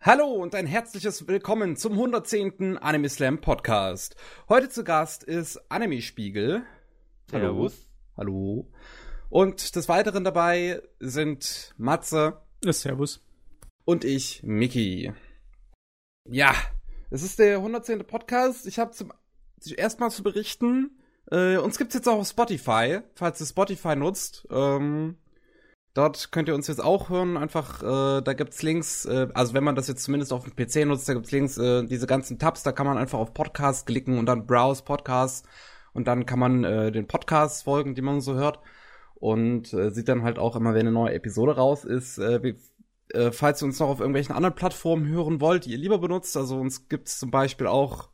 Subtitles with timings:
[0.00, 2.78] Hallo und ein herzliches Willkommen zum 110.
[2.78, 4.14] Anime Slam Podcast.
[4.48, 6.62] Heute zu Gast ist Anime Spiegel.
[7.32, 7.68] Hallo.
[8.16, 8.70] Hallo.
[9.28, 12.40] Und des Weiteren dabei sind Matze.
[12.64, 13.26] Ja, servus.
[13.84, 15.12] Und ich, Miki.
[16.28, 16.54] Ja,
[17.10, 18.06] es ist der 110.
[18.06, 18.68] Podcast.
[18.68, 19.12] Ich habe zum
[19.76, 20.96] erstmal zu berichten,
[21.32, 24.46] äh, uns gibt's jetzt auch auf Spotify, falls ihr Spotify nutzt.
[24.48, 25.16] Ähm,
[25.98, 27.36] Dort könnt ihr uns jetzt auch hören.
[27.36, 29.04] Einfach, äh, da gibt's Links.
[29.04, 31.58] Äh, also wenn man das jetzt zumindest auf dem PC nutzt, da gibt's Links.
[31.58, 35.44] Äh, diese ganzen Tabs, da kann man einfach auf Podcast klicken und dann Browse Podcast
[35.94, 38.60] und dann kann man äh, den Podcasts folgen, die man so hört
[39.16, 42.18] und äh, sieht dann halt auch immer, wenn eine neue Episode raus ist.
[42.18, 42.54] Äh, wie,
[43.12, 46.36] äh, falls ihr uns noch auf irgendwelchen anderen Plattformen hören wollt, die ihr lieber benutzt,
[46.36, 48.08] also uns gibt's zum Beispiel auch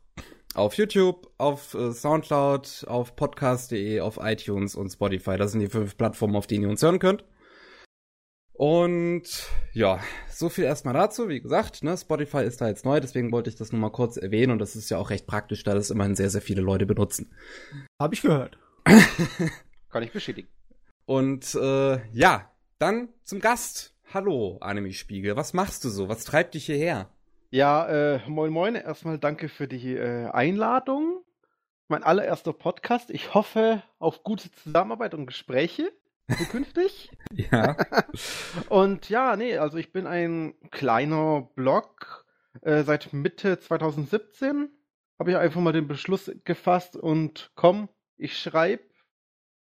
[0.55, 5.37] auf YouTube, auf äh, Soundcloud, auf podcast.de, auf iTunes und Spotify.
[5.37, 7.23] Das sind die fünf Plattformen, auf denen ihr uns hören könnt.
[8.57, 11.27] Und ja, so viel erstmal dazu.
[11.27, 14.15] Wie gesagt, ne, Spotify ist da jetzt neu, deswegen wollte ich das nur mal kurz
[14.15, 16.85] erwähnen und das ist ja auch recht praktisch, da das immerhin sehr, sehr viele Leute
[16.85, 17.33] benutzen.
[18.01, 18.57] Habe ich gehört.
[19.89, 20.47] Kann ich bestätigen.
[21.05, 23.93] Und äh, ja, dann zum Gast.
[24.13, 25.35] Hallo, Anime Spiegel.
[25.35, 26.07] Was machst du so?
[26.07, 27.09] Was treibt dich hierher?
[27.49, 28.75] Ja, äh, moin moin.
[28.75, 31.23] Erstmal danke für die äh, Einladung.
[31.89, 33.09] Mein allererster Podcast.
[33.09, 35.91] Ich hoffe auf gute Zusammenarbeit und Gespräche
[36.37, 37.11] zukünftig.
[37.33, 37.77] ja.
[38.69, 42.25] Und ja, nee, also ich bin ein kleiner Blog.
[42.61, 44.69] Äh, seit Mitte 2017
[45.19, 48.83] habe ich einfach mal den Beschluss gefasst und komm, ich schreibe,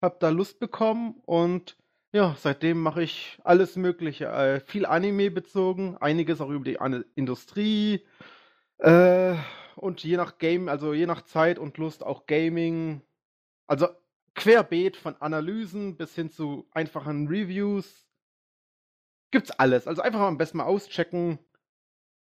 [0.02, 1.76] hab da Lust bekommen und
[2.12, 4.26] ja, seitdem mache ich alles Mögliche.
[4.26, 8.06] Äh, viel Anime bezogen, einiges auch über die An Industrie.
[8.78, 9.34] Äh,
[9.74, 13.02] und je nach Game, also je nach Zeit und Lust auch Gaming.
[13.66, 13.88] Also
[14.34, 18.06] querbeet von Analysen bis hin zu einfachen Reviews.
[19.30, 19.86] Gibt's alles.
[19.86, 21.38] Also einfach am besten mal auschecken.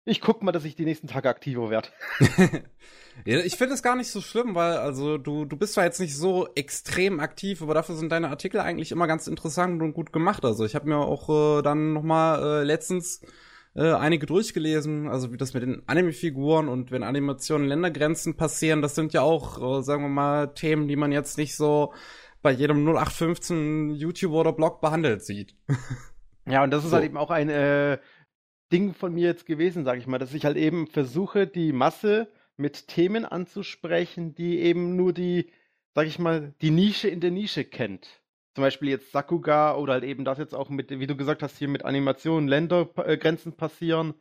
[0.06, 1.90] Ich guck mal, dass ich die nächsten Tage aktiver werde.
[3.26, 6.00] ja, ich finde es gar nicht so schlimm, weil also du du bist zwar jetzt
[6.00, 10.12] nicht so extrem aktiv, aber dafür sind deine Artikel eigentlich immer ganz interessant und gut
[10.12, 10.44] gemacht.
[10.44, 13.22] Also ich habe mir auch äh, dann noch mal äh, letztens
[13.76, 18.96] äh, einige durchgelesen, also wie das mit den Anime-Figuren und wenn Animationen Ländergrenzen passieren, das
[18.96, 21.94] sind ja auch, äh, sagen wir mal, Themen, die man jetzt nicht so
[22.42, 25.56] bei jedem 0815 YouTuber oder Blog behandelt sieht.
[26.46, 26.96] ja, und das ist so.
[26.98, 27.98] halt eben auch ein äh,
[28.72, 32.32] Ding von mir jetzt gewesen, sag ich mal, dass ich halt eben versuche, die Masse
[32.58, 35.52] mit Themen anzusprechen, die eben nur die,
[35.96, 38.23] sag ich mal, die Nische in der Nische kennt
[38.54, 41.58] zum Beispiel jetzt Sakuga oder halt eben das jetzt auch mit, wie du gesagt hast,
[41.58, 44.14] hier mit Animationen, Ländergrenzen passieren.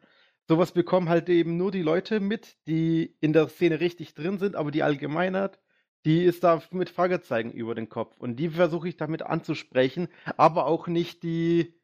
[0.48, 4.56] Sowas bekommen halt eben nur die Leute mit, die in der Szene richtig drin sind,
[4.56, 5.60] aber die Allgemeinheit,
[6.04, 8.16] die ist da mit Fragezeichen über den Kopf.
[8.18, 11.74] Und die versuche ich damit anzusprechen, aber auch nicht die,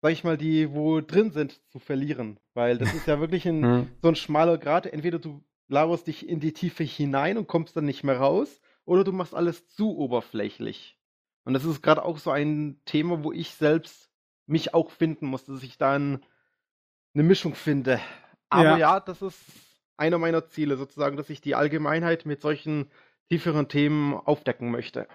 [0.00, 2.38] sag ich mal, die, wo drin sind, zu verlieren.
[2.54, 3.88] Weil das ist ja wirklich ein, hm.
[4.00, 4.86] so ein schmaler Grad.
[4.86, 9.02] Entweder du laberst dich in die Tiefe hinein und kommst dann nicht mehr raus, oder
[9.02, 10.93] du machst alles zu oberflächlich.
[11.44, 14.10] Und das ist gerade auch so ein Thema, wo ich selbst
[14.46, 16.20] mich auch finden muss, dass ich da eine
[17.12, 18.00] Mischung finde.
[18.48, 18.78] Aber ja.
[18.78, 19.40] ja, das ist
[19.96, 22.90] einer meiner Ziele sozusagen, dass ich die Allgemeinheit mit solchen
[23.28, 25.06] tieferen Themen aufdecken möchte.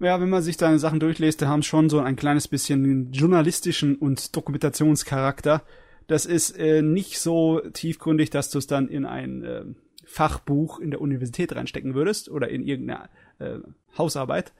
[0.00, 3.96] Ja, wenn man sich deine Sachen durchliest, die haben schon so ein kleines bisschen journalistischen
[3.96, 5.62] und Dokumentationscharakter.
[6.08, 9.64] Das ist äh, nicht so tiefgründig, dass du es dann in ein äh,
[10.04, 13.08] Fachbuch in der Universität reinstecken würdest oder in irgendeine
[13.38, 13.58] äh,
[13.96, 14.52] Hausarbeit,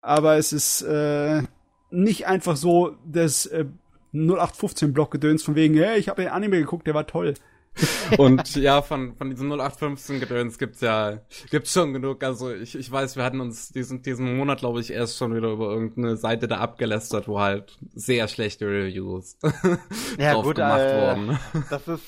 [0.00, 1.42] aber es ist äh,
[1.90, 3.66] nicht einfach so das äh,
[4.14, 7.34] 0815-Block-Gedöns von wegen, hey, ich habe den Anime geguckt, der war toll.
[8.18, 12.22] Und ja, von, von diesem 0815-Gedöns gibt's ja, gibt's schon genug.
[12.24, 15.52] Also ich, ich weiß, wir hatten uns diesen, diesen Monat, glaube ich, erst schon wieder
[15.52, 19.38] über irgendeine Seite da abgelästert, wo halt sehr schlechte Reviews
[20.18, 21.38] ja, drauf gut, gemacht äh, wurden.
[21.70, 22.02] Das ist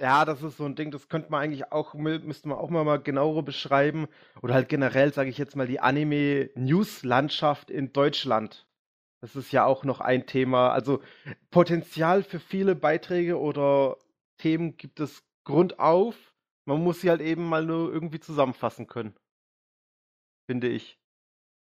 [0.00, 2.84] ja, das ist so ein Ding, das könnte man eigentlich auch, müsste man auch mal,
[2.84, 4.06] mal genauer beschreiben.
[4.42, 8.66] Oder halt generell, sage ich jetzt mal, die Anime-News-Landschaft in Deutschland.
[9.20, 10.70] Das ist ja auch noch ein Thema.
[10.70, 11.00] Also
[11.50, 13.96] Potenzial für viele Beiträge oder
[14.38, 16.34] Themen gibt es grundauf.
[16.66, 19.14] Man muss sie halt eben mal nur irgendwie zusammenfassen können.
[20.46, 20.98] Finde ich.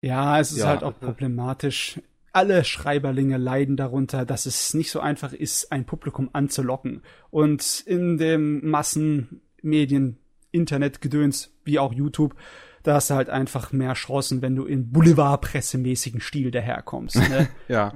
[0.03, 0.67] Ja, es ist ja.
[0.67, 2.01] halt auch problematisch
[2.33, 7.01] alle Schreiberlinge leiden darunter, dass es nicht so einfach ist, ein Publikum anzulocken.
[7.29, 10.17] Und in dem Massenmedien,
[10.51, 12.35] Internetgedöns, wie auch YouTube,
[12.83, 17.17] da hast du halt einfach mehr Chancen, wenn du in Boulevardpressemäßigen Stil daherkommst.
[17.17, 17.49] Ne?
[17.67, 17.93] ja.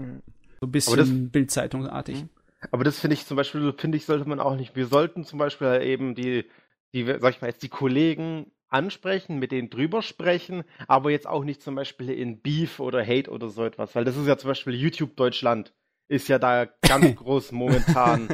[0.60, 2.24] So ein bisschen Bildzeitungsartig.
[2.24, 2.30] Mhm.
[2.72, 4.76] Aber das finde ich zum Beispiel, finde ich, sollte man auch nicht.
[4.76, 6.46] Wir sollten zum Beispiel eben die,
[6.94, 11.44] die, sag ich mal, jetzt die Kollegen ansprechen, mit denen drüber sprechen, aber jetzt auch
[11.44, 14.50] nicht zum Beispiel in Beef oder Hate oder so etwas, weil das ist ja zum
[14.50, 15.74] Beispiel YouTube Deutschland,
[16.08, 18.28] ist ja da ganz groß momentan.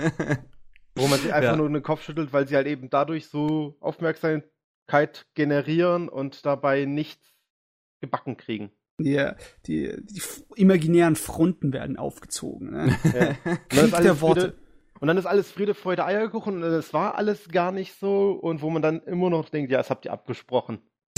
[0.95, 1.55] Wo man sich einfach ja.
[1.55, 7.33] nur den Kopf schüttelt, weil sie halt eben dadurch so Aufmerksamkeit generieren und dabei nichts
[8.01, 8.71] gebacken kriegen.
[8.99, 9.35] Ja,
[9.65, 10.21] die, die
[10.55, 12.71] imaginären Fronten werden aufgezogen.
[12.71, 12.97] Ne?
[13.13, 13.57] Ja.
[14.01, 14.41] Der Worte.
[14.41, 14.57] Friede,
[15.01, 18.61] und dann ist alles Friede, Freude, Eierkuchen und es war alles gar nicht so und
[18.61, 20.79] wo man dann immer noch denkt, ja, das habt ihr abgesprochen.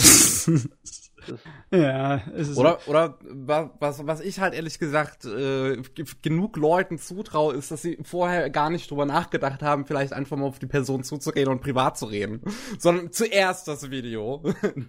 [1.70, 5.82] ja, es ist oder oder was was ich halt ehrlich gesagt äh,
[6.22, 10.46] genug Leuten zutraue, ist, dass sie vorher gar nicht drüber nachgedacht haben, vielleicht einfach mal
[10.46, 12.40] auf die Person zuzureden und privat zu reden,
[12.78, 14.42] sondern zuerst das Video,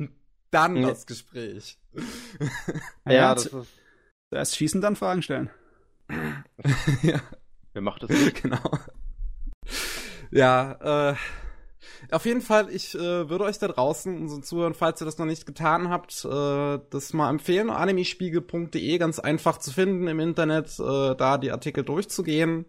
[0.52, 1.78] dann das Gespräch.
[3.06, 3.68] ja, ja das ist
[4.30, 5.50] zuerst schießen, dann Fragen stellen.
[7.04, 7.20] ja.
[7.76, 8.42] Wer macht das nicht?
[8.42, 8.72] Genau.
[10.32, 11.16] Ja, äh
[12.12, 15.26] auf jeden Fall, ich äh, würde euch da draußen, unseren Zuhörern, falls ihr das noch
[15.26, 17.70] nicht getan habt, äh, das mal empfehlen.
[17.70, 22.66] Animespiegel.de, ganz einfach zu finden im Internet, äh, da die Artikel durchzugehen.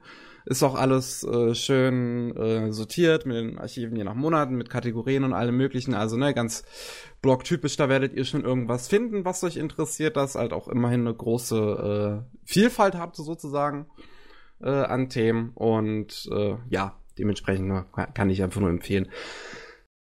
[0.47, 5.25] Ist auch alles äh, schön äh, sortiert mit den Archiven je nach Monaten, mit Kategorien
[5.25, 5.93] und allem möglichen.
[5.93, 6.65] Also ne, ganz
[7.21, 11.15] blogtypisch, da werdet ihr schon irgendwas finden, was euch interessiert, das halt auch immerhin eine
[11.15, 13.87] große äh, Vielfalt habt, sozusagen,
[14.61, 15.51] äh, an Themen.
[15.55, 19.11] Und äh, ja, Dementsprechend kann ich einfach nur empfehlen.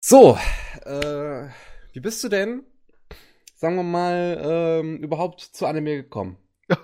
[0.04, 0.38] So,
[0.86, 1.48] äh,
[1.94, 2.64] wie bist du denn,
[3.56, 6.38] sagen wir mal, ähm, überhaupt zu Anime gekommen?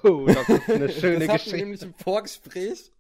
[0.04, 1.58] Oh, das ist eine schöne das Geschichte.
[1.58, 2.92] nämlich im Vorgespräch.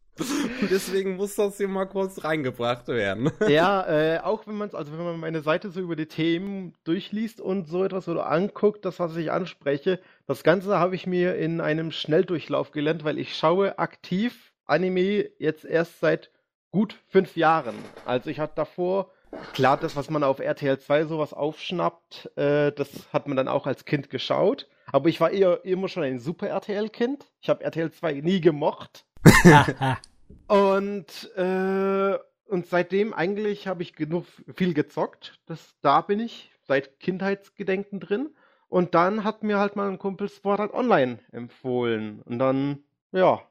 [0.72, 3.32] Deswegen muss das hier mal kurz reingebracht werden.
[3.48, 7.42] Ja, äh, auch wenn man also wenn man meine Seite so über die Themen durchliest
[7.42, 11.62] und so etwas oder anguckt, das was ich anspreche, das Ganze habe ich mir in
[11.62, 16.30] einem Schnelldurchlauf gelernt, weil ich schaue aktiv Anime jetzt erst seit
[16.72, 17.76] gut fünf Jahren.
[18.06, 19.12] Also ich hatte davor,
[19.54, 23.66] klar, das, was man auf RTL 2 sowas aufschnappt, äh, das hat man dann auch
[23.66, 24.68] als Kind geschaut.
[24.92, 27.26] Aber ich war eher immer schon ein Super RTL-Kind.
[27.42, 29.06] Ich habe RTL 2 nie gemocht.
[30.48, 32.18] und, äh,
[32.48, 34.26] und seitdem eigentlich habe ich genug
[34.56, 35.40] viel gezockt.
[35.46, 38.30] Das, da bin ich seit Kindheitsgedenken drin.
[38.70, 42.22] Und dann hat mir halt mal ein Kumpel Sport Art Online empfohlen.
[42.24, 43.42] Und dann, ja,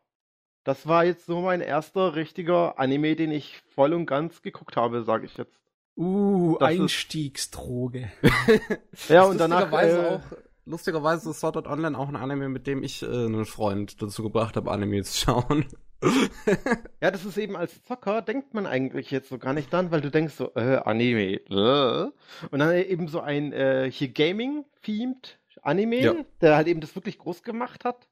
[0.65, 5.05] das war jetzt so mein erster richtiger Anime, den ich voll und ganz geguckt habe,
[5.05, 5.59] sage ich jetzt.
[5.97, 8.11] Uh, das Einstiegsdroge.
[9.09, 9.73] ja, und danach.
[9.73, 10.37] Äh, auch,
[10.67, 14.23] lustigerweise ist Sword Art Online auch ein Anime, mit dem ich äh, einen Freund dazu
[14.23, 15.67] gebracht habe, Anime zu schauen.
[17.01, 20.03] ja, das ist eben als Zocker, denkt man eigentlich jetzt so gar nicht dann, weil
[20.03, 22.11] du denkst so, äh, Anime, äh.
[22.51, 26.15] Und dann eben so ein äh, hier Gaming-themed Anime, ja.
[26.41, 28.09] der halt eben das wirklich groß gemacht hat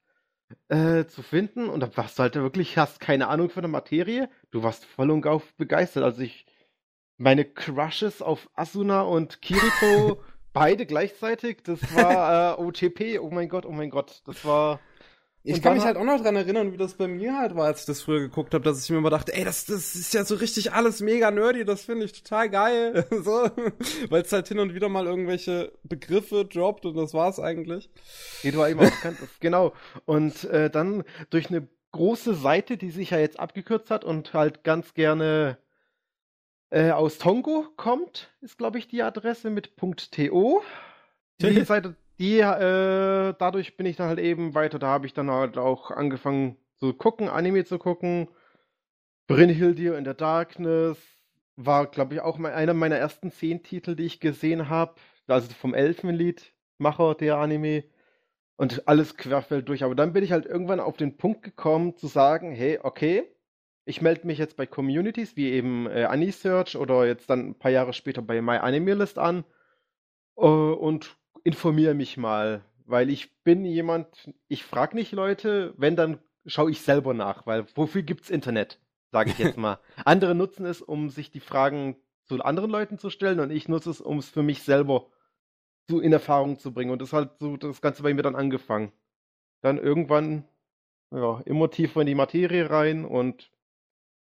[0.68, 1.68] äh, zu finden.
[1.68, 4.28] Und da warst du halt wirklich, hast keine Ahnung von der Materie.
[4.50, 6.04] Du warst voll und auf begeistert.
[6.04, 6.46] Also ich,
[7.16, 10.22] meine Crushes auf Asuna und Kirito,
[10.54, 13.18] beide gleichzeitig, das war äh, OTP.
[13.20, 14.22] Oh mein Gott, oh mein Gott.
[14.24, 14.80] Das war.
[15.46, 17.80] Ich kann mich halt auch noch dran erinnern, wie das bei mir halt war, als
[17.80, 20.24] ich das früher geguckt habe, dass ich mir immer dachte, ey, das, das ist ja
[20.24, 23.06] so richtig alles mega nerdy, das finde ich total geil.
[23.22, 23.50] so,
[24.08, 27.90] weil es halt hin und wieder mal irgendwelche Begriffe droppt und das war's eigentlich.
[28.42, 29.74] Die du eben auch kanntest, genau.
[30.06, 34.64] Und äh, dann durch eine große Seite, die sich ja jetzt abgekürzt hat und halt
[34.64, 35.58] ganz gerne
[36.74, 40.62] äh, aus Tongo kommt, ist glaube ich die Adresse mit .to.
[41.40, 44.78] Die Seite die, äh, dadurch bin ich dann halt eben weiter.
[44.78, 48.28] Da habe ich dann halt auch angefangen zu gucken, Anime zu gucken.
[49.26, 50.98] Brynhild hier in the Darkness
[51.56, 54.94] war, glaube ich, auch mal einer meiner ersten zehn Titel, die ich gesehen habe.
[55.26, 57.84] Also vom Elfenlied-Macher der Anime.
[58.56, 59.82] Und alles querfeld durch.
[59.82, 63.33] Aber dann bin ich halt irgendwann auf den Punkt gekommen, zu sagen: Hey, okay,
[63.84, 67.70] ich melde mich jetzt bei Communities wie eben äh, AniSearch oder jetzt dann ein paar
[67.70, 69.44] Jahre später bei MyAnimeList an.
[70.36, 76.18] Uh, und informiere mich mal, weil ich bin jemand, ich frage nicht Leute, wenn, dann
[76.44, 78.80] schaue ich selber nach, weil wofür gibt's Internet,
[79.12, 79.78] sage ich jetzt mal.
[80.04, 83.90] Andere nutzen es, um sich die Fragen zu anderen Leuten zu stellen und ich nutze
[83.90, 85.06] es, um es für mich selber
[85.88, 86.90] zu, in Erfahrung zu bringen.
[86.90, 88.90] Und das hat so das Ganze bei mir dann angefangen.
[89.60, 90.48] Dann irgendwann
[91.12, 93.52] ja, immer tiefer in die Materie rein und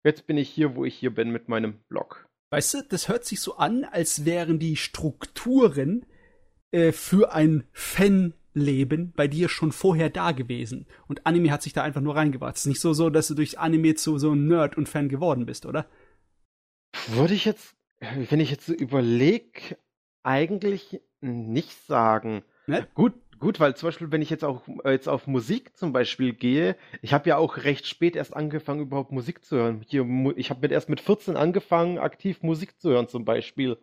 [0.08, 2.28] jetzt bin ich hier, wo ich hier bin mit meinem Blog.
[2.50, 6.06] Weißt du, das hört sich so an, als wären die Strukturen
[6.72, 10.88] äh, für ein Fanleben bei dir schon vorher da gewesen.
[11.08, 12.56] Und Anime hat sich da einfach nur reingebracht.
[12.56, 15.10] Es ist nicht so, so, dass du durch Anime zu so einem Nerd und Fan
[15.10, 15.88] geworden bist, oder?
[17.08, 19.78] Würde ich jetzt, wenn ich jetzt so überlege,
[20.24, 22.44] eigentlich nicht sagen.
[22.66, 22.88] Ne?
[22.94, 26.34] Gut, gut, weil zum Beispiel, wenn ich jetzt auch äh, jetzt auf Musik zum Beispiel
[26.34, 29.84] gehe, ich habe ja auch recht spät erst angefangen, überhaupt Musik zu hören.
[29.88, 33.78] Hier, ich habe mit erst mit 14 angefangen, aktiv Musik zu hören zum Beispiel.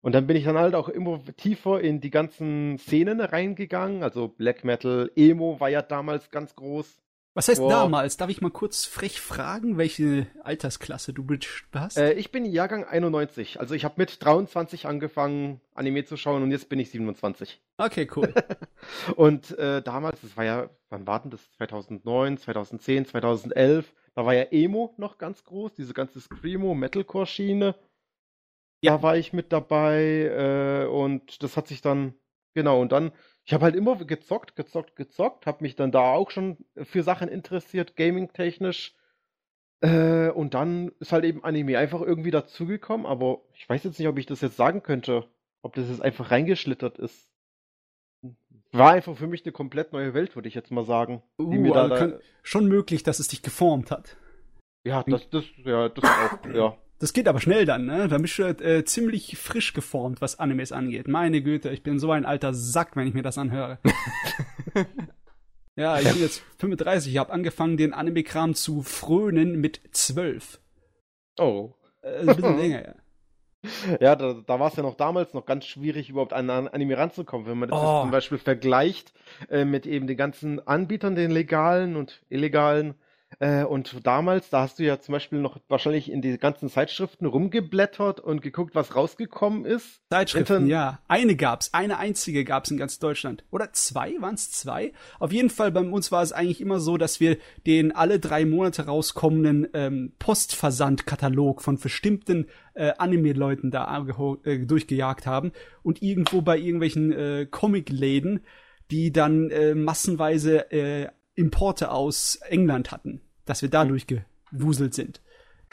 [0.00, 4.02] Und dann bin ich dann halt auch immer tiefer in die ganzen Szenen reingegangen.
[4.02, 7.00] Also Black Metal, Emo war ja damals ganz groß.
[7.38, 7.70] Was heißt Boah.
[7.70, 8.16] damals?
[8.16, 11.24] Darf ich mal kurz frech fragen, welche Altersklasse du
[11.72, 11.96] hast?
[11.96, 13.60] Äh, ich bin Jahrgang 91.
[13.60, 17.62] Also ich habe mit 23 angefangen, Anime zu schauen und jetzt bin ich 27.
[17.76, 18.34] Okay, cool.
[19.14, 21.48] und äh, damals, das war ja, wann war denn das?
[21.52, 23.94] 2009, 2010, 2011.
[24.16, 27.76] Da war ja Emo noch ganz groß, diese ganze Screamo, Metalcore-Schiene.
[28.80, 28.96] Ja.
[28.96, 32.14] Da war ich mit dabei äh, und das hat sich dann,
[32.58, 33.12] genau, und dann
[33.48, 37.28] ich habe halt immer gezockt, gezockt, gezockt, habe mich dann da auch schon für Sachen
[37.28, 38.94] interessiert, gaming-technisch.
[39.80, 44.06] Äh, und dann ist halt eben Anime einfach irgendwie dazugekommen, aber ich weiß jetzt nicht,
[44.06, 45.26] ob ich das jetzt sagen könnte,
[45.62, 47.30] ob das jetzt einfach reingeschlittert ist.
[48.72, 51.22] War einfach für mich eine komplett neue Welt, würde ich jetzt mal sagen.
[51.38, 54.18] Uh, mir da, also da schon möglich, dass es dich geformt hat.
[54.84, 56.76] Ja, das, das, ja, das auch, ja.
[56.98, 58.08] Das geht aber schnell dann, ne?
[58.08, 61.06] Da bist du äh, ziemlich frisch geformt, was Animes angeht.
[61.06, 63.78] Meine Güte, ich bin so ein alter Sack, wenn ich mir das anhöre.
[65.76, 70.60] ja, ich bin jetzt 35, ich habe angefangen, den Anime-Kram zu frönen mit 12.
[71.38, 71.72] Oh.
[72.02, 72.94] Äh, ein bisschen länger, ja.
[74.00, 77.46] Ja, da, da war es ja noch damals noch ganz schwierig, überhaupt an Anime ranzukommen.
[77.46, 78.02] Wenn man das oh.
[78.02, 79.12] zum Beispiel vergleicht
[79.50, 82.94] äh, mit eben den ganzen Anbietern, den legalen und illegalen,
[83.40, 87.26] äh, und damals, da hast du ja zum Beispiel noch wahrscheinlich in die ganzen Zeitschriften
[87.26, 90.00] rumgeblättert und geguckt, was rausgekommen ist.
[90.10, 91.00] Zeitschriften, Intern ja.
[91.08, 93.44] Eine gab's, eine einzige gab's in ganz Deutschland.
[93.50, 94.92] Oder zwei, waren's zwei?
[95.18, 98.44] Auf jeden Fall, bei uns war es eigentlich immer so, dass wir den alle drei
[98.44, 104.04] Monate rauskommenden ähm, Postversandkatalog von bestimmten äh, Anime-Leuten da
[104.44, 105.52] äh, durchgejagt haben
[105.82, 108.40] und irgendwo bei irgendwelchen äh, Comic-Läden
[108.90, 115.20] die dann äh, massenweise äh, Importe aus England hatten, dass wir dadurch gewuselt sind.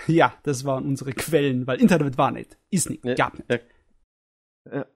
[0.07, 3.49] Ja, das waren unsere Quellen, weil Internet war nicht, ist nicht, ja, gab nicht.
[3.49, 3.59] Ja.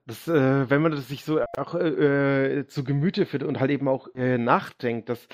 [0.04, 3.86] Das, äh, wenn man das sich so auch äh, zu Gemüte führt und halt eben
[3.86, 5.28] auch äh, nachdenkt, das,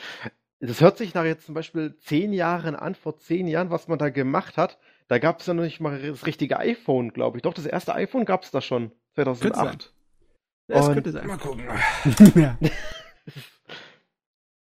[0.60, 3.98] das hört sich nach jetzt zum Beispiel zehn Jahren an, vor zehn Jahren, was man
[3.98, 4.78] da gemacht hat.
[5.08, 7.42] Da gab es ja noch nicht mal das richtige iPhone, glaube ich.
[7.42, 9.94] Doch, das erste iPhone gab es da schon, 2008.
[10.68, 11.26] Das könnte sein.
[11.26, 11.64] Mal gucken.
[12.34, 12.58] ja.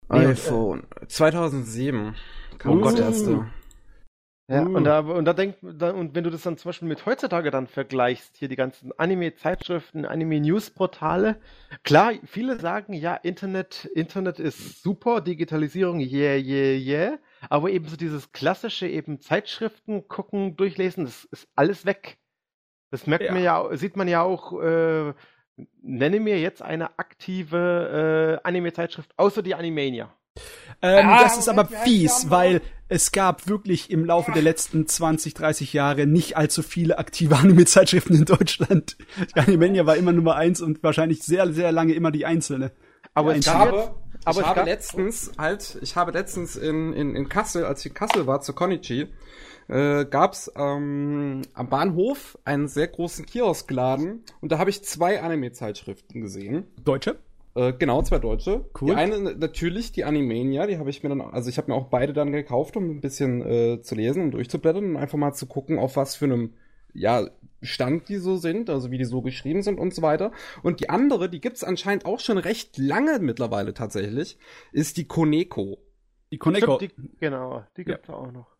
[0.07, 0.87] iPhone.
[1.07, 2.15] 2007
[2.57, 2.81] kam uh.
[2.83, 3.45] das erste.
[4.47, 4.75] Ja, uh.
[4.75, 7.49] und da, und da denkt, da, und wenn du das dann zum Beispiel mit heutzutage
[7.49, 11.37] dann vergleichst, hier die ganzen Anime-Zeitschriften, Anime-News-Portale,
[11.83, 17.19] klar, viele sagen, ja, Internet, Internet ist super, Digitalisierung, yeah, yeah, yeah,
[17.49, 22.17] aber eben so dieses klassische eben Zeitschriften gucken, durchlesen, das ist alles weg.
[22.91, 23.31] Das merkt ja.
[23.33, 25.13] man ja, sieht man ja auch, äh,
[25.81, 30.13] Nenne mir jetzt eine aktive äh, Anime-Zeitschrift, außer die Animania.
[30.81, 35.33] Ähm, ah, das ist aber fies, weil es gab wirklich im Laufe der letzten 20,
[35.33, 38.97] 30 Jahre nicht allzu viele aktive Anime-Zeitschriften in Deutschland.
[39.35, 42.71] Die Animania war immer Nummer eins und wahrscheinlich sehr, sehr lange immer die einzelne.
[43.13, 47.29] Aber die ich habe, aber ich habe letztens halt, ich habe letztens in, in, in
[47.29, 49.07] Kassel, als ich in Kassel war, zu Konichi,
[49.67, 55.21] äh, gab es ähm, am Bahnhof einen sehr großen Kioskladen und da habe ich zwei
[55.21, 56.67] Anime-Zeitschriften gesehen.
[56.83, 57.17] Deutsche?
[57.55, 58.65] Äh, genau, zwei deutsche.
[58.79, 58.89] Cool.
[58.89, 61.87] Die eine natürlich die Animania, die habe ich mir dann, also ich habe mir auch
[61.87, 65.47] beide dann gekauft, um ein bisschen äh, zu lesen und durchzublättern und einfach mal zu
[65.47, 66.53] gucken, auf was für einem
[66.93, 67.27] ja,
[67.61, 70.31] Stand die so sind, also wie die so geschrieben sind und so weiter.
[70.63, 74.37] Und die andere, die gibt's anscheinend auch schon recht lange mittlerweile tatsächlich,
[74.71, 75.77] ist die Koneko.
[76.31, 76.77] Die Koneko.
[76.77, 78.13] Stimmt, die, genau, die gibt's ja.
[78.13, 78.54] auch noch.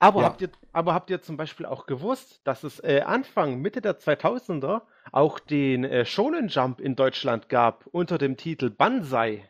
[0.00, 0.26] Aber, ja.
[0.26, 3.98] habt ihr, aber habt ihr zum Beispiel auch gewusst, dass es äh, Anfang, Mitte der
[3.98, 9.48] 2000er auch den äh, Shonen Jump in Deutschland gab unter dem Titel Banzai?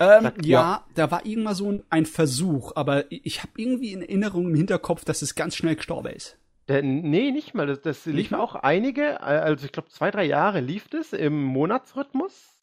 [0.00, 4.02] Ähm, ja, ja, da war irgendwann so ein, ein Versuch, aber ich habe irgendwie in
[4.02, 6.36] Erinnerung im Hinterkopf, dass es ganz schnell gestorben ist.
[6.68, 7.66] Der, nee, nicht mal.
[7.66, 8.40] Das, das lief mal?
[8.40, 12.58] auch einige, äh, also ich glaube zwei, drei Jahre lief das im Monatsrhythmus.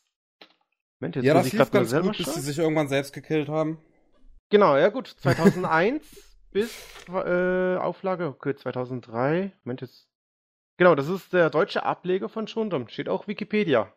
[0.99, 3.79] Moment, jetzt ja, das lief ganz gut, bis sie sich irgendwann selbst gekillt haben.
[4.49, 6.03] Genau, ja gut, 2001
[6.51, 6.71] bis
[7.09, 9.51] äh, Auflage, okay, 2003.
[9.63, 10.07] Moment, jetzt.
[10.77, 12.87] Genau, das ist der deutsche Ableger von Schundam.
[12.87, 13.93] Steht auch Wikipedia.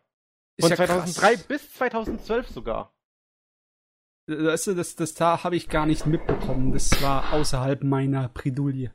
[0.59, 1.43] Von ja 2003 krass.
[1.43, 2.93] bis 2012 sogar.
[4.27, 6.71] Das, das, das da habe ich gar nicht mitbekommen.
[6.71, 8.91] Das war außerhalb meiner Predulie.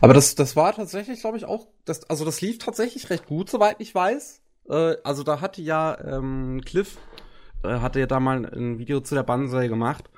[0.00, 3.50] Aber das, das war tatsächlich, glaube ich, auch, das, also das lief tatsächlich recht gut,
[3.50, 4.42] soweit ich weiß.
[4.68, 6.98] Äh, also da hatte ja ähm, Cliff,
[7.62, 10.10] äh, hatte ja da mal ein Video zu der Banzai gemacht.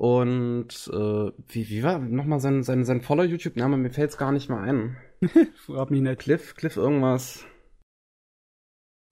[0.00, 3.76] Und äh, wie, wie war nochmal sein, sein, sein voller YouTube-Name?
[3.76, 4.96] Mir fällt's gar nicht mehr ein.
[5.66, 6.20] Frag mich nicht.
[6.20, 7.44] Cliff, Cliff irgendwas.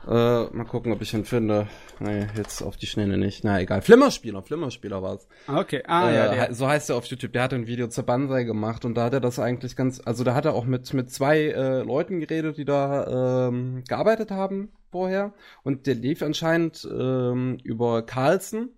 [0.07, 1.69] Äh, mal gucken, ob ich ihn finde.
[2.01, 3.45] Nee, jetzt auf die Schnelle nicht.
[3.45, 3.83] Na egal.
[3.83, 5.29] Flimmerspieler, Flimmerspieler war's.
[5.47, 6.35] Okay, ah äh, ja.
[6.35, 6.55] Der.
[6.55, 7.35] So heißt er auf YouTube.
[7.35, 10.25] Der hat ein Video zur Banzai gemacht und da hat er das eigentlich ganz, also
[10.25, 14.73] da hat er auch mit, mit zwei äh, Leuten geredet, die da ähm, gearbeitet haben
[14.91, 15.35] vorher.
[15.65, 18.71] Und der lief anscheinend ähm, über Carlson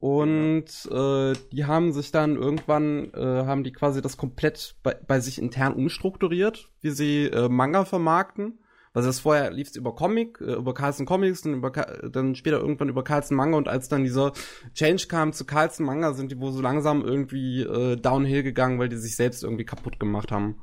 [0.00, 5.18] Und äh, die haben sich dann irgendwann, äh, haben die quasi das komplett bei, bei
[5.18, 8.60] sich intern umstrukturiert, wie sie äh, Manga vermarkten.
[8.94, 12.60] Also das vorher lief es über Comic, äh, über Carlsen Comics, dann, über, dann später
[12.60, 14.32] irgendwann über Carlsen Manga und als dann dieser
[14.72, 18.88] Change kam zu Carlsen Manga, sind die wohl so langsam irgendwie äh, downhill gegangen, weil
[18.88, 20.62] die sich selbst irgendwie kaputt gemacht haben.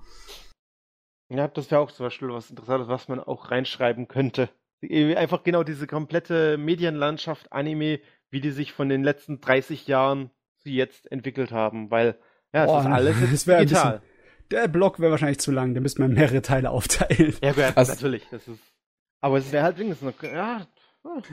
[1.29, 4.49] Ja, das wäre auch zum Beispiel was Interessantes, was man auch reinschreiben könnte.
[4.81, 7.99] Einfach genau diese komplette Medienlandschaft Anime,
[8.35, 12.17] wie die sich von den letzten 30 Jahren zu jetzt entwickelt haben, weil
[12.53, 14.01] ja, es Boah, ist alles das wär ein digital.
[14.51, 17.33] Der Block wäre wahrscheinlich zu lang, da müsste man mehrere Teile aufteilen.
[17.41, 18.27] Ja, gut, Also- natürlich.
[18.31, 18.59] Das ist,
[19.21, 20.67] aber es wäre halt wenigstens noch, ja,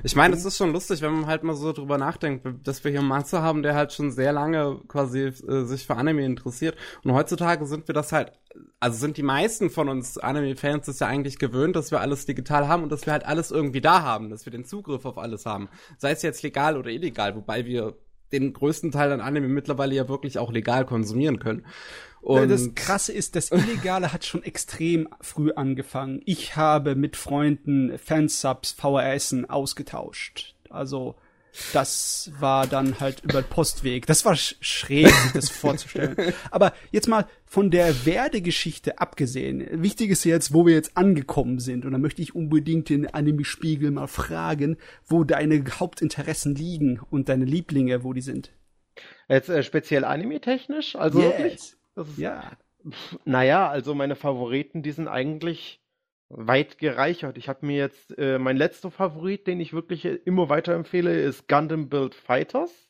[0.02, 2.90] Ich meine, es ist schon lustig, wenn man halt mal so drüber nachdenkt, dass wir
[2.90, 6.76] hier einen Matze haben, der halt schon sehr lange quasi äh, sich für Anime interessiert.
[7.04, 8.32] Und heutzutage sind wir das halt,
[8.80, 12.68] also sind die meisten von uns Anime-Fans das ja eigentlich gewöhnt, dass wir alles digital
[12.68, 15.46] haben und dass wir halt alles irgendwie da haben, dass wir den Zugriff auf alles
[15.46, 15.68] haben.
[15.98, 17.96] Sei es jetzt legal oder illegal, wobei wir
[18.32, 21.64] den größten Teil an Anime mittlerweile ja wirklich auch legal konsumieren können.
[22.20, 26.22] Und das Krasse ist, das Illegale hat schon extrem früh angefangen.
[26.24, 30.54] Ich habe mit Freunden Fansubs, VHSen ausgetauscht.
[30.70, 31.16] Also
[31.72, 34.06] das war dann halt über den Postweg.
[34.06, 36.16] Das war sch schräg, sich das vorzustellen.
[36.50, 39.82] Aber jetzt mal von der Werdegeschichte abgesehen.
[39.82, 41.84] Wichtig ist jetzt, wo wir jetzt angekommen sind.
[41.84, 47.44] Und da möchte ich unbedingt den Anime-Spiegel mal fragen, wo deine Hauptinteressen liegen und deine
[47.44, 48.52] Lieblinge, wo die sind.
[49.28, 51.76] jetzt äh, speziell anime-technisch, also wirklich?
[51.94, 52.52] Das ist, Ja.
[53.24, 55.81] Naja, also meine Favoriten, die sind eigentlich
[56.34, 57.36] weit gereichert.
[57.38, 61.48] Ich habe mir jetzt, äh, mein letzter Favorit, den ich wirklich äh, immer weiterempfehle, ist
[61.48, 62.88] Gundam Build Fighters.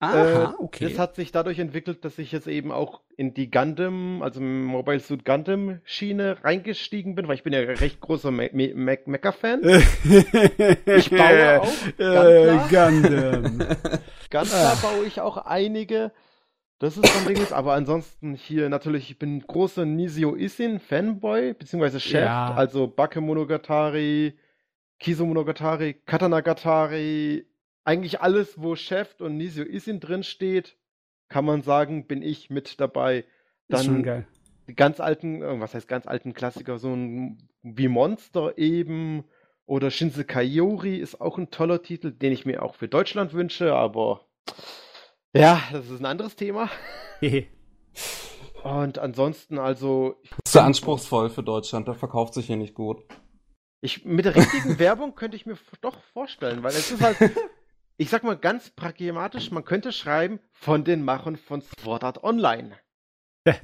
[0.00, 0.88] Aha, Äh, okay.
[0.88, 5.00] Das hat sich dadurch entwickelt, dass ich jetzt eben auch in die Gundam, also Mobile
[5.00, 9.62] Suit Gundam Schiene reingestiegen bin, weil ich bin ja recht großer Me Me Me Mecha-Fan.
[9.64, 13.58] ich baue auch, äh, Gundam.
[14.30, 16.12] Klar baue ich auch einige.
[16.84, 21.54] Das ist so ein Ding, aber ansonsten hier natürlich, ich bin großer Nisio Isin Fanboy,
[21.54, 22.52] beziehungsweise Chef, Ja.
[22.52, 24.34] also Bake Monogatari,
[25.00, 27.46] Kiso Monogatari, Katanagatari,
[27.84, 30.76] eigentlich alles, wo Chef und Nisio Isin drin steht,
[31.30, 33.24] kann man sagen, bin ich mit dabei.
[33.68, 34.26] ist schon Dann geil.
[34.68, 39.24] die ganz alten, äh, was heißt ganz alten Klassiker, so ein wie Monster eben
[39.64, 43.74] oder Shinsekai Yori ist auch ein toller Titel, den ich mir auch für Deutschland wünsche,
[43.74, 44.26] aber
[45.34, 46.70] ja, das ist ein anderes Thema.
[47.20, 47.46] Hehe.
[48.62, 53.02] Und ansonsten also, das ist ja anspruchsvoll für Deutschland, der verkauft sich hier nicht gut.
[53.82, 57.18] ich mit der richtigen Werbung könnte ich mir doch vorstellen, weil es ist halt,
[57.98, 62.76] ich sag mal ganz pragmatisch, man könnte schreiben von den Machern von Sword Art Online.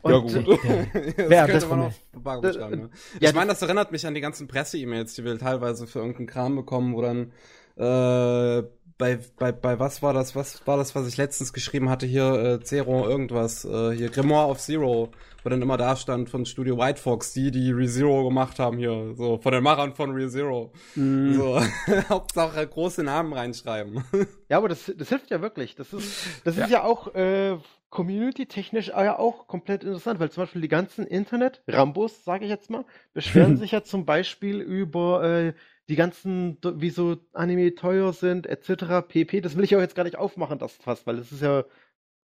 [0.03, 0.65] Und, ja, gut.
[0.65, 2.91] äh, das Wer hat könnte das man von auf Verpackung Das- schreiben, ne?
[3.21, 6.27] ja, ich meine, das erinnert mich an die ganzen Presse-E-Mails, die wir teilweise für irgendeinen
[6.27, 7.33] Kram bekommen, wo dann
[7.77, 8.63] äh,
[9.01, 12.33] bei, bei, bei was war das, was war das, was ich letztens geschrieben hatte, hier
[12.35, 15.11] äh, Zero irgendwas, äh, hier Grimoire of Zero,
[15.43, 19.15] wo dann immer da stand von Studio White Fox, die, die ReZero gemacht haben hier,
[19.17, 20.71] so, von den Machern von ReZero.
[20.95, 21.35] Mhm.
[21.35, 21.61] So,
[22.11, 24.05] Hauptsache große Namen reinschreiben.
[24.51, 25.77] Ja, aber das, das hilft ja wirklich.
[25.77, 27.57] Das ist, das ist ja auch äh,
[27.91, 32.85] community-technisch ja auch komplett interessant, weil zum Beispiel die ganzen Internet-Rambos, sage ich jetzt mal,
[33.13, 35.53] beschweren sich ja zum Beispiel über äh,
[35.91, 39.07] die ganzen, wieso Anime teuer sind, etc.
[39.09, 39.41] pp.
[39.41, 41.65] Das will ich auch jetzt gar nicht aufmachen, das fast, weil das ist ja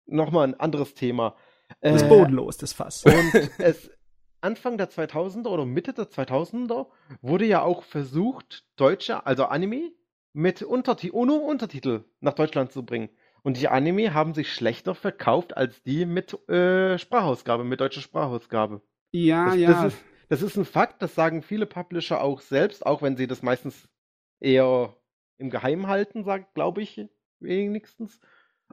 [0.06, 1.36] nochmal ein anderes Thema.
[1.82, 3.04] Das ist Äh, bodenlos, das Fass.
[3.04, 3.90] und es
[4.40, 6.86] Anfang der 2000er oder Mitte der 2000er
[7.20, 9.92] wurde ja auch versucht, deutsche, also Anime,
[10.32, 13.10] mit Unterti ohne Untertitel nach Deutschland zu bringen.
[13.42, 18.80] Und die Anime haben sich schlechter verkauft als die mit äh, Sprachausgabe, mit deutscher Sprachausgabe.
[19.12, 19.68] Ja, Das, ja.
[19.72, 23.26] das, ist, das ist ein Fakt, das sagen viele Publisher auch selbst, auch wenn sie
[23.26, 23.88] das meistens
[24.38, 24.96] eher
[25.38, 27.04] im Geheimen halten, glaube ich,
[27.40, 28.20] wenigstens.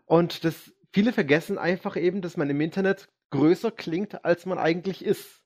[0.05, 5.03] Und das, viele vergessen einfach eben, dass man im Internet größer klingt, als man eigentlich
[5.03, 5.43] ist.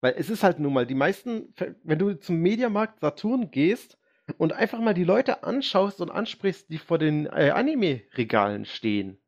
[0.00, 1.52] Weil es ist halt nun mal, die meisten,
[1.82, 3.98] wenn du zum Mediamarkt Saturn gehst
[4.38, 9.18] und einfach mal die Leute anschaust und ansprichst, die vor den äh, Anime-Regalen stehen,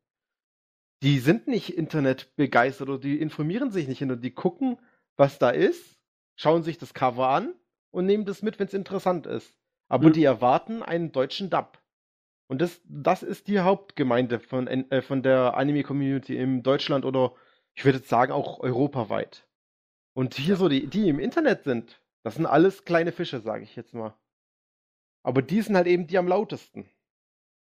[1.03, 4.79] die sind nicht Internet begeistert oder die informieren sich nicht und die gucken,
[5.19, 5.96] was da ist,
[6.37, 7.55] schauen sich das Cover an
[7.91, 9.55] und nehmen das mit, wenn es interessant ist.
[9.89, 10.13] Aber Mhm.
[10.13, 11.79] die erwarten einen deutschen Dub.
[12.49, 17.35] Und das, das ist die Hauptgemeinde von, äh, von der Anime-Community in Deutschland oder
[17.75, 19.47] ich würde jetzt sagen auch europaweit.
[20.15, 23.77] Und hier so die, die im Internet sind, das sind alles kleine Fische, sage ich
[23.77, 24.15] jetzt mal.
[25.23, 26.89] Aber die sind halt eben die am lautesten.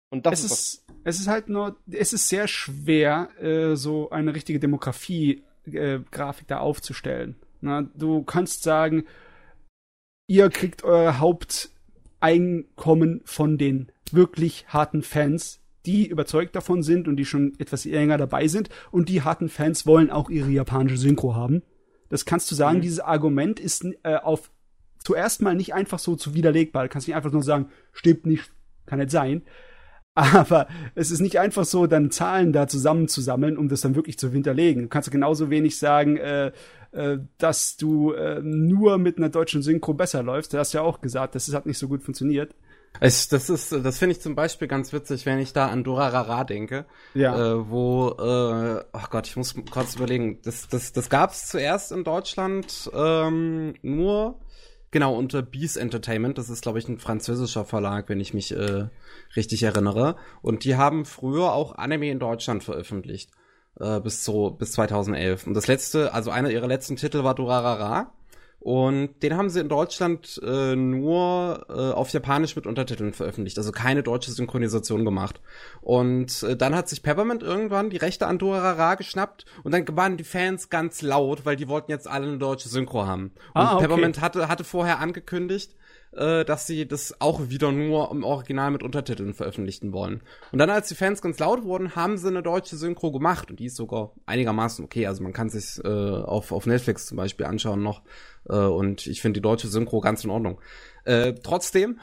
[0.10, 4.10] Und das es ist, ist, es ist halt nur, es ist sehr schwer, äh, so
[4.10, 7.40] eine richtige Demografie-Grafik da aufzustellen.
[7.62, 9.06] Na, du kannst sagen,
[10.28, 17.26] ihr kriegt euer Haupteinkommen von den wirklich harten Fans, die überzeugt davon sind und die
[17.26, 21.64] schon etwas länger dabei sind und die harten Fans wollen auch ihre japanische Synchro haben.
[22.10, 22.82] Das kannst du sagen, mhm.
[22.82, 24.52] dieses Argument ist äh, auf
[25.04, 26.84] zuerst mal nicht einfach so zu widerlegbar.
[26.84, 28.52] Du kannst nicht einfach nur sagen, stimmt nicht,
[28.86, 29.44] kann nicht sein.
[30.14, 34.30] Aber es ist nicht einfach so, dann Zahlen da zusammenzusammeln, um das dann wirklich zu
[34.30, 34.84] hinterlegen.
[34.84, 36.52] Du kannst genauso wenig sagen, äh,
[36.92, 40.54] äh, dass du äh, nur mit einer deutschen Synchro besser läufst.
[40.54, 42.54] Du hast ja auch gesagt, das hat nicht so gut funktioniert.
[43.00, 46.44] Ich, das ist, das finde ich zum Beispiel ganz witzig, wenn ich da an Durarara
[46.44, 47.54] denke, ja.
[47.54, 51.94] äh, wo, äh, ach Gott, ich muss kurz überlegen, das, das, das gab es zuerst
[51.94, 54.40] in Deutschland ähm, nur,
[54.92, 56.38] genau unter Beast Entertainment.
[56.38, 58.90] Das ist, glaube ich, ein französischer Verlag, wenn ich mich äh,
[59.36, 60.18] richtig erinnere.
[60.42, 63.32] Und die haben früher auch Anime in Deutschland veröffentlicht
[63.80, 65.48] äh, bis zu bis 2011.
[65.48, 68.14] Und das letzte, also einer ihrer letzten Titel war Durarara.
[68.62, 73.72] Und den haben sie in Deutschland äh, nur äh, auf Japanisch mit Untertiteln veröffentlicht, also
[73.72, 75.42] keine deutsche Synchronisation gemacht.
[75.82, 80.16] Und äh, dann hat sich Peppermint irgendwann die Rechte an Dorara geschnappt und dann waren
[80.16, 83.32] die Fans ganz laut, weil die wollten jetzt alle eine deutsche Synchro haben.
[83.56, 83.88] Und ah, okay.
[83.88, 85.76] Peppermint hatte, hatte vorher angekündigt,
[86.14, 90.22] äh, dass sie das auch wieder nur im Original mit Untertiteln veröffentlichen wollen.
[90.52, 93.60] Und dann, als die Fans ganz laut wurden, haben sie eine deutsche Synchro gemacht und
[93.60, 95.08] die ist sogar einigermaßen okay.
[95.08, 98.02] Also man kann sich äh, auf, auf Netflix zum Beispiel anschauen noch.
[98.50, 100.60] Äh, und ich finde die deutsche Synchro ganz in Ordnung.
[101.06, 102.00] Äh, trotzdem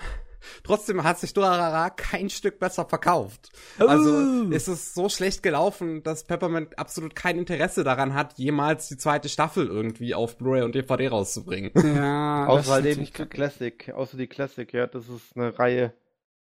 [0.63, 3.51] Trotzdem hat sich Durarara kein Stück besser verkauft.
[3.79, 4.51] Also uh.
[4.51, 9.29] ist es so schlecht gelaufen, dass Peppermint absolut kein Interesse daran hat, jemals die zweite
[9.29, 11.73] Staffel irgendwie auf Blu-ray und DVD rauszubringen.
[11.75, 15.93] Ja, außer halt eben die Classic, außer die Classic, ja, das ist eine Reihe,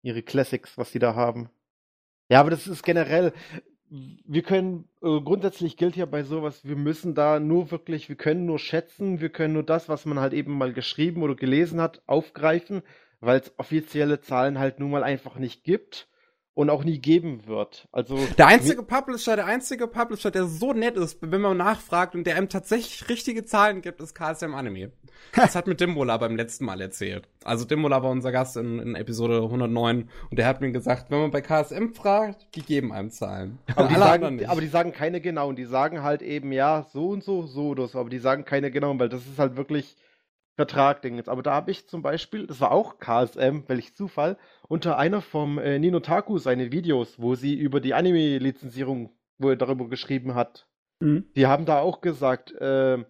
[0.01, 1.49] ihre Classics, was die da haben.
[2.29, 3.33] Ja, aber das ist generell,
[3.89, 8.45] wir können, äh, grundsätzlich gilt ja bei sowas, wir müssen da nur wirklich, wir können
[8.45, 12.01] nur schätzen, wir können nur das, was man halt eben mal geschrieben oder gelesen hat,
[12.07, 12.81] aufgreifen
[13.23, 16.07] weil es offizielle Zahlen halt nun mal einfach nicht gibt
[16.55, 17.87] und auch nie geben wird.
[17.91, 22.27] Also der einzige Publisher, der einzige Publisher, der so nett ist, wenn man nachfragt und
[22.27, 24.91] der einem tatsächlich richtige Zahlen gibt, ist KSM Anime.
[25.35, 27.27] Das hat mir Dimbola beim letzten Mal erzählt.
[27.43, 31.21] Also Dimbola war unser Gast in, in, Episode 109 und der hat mir gesagt, wenn
[31.21, 33.57] man bei KSM fragt, die geben einem Zahlen.
[33.75, 37.23] Aber die, sagen, aber die sagen keine genauen, die sagen halt eben ja so und
[37.23, 39.95] so, so oder so, aber die sagen keine genauen, weil das ist halt wirklich
[40.55, 41.29] Vertrag-Ding jetzt.
[41.29, 44.37] Aber da habe ich zum Beispiel, das war auch KSM, welch Zufall,
[44.67, 49.55] unter einer vom äh, Nino Taku seine Videos, wo sie über die Anime-Lizenzierung, wo er
[49.55, 50.67] darüber geschrieben hat.
[50.99, 51.25] Mhm.
[51.35, 53.03] Die haben da auch gesagt, äh,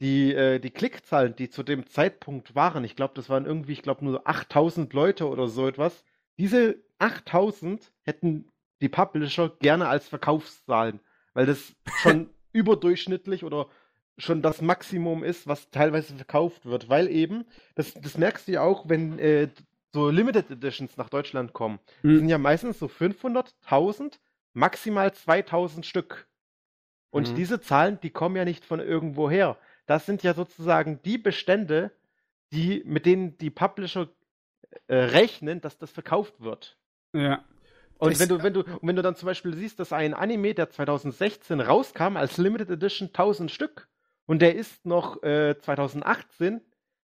[0.00, 3.82] die, äh, die Klickzahlen, die zu dem Zeitpunkt waren, ich glaube, das waren irgendwie, ich
[3.82, 6.04] glaube, nur 8000 Leute oder so etwas.
[6.38, 11.00] Diese 8000 hätten die Publisher gerne als Verkaufszahlen,
[11.34, 13.68] weil das schon überdurchschnittlich oder
[14.18, 18.62] schon das Maximum ist, was teilweise verkauft wird, weil eben, das, das merkst du ja
[18.62, 19.48] auch, wenn äh,
[19.92, 22.18] so Limited Editions nach Deutschland kommen, mhm.
[22.18, 24.20] sind ja meistens so 500, 1000,
[24.52, 26.26] maximal 2000 Stück.
[27.10, 27.34] Und mhm.
[27.36, 29.56] diese Zahlen, die kommen ja nicht von irgendwo her.
[29.86, 31.92] Das sind ja sozusagen die Bestände,
[32.52, 34.08] die, mit denen die Publisher
[34.88, 36.76] äh, rechnen, dass das verkauft wird.
[37.12, 37.44] Ja.
[37.98, 40.68] Und wenn du, wenn du, wenn du dann zum Beispiel siehst, dass ein Anime, der
[40.68, 43.88] 2016 rauskam, als Limited Edition 1000 Stück,
[44.26, 46.60] und der ist noch äh, 2018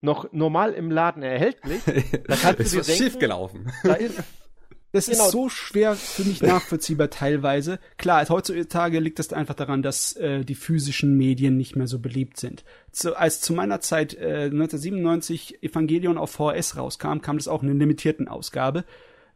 [0.01, 1.81] noch normal im Laden erhältlich.
[2.27, 3.71] Da kannst ist du dir was denken, schief gelaufen.
[3.83, 4.15] Da ist
[4.91, 5.25] das genau.
[5.25, 7.79] ist so schwer für mich nachvollziehbar teilweise.
[7.97, 12.39] Klar, heutzutage liegt das einfach daran, dass äh, die physischen Medien nicht mehr so beliebt
[12.39, 12.63] sind.
[12.91, 17.69] Zu, als zu meiner Zeit äh, 1997 Evangelion auf VHS rauskam, kam das auch in
[17.69, 18.85] einer limitierten Ausgabe.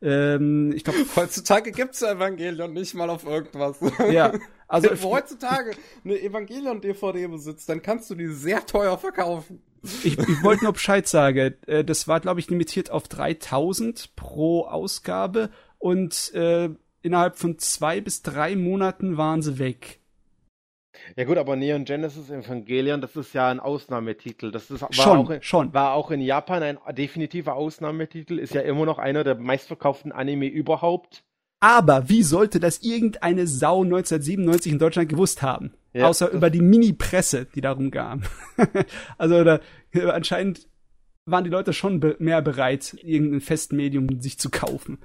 [0.01, 3.77] Ähm, ich glaube, heutzutage gibt's Evangelion nicht mal auf irgendwas.
[4.11, 4.33] Ja,
[4.71, 5.71] also wenn du heutzutage
[6.03, 9.61] eine Evangelion-DVD besitzt, dann kannst du die sehr teuer verkaufen.
[10.03, 11.55] Ich, ich wollte nur Bescheid sagen.
[11.67, 16.69] Äh, das war, glaube ich, limitiert auf 3000 pro Ausgabe und äh,
[17.01, 19.99] innerhalb von zwei bis drei Monaten waren sie weg.
[21.15, 24.51] Ja gut, aber Neon Genesis Evangelion, das ist ja ein Ausnahmetitel.
[24.51, 25.73] Das ist, war, schon, auch in, schon.
[25.73, 30.47] war auch in Japan ein definitiver Ausnahmetitel, ist ja immer noch einer der meistverkauften Anime
[30.47, 31.23] überhaupt.
[31.61, 35.73] Aber wie sollte das irgendeine Sau 1997 in Deutschland gewusst haben?
[35.93, 38.23] Ja, Außer über die Mini-Presse, die darum kam.
[39.17, 39.59] also da,
[40.07, 40.67] anscheinend
[41.25, 44.99] waren die Leute schon be mehr bereit, irgendein Festmedium sich zu kaufen.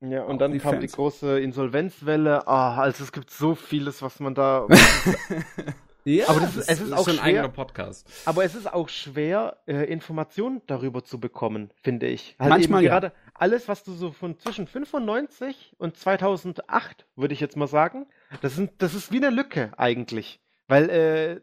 [0.00, 0.80] Ja, und dann kam Fans.
[0.80, 2.48] die große Insolvenzwelle.
[2.48, 4.66] Ah, oh, also es gibt so vieles, was man da.
[6.04, 8.08] ja, aber das, das es ist, ist auch schwer, ein eigener Podcast.
[8.24, 12.36] Aber es ist auch schwer, äh, Informationen darüber zu bekommen, finde ich.
[12.38, 13.12] Halt Manchmal gerade ja.
[13.40, 18.06] Alles, was du so von zwischen 95 und 2008, würde ich jetzt mal sagen,
[18.42, 20.40] das, sind, das ist wie eine Lücke eigentlich.
[20.68, 21.40] Weil äh,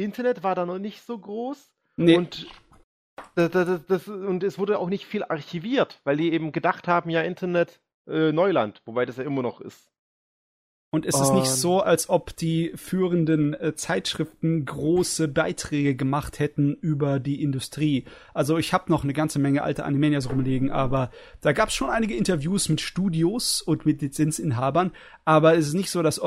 [0.00, 1.72] Internet war da noch nicht so groß.
[1.96, 2.16] Nee.
[2.16, 2.46] Und
[3.34, 7.10] das, das, das, und es wurde auch nicht viel archiviert, weil die eben gedacht haben,
[7.10, 9.89] ja, Internet äh, Neuland, wobei das ja immer noch ist.
[10.92, 16.74] Und es ist nicht so, als ob die führenden äh, Zeitschriften große Beiträge gemacht hätten
[16.74, 18.06] über die Industrie.
[18.34, 21.90] Also ich habe noch eine ganze Menge alte Animanias rumliegen, aber da gab es schon
[21.90, 24.90] einige Interviews mit Studios und mit Lizenzinhabern.
[25.24, 26.20] Aber es ist nicht so, dass,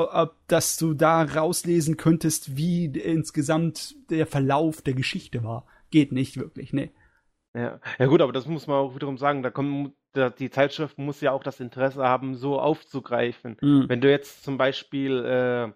[0.46, 5.66] dass du da rauslesen könntest, wie insgesamt der Verlauf der Geschichte war.
[5.90, 6.90] Geht nicht wirklich, nee.
[7.54, 7.80] Ja.
[7.98, 9.42] ja gut, aber das muss man auch wiederum sagen.
[9.42, 9.94] Da kommen
[10.38, 13.56] die Zeitschrift muss ja auch das Interesse haben, so aufzugreifen.
[13.60, 13.88] Mhm.
[13.88, 15.72] Wenn du jetzt zum Beispiel äh,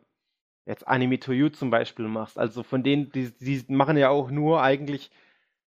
[0.66, 4.30] jetzt Anime to You zum Beispiel machst, also von denen, die, die machen ja auch
[4.30, 5.10] nur eigentlich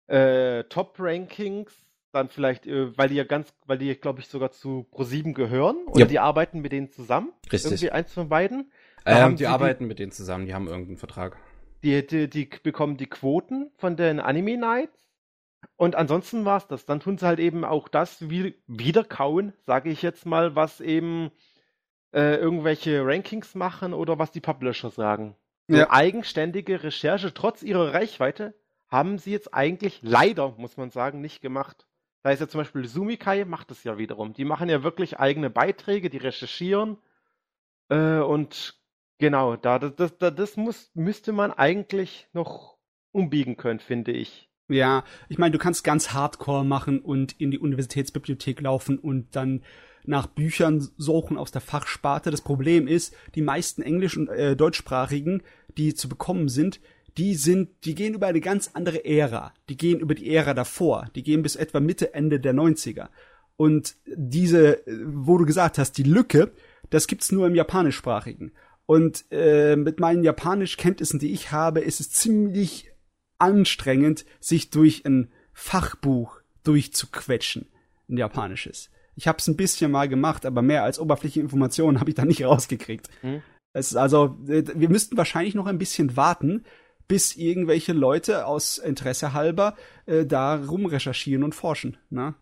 [0.08, 1.74] äh, Top-Rankings,
[2.12, 5.78] dann vielleicht, äh, weil die ja ganz, weil die, glaube ich, sogar zu Pro7 gehören
[5.88, 6.06] oder ja.
[6.06, 7.34] die arbeiten mit denen zusammen.
[7.52, 7.72] Richtig.
[7.72, 8.72] Irgendwie eins von beiden.
[9.06, 11.38] Ähm, die arbeiten die, mit denen zusammen, die haben irgendeinen Vertrag.
[11.84, 15.03] Die, die, die bekommen die Quoten von den Anime Nights
[15.76, 16.86] und ansonsten war es das.
[16.86, 20.82] Dann tun sie halt eben auch das wie, wieder kauen, sage ich jetzt mal, was
[20.82, 21.32] eben
[22.14, 25.36] äh, irgendwelche Rankings machen oder was die Publisher sagen.
[25.68, 25.90] Ja.
[25.92, 28.54] eigenständige Recherche, trotz ihrer Reichweite,
[28.90, 31.88] haben sie jetzt eigentlich leider, muss man sagen, nicht gemacht.
[32.22, 34.34] Da ist ja zum Beispiel Sumikai macht das ja wiederum.
[34.34, 36.98] Die machen ja wirklich eigene Beiträge, die recherchieren.
[37.90, 38.80] Äh, und
[39.20, 42.78] genau, da das, das, das muss, müsste man eigentlich noch
[43.12, 44.50] umbiegen können, finde ich.
[44.70, 49.62] Ja, ich meine, du kannst ganz hardcore machen und in die Universitätsbibliothek laufen und dann
[50.06, 52.32] nach Büchern suchen aus der Fachsparte.
[52.32, 55.44] Das Problem ist, die meisten englisch- und äh, deutschsprachigen,
[55.78, 56.80] die zu bekommen sind,
[57.18, 59.54] die sind, die gehen über eine ganz andere Ära.
[59.70, 61.10] Die gehen über die Ära davor.
[61.16, 63.10] Die gehen bis etwa Mitte, Ende der 90er.
[63.56, 66.52] Und diese, äh, wo du gesagt hast, die Lücke,
[66.90, 68.52] das gibt's nur im japanischsprachigen.
[68.86, 72.93] Und äh, mit meinen Japanischkenntnissen, die ich habe, ist es ziemlich
[73.44, 77.68] anstrengend, sich durch ein Fachbuch durchzuquetschen,
[78.10, 78.90] ein japanisches.
[79.16, 82.26] Ich habe es ein bisschen mal gemacht, aber mehr als oberflächliche Informationen habe ich da
[82.26, 83.10] nicht rausgekriegt.
[83.22, 83.42] Hm.
[83.74, 86.64] Es ist also, äh, wir müssten wahrscheinlich noch ein bisschen warten,
[87.08, 89.76] bis irgendwelche Leute aus Interesse halber
[90.06, 91.98] äh, da rumrecherchieren und forschen.
[92.10, 92.34] Ne?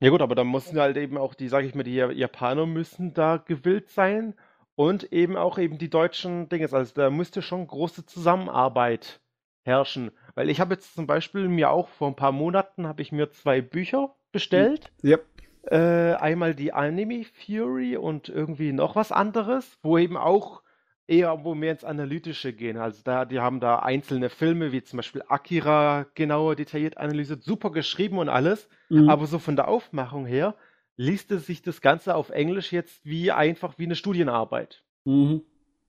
[0.00, 3.14] Ja gut, aber da müssen halt eben auch die, sage ich mal, die Japaner müssen
[3.14, 4.34] da gewillt sein
[4.74, 6.72] und eben auch eben die deutschen Dinge.
[6.72, 9.20] Also da müsste schon große Zusammenarbeit
[9.64, 10.10] herrschen.
[10.34, 13.30] Weil ich habe jetzt zum Beispiel mir auch vor ein paar Monaten habe ich mir
[13.30, 14.92] zwei Bücher bestellt.
[15.02, 15.24] Yep.
[15.70, 20.62] Äh, einmal die Anime Fury und irgendwie noch was anderes, wo eben auch
[21.06, 22.76] eher wo mehr ins Analytische gehen.
[22.76, 27.70] Also da, die haben da einzelne Filme, wie zum Beispiel Akira, genauer detailliert analysiert, super
[27.70, 28.68] geschrieben und alles.
[28.88, 29.08] Mhm.
[29.08, 30.54] Aber so von der Aufmachung her
[30.96, 34.82] liest es sich das Ganze auf Englisch jetzt wie einfach wie eine Studienarbeit.
[35.04, 35.42] Mhm.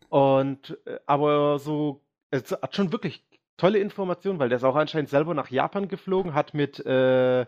[0.10, 3.24] Und äh, aber so, es hat schon wirklich
[3.58, 7.46] tolle Information, weil der ist auch anscheinend selber nach Japan geflogen, hat mit äh,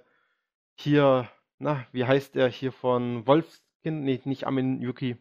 [0.76, 5.18] hier, na, wie heißt der hier von Wolfskin, nee, nicht Amin Yuki.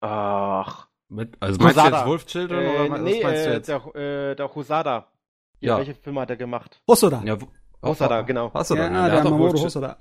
[0.00, 0.88] Ach.
[1.08, 1.90] Mit, also meinst Hosada.
[1.90, 3.68] du jetzt Wolf Children äh, oder nee, was meinst du äh, jetzt?
[3.68, 5.12] Der, äh, der Hosada.
[5.60, 5.76] Ja.
[5.78, 6.80] Welche Filme hat er gemacht?
[6.88, 7.22] Hosoda.
[7.24, 7.36] Ja,
[7.82, 8.52] Hosoda, genau.
[8.54, 9.98] Hosoda, ja, ja, der, der Mamoru Hosoda.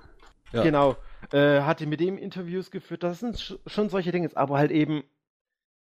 [0.53, 0.63] Ja.
[0.63, 0.95] Genau.
[1.31, 3.03] Äh, hatte mit dem Interviews geführt.
[3.03, 5.03] Das sind schon solche Dinge, aber halt eben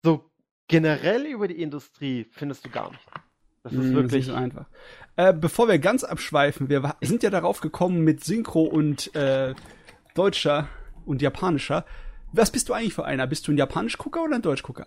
[0.03, 0.31] so
[0.69, 3.07] generell über die Industrie findest du gar nicht.
[3.63, 4.67] Das ist mm, wirklich so einfach.
[5.17, 9.55] Äh, bevor wir ganz abschweifen, wir sind ja darauf gekommen mit Synchro und äh,
[10.15, 10.69] Deutscher
[11.07, 11.85] und Japanischer.
[12.33, 13.27] Was bist du eigentlich für einer?
[13.27, 14.87] Bist du ein Japanisch-Gucker oder ein Deutsch-Gucker?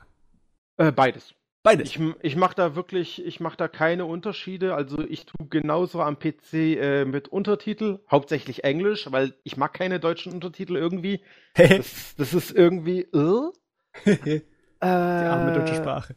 [0.78, 1.34] Äh, beides.
[1.64, 1.90] Beides.
[1.90, 4.76] Ich, ich mache da wirklich, ich mache da keine Unterschiede.
[4.76, 10.00] Also ich tue genauso am PC äh, mit Untertitel, hauptsächlich Englisch, weil ich mag keine
[10.00, 11.22] deutschen Untertitel irgendwie.
[11.56, 13.02] das, das ist irgendwie.
[13.02, 13.52] Äh,
[14.06, 14.42] Die
[14.82, 16.16] arme deutsche Sprache.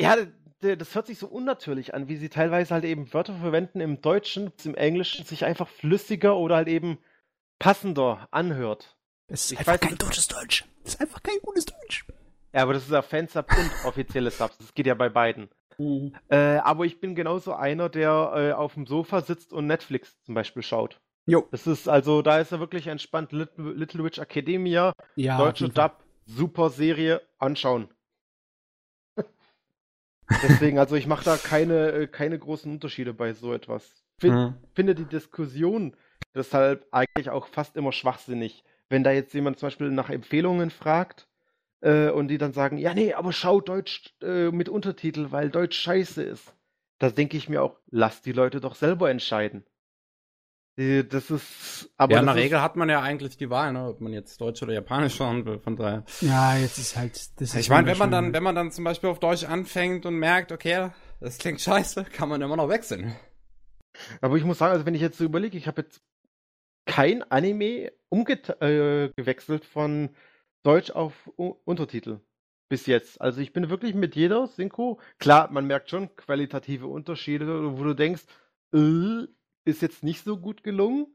[0.00, 0.16] Ja,
[0.60, 4.52] das hört sich so unnatürlich an, wie sie teilweise halt eben Wörter verwenden im Deutschen,
[4.64, 6.98] im Englischen sich einfach flüssiger oder halt eben
[7.58, 8.96] passender anhört.
[9.28, 10.64] Es ist ich einfach weiß, kein deutsches Deutsch.
[10.82, 12.06] Das ist einfach kein gutes Deutsch.
[12.52, 14.58] Ja, aber das ist ja Fansub und offizielle Subs.
[14.58, 15.48] Das geht ja bei beiden.
[15.78, 16.14] Mhm.
[16.28, 20.34] Äh, aber ich bin genauso einer, der äh, auf dem Sofa sitzt und Netflix zum
[20.34, 21.00] Beispiel schaut.
[21.26, 21.46] Jo.
[21.50, 23.32] Das ist also, da ist er wirklich entspannt.
[23.32, 27.88] Little, Little Witch Academia, ja, deutsche Dub, super Serie, anschauen.
[30.42, 34.04] Deswegen, also ich mache da keine, äh, keine großen Unterschiede bei so etwas.
[34.18, 34.54] Find, mhm.
[34.74, 35.96] Finde die Diskussion
[36.34, 38.64] deshalb eigentlich auch fast immer schwachsinnig.
[38.88, 41.28] Wenn da jetzt jemand zum Beispiel nach Empfehlungen fragt
[41.80, 45.78] äh, und die dann sagen, ja nee, aber schau Deutsch äh, mit Untertitel, weil Deutsch
[45.78, 46.54] scheiße ist.
[46.98, 49.64] Da denke ich mir auch, lass die Leute doch selber entscheiden.
[50.78, 52.12] Das ist, aber.
[52.12, 54.62] Ja, in der Regel hat man ja eigentlich die Wahl, ne, ob man jetzt Deutsch
[54.62, 56.04] oder Japanisch schauen will, von daher.
[56.20, 58.84] Ja, jetzt ist halt, das ist Ich meine, wenn man dann, wenn man dann zum
[58.84, 63.16] Beispiel auf Deutsch anfängt und merkt, okay, das klingt scheiße, kann man immer noch wechseln.
[64.20, 66.02] Aber ich muss sagen, also wenn ich jetzt so überlege, ich habe jetzt
[66.84, 70.10] kein Anime umgewechselt äh, von
[70.62, 72.20] Deutsch auf U Untertitel
[72.68, 73.20] bis jetzt.
[73.20, 77.94] Also ich bin wirklich mit jeder Synchro, klar, man merkt schon qualitative Unterschiede, wo du
[77.94, 78.24] denkst,
[78.74, 79.26] äh,
[79.66, 81.06] ist jetzt nicht so gut gelungen,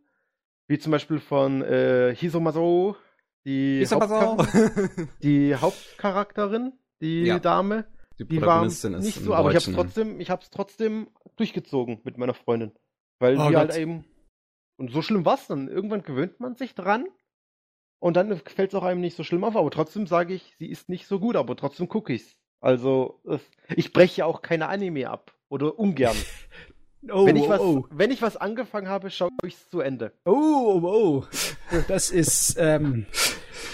[0.68, 2.96] wie zum Beispiel von äh, Hisomaso,
[3.46, 4.38] die, Hisomaso.
[4.38, 4.90] Hauptchar
[5.24, 7.40] die Hauptcharakterin, die ja.
[7.40, 7.86] Dame.
[8.20, 12.36] Die, die war nicht so, aber ich hab's trotzdem, ich hab's trotzdem durchgezogen mit meiner
[12.36, 12.72] Freundin.
[13.20, 14.06] Weil oh die halt halt eben.
[14.78, 15.68] Und so schlimm war's dann.
[15.68, 17.08] Irgendwann gewöhnt man sich dran.
[18.00, 19.56] Und dann fällt es auch einem nicht so schlimm auf.
[19.56, 22.36] Aber trotzdem sage ich, sie ist nicht so gut, aber trotzdem gucke ich's.
[22.60, 23.22] Also,
[23.76, 25.36] ich breche ja auch keine Anime ab.
[25.50, 26.16] Oder ungern.
[27.10, 27.88] Oh, wenn, ich was, oh.
[27.90, 30.14] wenn ich was angefangen habe, schaue ich es zu Ende.
[30.24, 31.24] Oh, oh, oh.
[31.88, 33.08] Das ist, ähm,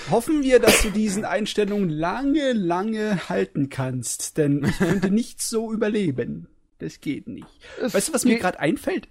[0.09, 5.73] hoffen wir, dass du diesen Einstellungen lange, lange halten kannst, denn ich könnte nicht so
[5.73, 6.47] überleben.
[6.79, 7.47] Das geht nicht.
[7.81, 9.09] Es weißt du, was mir gerade einfällt?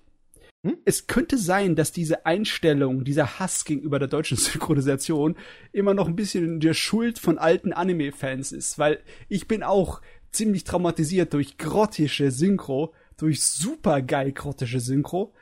[0.65, 0.79] Hm?
[0.87, 5.37] Es könnte sein, dass diese Einstellung, dieser Hass gegenüber der deutschen Synchronisation
[5.73, 10.01] immer noch ein bisschen in der Schuld von alten Anime-Fans ist, weil ich bin auch
[10.33, 15.33] ziemlich traumatisiert durch grottische Synchro, durch super geil grottische Synchro,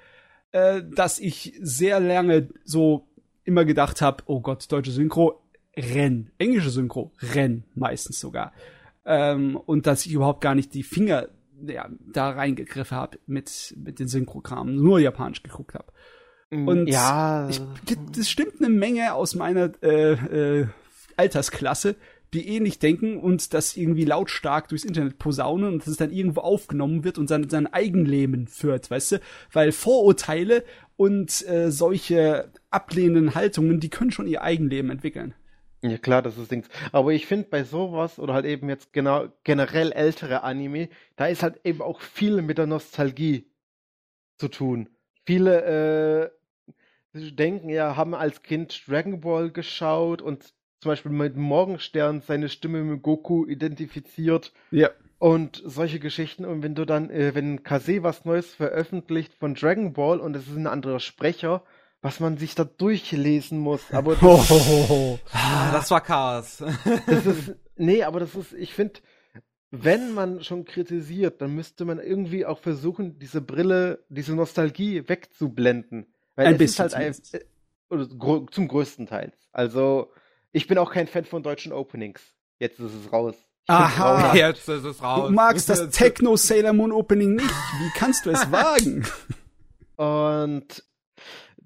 [0.52, 3.06] äh, dass ich sehr lange so
[3.44, 5.42] immer gedacht habe, oh Gott, deutsche Synchro,
[5.76, 6.30] renn.
[6.38, 8.52] Englische Synchro, renn meistens sogar.
[9.04, 11.28] Ähm, und dass ich überhaupt gar nicht die Finger
[11.66, 15.92] ja, da reingegriffen habe mit, mit den Synchrogramen, nur japanisch geguckt habe.
[16.50, 17.48] Mm, und ja.
[17.48, 17.60] Ich,
[18.12, 20.66] das stimmt eine Menge aus meiner äh, äh,
[21.16, 21.96] Altersklasse,
[22.34, 26.40] die ähnlich denken und das irgendwie lautstark durchs Internet posaunen und dass es dann irgendwo
[26.40, 29.20] aufgenommen wird und sein, sein Eigenleben führt, weißt du?
[29.52, 30.64] Weil Vorurteile
[30.96, 35.34] und äh, solche ablehnenden Haltungen, die können schon ihr Eigenleben entwickeln.
[35.82, 36.68] Ja klar, das ist Dings.
[36.92, 41.42] Aber ich finde bei sowas oder halt eben jetzt genau generell ältere Anime, da ist
[41.42, 43.50] halt eben auch viel mit der Nostalgie
[44.38, 44.88] zu tun.
[45.26, 46.30] Viele
[47.14, 52.50] äh, denken ja, haben als Kind Dragon Ball geschaut und zum Beispiel mit Morgenstern seine
[52.50, 54.52] Stimme mit Goku identifiziert.
[54.70, 54.90] Ja.
[55.18, 56.44] Und solche Geschichten.
[56.44, 60.46] Und wenn du dann, äh, wenn Kase was Neues veröffentlicht von Dragon Ball und es
[60.46, 61.62] ist ein anderer Sprecher,
[62.02, 63.80] was man sich da durchlesen muss.
[63.92, 65.18] Aber das, oh,
[65.72, 66.62] das war Chaos.
[67.06, 69.00] das ist, nee, aber das ist, ich finde,
[69.70, 76.12] wenn man schon kritisiert, dann müsste man irgendwie auch versuchen, diese Brille, diese Nostalgie wegzublenden.
[76.34, 77.40] Weil ein es bisschen ist halt ein,
[77.88, 78.06] oder
[78.50, 79.32] zum größten Teil.
[79.50, 80.12] Also,
[80.54, 82.22] ich bin auch kein Fan von deutschen Openings.
[82.60, 83.34] Jetzt ist es raus.
[83.66, 85.28] Aha, jetzt ist es raus.
[85.28, 87.50] Du magst das Techno Sailor Moon Opening nicht.
[87.50, 89.04] Wie kannst du es wagen?
[89.96, 90.84] Und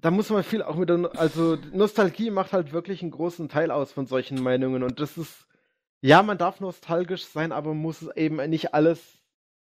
[0.01, 3.69] da muss man viel auch mit der, also Nostalgie macht halt wirklich einen großen Teil
[3.69, 5.47] aus von solchen Meinungen und das ist,
[6.01, 9.19] ja, man darf nostalgisch sein, aber muss eben nicht alles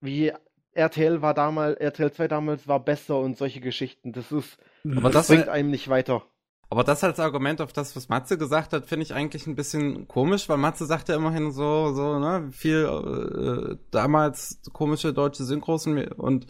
[0.02, 0.34] wie
[0.74, 4.14] RTL war damals, RTL 2 damals war besser und solche Geschichten.
[4.14, 6.24] Das ist, aber das, das bringt einem nicht weiter.
[6.72, 10.08] Aber das als Argument auf das, was Matze gesagt hat, finde ich eigentlich ein bisschen
[10.08, 15.88] komisch, weil Matze sagt ja immerhin so, so, ne, viel äh, damals komische deutsche Synchros
[15.88, 16.46] und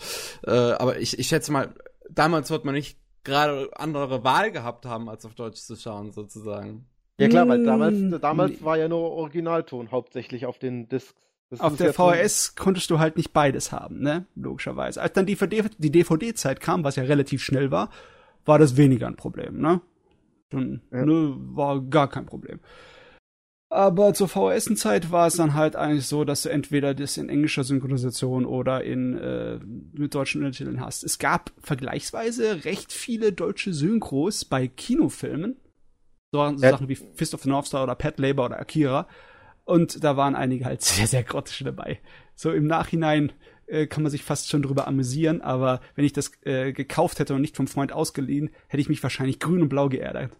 [0.45, 1.73] äh, aber ich, ich schätze mal,
[2.09, 6.85] damals wird man nicht gerade andere Wahl gehabt haben, als auf Deutsch zu schauen, sozusagen.
[7.17, 8.19] Ja klar, weil damals, hm.
[8.19, 11.15] damals war ja nur Originalton hauptsächlich auf den Discs.
[11.49, 14.25] Das auf der VHS konntest du halt nicht beides haben, ne?
[14.35, 15.01] Logischerweise.
[15.01, 17.89] Als dann die, die DVD-Zeit kam, was ja relativ schnell war,
[18.45, 19.81] war das weniger ein Problem, ne?
[20.49, 21.05] Dann, ja.
[21.05, 22.59] ne, war gar kein Problem.
[23.71, 27.63] Aber zur VHS-Zeit war es dann halt eigentlich so, dass du entweder das in englischer
[27.63, 29.59] Synchronisation oder in äh,
[29.93, 31.03] mit deutschen Untertiteln hast.
[31.03, 35.57] Es gab vergleichsweise recht viele deutsche Synchros bei Kinofilmen.
[36.31, 36.71] So, so ja.
[36.71, 39.07] Sachen wie Fist of the North Star oder Pet Labor oder Akira.
[39.65, 41.99] Und da waren einige halt sehr, sehr grottische dabei.
[42.33, 43.33] So im Nachhinein
[43.69, 47.33] äh, kann man sich fast schon drüber amüsieren, aber wenn ich das äh, gekauft hätte
[47.35, 50.31] und nicht vom Freund ausgeliehen, hätte ich mich wahrscheinlich grün und blau geärgert.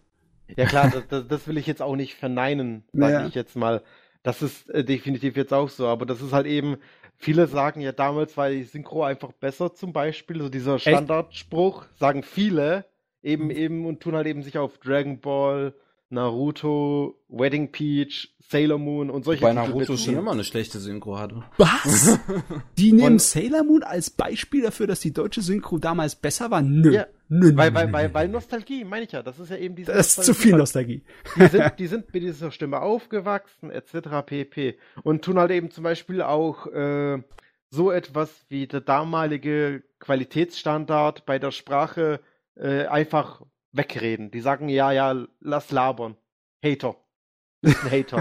[0.56, 3.26] Ja klar, das, das, will ich jetzt auch nicht verneinen, sage naja.
[3.26, 3.82] ich jetzt mal.
[4.22, 6.76] Das ist äh, definitiv jetzt auch so, aber das ist halt eben,
[7.16, 12.22] viele sagen ja damals war die Synchro einfach besser zum Beispiel, so dieser Standardspruch, sagen
[12.22, 12.84] viele
[13.22, 13.50] eben mhm.
[13.50, 15.74] eben und tun halt eben sich auf Dragon Ball,
[16.10, 21.44] Naruto, Wedding Peach, Sailor Moon und solche Bei Naruto schon immer eine schlechte Synchro hatte.
[21.56, 22.18] Was?
[22.78, 26.60] Die nehmen und, Sailor Moon als Beispiel dafür, dass die deutsche Synchro damals besser war?
[26.60, 26.92] Nö.
[26.92, 29.22] Ja, nö, weil, weil, weil, weil Nostalgie, meine ich ja.
[29.22, 29.92] Das ist ja eben diese.
[29.92, 31.02] Das ist zu viel Nostalgie.
[31.36, 34.26] Die sind, die sind mit dieser Stimme aufgewachsen, etc.
[34.26, 34.78] pp.
[35.04, 37.22] Und tun halt eben zum Beispiel auch äh,
[37.70, 42.18] so etwas wie der damalige Qualitätsstandard bei der Sprache
[42.56, 43.42] äh, einfach
[43.72, 44.30] wegreden.
[44.30, 46.16] Die sagen, ja, ja, lass labern.
[46.64, 46.96] Hater.
[47.62, 48.20] Ein Hater.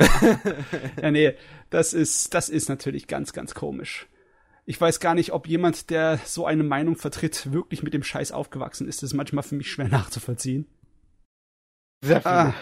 [1.01, 1.35] ja, nee,
[1.69, 4.07] das ist, das ist natürlich ganz, ganz komisch.
[4.65, 8.31] Ich weiß gar nicht, ob jemand, der so eine Meinung vertritt, wirklich mit dem Scheiß
[8.31, 9.01] aufgewachsen ist.
[9.01, 10.67] Das ist manchmal für mich schwer nachzuvollziehen.
[12.03, 12.33] Sehr viele.
[12.35, 12.53] Ah.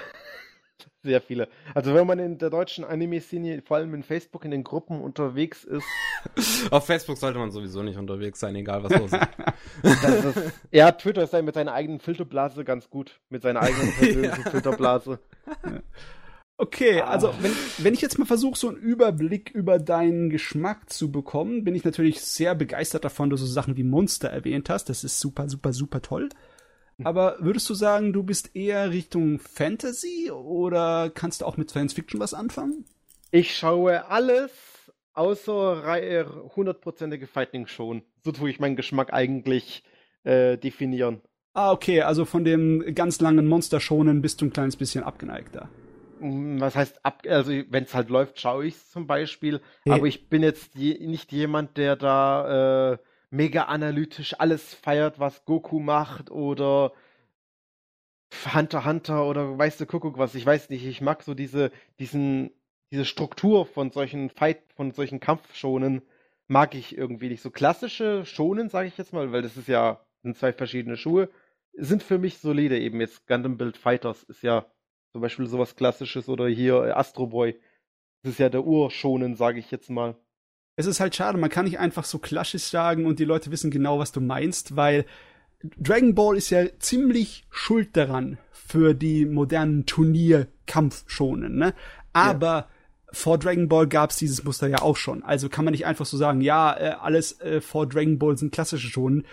[1.03, 1.47] Sehr viele.
[1.73, 5.63] Also wenn man in der deutschen Anime-Szene, vor allem in Facebook, in den Gruppen unterwegs
[5.63, 5.85] ist.
[6.71, 10.35] Auf Facebook sollte man sowieso nicht unterwegs sein, egal was los ist.
[10.37, 13.19] ist ja, Twitter ist ja mit seiner eigenen Filterblase ganz gut.
[13.29, 14.51] Mit seiner eigenen persönlichen ja.
[14.51, 15.19] Filterblase.
[16.57, 17.07] Okay, ah.
[17.07, 21.63] also wenn, wenn ich jetzt mal versuche, so einen Überblick über deinen Geschmack zu bekommen,
[21.63, 24.89] bin ich natürlich sehr begeistert davon, dass du so Sachen wie Monster erwähnt hast.
[24.89, 26.29] Das ist super, super, super toll.
[27.03, 31.93] Aber würdest du sagen, du bist eher Richtung Fantasy oder kannst du auch mit Science
[31.93, 32.85] Fiction was anfangen?
[33.31, 34.51] Ich schaue alles
[35.13, 35.83] außer
[36.55, 38.03] hundertprozentige Fighting schon.
[38.23, 39.83] So tue ich meinen Geschmack eigentlich
[40.23, 41.21] äh, definieren.
[41.53, 45.69] Ah, okay, also von dem ganz langen Monster schonen bist du ein kleines bisschen abgeneigter.
[46.19, 49.61] Mm, was heißt ab, also wenn es halt läuft, schaue ich es zum Beispiel.
[49.83, 49.93] Hey.
[49.93, 52.97] Aber ich bin jetzt je, nicht jemand, der da äh,
[53.29, 56.93] mega analytisch alles feiert, was Goku macht oder
[58.53, 62.51] Hunter Hunter oder weißt du Kuckuck was, ich weiß nicht, ich mag so diese, diesen,
[62.91, 66.01] diese Struktur von solchen Fight, von solchen Kampfschonen
[66.47, 67.41] mag ich irgendwie nicht.
[67.41, 71.29] So klassische Schonen, sage ich jetzt mal, weil das ist ja, sind zwei verschiedene Schuhe,
[71.73, 73.01] sind für mich solide eben.
[73.01, 74.65] Jetzt Gundam Build Fighters ist ja
[75.11, 77.59] zum Beispiel sowas klassisches oder hier Astro Boy.
[78.23, 80.15] Das ist ja der Urschonen, sage ich jetzt mal
[80.77, 83.71] es ist halt schade, man kann nicht einfach so klassisch sagen und die Leute wissen
[83.71, 85.05] genau, was du meinst, weil
[85.75, 91.73] Dragon Ball ist ja ziemlich schuld daran für die modernen Turnierkampfschonen, ne?
[92.13, 92.67] Aber ja.
[93.11, 95.23] vor Dragon Ball gab's dieses Muster ja auch schon.
[95.23, 98.53] Also kann man nicht einfach so sagen, ja, äh, alles äh, vor Dragon Ball sind
[98.53, 99.25] klassische Schonen.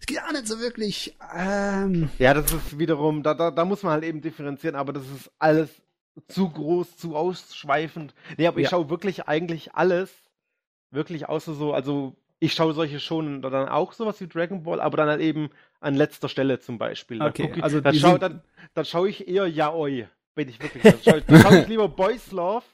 [0.00, 1.14] Es geht auch nicht so wirklich.
[1.36, 5.04] Ähm ja, das ist wiederum, da, da, da muss man halt eben differenzieren, aber das
[5.04, 5.68] ist alles
[6.28, 8.14] zu groß, zu ausschweifend.
[8.38, 8.64] Nee, aber ja.
[8.64, 10.10] ich schaue wirklich eigentlich alles
[10.90, 14.96] wirklich außer so, also ich schaue solche schon dann auch sowas wie Dragon Ball, aber
[14.96, 17.18] dann halt eben an letzter Stelle zum Beispiel.
[17.20, 18.42] Dann okay, ich, also dann schaue dann,
[18.74, 20.82] dann schau ich eher Yaoi, bin ich wirklich.
[20.82, 22.64] Dann schaue ich, schau ich lieber Boys Love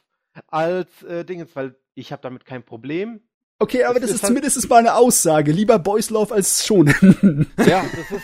[0.48, 3.20] als äh, Dingens, weil ich habe damit kein Problem.
[3.58, 5.52] Okay, aber das, das ist, ist halt zumindest mal eine Aussage.
[5.52, 7.46] Lieber Boys Love als Schonen.
[7.58, 8.22] ja, das ist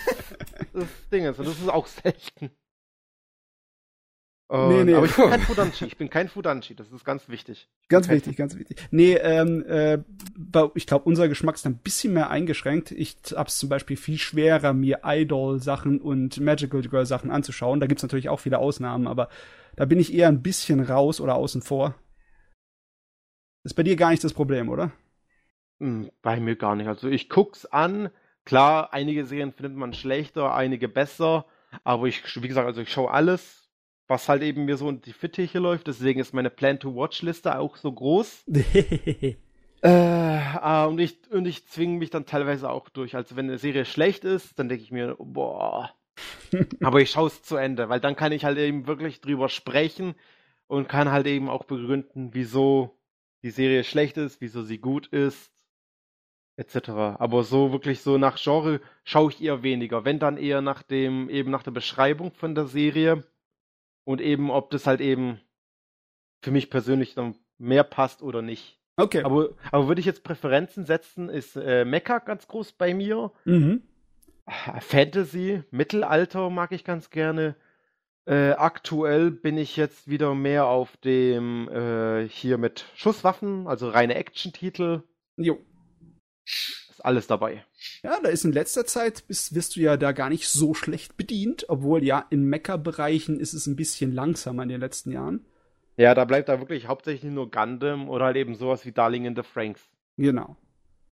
[0.73, 2.51] das Dingens und das ist auch selten.
[4.51, 4.95] Uh, nee, nee.
[4.95, 5.85] Aber ich bin kein Fudanchi.
[5.85, 6.75] Ich bin kein Fudanchi.
[6.75, 7.69] Das ist ganz wichtig.
[7.89, 8.79] Ganz wichtig, ganz wichtig.
[8.91, 9.99] Nee, ähm, äh,
[10.75, 12.91] ich glaube, unser Geschmack ist ein bisschen mehr eingeschränkt.
[12.93, 17.79] Ich hab's zum Beispiel viel schwerer, mir Idol-Sachen und Magical Girl-Sachen anzuschauen.
[17.81, 19.29] Da gibt's natürlich auch viele Ausnahmen, aber
[19.77, 21.95] da bin ich eher ein bisschen raus oder außen vor.
[23.65, 24.93] Ist bei dir gar nicht das Problem, oder?
[25.79, 26.89] Hm, bei mir gar nicht.
[26.89, 28.09] Also ich guck's an.
[28.47, 31.45] Klar, einige Serien findet man schlechter, einige besser.
[31.85, 33.68] Aber ich, wie gesagt, also ich schaue alles
[34.09, 35.87] was halt eben mir so in die Fittiche läuft.
[35.87, 38.45] Deswegen ist meine Plan-to-Watch-Liste auch so groß.
[38.49, 39.37] äh,
[39.83, 43.15] ah, und ich, und ich zwinge mich dann teilweise auch durch.
[43.15, 45.95] Also wenn eine Serie schlecht ist, dann denke ich mir, boah.
[46.83, 50.15] Aber ich schaue es zu Ende, weil dann kann ich halt eben wirklich drüber sprechen
[50.67, 52.99] und kann halt eben auch begründen, wieso
[53.43, 55.53] die Serie schlecht ist, wieso sie gut ist,
[56.57, 56.89] etc.
[57.19, 60.05] Aber so wirklich so nach Genre schaue ich eher weniger.
[60.07, 63.23] Wenn dann eher nach dem, eben nach der Beschreibung von der Serie
[64.09, 65.39] und eben, ob das halt eben
[66.41, 68.81] für mich persönlich dann mehr passt oder nicht.
[68.97, 69.23] Okay.
[69.23, 73.33] Aber, aber würde ich jetzt Präferenzen setzen, ist äh, Mecha ganz groß bei mir.
[73.45, 73.83] Mhm.
[74.81, 77.55] Fantasy, Mittelalter mag ich ganz gerne.
[78.25, 84.15] Äh, aktuell bin ich jetzt wieder mehr auf dem äh, hier mit Schusswaffen, also reine
[84.15, 85.03] Action-Titel.
[85.37, 85.59] Jo.
[86.99, 87.65] Ist alles dabei.
[88.03, 91.17] Ja, da ist in letzter Zeit bist, wirst du ja da gar nicht so schlecht
[91.17, 95.47] bedient, obwohl ja in Mecha-Bereichen ist es ein bisschen langsamer in den letzten Jahren.
[95.97, 99.37] Ja, da bleibt da wirklich hauptsächlich nur Gundam oder halt eben sowas wie Darling in
[99.37, 99.89] the Franks.
[100.17, 100.57] Genau.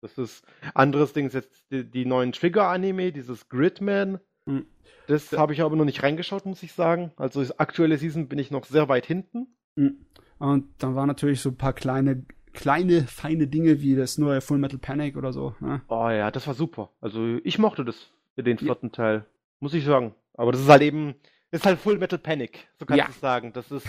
[0.02, 4.20] Das ist anderes Ding ist jetzt die, die neuen Trigger-Anime, dieses Gridman.
[4.44, 4.66] Mhm.
[5.06, 7.10] Das habe ich aber noch nicht reingeschaut, muss ich sagen.
[7.16, 9.46] Also aktuelle Season bin ich noch sehr weit hinten.
[9.76, 10.04] Mhm.
[10.38, 14.58] Und dann waren natürlich so ein paar kleine kleine, feine Dinge wie das neue Full
[14.58, 15.54] Metal Panic oder so.
[15.60, 15.82] Ne?
[15.88, 16.90] Oh ja, das war super.
[17.00, 18.92] Also ich mochte das, den vierten ja.
[18.92, 19.26] Teil.
[19.60, 20.14] Muss ich sagen.
[20.34, 21.14] Aber das ist halt eben,
[21.50, 23.06] ist halt Full Metal Panic, so kannst ja.
[23.06, 23.52] du sagen.
[23.52, 23.86] Das ist,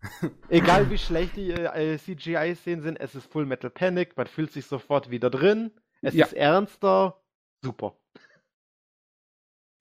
[0.48, 4.66] egal wie schlecht die äh, CGI-Szenen sind, es ist Full Metal Panic, man fühlt sich
[4.66, 5.70] sofort wieder drin.
[6.02, 6.26] Es ja.
[6.26, 7.20] ist ernster.
[7.62, 7.94] Super.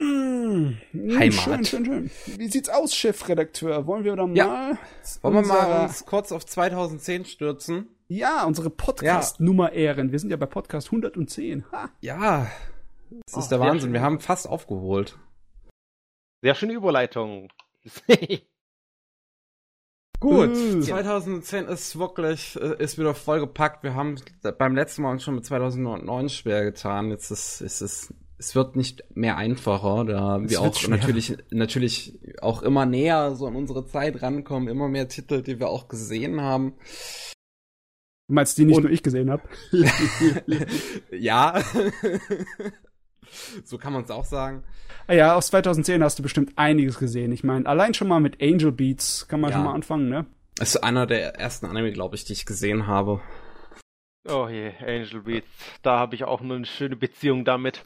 [0.02, 1.34] Mmh, Heimat.
[1.34, 2.12] Schön, schön, schön.
[2.38, 3.86] Wie sieht's aus, Chefredakteur?
[3.86, 4.36] Wollen wir da mal?
[4.36, 4.78] Ja.
[5.22, 7.88] Wollen wir mal uns kurz auf 2010 stürzen?
[8.12, 10.12] Ja, unsere Podcast-Nummer ehren.
[10.12, 11.72] Wir sind ja bei Podcast 110.
[11.72, 11.92] Ha.
[12.02, 12.48] Ja,
[13.28, 13.94] das ist oh, der Wahnsinn.
[13.94, 15.20] Wir haben fast aufgeholt.
[16.42, 17.50] Sehr schöne Überleitung.
[20.20, 20.82] Gut, uh.
[20.82, 23.84] 2010 ist wirklich, äh, ist wieder vollgepackt.
[23.84, 24.16] Wir haben
[24.58, 27.12] beim letzten Mal uns schon mit 2009 schwer getan.
[27.12, 32.18] Jetzt ist, ist es es wird nicht mehr einfacher, da es wir auch natürlich, natürlich
[32.42, 36.40] auch immer näher so an unsere Zeit rankommen, immer mehr Titel, die wir auch gesehen
[36.40, 36.76] haben.
[38.30, 39.42] Du meinst, die nicht Und, nur ich gesehen habe?
[41.12, 41.60] ja.
[43.64, 44.64] so kann man es auch sagen.
[45.08, 47.32] Ah ja, aus 2010 hast du bestimmt einiges gesehen.
[47.32, 49.58] Ich meine, allein schon mal mit Angel Beats kann man ja.
[49.58, 50.28] schon mal anfangen, ne?
[50.58, 53.20] Das ist einer der ersten Anime, glaube ich, die ich gesehen habe.
[54.28, 55.48] Oh je, Angel Beats.
[55.82, 57.84] Da habe ich auch nur eine schöne Beziehung damit.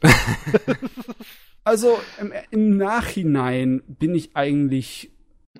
[1.63, 5.09] also im, im, Nachhinein bin ich eigentlich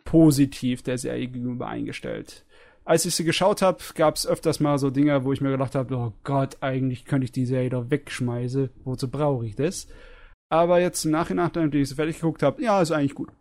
[0.04, 2.46] positiv der Serie gegenüber eingestellt.
[2.86, 5.76] Als ich sie geschaut habe, gab es öfters mal so Dinge, wo ich mir gedacht
[5.76, 8.70] habe, oh Gott, eigentlich könnte ich die Serie doch wegschmeißen.
[8.84, 9.88] Wozu brauche ich das?
[10.50, 13.32] Aber jetzt im Nachhinein, nachdem ich sie fertig geguckt habe, ja, ist eigentlich gut.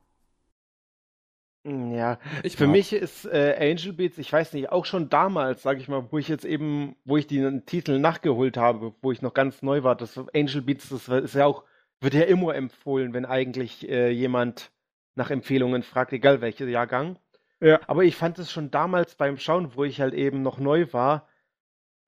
[1.64, 5.62] Hm, ja, ich für mich ist äh, Angel Beats, ich weiß nicht, auch schon damals,
[5.62, 9.22] sag ich mal, wo ich jetzt eben, wo ich den Titel nachgeholt habe, wo ich
[9.22, 11.62] noch ganz neu war, das Angel Beats, das ist ja auch,
[12.00, 14.72] wird ja immer empfohlen, wenn eigentlich äh, jemand
[15.14, 17.16] nach Empfehlungen fragt, egal welcher Jahrgang.
[17.62, 17.80] Ja.
[17.86, 21.28] Aber ich fand es schon damals beim Schauen, wo ich halt eben noch neu war,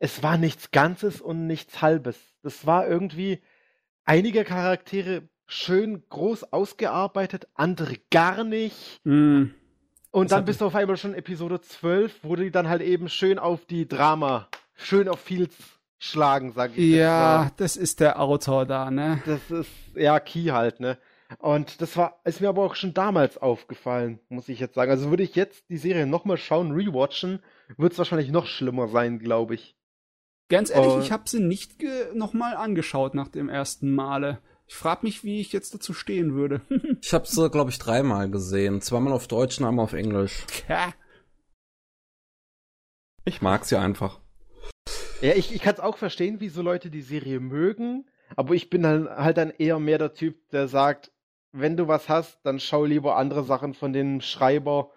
[0.01, 2.19] es war nichts Ganzes und nichts Halbes.
[2.43, 3.41] Das war irgendwie
[4.05, 9.01] einige Charaktere schön groß ausgearbeitet, andere gar nicht.
[9.05, 9.45] Mm.
[10.11, 13.09] Und das dann bist du auf einmal schon Episode 12, wo die dann halt eben
[13.09, 15.57] schön auf die Drama, schön auf Fields
[15.99, 16.97] schlagen, sag ich.
[16.97, 19.23] Ja, das, das ist der Autor da, ne?
[19.25, 20.99] Das ist, ja, Key halt, ne?
[21.39, 24.91] Und das war, ist mir aber auch schon damals aufgefallen, muss ich jetzt sagen.
[24.91, 27.41] Also würde ich jetzt die Serie nochmal schauen, rewatchen,
[27.77, 29.77] wird es wahrscheinlich noch schlimmer sein, glaube ich.
[30.49, 34.41] Ganz ehrlich, uh, ich habe sie nicht nochmal angeschaut nach dem ersten Male.
[34.67, 36.61] Ich frage mich, wie ich jetzt dazu stehen würde.
[37.01, 38.81] ich habe sie, glaube ich, dreimal gesehen.
[38.81, 40.45] Zweimal auf Deutsch und einmal auf Englisch.
[40.69, 40.93] Ja.
[43.25, 44.21] Ich mag sie einfach.
[45.23, 48.07] Ja, ich, ich kann es auch verstehen, wie so Leute die Serie mögen.
[48.37, 51.13] Aber ich bin dann halt dann eher mehr der Typ, der sagt,
[51.55, 54.91] wenn du was hast, dann schau lieber andere Sachen von dem Schreiber.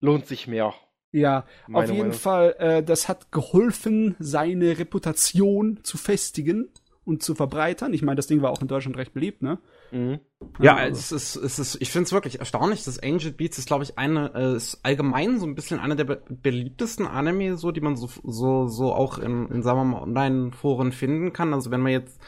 [0.00, 0.74] Lohnt sich mehr.
[1.10, 2.12] Ja, auf jeden Meinung.
[2.12, 6.70] Fall, äh, das hat geholfen, seine Reputation zu festigen
[7.04, 7.92] und zu verbreitern.
[7.92, 9.58] Ich meine, das Ding war auch in Deutschland recht beliebt, ne?
[9.90, 10.20] Mhm.
[10.60, 10.98] Ja, also.
[10.98, 13.98] es ist, es ist, ich finde es wirklich erstaunlich, dass Angel Beats ist, glaube ich,
[13.98, 17.96] eine, äh, ist allgemein so ein bisschen einer der be beliebtesten Anime, so, die man
[17.96, 21.52] so, so, so auch in, in sagen wir mal, Online-Foren finden kann.
[21.52, 22.20] Also wenn man jetzt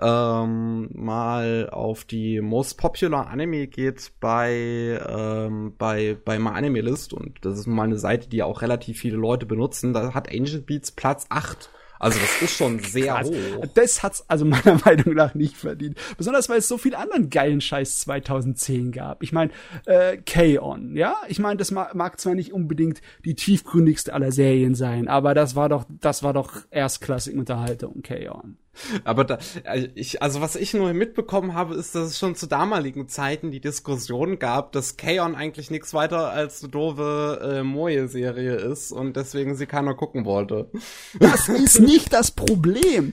[0.00, 7.12] ähm, mal auf die Most Popular Anime geht bei, ähm, bei, bei My Anime List
[7.12, 10.60] und das ist mal eine Seite, die auch relativ viele Leute benutzen, da hat Angel
[10.60, 13.28] Beats Platz 8 also das ist schon sehr Krass.
[13.28, 13.66] hoch.
[13.74, 15.98] Das hat's also meiner Meinung nach nicht verdient.
[16.16, 19.22] Besonders weil es so viel anderen geilen Scheiß 2010 gab.
[19.22, 19.50] Ich meine,
[19.86, 21.16] äh, K-On, ja?
[21.28, 25.56] Ich meine, das mag, mag zwar nicht unbedingt die tiefgründigste aller Serien sein, aber das
[25.56, 28.58] war doch, das war doch erstklassige Unterhaltung, K-On.
[29.04, 32.46] Aber da, äh, ich, also was ich nur mitbekommen habe, ist, dass es schon zu
[32.46, 38.54] damaligen Zeiten die Diskussion gab, dass K-On eigentlich nichts weiter als eine doofe äh, Moje-Serie
[38.56, 40.70] ist und deswegen sie keiner gucken wollte.
[41.18, 43.12] Das ist nicht das Problem.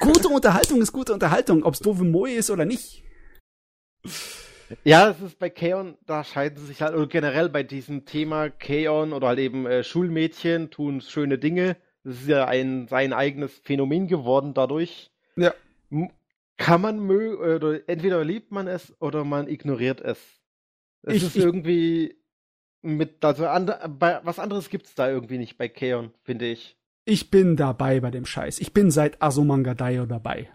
[0.00, 3.02] gute Unterhaltung ist gute Unterhaltung, ob's doofe Moje ist oder nicht.
[4.84, 9.14] Ja, es ist bei Keon, da scheiden sich halt, oder generell bei diesem Thema Keon
[9.14, 11.76] oder halt eben äh, Schulmädchen tun schöne Dinge
[12.08, 15.10] das ist ja ein sein eigenes Phänomen geworden dadurch.
[15.36, 15.52] Ja.
[16.56, 20.18] Kann man mögen, oder entweder liebt man es oder man ignoriert es.
[21.02, 22.16] Es ich, ist ich, irgendwie
[22.80, 26.78] mit, also and, bei, was anderes gibt es da irgendwie nicht bei Keon, finde ich.
[27.04, 28.58] Ich bin dabei bei dem Scheiß.
[28.60, 30.48] Ich bin seit Asomangadaya dabei.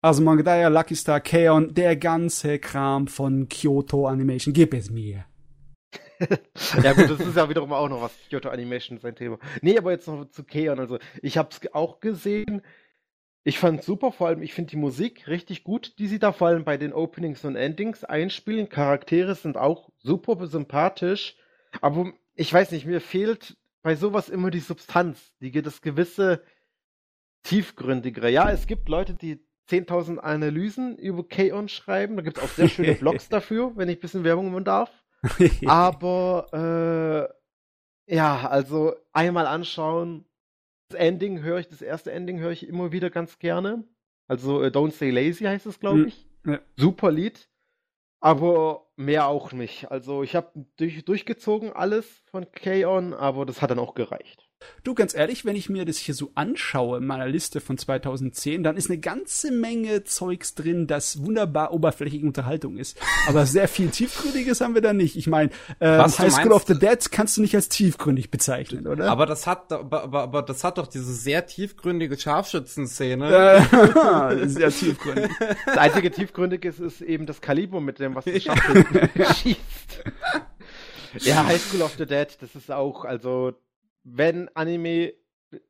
[0.00, 5.26] Asomangadaya, Lucky Star, Keon, der ganze Kram von Kyoto Animation, gib es mir.
[6.82, 9.38] ja gut, das ist ja wiederum auch noch was Kyoto Animation sein Thema.
[9.62, 10.78] Nee, aber jetzt noch zu Keon.
[10.78, 12.62] Also ich habe es auch gesehen.
[13.44, 16.48] Ich fand super, vor allem ich finde die Musik richtig gut, die sie da vor
[16.48, 18.68] allem bei den Openings und Endings einspielen.
[18.68, 21.36] Charaktere sind auch super sympathisch.
[21.80, 26.42] Aber ich weiß nicht, mir fehlt bei sowas immer die Substanz, die das gewisse
[27.44, 28.30] tiefgründigere.
[28.30, 32.16] Ja, es gibt Leute, die 10.000 Analysen über K-On schreiben.
[32.16, 34.90] Da gibt es auch sehr schöne Blogs dafür, wenn ich ein bisschen Werbung machen darf.
[35.66, 37.30] Aber
[38.08, 40.24] äh, ja, also einmal anschauen.
[40.88, 43.84] Das Ending höre ich, das erste Ending höre ich immer wieder ganz gerne.
[44.28, 46.26] Also äh, Don't Stay Lazy heißt es, glaube hm, ich.
[46.46, 46.60] Ja.
[46.76, 47.48] Super Lied.
[48.20, 49.90] Aber mehr auch nicht.
[49.90, 54.45] Also ich habe durch, durchgezogen alles von K-On, aber das hat dann auch gereicht.
[54.84, 58.62] Du, ganz ehrlich, wenn ich mir das hier so anschaue in meiner Liste von 2010,
[58.62, 62.98] dann ist eine ganze Menge Zeugs drin, das wunderbar oberflächliche Unterhaltung ist.
[63.28, 65.16] Aber sehr viel Tiefgründiges haben wir da nicht.
[65.16, 65.50] Ich meine,
[65.80, 69.10] äh, High School of the Dead kannst du nicht als tiefgründig bezeichnen, oder?
[69.10, 73.28] Aber das hat, aber, aber, aber das hat doch diese sehr tiefgründige Scharfschützenszene.
[73.28, 75.30] Äh, sehr tiefgründig.
[75.66, 80.04] Das einzige tiefgründige ist, ist eben das Kaliber, mit dem was du schießt.
[81.20, 83.52] Ja, High School of the Dead, das ist auch, also,
[84.06, 85.14] wenn Anime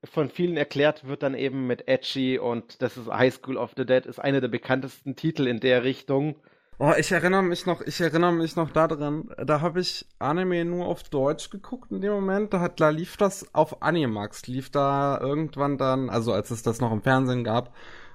[0.05, 3.87] von vielen erklärt wird, dann eben mit Edgy und das ist High School of the
[3.87, 6.37] Dead, ist einer der bekanntesten Titel in der Richtung.
[6.79, 10.87] Oh, ich erinnere mich noch, ich erinnere mich noch daran, da habe ich Anime nur
[10.87, 15.19] auf Deutsch geguckt in dem Moment, da, hat, da lief das auf Animax, lief da
[15.19, 17.75] irgendwann dann, also als es das noch im Fernsehen gab,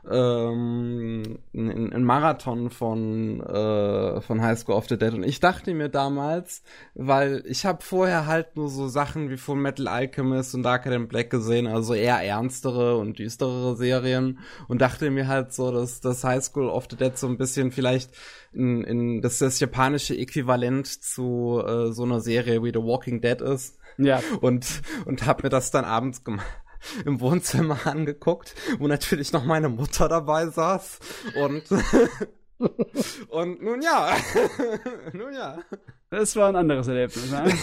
[0.09, 5.73] ähm, ein, ein Marathon von äh, von High School of the Dead und ich dachte
[5.73, 6.63] mir damals,
[6.95, 11.07] weil ich habe vorher halt nur so Sachen wie von Metal Alchemist und Darker Than
[11.07, 16.23] Black gesehen, also eher ernstere und düsterere Serien und dachte mir halt so, dass das
[16.23, 18.11] High School of the Dead so ein bisschen vielleicht
[18.53, 23.39] in, in das, das japanische Äquivalent zu äh, so einer Serie wie The Walking Dead
[23.41, 23.77] ist.
[23.97, 24.21] Ja.
[24.39, 26.47] Und und habe mir das dann abends gemacht
[27.05, 30.99] im Wohnzimmer angeguckt, wo natürlich noch meine Mutter dabei saß
[31.35, 31.63] und
[33.29, 34.15] und nun ja,
[35.13, 35.59] nun ja.
[36.09, 37.53] Das war ein anderes Erlebnis, ne?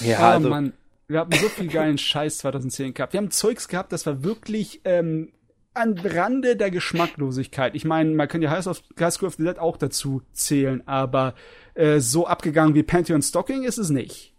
[0.00, 0.72] ja, oh, also Mann,
[1.08, 3.12] wir haben so viel geilen Scheiß 2010 gehabt.
[3.12, 5.32] Wir haben Zeugs gehabt, das war wirklich ähm,
[5.74, 7.74] an Rande der Geschmacklosigkeit.
[7.74, 11.34] Ich meine, man kann ja High School of the Dead auch dazu zählen, aber
[11.74, 14.34] äh, so abgegangen wie Pantheon Stocking ist es nicht.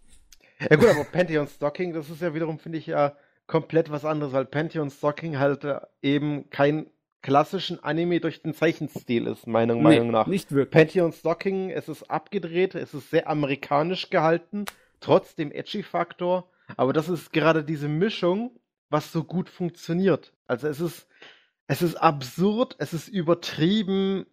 [0.70, 4.32] Ja gut, aber Pantheon Stocking, das ist ja wiederum, finde ich, ja komplett was anderes,
[4.32, 6.86] weil Pantheon Stocking halt äh, eben kein
[7.22, 10.26] klassischen Anime durch den Zeichenstil ist, meiner nee, Meinung nach.
[10.26, 10.72] Nicht wirklich.
[10.72, 14.64] Pantheon Stocking, es ist abgedreht, es ist sehr amerikanisch gehalten,
[15.00, 18.50] trotz dem Edgy-Faktor, aber das ist gerade diese Mischung,
[18.88, 20.32] was so gut funktioniert.
[20.46, 21.06] Also es ist,
[21.66, 24.26] es ist absurd, es ist übertrieben,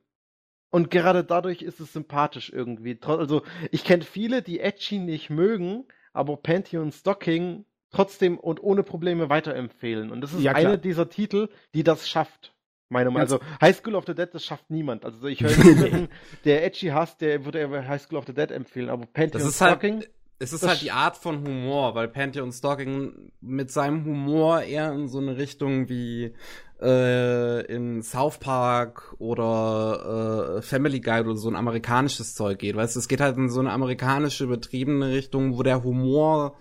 [0.72, 2.98] und gerade dadurch ist es sympathisch irgendwie.
[3.02, 5.86] Also, ich kenne viele, die Edgy nicht mögen,
[6.20, 10.11] aber Pantheon Stocking trotzdem und ohne Probleme weiterempfehlen.
[10.11, 12.53] Und das ist ja, einer dieser Titel, die das schafft.
[12.89, 13.22] Meine Meinung.
[13.22, 15.05] Also High School of the Dead, das schafft niemand.
[15.05, 16.09] Also ich höre niemanden,
[16.45, 18.89] der Edgy hasst, der würde High School of the Dead empfehlen.
[18.89, 19.95] Aber Pantheon halt Stalking.
[19.97, 20.09] Halt,
[20.39, 25.07] es ist halt die Art von Humor, weil Pantheon Stalking mit seinem Humor eher in
[25.07, 26.34] so eine Richtung wie
[26.82, 32.76] äh, in South Park oder äh, Family Guide oder so ein amerikanisches Zeug geht.
[32.76, 36.58] Weißt du, es geht halt in so eine amerikanische betriebene Richtung, wo der Humor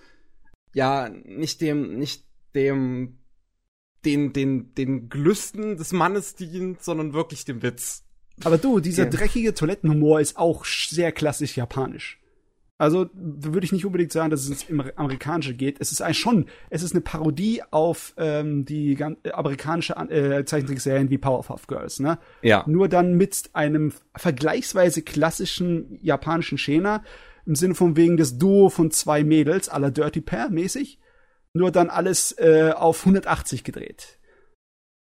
[0.75, 3.19] ja nicht dem, nicht dem,
[4.05, 8.05] den, den, den Gelüsten des Mannes dient, sondern wirklich dem Witz.
[8.45, 9.11] Aber du, dieser ja.
[9.11, 12.21] dreckige Toilettenhumor ist auch sehr klassisch japanisch.
[12.79, 15.81] Also würde ich nicht unbedingt sagen, dass es ins Amerikanische geht.
[15.81, 21.11] Es ist eigentlich schon, es ist eine Parodie auf ähm, die äh, amerikanische äh, Zeichentrickserien
[21.11, 22.19] wie Powerpuff Girls, ne?
[22.43, 22.63] Ja.
[22.69, 27.03] Nur dann mit einem vergleichsweise klassischen japanischen Schema
[27.47, 31.01] im Sinne von wegen des Duo von zwei Mädels, aller Dirty Pair mäßig.
[31.55, 34.18] Nur dann alles äh, auf 180 gedreht.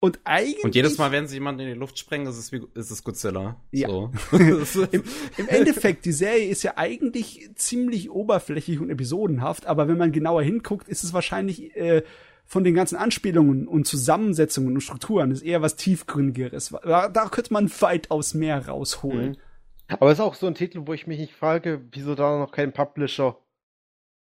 [0.04, 0.66] Und eigentlich.
[0.66, 3.06] Und jedes Mal, wenn sie jemanden in die Luft sprengen, ist es, wie, ist es
[3.06, 3.56] Godzilla.
[3.72, 3.88] Ja.
[3.88, 4.12] So.
[4.92, 5.02] Im,
[5.38, 10.44] Im, Endeffekt, die Serie ist ja eigentlich ziemlich oberflächlich und episodenhaft, aber wenn man genauer
[10.44, 12.04] hinguckt, ist es wahrscheinlich äh,
[12.44, 16.76] von den ganzen Anspielungen und Zusammensetzungen und Strukturen ist eher was tiefgründigeres.
[16.84, 19.30] Da, da könnte man weitaus mehr rausholen.
[19.88, 19.96] Mhm.
[20.00, 22.52] Aber es ist auch so ein Titel, wo ich mich nicht frage, wieso da noch
[22.52, 23.38] kein Publisher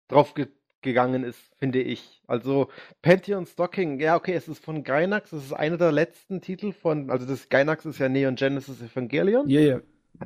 [0.08, 0.34] drauf
[0.82, 2.22] gegangen ist, finde ich.
[2.26, 2.68] Also
[3.02, 7.10] Pantheon Stocking, ja okay, es ist von Gainax, es ist einer der letzten Titel von,
[7.10, 9.48] also das Gainax ist ja Neon Genesis Evangelion.
[9.48, 9.74] Ja, yeah, ja.
[9.74, 9.82] Yeah.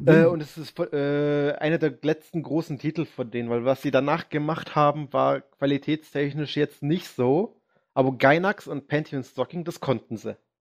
[0.06, 3.90] Äh, und es ist äh, einer der letzten großen Titel von denen, weil was sie
[3.90, 7.56] danach gemacht haben, war qualitätstechnisch jetzt nicht so.
[7.94, 10.36] Aber Gainax und Pantheon Stocking, das konnten sie.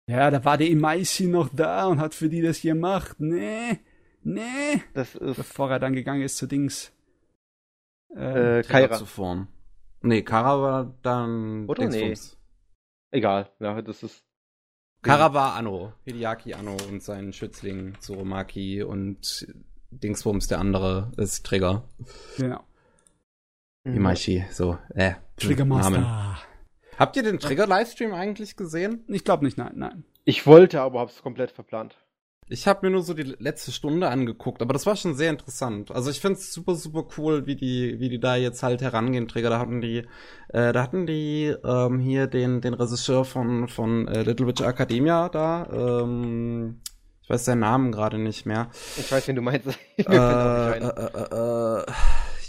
[0.07, 3.15] Ja, da war der Imaishi noch da und hat für die das gemacht.
[3.19, 3.79] Nee,
[4.21, 4.81] nee.
[4.93, 6.91] Das ist Bevor er dann gegangen ist zu Dings.
[8.15, 8.97] Äh, äh Kaira.
[8.97, 9.47] Zu Form.
[10.05, 12.37] Nee, Kara war dann Oder Dingsbums.
[13.11, 13.17] nee?
[13.17, 14.23] Egal, ja, das ist.
[15.01, 19.47] Kara war Anno, Hideaki Anno und sein Schützling Tsurumaki und
[19.89, 21.89] Dingsbums der andere ist Trigger.
[22.37, 22.63] Genau.
[23.83, 25.13] Imaishi, so, äh.
[25.37, 26.37] Triggermaster.
[26.97, 29.03] Habt ihr den Trigger-Livestream eigentlich gesehen?
[29.07, 30.05] Ich glaube nicht, nein, nein.
[30.23, 31.97] Ich wollte, aber hab's komplett verplant.
[32.47, 35.89] Ich habe mir nur so die letzte Stunde angeguckt, aber das war schon sehr interessant.
[35.91, 39.27] Also ich finde es super, super cool, wie die, wie die da jetzt halt herangehen,
[39.27, 39.49] Träger.
[39.49, 40.05] Da hatten die,
[40.49, 45.29] äh, da hatten die ähm, hier den, den Regisseur von, von äh, Little Witch Academia
[45.29, 45.67] da.
[46.03, 46.81] Ähm,
[47.23, 48.69] ich weiß seinen Namen gerade nicht mehr.
[48.97, 49.67] Ich weiß, wen du meinst.
[49.97, 51.85] äh, äh, äh, äh,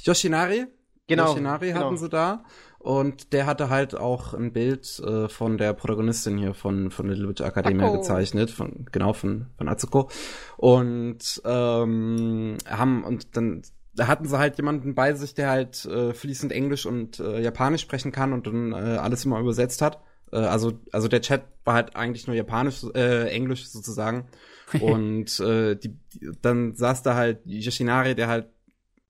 [0.03, 0.67] Yoshinari
[1.07, 1.29] Genau.
[1.29, 1.87] Yoshinari genau.
[1.87, 2.45] hatten sie da.
[2.87, 7.29] Und der hatte halt auch ein Bild äh, von der Protagonistin hier von, von Little
[7.29, 7.97] Witch Academia Ako.
[7.97, 10.09] gezeichnet, von, genau, von, von Atsuko.
[10.57, 13.63] Und ähm, haben, und dann
[13.93, 17.81] da hatten sie halt jemanden bei sich, der halt äh, fließend Englisch und äh, Japanisch
[17.81, 20.01] sprechen kann und dann äh, alles immer übersetzt hat.
[20.31, 24.27] Äh, also, also der Chat war halt eigentlich nur Japanisch, äh, Englisch sozusagen.
[24.81, 28.47] und äh, die, die, dann saß da halt Yoshinari, der halt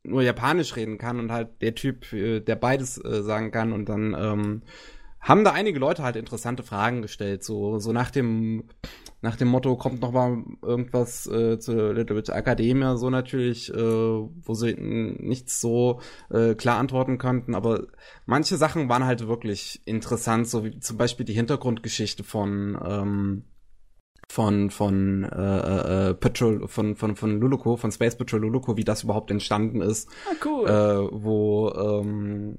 [0.06, 3.88] nur Japanisch reden kann und halt der Typ, äh, der beides äh, sagen kann und
[3.88, 4.62] dann ähm,
[5.20, 8.64] haben da einige Leute halt interessante Fragen gestellt, so so nach dem
[9.22, 13.76] nach dem Motto kommt noch mal irgendwas äh, zu Little Bit Academia so natürlich, äh,
[13.76, 16.00] wo sie nichts so
[16.30, 17.86] äh, klar antworten konnten, aber
[18.26, 23.44] manche Sachen waren halt wirklich interessant, so wie zum Beispiel die Hintergrundgeschichte von ähm,
[24.28, 28.84] von von äh, äh, äh, Patrol von von von Luluko von Space Patrol Luluko wie
[28.84, 30.68] das überhaupt entstanden ist ah, cool.
[30.68, 32.58] äh, wo ähm,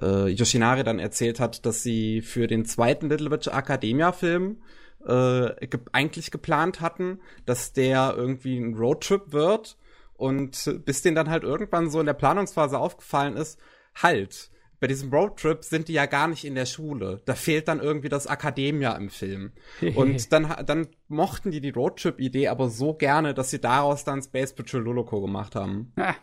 [0.00, 4.62] äh, Yoshinari dann erzählt hat dass sie für den zweiten Little Witch Academia Film
[5.04, 9.78] äh, ge eigentlich geplant hatten dass der irgendwie ein Roadtrip wird
[10.14, 13.58] und bis denen dann halt irgendwann so in der Planungsphase aufgefallen ist
[13.94, 14.51] halt
[14.82, 17.22] bei diesem Roadtrip sind die ja gar nicht in der Schule.
[17.24, 19.52] Da fehlt dann irgendwie das Akademia im Film.
[19.94, 24.52] Und dann, dann mochten die die Roadtrip-Idee aber so gerne, dass sie daraus dann Space
[24.52, 25.92] Patrol Loloco gemacht haben.
[25.94, 26.16] Ah,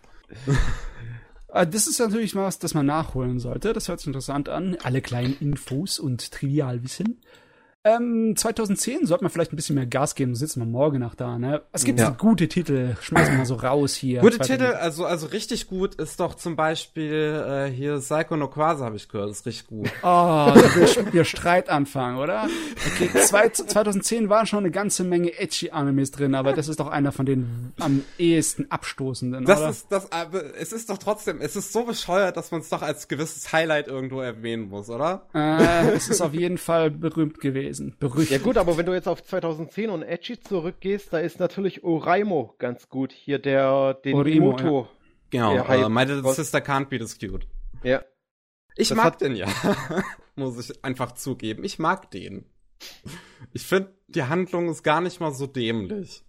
[1.65, 3.71] das ist natürlich was, das man nachholen sollte.
[3.71, 4.75] Das hört sich interessant an.
[4.83, 7.21] Alle kleinen Infos und Trivialwissen.
[7.85, 11.39] Ähm, 2010 sollte man vielleicht ein bisschen mehr Gas geben, sitzen wir morgen nach da,
[11.39, 11.61] ne?
[11.71, 12.09] Es gibt ja.
[12.09, 14.19] gute Titel, schmeißen wir mal so raus hier.
[14.19, 14.59] Gute 2000.
[14.59, 18.97] Titel, also, also richtig gut ist doch zum Beispiel äh, hier Psycho no Quasi, habe
[18.97, 19.89] ich gehört, ist richtig gut.
[20.01, 22.47] Oh, wir, wir Streit anfangen, oder?
[22.87, 26.87] Okay, zwei, 2010 waren schon eine ganze Menge edgy Animes drin, aber das ist doch
[26.87, 29.69] einer von den am ehesten abstoßenden, das oder?
[29.69, 32.81] Ist, das, aber es ist doch trotzdem, es ist so bescheuert, dass man es doch
[32.81, 35.27] als gewisses Highlight irgendwo erwähnen muss, oder?
[35.33, 37.95] Äh, es ist auf jeden Fall berühmt gewesen gewesen.
[37.99, 38.31] Berüchtigt.
[38.31, 42.55] Ja gut, aber wenn du jetzt auf 2010 und Edgy zurückgehst, da ist natürlich Oraimo
[42.57, 43.11] ganz gut.
[43.11, 44.87] Hier der, den Orimo, Moto.
[45.31, 45.63] Ja.
[45.63, 47.47] Genau, uh, My Little Sister Can't Be This Cute.
[47.83, 48.03] Ja.
[48.75, 49.47] Ich das mag den ja.
[50.35, 51.63] Muss ich einfach zugeben.
[51.63, 52.45] Ich mag den.
[53.53, 56.23] Ich finde, die Handlung ist gar nicht mal so dämlich.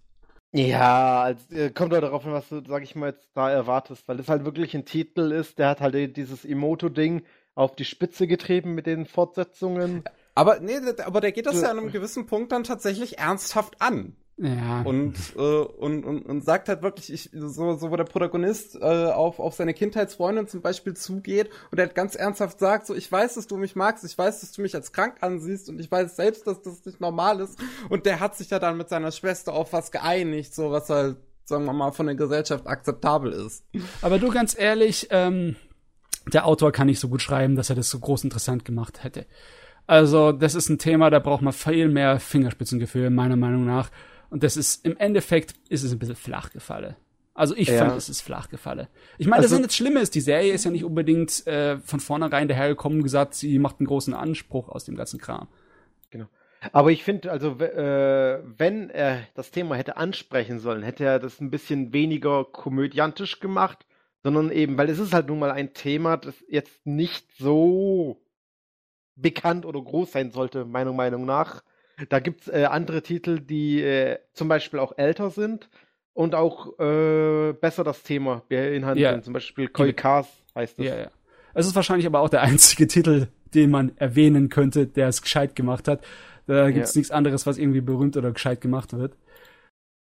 [0.53, 4.19] Ja, also, kommt doch darauf an, was du, sag ich mal, jetzt da erwartest, weil
[4.19, 7.23] es halt wirklich ein Titel ist, der hat halt dieses Emoto-Ding
[7.55, 10.03] auf die Spitze getrieben mit den Fortsetzungen.
[10.33, 14.15] Aber nee, aber der geht das ja an einem gewissen Punkt dann tatsächlich ernsthaft an.
[14.41, 14.81] Ja.
[14.81, 19.11] Und, äh, und, und, und sagt halt wirklich, ich, so, so wo der Protagonist äh,
[19.11, 23.11] auf, auf seine Kindheitsfreundin zum Beispiel zugeht und er halt ganz ernsthaft sagt, so ich
[23.11, 25.91] weiß, dass du mich magst, ich weiß, dass du mich als krank ansiehst und ich
[25.91, 27.59] weiß selbst, dass das nicht normal ist.
[27.89, 31.17] Und der hat sich ja dann mit seiner Schwester auf was geeinigt, so was halt,
[31.45, 33.63] sagen wir mal, von der Gesellschaft akzeptabel ist.
[34.01, 35.55] Aber du ganz ehrlich, ähm,
[36.33, 39.27] der Autor kann nicht so gut schreiben, dass er das so groß interessant gemacht hätte.
[39.87, 43.89] Also, das ist ein Thema, da braucht man viel mehr Fingerspitzengefühl, meiner Meinung nach.
[44.29, 46.95] Und das ist, im Endeffekt ist es ein bisschen flach gefallen.
[47.33, 47.77] Also ich ja.
[47.77, 48.87] fand, es ist flach gefallen.
[49.17, 50.11] Ich meine, also, das ist nicht Schlimmes.
[50.11, 53.87] Die Serie ist ja nicht unbedingt äh, von vornherein dahergekommen und gesagt, sie macht einen
[53.87, 55.47] großen Anspruch aus dem ganzen Kram.
[56.09, 56.27] Genau.
[56.71, 61.39] Aber ich finde, also äh, wenn er das Thema hätte ansprechen sollen, hätte er das
[61.41, 63.85] ein bisschen weniger komödiantisch gemacht,
[64.23, 68.21] sondern eben, weil es ist halt nun mal ein Thema, das jetzt nicht so
[69.21, 71.63] bekannt oder groß sein sollte, meiner Meinung nach.
[72.09, 75.69] Da gibt es äh, andere Titel, die äh, zum Beispiel auch älter sind
[76.13, 78.99] und auch äh, besser das Thema beinhalten.
[78.99, 79.21] Ja.
[79.21, 80.85] Zum Beispiel Koi Cars heißt das.
[80.85, 81.11] Ja, ja.
[81.53, 85.55] Es ist wahrscheinlich aber auch der einzige Titel, den man erwähnen könnte, der es gescheit
[85.55, 86.03] gemacht hat.
[86.47, 86.99] Da gibt es ja.
[86.99, 89.15] nichts anderes, was irgendwie berühmt oder gescheit gemacht wird.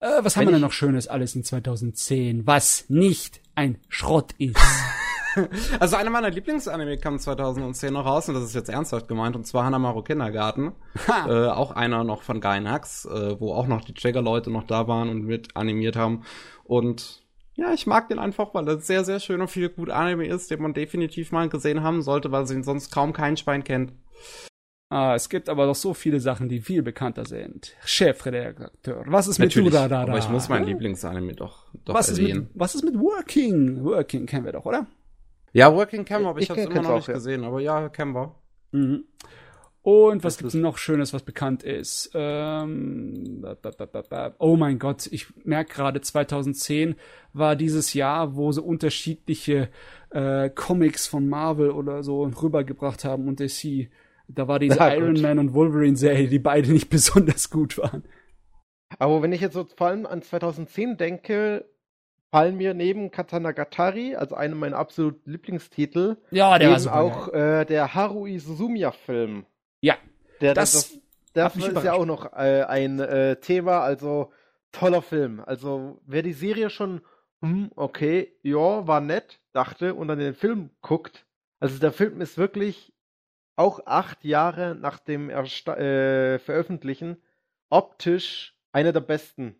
[0.00, 4.34] Äh, was Wenn haben wir denn noch Schönes alles in 2010, was nicht ein Schrott
[4.38, 4.60] ist?
[5.80, 9.46] also einer meiner Lieblingsanime kam 2010 noch raus und das ist jetzt ernsthaft gemeint und
[9.46, 10.72] zwar Hanamaru Kindergarten.
[11.08, 15.08] äh, auch einer noch von Gainax, äh, wo auch noch die Trigger-Leute noch da waren
[15.08, 16.24] und mit animiert haben.
[16.64, 17.22] Und
[17.54, 20.50] ja, ich mag den einfach, weil er sehr, sehr schön und viel gut Anime ist,
[20.50, 23.92] den man definitiv mal gesehen haben sollte, weil sie ihn sonst kaum kein Schwein kennt.
[24.88, 27.74] Ah, es gibt aber doch so viele Sachen, die viel bekannter sind.
[27.84, 29.04] Chefredakteur.
[29.08, 30.10] Was ist Natürlich, mit Durarara?
[30.10, 32.42] Aber ich muss mein Lieblingsanime doch, doch was erwähnen.
[32.42, 33.82] Ist mit, was ist mit Working?
[33.84, 34.86] Working kennen wir doch, oder?
[35.52, 37.14] Ja, Working Camera, aber ich, ich habe es immer noch auch, nicht ja.
[37.14, 37.44] gesehen.
[37.44, 38.34] Aber ja, Camera.
[38.72, 39.04] Mhm.
[39.86, 42.10] Und was gibt's noch Schönes, was bekannt ist?
[42.12, 43.46] Ähm,
[44.38, 46.96] oh mein Gott, ich merke gerade, 2010
[47.32, 49.68] war dieses Jahr, wo sie unterschiedliche
[50.10, 53.88] äh, Comics von Marvel oder so rübergebracht haben und DC.
[54.26, 58.02] Da war diese ja, Iron Man und Wolverine Serie, die beide nicht besonders gut waren.
[58.98, 61.64] Aber wenn ich jetzt so vor allem an 2010 denke,
[62.36, 67.00] fallen mir neben Katanagatari, also einem meiner absoluten Lieblingstitel, Ja, der eben super.
[67.00, 69.46] auch äh, der Haruhi Suzumiya-Film.
[69.80, 69.96] Ja,
[70.42, 71.00] Der, das, das,
[71.32, 74.32] das mich ist ja auch noch äh, ein äh, Thema, also
[74.70, 75.40] toller Film.
[75.46, 77.00] Also wer die Serie schon,
[77.40, 81.24] hm, okay, ja, war nett, dachte und dann den Film guckt,
[81.58, 82.92] also der Film ist wirklich
[83.56, 87.16] auch acht Jahre nach dem Ersta äh, Veröffentlichen
[87.70, 89.56] optisch einer der besten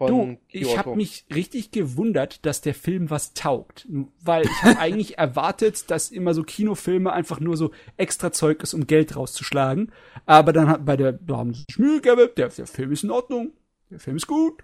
[0.00, 3.86] Du, ich habe mich richtig gewundert, dass der Film was taugt.
[4.20, 8.74] Weil ich habe eigentlich erwartet, dass immer so Kinofilme einfach nur so extra Zeug ist,
[8.74, 9.92] um Geld rauszuschlagen.
[10.26, 13.04] Aber dann hat bei der, da haben sie sich Mühe gegeben, der, der Film ist
[13.04, 13.52] in Ordnung,
[13.90, 14.62] der Film ist gut.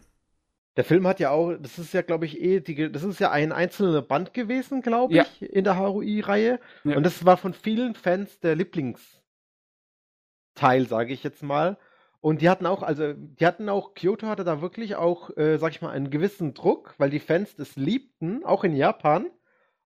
[0.76, 3.30] Der Film hat ja auch, das ist ja, glaube ich, eh, die, das ist ja
[3.30, 5.26] ein einzelner Band gewesen, glaube Ja.
[5.40, 6.60] ich, in der Harui-Reihe.
[6.84, 6.96] Ja.
[6.96, 9.10] Und das war von vielen Fans der Lieblingsteil,
[10.86, 11.76] sage ich jetzt mal.
[12.20, 15.70] Und die hatten auch, also, die hatten auch, Kyoto hatte da wirklich auch, äh, sag
[15.72, 19.26] ich mal, einen gewissen Druck, weil die Fans das liebten, auch in Japan.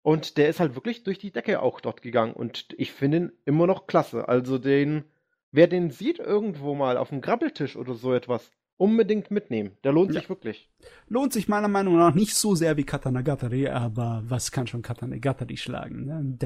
[0.03, 2.33] Und der ist halt wirklich durch die Decke auch dort gegangen.
[2.33, 4.28] Und ich finde ihn immer noch klasse.
[4.28, 5.05] Also den,
[5.53, 9.76] wer den sieht irgendwo mal auf dem Grabbeltisch oder so etwas, unbedingt mitnehmen.
[9.85, 10.20] Der lohnt Ja.
[10.20, 10.70] sich wirklich.
[11.07, 15.57] Lohnt sich meiner Meinung nach nicht so sehr wie Katanagatari, aber was kann schon Katanagatari
[15.57, 16.07] schlagen?
[16.07, 16.39] Ne?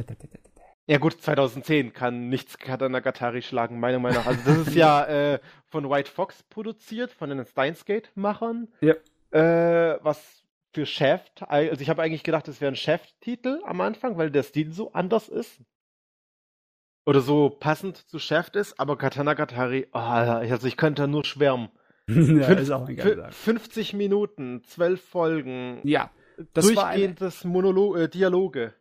[0.89, 4.27] Ja gut, 2010 kann nichts Katanagatari schlagen, meiner Meinung nach.
[4.27, 8.69] Also das ist ja äh, von White Fox produziert, von den Steinsgate-Machern.
[8.81, 8.95] Ja.
[9.33, 14.17] Äh, was für Shaft, also ich habe eigentlich gedacht, das wäre ein Shaft-Titel am Anfang,
[14.19, 15.59] weil der Stil so anders ist.
[17.07, 21.71] Oder so passend zu Shaft ist, aber Katanagatari, oh, also ich könnte nur schwärmen.
[22.09, 23.33] ja, Fünf- ist auch geiler.
[23.33, 26.11] 50 Minuten, 12 Folgen, Ja,
[26.53, 28.75] das war eine, durchgehendes Monolo äh, Dialoge.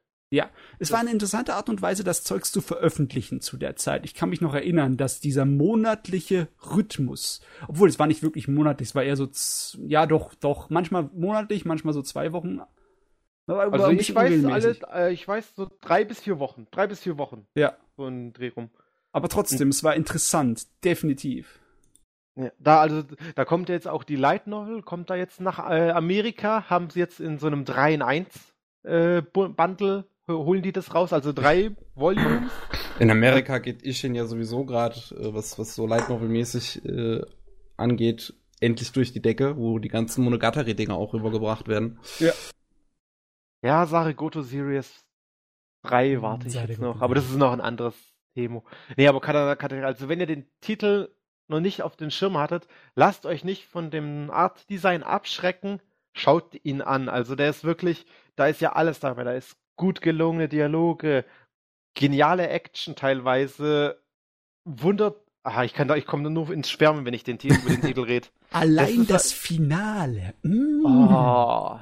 [0.79, 4.05] Es war eine interessante Art und Weise, das Zeugs zu veröffentlichen zu der Zeit.
[4.05, 8.89] Ich kann mich noch erinnern, dass dieser monatliche Rhythmus, obwohl es war nicht wirklich monatlich,
[8.89, 12.59] es war eher so, z- ja doch, doch, manchmal monatlich, manchmal so zwei Wochen.
[13.47, 14.83] Also ich weiß alle, unregelmäßig.
[14.93, 16.67] äh, ich weiß so drei bis vier Wochen.
[16.71, 17.45] Drei bis vier Wochen.
[17.55, 18.69] Ja, So ein Dreh rum.
[19.11, 21.59] aber trotzdem, es war interessant, definitiv.
[22.37, 23.03] Ja, da also,
[23.35, 26.99] da kommt jetzt auch die Light Novel, kommt da jetzt nach äh, Amerika, haben sie
[26.99, 28.27] jetzt in so einem 3 in 1
[28.83, 32.51] äh, Bu- Bundle, holen die das raus, also drei Volumes.
[32.99, 37.21] In Amerika geht Ishin ja sowieso gerade, äh, was, was so Light Novel-mäßig äh,
[37.77, 41.99] angeht, endlich durch die Decke, wo die ganzen Monogatari-Dinger auch rübergebracht werden.
[43.61, 45.05] Ja, Sarigoto Series
[45.83, 47.95] 3 warte ich jetzt noch, aber das ist noch ein anderes
[48.33, 48.63] Thema.
[48.97, 51.09] Nee, aber Katana, Katana, also wenn ihr den Titel
[51.47, 55.79] noch nicht auf den Schirm hattet, lasst euch nicht von dem Art Design abschrecken,
[56.13, 57.07] schaut ihn an.
[57.09, 58.05] Also der ist wirklich,
[58.35, 61.25] da ist ja alles dabei, da ist gut gelungene Dialoge,
[61.93, 63.99] geniale Action teilweise,
[64.65, 67.69] Wunder, ah, ich kann da, ich komme nur ins Schwärmen, wenn ich den Titel, über
[67.69, 68.27] den Titel rede.
[68.51, 70.33] Allein ist das, Finale.
[70.43, 70.85] Mm.
[70.85, 71.79] Oh.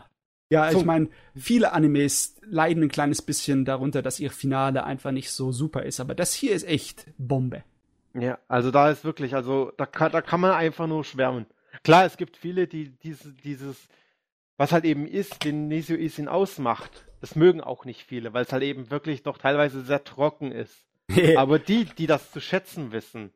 [0.49, 0.85] Ja, ich So.
[0.85, 5.83] meine, viele Animes leiden ein kleines bisschen darunter, dass ihr Finale einfach nicht so super
[5.83, 7.63] ist, aber das hier ist echt Bombe.
[8.13, 11.47] Ja, also da ist wirklich, also da kann, da kann man einfach nur schwärmen.
[11.83, 13.87] Klar, es gibt viele, die diese, dieses,
[14.57, 18.51] was halt eben ist, den Nesio Isin ausmacht, das mögen auch nicht viele, weil es
[18.51, 20.85] halt eben wirklich doch teilweise sehr trocken ist.
[21.37, 23.31] Aber die, die das zu schätzen wissen,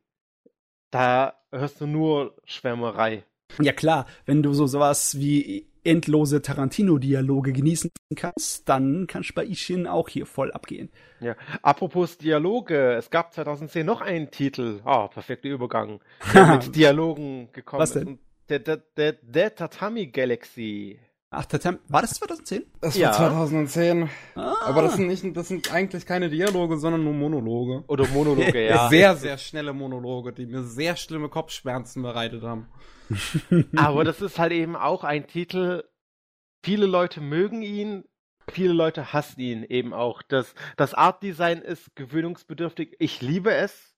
[0.92, 3.24] da hörst du nur Schwärmerei.
[3.62, 9.46] Ja klar, wenn du so sowas wie endlose Tarantino-Dialoge genießen kannst, dann kannst du bei
[9.46, 10.90] Ishin auch hier voll abgehen.
[11.22, 11.36] Ja.
[11.62, 16.02] Apropos Dialoge, es gab 2010 noch einen Titel, ah, perfekter Übergang,
[16.34, 18.02] der mit Dialogen gekommen Was denn?
[18.02, 18.08] ist.
[18.10, 21.00] Und Der, der, der, der Tatami Galaxy.
[21.30, 21.46] Ach,
[21.90, 22.64] war das 2010?
[22.80, 23.10] Das Ja.
[23.10, 24.10] war 2010.
[24.36, 24.56] Ah.
[24.66, 27.84] Aber das sind, nicht, das sind eigentlich keine Dialoge, sondern nur Monologe.
[27.88, 28.88] Oder Monologe, ja.
[28.90, 32.70] Sehr, sehr schnelle Monologe, die mir sehr schlimme Kopfschmerzen bereitet haben.
[33.76, 35.84] Aber das ist halt eben auch ein Titel,
[36.64, 38.06] viele Leute mögen ihn,
[38.50, 40.22] viele Leute hassen ihn eben auch.
[40.22, 42.96] Das, das Artdesign ist gewöhnungsbedürftig.
[43.00, 43.94] Ich liebe es.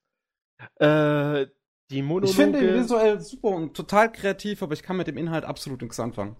[0.76, 1.46] Äh,
[1.92, 2.32] die Monologe.
[2.32, 5.82] Ich finde ihn visuell super und total kreativ, aber ich kann mit dem Inhalt absolut
[5.82, 6.36] nichts anfangen.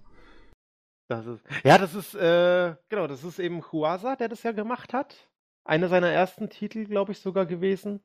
[1.10, 4.94] Das ist, ja, das ist, äh, genau, das ist eben Huasa, der das ja gemacht
[4.94, 5.16] hat.
[5.66, 8.02] Einer seiner ersten Titel, glaube ich, sogar gewesen.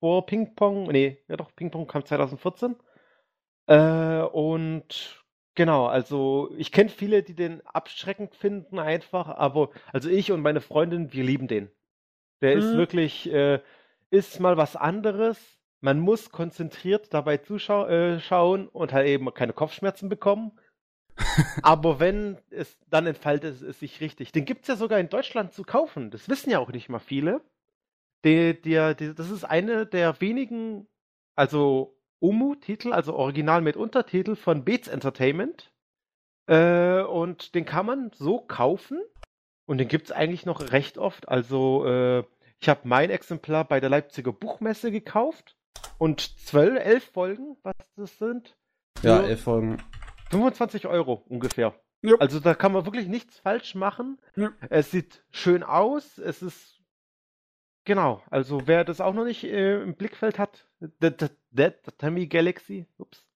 [0.00, 0.84] Vor Ping Pong.
[0.88, 2.76] Nee, ja doch, Ping Pong kam 2014.
[3.66, 10.32] Äh, und genau, also ich kenne viele, die den abschreckend finden einfach, aber also ich
[10.32, 11.70] und meine Freundin, wir lieben den.
[12.42, 12.78] Der ist Mhm.
[12.78, 13.60] wirklich, äh,
[14.10, 15.38] ist mal was anderes.
[15.80, 20.52] Man muss konzentriert dabei zuschauen äh, schauen und halt eben keine Kopfschmerzen bekommen.
[21.62, 24.32] Aber wenn es, dann entfaltet es, es sich richtig.
[24.32, 26.10] Den gibt's ja sogar in Deutschland zu kaufen.
[26.10, 27.40] Das wissen ja auch nicht mal viele.
[28.24, 30.86] Der, der, der, das ist eine der wenigen,
[31.34, 35.72] also Umu-Titel, also Original mit Untertitel von Beats Entertainment.
[36.46, 39.00] Äh, und den kann man so kaufen.
[39.66, 41.28] Und den gibt es eigentlich noch recht oft.
[41.28, 42.24] Also, äh,
[42.60, 45.56] ich habe mein Exemplar bei der Leipziger Buchmesse gekauft.
[45.98, 48.56] Und zwölf, elf Folgen, was das sind.
[49.02, 49.78] Ja, elf Folgen.
[50.30, 51.74] 25 Euro ungefähr.
[52.02, 52.14] Ja.
[52.20, 54.18] Also da kann man wirklich nichts falsch machen.
[54.36, 54.50] Ja.
[54.70, 56.18] Es sieht schön aus.
[56.18, 56.80] Es ist
[57.84, 58.22] genau.
[58.30, 62.28] Also wer das auch noch nicht äh, im Blickfeld hat, The, the, the, the Tammy
[62.28, 63.26] Galaxy, ups,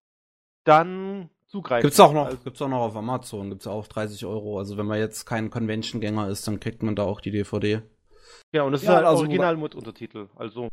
[0.65, 1.83] dann zugreifen.
[1.83, 4.59] Gibt's auch noch, Also, gibt's auch noch auf Amazon, gibt's auch 30 Euro.
[4.61, 7.83] Also wenn man jetzt kein Convention-Gänger ist, dann kriegt man da auch die DVD.
[8.53, 10.29] ja, und das Ja, ist halt also- original mit Untertitel.
[10.37, 10.69] Also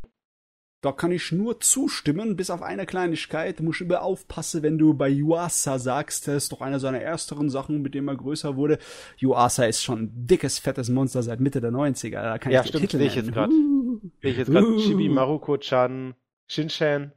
[0.82, 3.60] Da kann ich nur zustimmen, bis auf eine Kleinigkeit.
[3.60, 7.50] Du musst immer aufpassen, wenn du bei Yuasa sagst, das ist doch eine seiner ersteren
[7.50, 8.80] Sachen, mit dem er größer wurde.
[9.18, 12.22] Yuasa ist schon ein dickes, fettes Monster seit Mitte der 90er.
[12.22, 13.50] Da kann Ja, ich stimmt, sehe ich jetzt grad.
[13.50, 14.00] Uh.
[14.22, 14.78] sehe ich jetzt gerade Uh.
[14.80, 16.16] Chibi Maruko-chan,
[16.48, 17.12] Shinshan.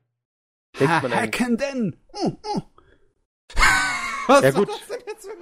[0.80, 1.96] Ha, hacken denn?
[2.14, 2.62] Uh, uh.
[4.26, 4.70] Was Ja, gut.
[4.70, 5.36] das denn jetzt für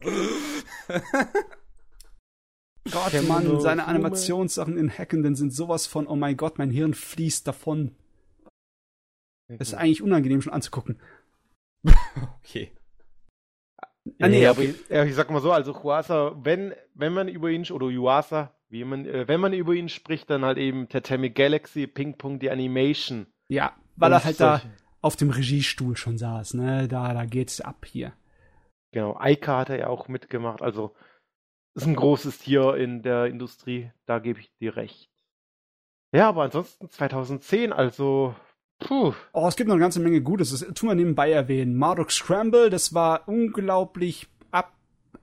[0.00, 1.40] Geräusche?
[2.90, 6.70] Gott, Kennt Mann, man seine Animationssachen in Hackenden sind sowas von, oh mein Gott, mein
[6.70, 7.94] Hirn fließt davon.
[9.48, 11.00] Das ist eigentlich unangenehm schon anzugucken.
[12.44, 12.72] Okay.
[14.20, 17.48] Ah, nee, nee, aber ja, ich sag mal so, also Huasa, wenn, wenn man über
[17.50, 21.30] ihn, oder Yuasa, wie man, äh, wenn man über ihn spricht, dann halt eben Tatami
[21.30, 23.26] Galaxy, Ping Pong, die Animation.
[23.48, 26.86] Ja, weil er halt da solche- auf dem Regiestuhl schon saß, ne?
[26.86, 28.12] Da, da geht's ab hier.
[28.92, 30.94] Genau, Aika hat er ja auch mitgemacht, also
[31.74, 35.10] ist ein großes Tier in der Industrie, da gebe ich dir recht.
[36.12, 38.34] Ja, aber ansonsten 2010, also,
[38.78, 40.50] puh, Oh, es gibt noch eine ganze Menge Gutes.
[40.50, 41.76] Das tun wir nebenbei erwähnen.
[41.76, 44.72] Marduk Scramble, das war unglaublich ab,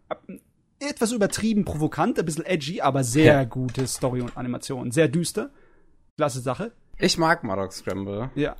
[0.09, 0.23] ab,
[0.79, 3.43] etwas übertrieben provokant, ein bisschen edgy, aber sehr Ja.
[3.45, 4.91] gute Story und Animation.
[4.91, 5.51] Sehr düster.
[6.17, 6.73] Klasse Sache.
[6.97, 8.29] Ich mag Maddox Scramble.
[8.35, 8.55] Ja.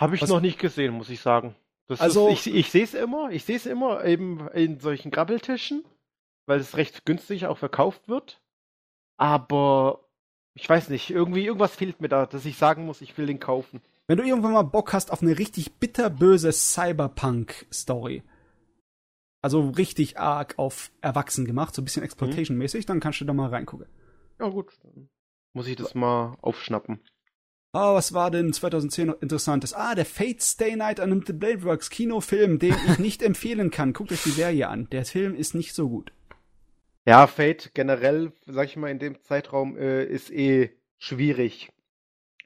[0.00, 1.54] habe ich Was- noch nicht gesehen, muss ich sagen.
[1.86, 5.10] Das Also- ist, ich, ich sehe es immer, ich sehe es immer eben in solchen
[5.12, 5.84] Grabbeltischen,
[6.46, 8.40] weil es recht günstig auch verkauft wird.
[9.18, 10.08] Aber
[10.54, 13.40] ich weiß nicht, irgendwie irgendwas fehlt mir da, dass ich sagen muss, ich will den
[13.40, 13.82] kaufen.
[14.08, 18.22] Wenn du irgendwann mal Bock hast auf eine richtig bitterböse Cyberpunk-Story,
[19.42, 23.50] also richtig arg auf Erwachsen gemacht, so ein bisschen Exploitation-mäßig, dann kannst du da mal
[23.50, 23.86] reingucken.
[24.38, 25.08] Ja gut, dann
[25.54, 27.00] muss ich das mal aufschnappen.
[27.72, 29.74] Ah, was war denn 2010 noch interessantes?
[29.74, 33.92] Ah, der Fate Stay Night Unlimited Blade Works Kinofilm, den ich nicht empfehlen kann.
[33.92, 34.88] Guckt euch die Serie an.
[34.90, 36.12] Der Film ist nicht so gut.
[37.06, 41.72] Ja, Fate generell, sag ich mal, in dem Zeitraum äh, ist eh schwierig,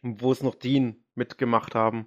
[0.03, 2.07] wo es noch Dean mitgemacht haben.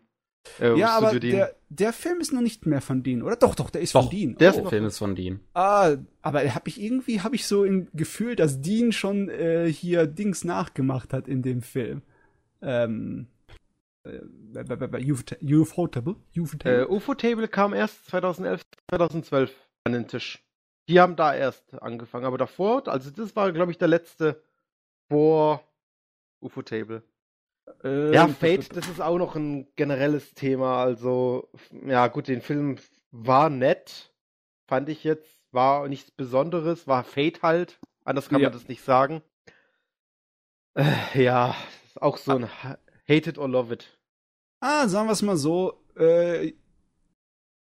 [0.59, 3.37] Äh, ja, aber der, der Film ist noch nicht mehr von Dean, oder?
[3.37, 4.35] Doch, doch, der ist Doch, von Dean.
[4.37, 5.39] der noch- Film ist von Dean.
[5.53, 10.05] Ah, aber hab ich irgendwie habe ich so ein Gefühl, dass Dean schon äh, hier
[10.05, 12.01] Dings nachgemacht hat in dem Film.
[12.61, 13.27] Ähm
[14.03, 14.19] äh,
[15.53, 16.15] Ufotable?
[16.33, 16.87] Äh, Ufotable?
[16.89, 19.51] UFO Table kam erst 2011, 2012
[19.85, 20.43] an den Tisch.
[20.89, 24.43] Die haben da erst angefangen, aber davor, also das war, glaube ich, der letzte
[25.09, 25.63] vor
[26.41, 27.03] UFO Table.
[27.83, 30.83] Äh, Ja, Fate, das ist auch noch ein generelles Thema.
[30.83, 31.49] Also,
[31.85, 32.77] ja, gut, den Film
[33.11, 34.13] war nett,
[34.67, 37.79] fand ich jetzt, war nichts Besonderes, war Fate halt.
[38.03, 38.49] Anders kann Ja.
[38.49, 39.21] man das nicht sagen.
[40.75, 41.55] Äh, ja,
[41.85, 42.77] ist auch so ein Ha-
[43.07, 43.97] Hate it or love it.
[44.59, 46.53] Ah, sagen wir es mal so, äh,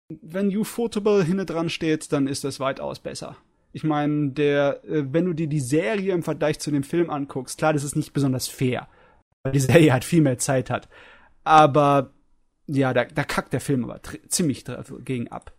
[0.09, 3.35] wenn Ufotable hinne dran steht, dann ist das weitaus besser.
[3.73, 7.57] Ich meine, der, äh, wenn du dir die Serie im Vergleich zu dem Film anguckst,
[7.57, 8.87] klar, das ist nicht besonders fair,
[9.43, 10.87] weil die Serie halt viel mehr Zeit hat.
[11.43, 12.11] Aber
[12.67, 15.53] ja, da, da kackt der Film aber ziemlich dagegen ab.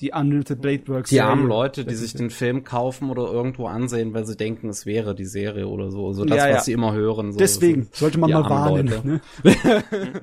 [0.00, 1.10] Die Unlimited Blade Works.
[1.10, 4.86] Die armen Leute, die sich den Film kaufen oder irgendwo ansehen, weil sie denken, es
[4.86, 6.14] wäre die Serie oder so.
[6.14, 6.60] So das, Ja, was ja.
[6.62, 7.32] sie immer hören.
[7.32, 7.90] So, Deswegen so.
[8.00, 8.86] sollte man mal warnen.
[9.04, 9.20] Ne?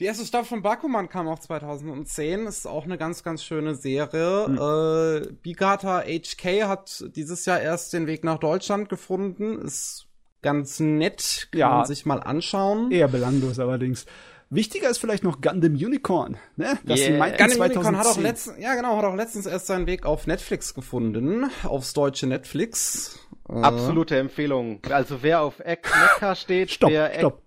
[0.00, 2.46] Die erste Staffel von Bakuman kam auch 2010.
[2.46, 4.46] Ist auch eine ganz, ganz schöne Serie.
[4.46, 4.58] Hm.
[4.58, 9.60] Äh, Bigata HK hat dieses Jahr erst den Weg nach Deutschland gefunden.
[9.62, 10.06] Ist
[10.42, 11.48] ganz nett.
[11.52, 11.68] Kann Ja.
[11.78, 12.90] man sich mal anschauen.
[12.90, 14.04] Eher belanglos allerdings.
[14.50, 16.78] Wichtiger ist vielleicht noch Gundam Unicorn, ne?
[16.84, 17.18] Das Yeah.
[17.18, 17.76] meinten Gundam 2010.
[17.78, 21.46] Unicorn hat auch letztens, ja genau, hat auch letztens erst seinen Weg auf Netflix gefunden,
[21.64, 23.18] aufs deutsche Netflix.
[23.48, 24.80] Äh, Absolute Empfehlung.
[24.90, 27.42] Also wer auf Ek Mecha steht, Stopp, Ek- stopp.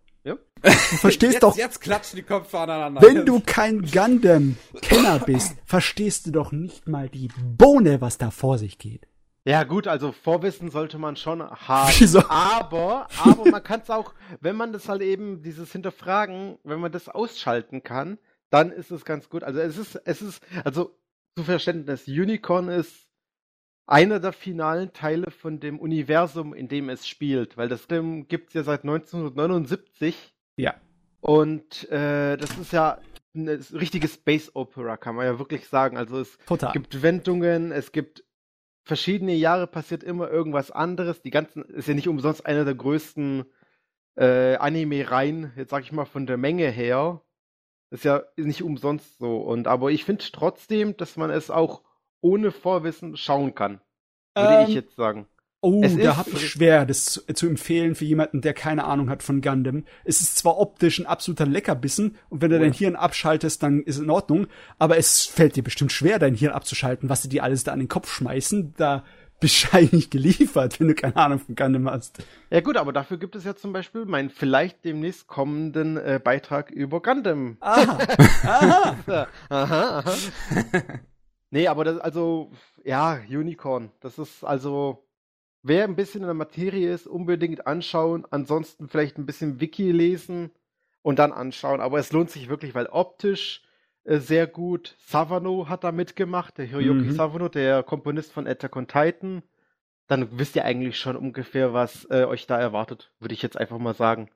[0.63, 3.01] Du verstehst Jetzt, doch, jetzt klatschen die Köpfe aneinander.
[3.01, 8.57] wenn du kein Gundam-Kenner bist, verstehst du doch nicht mal die Bohne, was da vor
[8.57, 9.07] sich geht.
[9.45, 11.93] Ja, gut, also Vorwissen sollte man schon haben.
[11.97, 12.21] Wieso?
[12.27, 16.91] Aber, aber man kann es auch, wenn man das halt eben, dieses Hinterfragen, wenn man
[16.91, 18.17] das ausschalten kann,
[18.49, 19.43] dann ist es ganz gut.
[19.43, 20.97] Also es ist, es ist, also
[21.37, 23.07] zu Verständnis, Unicorn ist
[23.85, 28.53] einer der finalen Teile von dem Universum, in dem es spielt, weil das gibt es
[28.53, 30.75] ja seit 1979 Ja.
[31.21, 32.99] und äh, das ist ja
[33.35, 35.97] eine richtige Space Opera, kann man ja wirklich sagen.
[35.97, 36.71] Also es Total.
[36.73, 38.23] gibt Wendungen, es gibt
[38.83, 41.21] verschiedene Jahre passiert immer irgendwas anderes.
[41.21, 43.45] Die ganzen ist ja nicht umsonst einer der größten
[44.15, 47.21] äh, Anime-Reihen, jetzt sag ich mal von der Menge her.
[47.91, 49.37] Ist ja nicht umsonst so.
[49.37, 51.83] Und aber ich finde trotzdem, dass man es auch
[52.21, 53.81] ohne Vorwissen schauen kann.
[54.35, 55.27] Würde Ähm, ich jetzt sagen.
[55.61, 59.09] Oh, Es da habe ich schwer, das zu, zu empfehlen für jemanden, der keine Ahnung
[59.09, 59.85] hat von Gundam.
[60.05, 62.73] Es ist zwar optisch ein absoluter Leckerbissen und wenn du Oh dein.
[62.73, 64.47] Hirn abschaltest, dann ist es in Ordnung,
[64.77, 67.79] aber es fällt dir bestimmt schwer, dein Hirn abzuschalten, was sie dir alles da an
[67.79, 68.75] den Kopf schmeißen.
[68.77, 69.03] Da
[69.39, 72.23] bist du eigentlich geliefert, wenn du keine Ahnung von Gundam hast.
[72.51, 76.69] Ja gut, aber dafür gibt es ja zum Beispiel meinen vielleicht demnächst kommenden äh, Beitrag
[76.71, 77.57] über Gundam.
[77.61, 77.97] Aha,
[78.43, 80.03] aha, aha.
[81.51, 82.51] nee, aber das, also,
[82.83, 83.91] ja, Unicorn.
[84.01, 85.06] Das ist also,
[85.67, 88.25] wer ein bisschen in der Materie ist, unbedingt anschauen.
[88.29, 90.51] Ansonsten vielleicht ein bisschen Wiki lesen
[91.01, 91.81] und dann anschauen.
[91.81, 93.61] Aber es lohnt sich wirklich, weil optisch
[94.03, 94.95] äh, sehr gut.
[95.05, 97.11] Savano hat da mitgemacht, der Hiroyuki Mhm.
[97.13, 99.43] Savano, der Komponist von Attack on Titan.
[100.07, 103.77] Dann wisst ihr eigentlich schon ungefähr, was äh, euch da erwartet, würde ich jetzt einfach
[103.77, 104.29] mal sagen.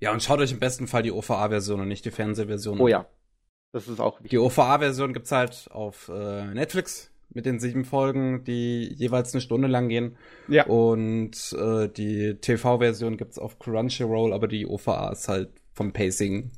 [0.00, 2.78] Ja, und schaut euch im besten Fall die OVA-Version und nicht die Fernsehversion.
[2.78, 3.06] Oh ja,
[3.72, 4.30] das ist auch wichtig.
[4.32, 9.68] Die OVA-Version gibt's halt auf äh, Netflix mit den sieben Folgen, die jeweils eine Stunde
[9.68, 10.16] lang gehen.
[10.48, 10.66] Ja.
[10.66, 16.52] Und äh, die TV-Version gibt's auf Crunchyroll, aber die OVA ist halt vom Pacing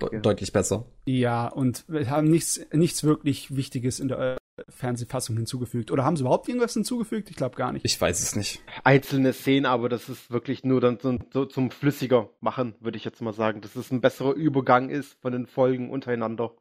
[0.00, 0.20] de Ja.
[0.20, 0.86] deutlich besser.
[1.06, 4.36] Ja, und wir haben nichts, nichts wirklich Wichtiges in der äh,
[4.68, 5.90] Fernsehfassung hinzugefügt.
[5.90, 7.30] Oder haben sie überhaupt irgendwas hinzugefügt?
[7.30, 7.84] Ich glaube gar nicht.
[7.84, 8.62] Ich weiß es nicht.
[8.84, 13.04] einzelne Szenen, aber das ist wirklich nur dann so, so zum flüssiger machen, würde ich
[13.04, 16.52] jetzt mal sagen, dass es ein besserer Übergang ist von den Folgen untereinander.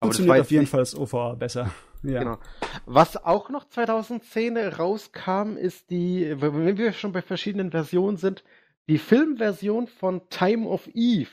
[0.00, 1.70] Aber das war auf jeden Fall das OVA besser.
[2.02, 2.20] Ja.
[2.20, 2.38] Genau.
[2.84, 8.44] Was auch noch 2010 rauskam, ist die, wenn wir schon bei verschiedenen Versionen sind,
[8.86, 11.30] die Filmversion von Time of Eve.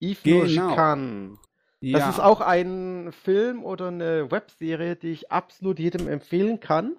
[0.00, 0.74] Eve Genau.
[0.74, 1.36] Das
[1.80, 2.08] Ja.
[2.08, 6.96] ist auch ein Film oder eine Webserie, die ich absolut jedem empfehlen kann.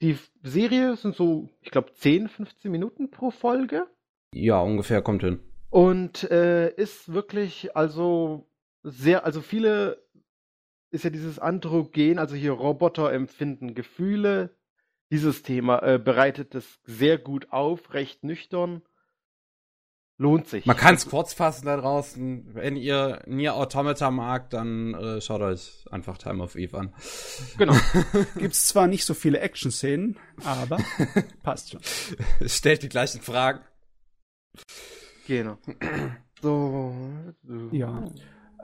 [0.00, 3.86] Die Serie sind so, ich glaube, 10, 15 Minuten pro Folge.
[4.32, 5.40] Ja, ungefähr kommt hin.
[5.70, 8.46] Und äh, ist wirklich, also
[8.84, 10.02] sehr, also viele
[10.90, 14.56] ist ja dieses Androgen, also hier Roboter empfinden Gefühle.
[15.10, 18.82] Dieses Thema äh, bereitet das sehr gut auf, recht nüchtern.
[20.20, 20.66] Lohnt sich.
[20.66, 22.52] Man kann es kurz fassen da draußen.
[22.52, 26.92] Wenn ihr Nier Automata mag, dann äh, schaut euch einfach Time of Eve an.
[27.56, 27.76] Genau.
[28.36, 30.78] Gibt's zwar nicht so viele Action-Szenen, aber
[31.44, 31.80] passt schon.
[32.46, 33.60] Stellt die gleichen Fragen.
[35.28, 35.56] genau.
[36.42, 36.92] So.
[37.70, 38.10] Ja.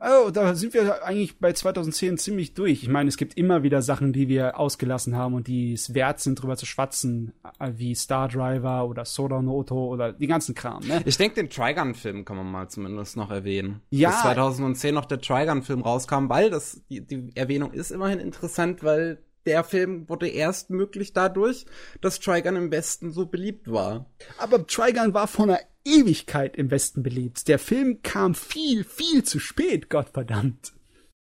[0.07, 2.83] Oh, da sind wir eigentlich bei 2010 ziemlich durch.
[2.83, 6.21] Ich meine, es gibt immer wieder Sachen, die wir ausgelassen haben und die es wert
[6.21, 10.87] sind, drüber zu schwatzen, äh, wie Star Driver oder Soda Noto oder die ganzen Kram,
[10.87, 11.03] ne?
[11.07, 13.81] Ich denke, den Trigun-Film kann man mal zumindest noch erwähnen.
[13.91, 14.11] Ja.
[14.11, 19.23] Dass 2010 noch der Trigun-Film rauskam, weil das, die, die Erwähnung ist immerhin interessant, weil
[19.47, 21.67] der Film wurde erst möglich dadurch,
[22.01, 24.11] dass Trigun im Westen so beliebt war.
[24.39, 27.47] Aber Trigun war vor einer Ewigkeit im Westen beliebt.
[27.49, 30.73] Der Film kam viel, viel zu spät, Gottverdammt.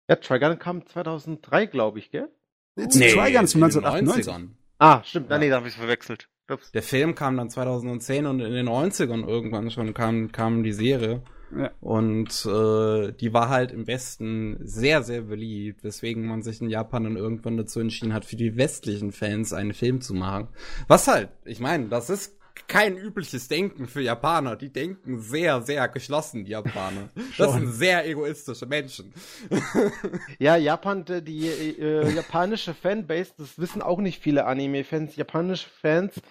[0.09, 2.30] Ja, Trigun kam 2003, glaube ich, gell?
[2.78, 4.26] Trigun ist in von den 1998.
[4.26, 4.49] 90ern.
[4.80, 5.30] Ah, stimmt.
[5.30, 5.38] Ja.
[5.38, 6.28] Nee, da habe ich verwechselt.
[6.51, 6.71] Ups.
[6.71, 11.21] Der Film kam dann 2010 und in den 90ern irgendwann schon kam, kam die Serie.
[11.57, 11.71] Ja.
[11.81, 17.03] Und äh, die war halt im Westen sehr, sehr beliebt, weswegen man sich in Japan
[17.03, 20.47] dann irgendwann dazu entschieden hat, für die westlichen Fans einen Film zu machen.
[20.87, 22.37] Was halt, ich meine, das ist
[22.67, 24.55] kein übliches Denken für Japaner.
[24.55, 27.09] Die denken sehr, sehr geschlossen, die Japaner.
[27.37, 29.13] Das sind sehr egoistische Menschen.
[30.39, 35.15] Ja, Japan, die äh, japanische Fanbase, das wissen auch nicht viele Anime-Fans.
[35.15, 36.21] Japanische Fans,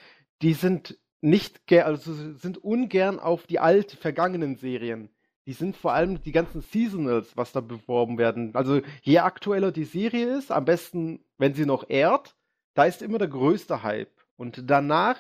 [0.43, 5.09] die sind nicht also sind ungern auf die alt vergangenen Serien.
[5.47, 8.55] Die sind vor allem die ganzen Seasonals, was da beworben werden.
[8.55, 12.37] Also je aktueller die Serie ist, am besten, wenn sie noch ehrt,
[12.75, 14.13] da ist immer der größte Hype.
[14.37, 15.19] Und danach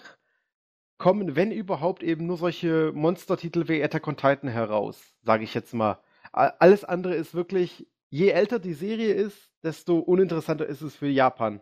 [0.99, 5.75] kommen, wenn überhaupt, eben nur solche Monstertitel wie Attack on Titan heraus, sage ich jetzt
[5.75, 5.99] mal.
[6.33, 11.61] Alles andere ist wirklich, je älter die Serie ist, desto uninteressanter ist es für Japan.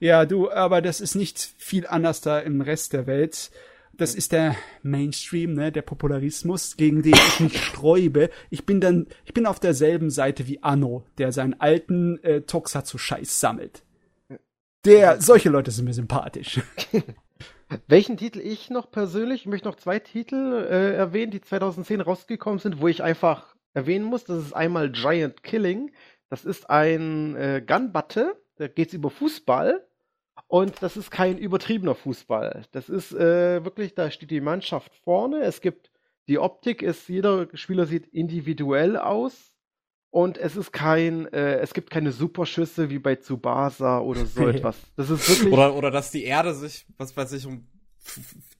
[0.00, 3.50] Ja, du, aber das ist nicht viel anders da im Rest der Welt.
[3.96, 8.30] Das ist der Mainstream, ne, der Popularismus, gegen den ich mich sträube.
[8.48, 13.40] Ich bin dann, ich bin auf derselben Seite wie Anno, der seinen alten äh, Toxatsu-Scheiß
[13.40, 13.82] sammelt.
[14.84, 16.60] Der, solche Leute sind mir sympathisch.
[17.88, 22.60] Welchen Titel ich noch persönlich, ich möchte noch zwei Titel äh, erwähnen, die 2010 rausgekommen
[22.60, 24.24] sind, wo ich einfach erwähnen muss.
[24.24, 25.90] Das ist einmal Giant Killing.
[26.30, 29.84] Das ist ein äh, Gun-Battle, da geht's über Fußball.
[30.46, 32.64] Und das ist kein übertriebener Fußball.
[32.70, 35.40] Das ist äh, wirklich, da steht die Mannschaft vorne.
[35.40, 35.90] Es gibt
[36.28, 39.56] die Optik, ist, jeder Spieler sieht individuell aus.
[40.10, 44.76] Und es ist kein, äh, es gibt keine Superschüsse wie bei Tsubasa oder so etwas.
[44.96, 45.52] Das ist wirklich.
[45.52, 47.66] Oder, oder dass die Erde sich, was weiß ich, um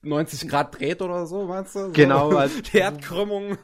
[0.03, 1.85] 90 Grad dreht oder so, meinst du?
[1.85, 2.29] So, genau.
[2.35, 3.57] Also, die Erdkrümmung.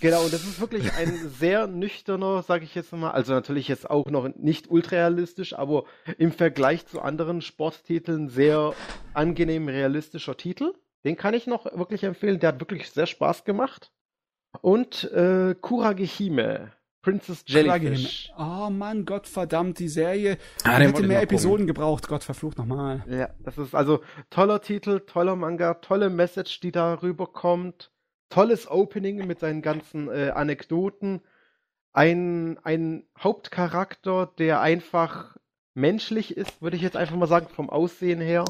[0.00, 3.88] Genau, und das ist wirklich ein sehr nüchterner, sage ich jetzt mal, also natürlich jetzt
[3.88, 5.84] auch noch nicht ultrarealistisch, aber
[6.18, 8.74] im Vergleich zu anderen Sporttiteln sehr
[9.12, 10.74] angenehm realistischer Titel.
[11.04, 13.92] Den kann ich noch wirklich empfehlen, der hat wirklich sehr Spaß gemacht.
[14.62, 16.72] Und äh, Kuragehime,
[17.02, 18.32] Princess Jellyfish.
[18.38, 22.08] Oh Mann, Gott verdammt, die Serie Ah, hätte mehr Episoden gebraucht.
[22.08, 23.04] Gott verflucht nochmal.
[23.08, 24.00] Ja, das ist also
[24.30, 27.90] toller Titel, toller Manga, tolle Message, die da rüberkommt.
[28.34, 31.22] Tolles Opening mit seinen ganzen äh, Anekdoten.
[31.92, 35.36] Ein, ein Hauptcharakter, der einfach
[35.74, 38.44] menschlich ist, würde ich jetzt einfach mal sagen, vom Aussehen her.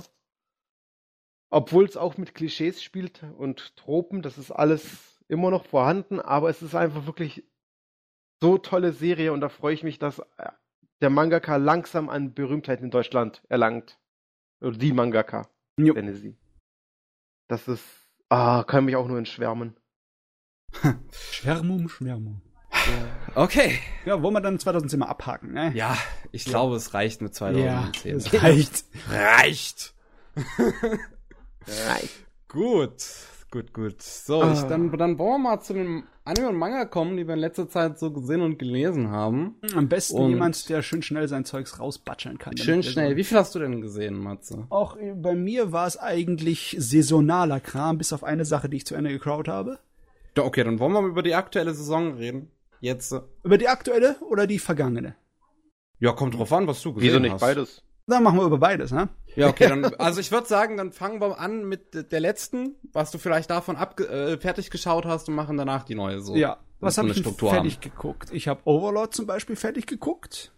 [1.51, 6.48] Obwohl es auch mit Klischees spielt und Tropen, das ist alles immer noch vorhanden, aber
[6.48, 7.44] es ist einfach wirklich
[8.40, 10.51] so tolle Serie und da freue ich mich, dass äh,
[11.02, 14.01] der Mangaka langsam an Berühmtheit in Deutschland erlangt.
[14.62, 15.47] Oder die Mangaka,
[15.77, 15.93] Jo.
[15.93, 16.39] nenne sie.
[17.48, 18.03] Das ist,
[18.35, 19.77] ah, kann mich auch nur entschwärmen.
[21.31, 22.40] Schwärmum, Schwärmum.
[23.35, 23.78] Okay.
[24.05, 25.73] Ja, wollen wir dann 2010 mal abhaken, ne?
[25.74, 25.97] Ja,
[26.32, 28.15] ich glaube, es reicht mit Ja, 2010.
[28.15, 28.85] das reicht.
[29.09, 29.94] reicht.
[31.86, 32.09] Nein.
[32.48, 33.05] Gut.
[33.55, 34.02] Gut, gut.
[34.02, 34.52] So, Ah.
[34.52, 37.40] ich, dann, dann wollen wir mal zu dem Anime und Manga kommen, die wir in
[37.40, 39.55] letzter Zeit so gesehen und gelesen haben.
[39.76, 42.56] Am besten Und- jemand, der schön schnell sein Zeugs rausbatscheln kann.
[42.56, 43.10] Schön schnell.
[43.10, 44.66] so- Wie viel hast du denn gesehen, Matze?
[44.70, 48.86] Auch äh, bei mir war es eigentlich saisonaler Kram, bis auf eine Sache, die ich
[48.86, 49.78] zu Ende gekraut habe.
[50.36, 52.51] Ja, okay, dann wollen wir mal über die aktuelle Saison reden.
[52.81, 53.12] Jetzt.
[53.12, 55.14] äh, Über die aktuelle oder die vergangene?
[56.01, 57.40] Ja, kommt drauf an, was du gesehen Wieso nicht hast.
[57.40, 57.84] beides?
[58.06, 59.09] Dann machen wir über beides, ne?
[59.35, 63.10] Ja, okay, dann, also ich würde sagen, dann fangen wir an mit der letzten, was
[63.10, 66.36] du vielleicht davon abge äh, fertig geschaut hast und machen danach die neue so.
[66.36, 66.59] Ja.
[66.81, 68.28] Was habe ich Struktur fertig geguckt?
[68.32, 70.52] Ich habe Overlord zum Beispiel fertig geguckt.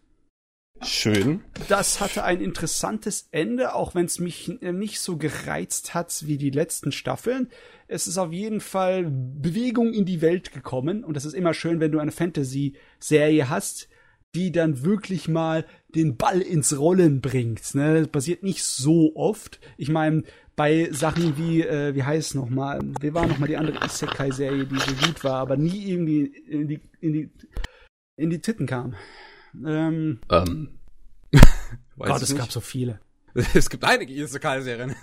[0.83, 1.43] Schön.
[1.69, 6.37] Das hatte ein interessantes Ende, auch wenn es mich äh, nicht so gereizt hat wie
[6.37, 7.49] die letzten Staffeln.
[7.89, 11.81] Es ist auf jeden Fall Bewegung in die Welt gekommen und das ist immer schön,
[11.81, 13.89] wenn du eine Fantasy-Serie hast,
[14.37, 15.65] die dann wirklich mal
[15.95, 17.75] den Ball ins Rollen bringt.
[17.75, 18.01] Ne?
[18.01, 19.59] Das passiert nicht so oft.
[19.79, 20.25] Ich meine,
[20.57, 24.79] bei Sachen wie, äh, wie heißt es nochmal, wie war nochmal die andere Isekai-Serie, die
[24.79, 27.31] so gut war, aber nie irgendwie in die, in die,
[28.17, 28.95] in die Titten kam.
[29.67, 30.79] Ähm, Ähm.
[31.97, 32.39] Weiß Gott, es nicht.
[32.39, 33.01] gab so viele.
[33.55, 34.95] Es gibt einige Isekai-Serien.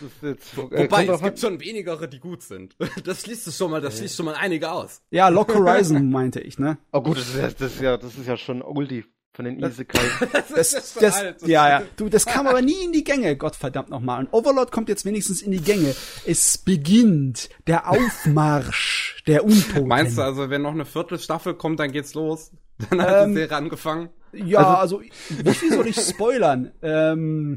[0.00, 2.76] Das ist jetzt, äh, Wobei, es gibt schon wenigere, die gut sind.
[3.04, 5.02] Das schließt es schon mal, das schließt schon mal einige aus.
[5.10, 6.78] Ja, Lock Horizon meinte ich, ne?
[6.92, 9.62] Oh gut, das ist, ja- das ist ja, das ist ja schon Oldie von den
[9.62, 10.00] Isekai.
[10.32, 11.42] Das, Das, das, alt.
[11.46, 11.82] ja, ja.
[11.96, 14.20] Du, das kam aber nie in die Gänge, Gottverdammt nochmal.
[14.24, 15.94] Und Overlord kommt jetzt wenigstens in die Gänge.
[16.26, 19.86] Es beginnt der Aufmarsch der Untoten.
[19.86, 22.50] Meinst du also, wenn noch eine Viertelstaffel kommt, dann geht's los?
[22.90, 24.08] Dann hat Ähm, die Serie angefangen.
[24.32, 26.72] Ja, also, wie viel soll ich spoilern?
[26.82, 27.56] ähm,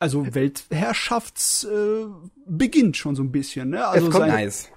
[0.00, 2.06] also Weltherrschafts äh,
[2.46, 3.86] beginnt schon so ein bisschen, ne?
[3.86, 4.70] Also Es kommt- Nice.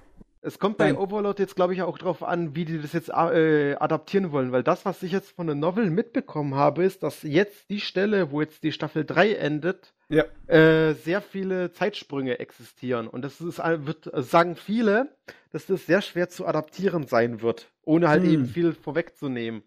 [0.46, 0.94] Es kommt bei.
[0.94, 4.62] Overlord jetzt, glaube ich, auch drauf an, wie die das jetzt äh, adaptieren wollen, weil
[4.62, 8.42] das, was ich jetzt von der Novel mitbekommen habe, ist, dass jetzt die Stelle, wo
[8.42, 10.24] jetzt die Staffel 3 endet, ja.
[10.46, 13.08] äh, sehr viele Zeitsprünge existieren.
[13.08, 15.16] Und das ist, wird, äh, sagen viele,
[15.50, 18.30] dass das sehr schwer zu adaptieren sein wird, ohne halt Hm.
[18.30, 19.62] eben viel vorwegzunehmen.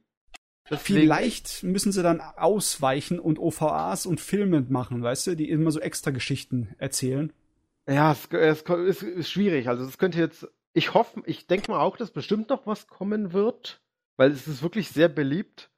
[0.70, 5.72] Deswegen- Vielleicht müssen sie dann ausweichen und OVAs und Filme machen, weißt du, die immer
[5.72, 7.32] so extra Geschichten erzählen.
[7.90, 9.70] Ja, es, es ist, ist schwierig.
[9.70, 13.32] Also es könnte jetzt, ich hoffe, ich denke mal auch, dass bestimmt noch was kommen
[13.32, 13.82] wird,
[14.18, 15.70] weil es ist wirklich sehr beliebt.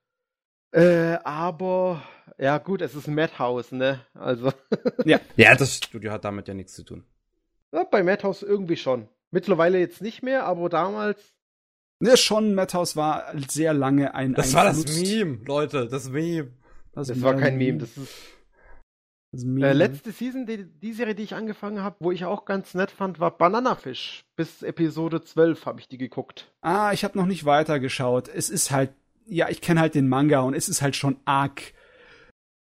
[0.72, 2.02] Äh, aber
[2.40, 3.99] ja gut, es ist Madhouse, ne?
[4.14, 4.52] Also
[5.06, 5.20] Ja,
[5.56, 7.03] das Studio hat damit ja nichts zu tun.
[7.72, 9.07] ja, bei Madhouse irgendwie schon.
[9.32, 11.34] Mittlerweile jetzt nicht mehr, aber damals.
[11.99, 15.01] Ne, schon Madhouse war sehr lange ein Das ein war das.
[15.01, 16.51] Meme, Leute, das Meme.
[16.93, 17.80] Das war kein Meme.
[17.80, 18.09] Das ist
[19.31, 19.67] das Meme.
[19.67, 22.89] äh, letzte Season, die, die Serie, die ich angefangen habe, wo ich auch ganz nett
[22.89, 24.23] fand, war Bananafisch.
[24.35, 26.51] Bis Episode 12 habe ich die geguckt.
[26.61, 28.27] Ah, ich habe noch nicht weitergeschaut.
[28.27, 28.91] Es ist halt,
[29.27, 31.73] ja, ich kenne halt den Manga und es ist halt schon arg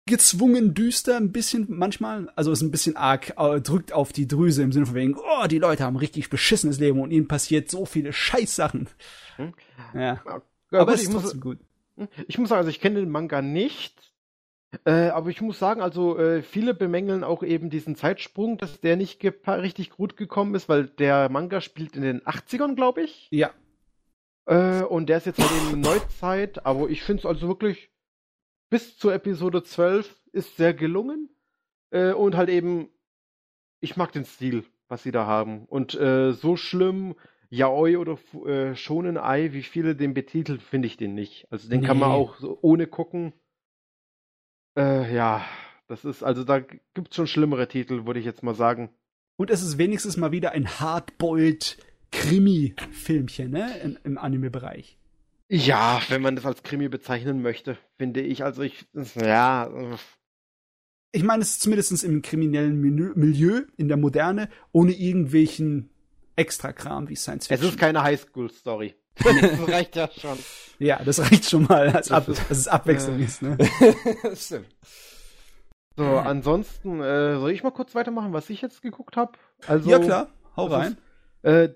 [0.08, 2.32] gezwungen düster, ein bisschen manchmal.
[2.36, 3.34] Also es ist ein bisschen arg,
[3.64, 7.00] drückt auf die Drüse im Sinne von wegen, oh, die Leute haben richtig beschissenes Leben
[7.00, 8.88] und ihnen passiert so viele Scheißsachen.
[9.38, 9.54] Hm?
[9.94, 10.22] Ja.
[10.72, 11.60] Ja, Aber es ist ich muss, trotzdem gut.
[12.28, 14.14] Ich muss sagen, also ich kenne den Manga nicht,
[14.86, 18.98] äh, aber ich muss sagen, also äh, viele bemängeln auch eben diesen Zeitsprung, dass der
[18.98, 23.28] nicht richtig gut gekommen ist, weil der Manga spielt in den 80ern, glaube ich.
[23.32, 23.52] Ja.
[24.46, 27.90] Äh, und der ist jetzt halt in Neuzeit, aber ich finde es also wirklich
[28.70, 31.30] bis zur Episode 12 ist sehr gelungen.
[31.92, 32.90] Äh, und halt eben,
[33.80, 35.66] ich mag den Stil, was sie da haben.
[35.66, 37.16] Und äh, so schlimm
[37.50, 41.48] Yaoi oder äh, Shonen Ai, wie viele den betitelt, finde ich den nicht.
[41.52, 41.88] Also den nee.
[41.88, 43.34] kann man auch so ohne gucken.
[44.78, 45.46] Äh, ja,
[45.88, 48.90] das ist, also da gibt es schon schlimmere Titel, würde ich jetzt mal sagen.
[49.38, 51.78] Und es ist wenigstens mal wieder ein Hardboiled
[52.12, 53.78] Krimi-Filmchen, ne?
[53.80, 54.98] Im, im Anime-Bereich.
[55.48, 58.44] Ja, wenn man das als Krimi bezeichnen möchte, finde ich.
[58.44, 59.70] Also ich, ja.
[61.12, 65.90] Ich meine, es ist zumindest im kriminellen Milieu, in der Moderne, ohne irgendwelchen
[66.36, 67.68] Extrakram wie Science Fiction.
[67.68, 68.96] Es ist keine Highschool-Story.
[69.24, 70.38] das reicht ja schon.
[70.80, 73.58] Ja, das reicht schon mal, als, Ab dass es Abwechslung ist, ne?
[74.36, 74.68] stimmt.
[75.96, 79.38] So, ansonsten, äh, soll ich mal kurz weitermachen, was ich jetzt geguckt habe?
[79.66, 80.28] Also, ja, klar,
[80.58, 80.98] hau rein.
[81.42, 81.74] Ist, äh,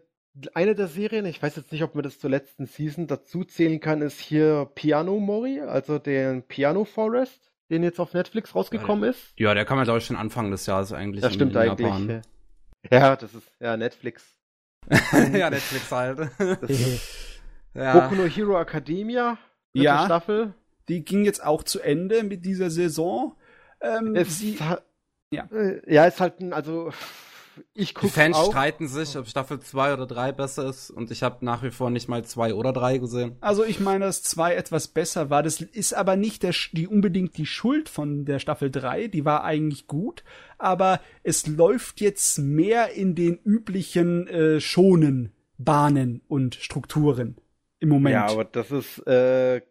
[0.54, 3.80] eine der Serien, ich weiß jetzt nicht, ob man das zur letzten Season dazu zählen
[3.80, 9.34] kann, ist hier Piano Mori, also den Piano Forest, den jetzt auf Netflix rausgekommen ist.
[9.38, 11.22] Ja, der kam ja, glaube ich, schon Anfang des Jahres eigentlich.
[11.22, 11.88] Das stimmt eigentlich.
[11.88, 12.22] Japan.
[12.90, 14.36] Ja, das ist, ja, Netflix.
[15.34, 16.30] ja, Netflix halt.
[17.74, 18.00] ja.
[18.00, 19.38] Boku no Hero Academia,
[19.74, 20.54] ja, Staffel.
[20.88, 23.36] Die ging jetzt auch zu Ende mit dieser Saison.
[23.82, 24.58] Ähm, es sie,
[25.32, 25.48] ja.
[25.52, 26.92] Äh, ja, ist halt ein, also
[27.74, 28.08] ich gucke.
[28.08, 28.52] Die Fans auch.
[28.52, 31.90] streiten sich, ob Staffel 2 oder 3 besser ist und ich habe nach wie vor
[31.90, 33.38] nicht mal 2 oder 3 gesehen.
[33.42, 35.44] Also ich meine, dass 2 etwas besser war.
[35.44, 39.08] Das ist aber nicht der, die unbedingt die Schuld von der Staffel 3.
[39.08, 40.24] Die war eigentlich gut,
[40.58, 47.36] aber es läuft jetzt mehr in den üblichen äh, schonen Bahnen und Strukturen
[47.80, 48.14] im Moment.
[48.14, 49.62] Ja, aber das ist äh,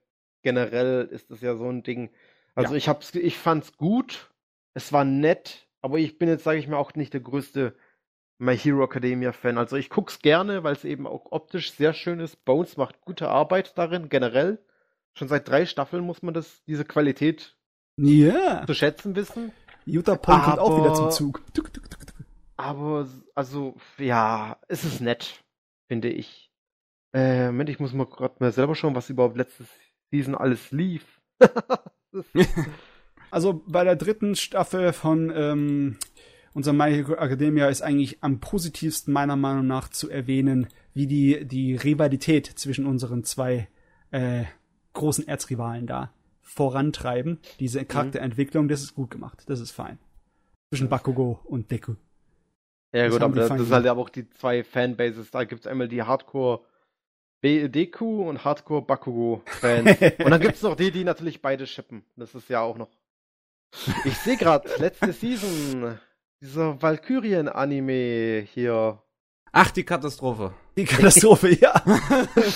[0.42, 2.10] generell ist das ja so ein Ding.
[2.54, 2.78] Also ja.
[2.78, 4.30] ich hab's, ich fand's gut.
[4.74, 7.74] Es war nett aber ich bin jetzt, sage ich mal, auch nicht der größte
[8.38, 9.58] My Hero Academia Fan.
[9.58, 12.44] Also ich guck's gerne, weil es eben auch optisch sehr schön ist.
[12.44, 14.64] Bones macht gute Arbeit darin, generell.
[15.14, 17.56] Schon seit drei Staffeln muss man das, diese Qualität
[17.98, 18.64] yeah.
[18.66, 19.52] zu schätzen wissen.
[19.84, 21.42] Jutta Point kommt auch wieder zum Zug.
[22.56, 25.42] Aber, also, ja, es ist nett,
[25.88, 26.52] finde ich.
[27.12, 29.68] Äh, Moment, ich muss mal gerade mal selber schauen, was überhaupt letztes
[30.10, 31.20] Season alles lief.
[33.30, 35.96] Also bei der dritten Staffel von ähm,
[36.54, 41.44] unserer My Hero Academia ist eigentlich am positivsten meiner Meinung nach zu erwähnen, wie die,
[41.46, 43.68] die Rivalität zwischen unseren zwei
[44.10, 44.44] äh,
[44.94, 47.38] großen Erzrivalen da vorantreiben.
[47.60, 47.88] Diese mhm.
[47.88, 49.44] Charakterentwicklung, das ist gut gemacht.
[49.46, 49.98] Das ist fein.
[50.70, 51.94] Zwischen Bakugo und Deku.
[52.92, 55.30] Ja das gut, aber das, das ist halt aber auch die zwei Fanbases.
[55.30, 56.62] Da gibt's einmal die Hardcore
[57.42, 59.90] Deku und Hardcore Bakugo Fans.
[60.00, 62.02] und dann gibt's noch die, die natürlich beide shippen.
[62.16, 62.88] Das ist ja auch noch
[64.04, 65.98] ich sehe gerade, letzte Season,
[66.40, 69.02] dieser Valkyrien-Anime hier.
[69.52, 70.54] Ach, die Katastrophe.
[70.76, 71.82] Die Katastrophe, ja.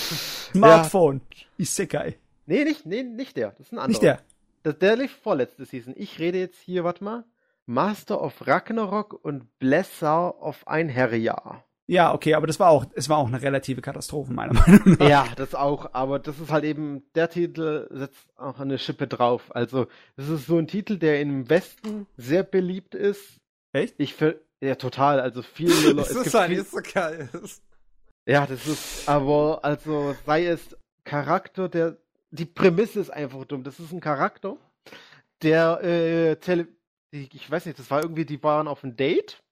[0.53, 1.21] Smartphone.
[1.33, 1.45] Ja.
[1.57, 2.17] Isekai.
[2.45, 3.51] Nee, nicht, nee, nicht der.
[3.51, 3.87] Das ist ein anderer.
[3.87, 4.21] Nicht der.
[4.63, 5.93] Das, der lief vorletzte Season.
[5.97, 7.25] Ich rede jetzt hier, warte mal.
[7.65, 11.65] Master of Ragnarok und Blesser of Einherjar.
[11.85, 15.09] Ja, okay, aber das war auch, es war auch eine relative Katastrophe, meiner Meinung nach.
[15.09, 19.53] Ja, das auch, aber das ist halt eben, der Titel setzt auch eine Schippe drauf.
[19.53, 23.37] Also, das ist so ein Titel, der im Westen sehr beliebt ist.
[23.73, 23.95] Echt?
[23.97, 27.29] Ich für, ja, total, also viel Das es ist halt so geil.
[28.25, 31.97] Ja, das ist, aber, also, sei es Charakter, der,
[32.31, 33.63] die Prämisse ist einfach dumm.
[33.63, 34.55] Das ist ein Charakter,
[35.41, 36.69] der, äh, tele,
[37.11, 39.42] ich weiß nicht, das war irgendwie, die waren auf ein Date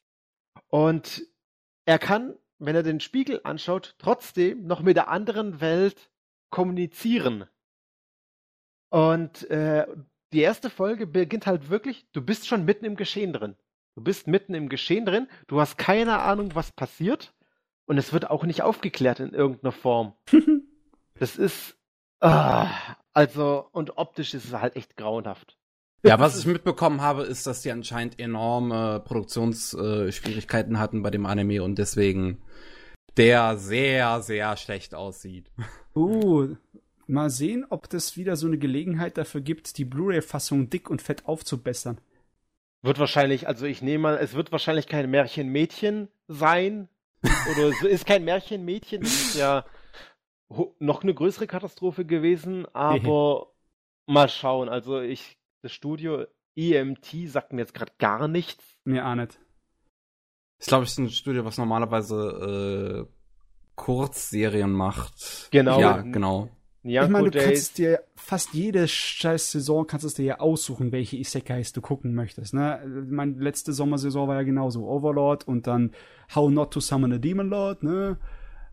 [0.68, 1.24] Und
[1.86, 6.12] er kann, wenn er den Spiegel anschaut, trotzdem noch mit der anderen Welt
[6.50, 7.46] kommunizieren.
[8.90, 9.88] Und äh,
[10.32, 13.56] die erste Folge beginnt halt wirklich, du bist schon mitten im Geschehen drin.
[13.96, 17.34] Du bist mitten im Geschehen drin, du hast keine Ahnung, was passiert.
[17.86, 20.14] Und es wird auch nicht aufgeklärt in irgendeiner Form.
[21.20, 21.78] das ist.
[22.20, 22.70] Ah,
[23.14, 25.58] also, und optisch ist es halt echt grauenhaft.
[26.04, 31.64] Ja, was ich mitbekommen habe, ist, dass die anscheinend enorme Produktionsschwierigkeiten hatten bei dem Anime
[31.64, 32.42] und deswegen
[33.18, 35.52] der sehr, sehr schlecht aussieht.
[35.98, 36.58] Uh,
[37.08, 41.26] mal sehen, ob das wieder so eine Gelegenheit dafür gibt, die Blu-ray-Fassung dick und fett
[41.26, 42.00] aufzubessern.
[42.82, 46.90] Wird wahrscheinlich, also ich nehme mal, es wird wahrscheinlich kein Märchenmädchen sein,
[47.52, 49.66] oder es ist kein Märchenmädchen, das ist ja
[50.80, 53.48] noch eine größere Katastrophe gewesen, aber
[54.06, 54.70] mal schauen.
[54.70, 56.26] Also ich, das Studio
[56.56, 58.64] EMT sagt mir jetzt gerade gar nichts.
[58.84, 59.40] Mir auch nicht.
[60.60, 63.16] Ich glaube, es ist ein Studio, was normalerweise äh,
[63.76, 65.50] Kurzserien macht.
[65.52, 65.80] Genau.
[65.80, 66.50] Ja, genau.
[66.86, 70.92] Nyanko ich meine, du kannst dir fast jede scheiß Saison kannst es dir ja aussuchen,
[70.92, 72.54] welche Isekais du gucken möchtest.
[72.54, 72.80] Ne?
[73.10, 75.92] Meine letzte Sommersaison war ja genauso Overlord und dann
[76.34, 77.82] How Not to Summon a Demon Lord.
[77.82, 78.18] Ne?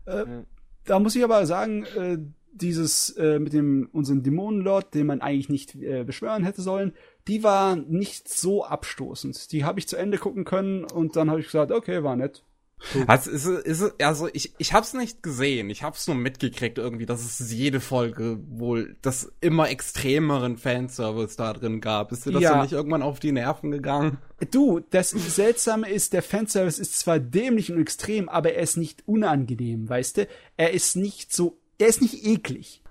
[0.05, 0.45] Äh, mhm.
[0.85, 2.19] Da muss ich aber sagen, äh,
[2.51, 6.93] dieses äh, mit dem unseren Dämonenlord, den man eigentlich nicht äh, beschwören hätte sollen,
[7.27, 9.51] die war nicht so abstoßend.
[9.51, 12.43] Die habe ich zu Ende gucken können und dann habe ich gesagt, okay, war nett.
[13.07, 17.23] Also, ist, ist, also ich, ich hab's nicht gesehen, ich hab's nur mitgekriegt irgendwie, dass
[17.23, 22.11] es jede Folge wohl das immer extremeren Fanservice da drin gab.
[22.11, 22.61] Ist dir das ja.
[22.61, 24.17] nicht irgendwann auf die Nerven gegangen?
[24.51, 29.07] Du, das Seltsame ist, der Fanservice ist zwar dämlich und extrem, aber er ist nicht
[29.07, 30.27] unangenehm, weißt du?
[30.57, 32.81] Er ist nicht so, er ist nicht eklig.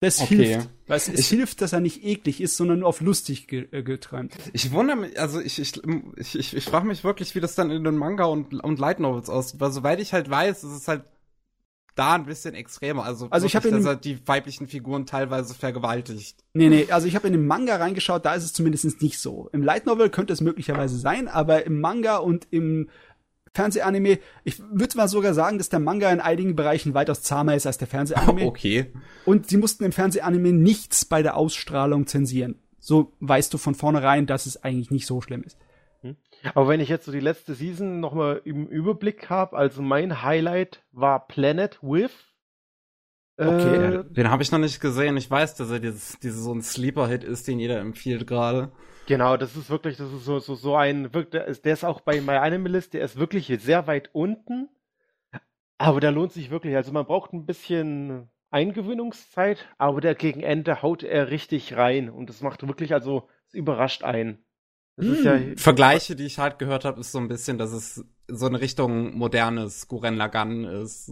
[0.00, 0.36] Das okay.
[0.36, 0.68] hilft.
[0.86, 3.82] Weißt, es ich, hilft, dass er nicht eklig ist, sondern nur auf lustig ge äh,
[3.82, 4.32] geträumt.
[4.52, 5.80] Ich wundere mich, also ich, ich,
[6.16, 9.00] ich, ich, ich frage mich wirklich, wie das dann in den Manga und, und Light
[9.00, 11.02] Novels aussieht, weil soweit ich halt weiß, ist es halt
[11.98, 13.04] da ein bisschen extremer.
[13.04, 16.44] Also, also ich habe dass er die weiblichen Figuren teilweise vergewaltigt.
[16.54, 19.50] Nee, nee, also ich habe in den Manga reingeschaut, da ist es zumindest nicht so.
[19.52, 22.88] Im Light Novel könnte es möglicherweise sein, aber im Manga und im
[23.54, 24.18] Fernsehanime.
[24.44, 27.78] Ich würde mal sogar sagen, dass der Manga in einigen Bereichen weitaus zahmer ist als
[27.78, 28.46] der Fernsehanime.
[28.58, 28.92] Okay.
[29.24, 32.56] Und sie mussten im Fernsehanime nichts bei der Ausstrahlung zensieren.
[32.78, 35.58] So weißt du von vornherein, dass es eigentlich nicht so schlimm ist.
[36.00, 36.16] Hm.
[36.54, 40.82] Aber wenn ich jetzt so die letzte Season nochmal im Überblick habe, also mein Highlight
[40.92, 42.12] war Planet with.
[43.36, 45.16] Okay, äh, den habe ich noch nicht gesehen.
[45.16, 48.72] Ich weiß, dass er dieses, dieses so ein Sleeper-Hit ist, den jeder empfiehlt gerade.
[49.08, 52.02] Genau, das ist wirklich, das ist so, so, so ein, der ist, der ist auch
[52.02, 54.68] bei MyAnimalist, der ist wirklich sehr weit unten,
[55.78, 56.76] aber der lohnt sich wirklich.
[56.76, 62.28] Also man braucht ein bisschen Eingewöhnungszeit, aber der gegen Ende haut er richtig rein und
[62.28, 64.44] das macht wirklich, also es überrascht einen.
[64.98, 65.24] Hm.
[65.24, 68.60] Ja, Vergleiche, die ich halt gehört habe, ist so ein bisschen, dass es so eine
[68.60, 71.10] Richtung modernes Guren Lagann ist.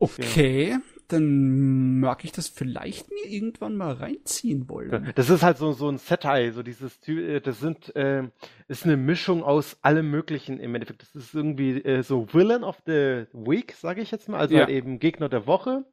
[0.00, 0.80] Okay
[1.12, 5.12] dann mag ich das vielleicht mir irgendwann mal reinziehen wollen.
[5.14, 8.28] Das ist halt so, so ein Satire, so dieses, äh, das sind, äh,
[8.68, 11.02] ist eine Mischung aus allem Möglichen im Endeffekt.
[11.02, 14.60] Das ist irgendwie äh, so Villain of the Week, sage ich jetzt mal, also ja.
[14.60, 15.84] halt eben Gegner der Woche.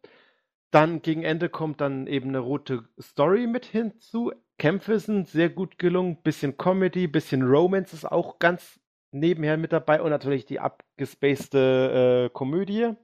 [0.71, 4.31] Dann gegen Ende kommt dann eben eine rote Story mit hinzu.
[4.57, 8.79] Kämpfe sind sehr gut gelungen, bisschen Comedy, bisschen Romance ist auch ganz
[9.11, 12.95] nebenher mit dabei und natürlich die abgespacede äh, Komödie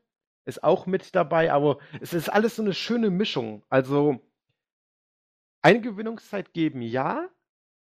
[0.46, 3.64] ist auch mit dabei, aber es ist alles so eine schöne Mischung.
[3.70, 4.20] Also
[5.62, 7.28] Eingewöhnungszeit geben, ja,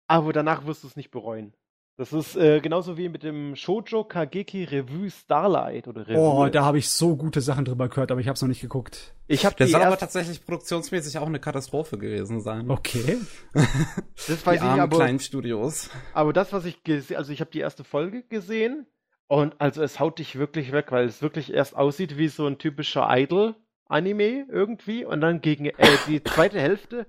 [0.07, 1.53] aber danach wirst du es nicht bereuen.
[1.97, 6.19] Das ist äh, genauso wie mit dem Shoujo Kageki Revue Starlight oder Revue.
[6.19, 8.61] Oh, da habe ich so gute Sachen drüber gehört, aber ich habe es noch nicht
[8.61, 9.13] geguckt.
[9.27, 12.71] Ich habe das soll aber tatsächlich produktionsmäßig auch eine Katastrophe gewesen sein.
[12.71, 13.19] Okay.
[13.53, 14.97] das weiß die ich aber.
[14.97, 15.89] kleinen Studios.
[16.13, 18.87] Aber das, was ich gesehen, also ich habe die erste Folge gesehen
[19.31, 22.57] und also es haut dich wirklich weg, weil es wirklich erst aussieht wie so ein
[22.57, 27.07] typischer Idol-Anime irgendwie und dann gegen äh, die zweite Hälfte,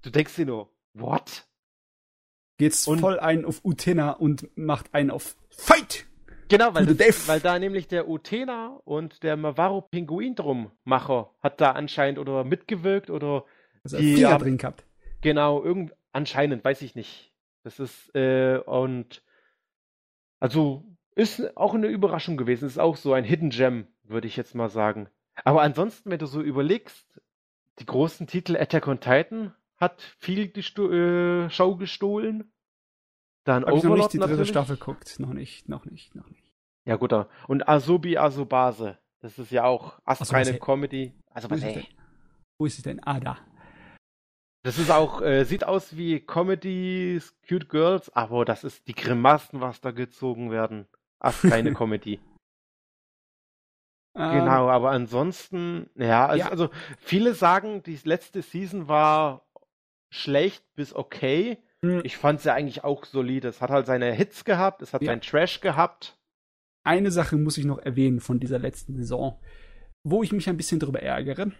[0.00, 1.46] du denkst dir nur, what?
[2.56, 6.06] Geht's und, voll ein auf Utena und macht einen auf Fight!
[6.48, 11.60] Genau, weil, das, weil da nämlich der Utena und der Mavaro Pinguin drum Macher hat
[11.60, 13.44] da anscheinend oder mitgewirkt oder
[13.84, 14.86] also die Finger drin gehabt.
[15.20, 17.34] Genau, irgend anscheinend, weiß ich nicht.
[17.62, 19.22] Das ist äh, und
[20.40, 22.66] also ist auch eine Überraschung gewesen.
[22.66, 25.08] Ist auch so ein Hidden Gem, würde ich jetzt mal sagen.
[25.44, 27.20] Aber ansonsten, wenn du so überlegst,
[27.78, 32.52] die großen Titel Attack on Titan hat viel die Sto äh, Show gestohlen.
[33.44, 34.48] Dann Hab Overlord ich noch nicht die dritte natürlich.
[34.48, 35.18] Staffel guckt.
[35.18, 36.52] Noch nicht, noch nicht, noch nicht.
[36.84, 37.12] Ja gut,
[37.48, 38.98] und Asobi Asobase.
[39.20, 41.12] Das ist ja auch astreine Comedy.
[41.30, 41.62] Also was.
[42.58, 43.02] Wo ist es denn?
[43.02, 43.38] Ah, da.
[44.62, 49.60] Das ist auch, äh, sieht aus wie Comedy, Cute Girls, aber das ist die Grimassen,
[49.60, 50.88] was da gezogen werden.
[51.20, 52.20] Ach, keine Comedy.
[54.18, 56.50] Ähm, genau, aber ansonsten, ja, also, ja.
[56.50, 59.46] also viele sagen, die letzte Season war
[60.10, 61.58] schlecht bis okay.
[61.82, 62.00] Hm.
[62.02, 63.48] Ich fand sie eigentlich auch solide.
[63.48, 65.08] Es hat halt seine Hits gehabt, es hat ja.
[65.08, 66.16] seinen Trash gehabt.
[66.82, 69.38] Eine Sache muss ich noch erwähnen von dieser letzten Saison,
[70.02, 71.52] wo ich mich ein bisschen drüber ärgere.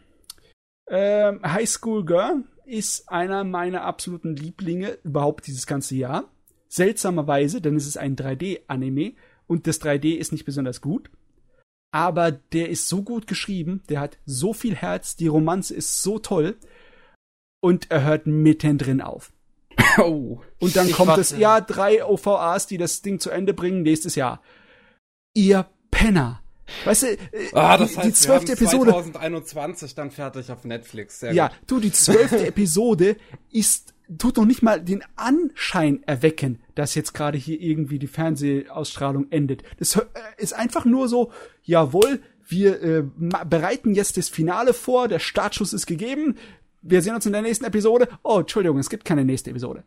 [0.88, 6.30] Ähm, High School Girl ist einer meiner absoluten Lieblinge überhaupt dieses ganze Jahr.
[6.68, 9.14] Seltsamerweise, denn es ist ein 3D-Anime
[9.46, 11.10] und das 3D ist nicht besonders gut.
[11.92, 16.18] Aber der ist so gut geschrieben, der hat so viel Herz, die Romanze ist so
[16.18, 16.56] toll
[17.60, 19.32] und er hört mittendrin auf.
[19.98, 24.14] Oh, und dann kommt es, ja, drei OVAs, die das Ding zu Ende bringen nächstes
[24.14, 24.42] Jahr.
[25.32, 26.42] Ihr Penner.
[26.84, 27.16] Weißt du,
[27.52, 28.90] ah, das die, heißt, die zwölfte Episode.
[28.90, 31.20] 2021 dann fertig auf Netflix.
[31.20, 31.56] Sehr ja, gut.
[31.66, 33.16] du, die zwölfte Episode
[33.50, 39.30] ist tut noch nicht mal den Anschein erwecken, dass jetzt gerade hier irgendwie die Fernsehausstrahlung
[39.30, 39.64] endet.
[39.78, 40.04] Das äh,
[40.36, 41.32] ist einfach nur so,
[41.64, 46.36] jawohl, wir äh, bereiten jetzt das Finale vor, der Startschuss ist gegeben,
[46.82, 48.08] wir sehen uns in der nächsten Episode.
[48.22, 49.82] Oh, Entschuldigung, es gibt keine nächste Episode.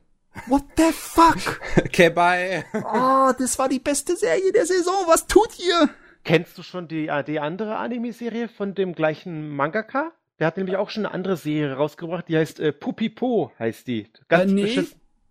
[0.47, 1.61] What the fuck?
[1.77, 2.65] Okay, bye.
[2.73, 5.05] Oh, das war die beste Serie der Saison.
[5.07, 5.89] Was tut ihr?
[6.25, 10.11] Kennst du schon die, äh, die andere Anime-Serie von dem gleichen Mangaka?
[10.39, 14.07] der hat nämlich auch schon eine andere Serie rausgebracht, die heißt äh, Pupipo, heißt die.
[14.29, 14.87] Ganz äh, nee,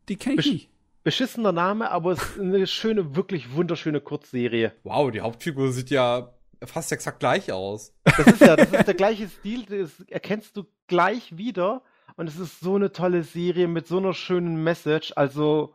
[0.08, 0.70] die kenn ich nicht.
[1.02, 4.72] Beschissener Name, aber es ist eine schöne, wirklich wunderschöne Kurzserie.
[4.84, 6.34] Wow, die Hauptfigur sieht ja
[6.64, 7.94] fast exakt gleich aus.
[8.04, 11.82] Das ist ja, das ist der gleiche Stil, das erkennst du gleich wieder.
[12.16, 15.12] Und es ist so eine tolle Serie mit so einer schönen Message.
[15.14, 15.74] Also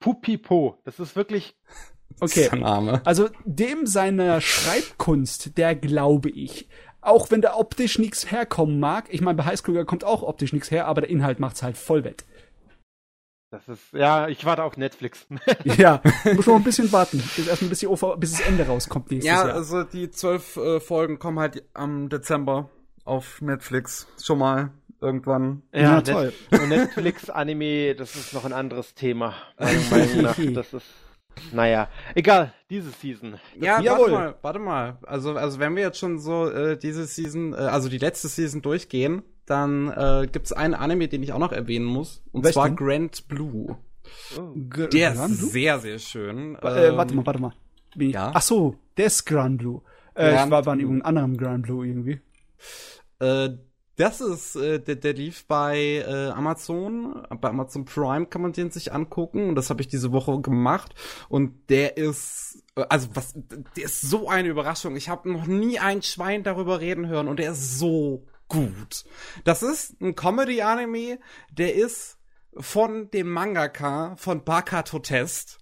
[0.00, 1.54] Pupipo, das ist wirklich
[2.20, 2.48] Okay.
[2.56, 3.00] Name.
[3.04, 6.68] Also dem seiner Schreibkunst, der glaube ich.
[7.00, 9.06] Auch wenn da optisch nichts herkommen mag.
[9.10, 12.04] Ich meine, bei Highschool kommt auch optisch nichts her, aber der Inhalt macht's halt voll
[12.04, 12.24] wett.
[13.54, 15.26] Das ist, ja, ich warte auf Netflix.
[15.64, 16.00] Ja,
[16.34, 19.28] muss noch ein bisschen warten, bis erst ein bisschen OV, bis das Ende rauskommt nächstes
[19.32, 19.54] Ja, Jahr.
[19.54, 22.68] also die zwölf äh, Folgen kommen halt am Dezember
[23.04, 24.08] auf Netflix.
[24.22, 24.70] Schon mal
[25.00, 25.62] irgendwann.
[25.72, 26.32] Ja, Net- toll.
[26.50, 29.34] Und Netflix-Anime, das ist noch ein anderes Thema.
[29.58, 30.36] Meiner Meinung nach.
[30.54, 30.86] Das ist,
[31.52, 33.38] naja, egal, diese Season.
[33.60, 34.10] Ja, Jawohl.
[34.10, 34.98] warte mal, warte mal.
[35.02, 38.62] Also, also wenn wir jetzt schon so äh, diese Season, äh, also die letzte Season
[38.62, 42.22] durchgehen, dann äh, gibt's einen Anime, den ich auch noch erwähnen muss.
[42.32, 42.54] Und Welchen?
[42.54, 43.76] zwar Grand Blue.
[44.68, 45.48] Gr- Der ist Granblue?
[45.50, 46.56] sehr, sehr schön.
[46.56, 47.52] Äh, Ähm, warte mal, warte mal.
[47.96, 48.32] Bin ja?
[48.34, 49.80] Ach so, der ist Grand Blue.
[50.14, 50.80] Äh, Grand ich war, Blue.
[50.80, 52.20] irgendeinem anderen Grand Blue irgendwie.
[53.20, 53.50] Äh,
[53.96, 58.72] das ist, äh, der, der lief bei äh, Amazon, bei Amazon Prime kann man den
[58.72, 60.94] sich angucken und das habe ich diese Woche gemacht
[61.28, 63.34] und der ist, also was,
[63.76, 64.96] der ist so eine Überraschung.
[64.96, 69.04] Ich habe noch nie ein Schwein darüber reden hören und der ist so gut.
[69.44, 71.18] Das ist ein Comedy-Anime,
[71.50, 72.18] der ist
[72.56, 75.58] von dem Mangaka von Bakato Test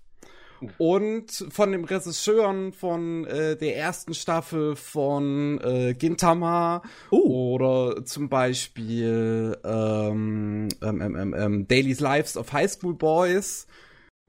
[0.79, 7.55] und von dem Regisseuren von äh, der ersten Staffel von äh, Gintama Oh.
[7.55, 13.67] oder zum Beispiel ähm, ähm, ähm, ähm, ähm, Daily's Lives of High School Boys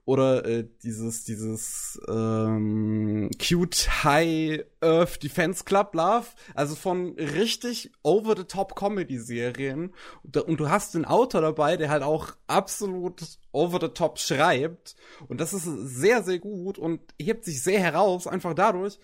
[0.04, 8.36] oder äh, dieses dieses ähm, cute High Earth Defense Club Love, also von richtig over
[8.36, 13.22] the top Comedy Serien und, und du hast den Autor dabei, der halt auch absolut
[13.52, 14.94] over the top schreibt.
[15.28, 18.98] Und das ist sehr sehr gut und hebt sich sehr heraus einfach dadurch,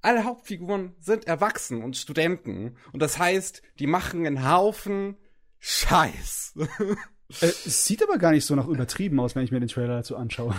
[0.00, 2.76] alle Hauptfiguren sind erwachsen und Studenten.
[2.92, 5.16] Und das heißt, die machen einen Haufen
[5.58, 6.54] Scheiß.
[7.40, 9.96] Äh, es sieht aber gar nicht so nach übertrieben aus, wenn ich mir den Trailer
[9.96, 10.54] dazu anschaue.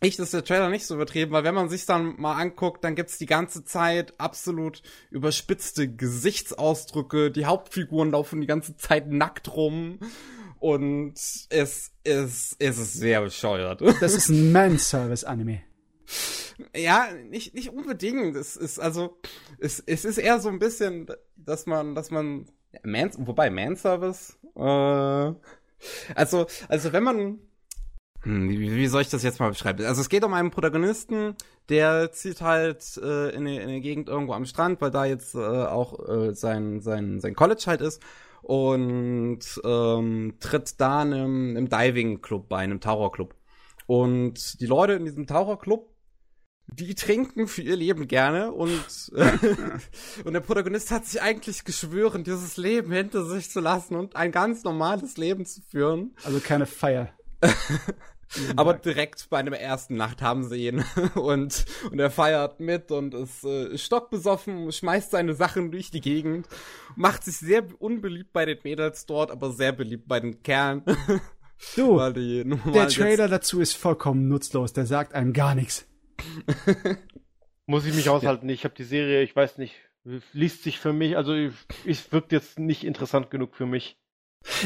[0.00, 2.94] Echt ist der Trailer nicht so übertrieben, weil wenn man sich dann mal anguckt, dann
[2.94, 7.30] gibt's die ganze Zeit absolut überspitzte Gesichtsausdrücke.
[7.30, 9.98] Die Hauptfiguren laufen die ganze Zeit nackt rum.
[10.58, 11.48] Und es
[12.04, 13.80] ist, es ist sehr bescheuert.
[14.00, 15.62] Das ist ein Manservice-Anime.
[16.74, 18.36] Ja, nicht, nicht unbedingt.
[18.36, 19.18] Es ist also,
[19.58, 21.06] es, es ist eher so ein bisschen,
[21.36, 25.32] dass man, dass man, ja, Man, wobei Manservice, äh,
[26.14, 27.38] also, also wenn man,
[28.22, 29.84] hm, wie, soll ich das jetzt mal beschreiben?
[29.84, 31.34] Also es geht um einen Protagonisten,
[31.68, 35.34] der zieht halt äh, in, eine, in eine Gegend irgendwo am Strand, weil da jetzt
[35.34, 38.02] äh, auch äh, sein, sein, sein College halt ist
[38.42, 43.34] und ähm, tritt da einem, einem Diving-Club bei, einem Taucherclub.
[43.86, 45.88] Und die Leute in diesem Taucherclub,
[46.68, 49.12] die trinken für ihr Leben gerne und,
[50.24, 54.32] und der Protagonist hat sich eigentlich geschwören, dieses Leben hinter sich zu lassen und ein
[54.32, 56.16] ganz normales Leben zu führen.
[56.24, 57.10] Also keine Feier.
[58.56, 60.84] Aber direkt bei einer ersten Nacht haben sie ihn
[61.14, 66.48] und, und er feiert mit und ist äh, stockbesoffen, schmeißt seine Sachen durch die Gegend,
[66.96, 70.82] macht sich sehr unbeliebt bei den Mädels dort, aber sehr beliebt bei den Kerlen.
[71.74, 74.74] Du, der Trailer dazu ist vollkommen nutzlos.
[74.74, 75.86] Der sagt einem gar nichts.
[77.66, 78.48] Muss ich mich aushalten.
[78.48, 79.74] Ich habe die Serie, ich weiß nicht,
[80.32, 81.52] liest sich für mich, also ich,
[81.84, 83.98] es wirkt jetzt nicht interessant genug für mich.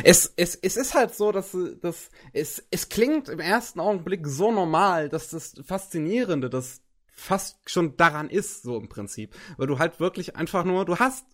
[0.04, 4.52] Es, es, es ist halt so, dass, dass es, es klingt im ersten Augenblick so
[4.52, 9.34] normal, dass das Faszinierende, das fast schon daran ist, so im Prinzip.
[9.56, 11.24] Weil du halt wirklich einfach nur, du hast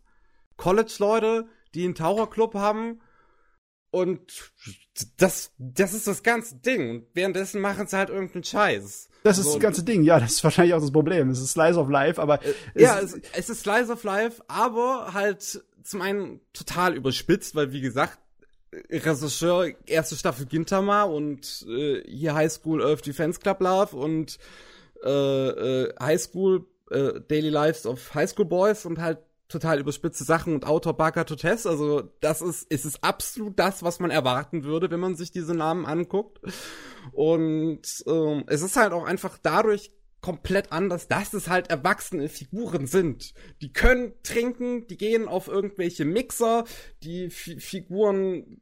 [0.57, 3.01] College-Leute, die einen Taucherclub haben
[3.91, 4.53] und
[5.17, 6.91] das, das ist das ganze Ding.
[6.91, 9.09] Und währenddessen machen sie halt irgendeinen Scheiß.
[9.23, 10.03] Das ist So, das ganze Ding.
[10.03, 11.31] Ja, das ist wahrscheinlich auch das Problem.
[11.31, 12.41] Es ist Slice of Life, aber
[12.75, 17.81] Ja, es, es ist Slice of Life, aber halt zum einen total überspitzt, weil wie
[17.81, 18.19] gesagt,
[18.91, 24.39] Regisseur, erste Staffel Gintama und äh, hier High School Earth Defense Club Love und
[25.05, 29.19] äh, äh, High School äh, Daily Lives of High School Boys und halt
[29.49, 31.67] total überspitzte Sachen und Autor Baka Totes.
[31.67, 35.55] Also das ist, es ist absolut das, was man erwarten würde, wenn man sich diese
[35.55, 36.41] Namen anguckt.
[37.13, 42.87] Und ähm, es ist halt auch einfach dadurch komplett anders, dass es halt erwachsene Figuren
[42.87, 43.33] sind.
[43.61, 46.65] Die können trinken, die gehen auf irgendwelche Mixer,
[47.03, 48.61] die Fi Figuren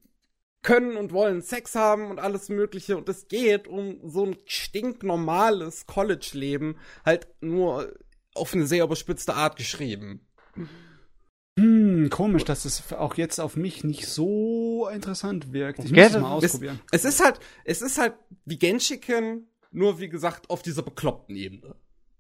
[0.61, 2.97] können und wollen Sex haben und alles Mögliche.
[2.97, 7.95] Und es geht um so ein stinknormales College-Leben, halt nur
[8.35, 10.27] auf eine sehr überspitzte Art geschrieben.
[11.59, 15.85] Hm, komisch, dass es auch jetzt auf mich nicht so interessant wirkt.
[15.85, 16.81] Ich muss es mal ausprobieren.
[16.91, 18.15] Es, es, ist halt, es ist halt
[18.45, 21.75] wie Genshiken, nur wie gesagt auf dieser bekloppten Ebene.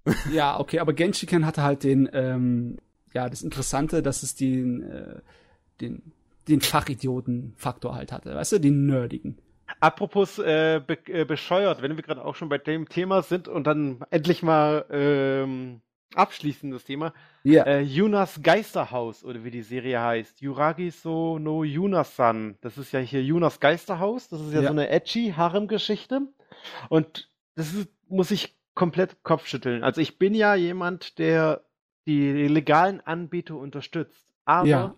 [0.31, 2.77] Ja, okay, aber Genshiken hatte halt den, ähm,
[3.15, 5.21] ja, das Interessante, dass es den, äh,
[5.81, 6.13] den,
[6.47, 9.39] den Fachidioten-Faktor halt hatte, weißt du, den nerdigen.
[9.81, 13.67] Apropos äh, be äh, bescheuert, wenn wir gerade auch schon bei dem Thema sind und
[13.67, 15.81] dann endlich mal ähm,
[16.15, 17.15] abschließen das Thema.
[17.45, 17.65] Ja.
[17.65, 20.41] Äh, Yunas Geisterhaus oder wie die Serie heißt.
[20.41, 22.57] Yuragi so no Yunasan.
[22.63, 24.29] Das ist ja hier Yunas Geisterhaus.
[24.29, 24.69] Das ist ja, ja.
[24.69, 26.23] so eine edgy Harem-Geschichte.
[26.89, 29.85] Und das ist, muss ich komplett Kopfschütteln.
[29.85, 31.63] Also ich bin ja jemand, der
[32.07, 34.27] die legalen Anbieter unterstützt.
[34.47, 34.95] Aber ja.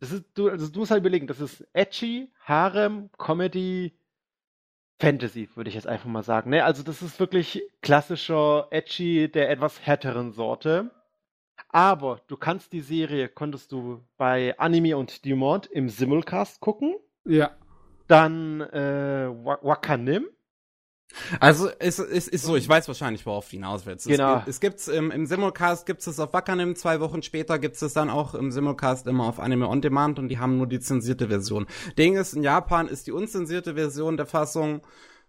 [0.00, 3.94] das ist, du, also du musst halt überlegen, das ist edgy, Harem, Comedy,
[4.98, 6.50] Fantasy, würde ich jetzt einfach mal sagen.
[6.50, 6.64] Ne?
[6.64, 10.90] Also das ist wirklich klassischer Edgy der etwas härteren Sorte.
[11.72, 16.94] Aber du kannst die Serie, konntest du bei Anime und Dumont im Simulcast gucken.
[17.24, 17.50] Ja.
[18.06, 20.26] Dann äh, Wakanim.
[21.40, 24.06] Also es, es ist so, ich weiß wahrscheinlich, worauf du hinaus willst.
[24.06, 24.38] Genau.
[24.38, 27.92] Es, es gibt's im, im Simulcast gibt's es auf Wakanim, zwei Wochen später gibt's es
[27.92, 31.28] dann auch im Simulcast immer auf Anime On Demand und die haben nur die zensierte
[31.28, 31.66] Version.
[31.98, 34.82] Ding ist, in Japan ist die unzensierte Version der Fassung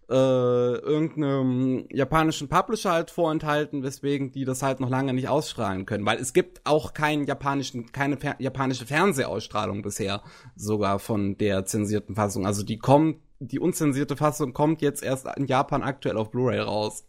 [0.08, 6.06] äh, irgendeinem japanischen Publisher halt vorenthalten, weswegen die das halt noch lange nicht ausstrahlen können,
[6.06, 10.22] weil es gibt auch keinen japanischen, keine fer japanische Fernsehausstrahlung bisher
[10.56, 12.46] sogar von der zensierten Fassung.
[12.46, 17.06] Also die kommt die unzensierte Fassung kommt jetzt erst in Japan aktuell auf Blu-ray raus.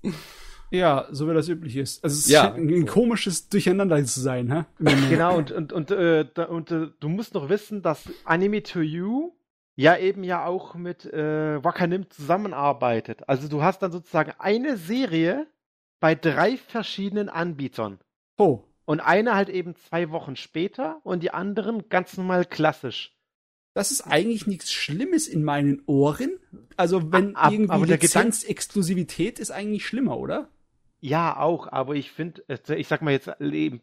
[0.72, 2.04] Ja, so wie das üblich ist.
[2.04, 4.66] Also es ja, scheint ein komisches Durcheinander zu sein, hä?
[5.10, 8.82] Genau, und, und, und, äh, da, und äh, du musst noch wissen, dass Anime to
[8.82, 9.32] You
[9.76, 13.28] ja eben ja auch mit äh, Wakanim zusammenarbeitet.
[13.28, 15.48] Also du hast dann sozusagen eine Serie
[16.00, 18.00] bei drei verschiedenen Anbietern.
[18.38, 18.64] Oh.
[18.86, 23.16] Und eine halt eben zwei Wochen später und die anderen ganz normal klassisch.
[23.74, 26.40] Das ist eigentlich nichts Schlimmes in meinen Ohren.
[26.78, 30.50] Also wenn Ab, irgendwie Lizenz-Exklusivität ist eigentlich schlimmer, oder?
[31.06, 33.30] Ja, auch, aber ich finde, ich sag mal jetzt,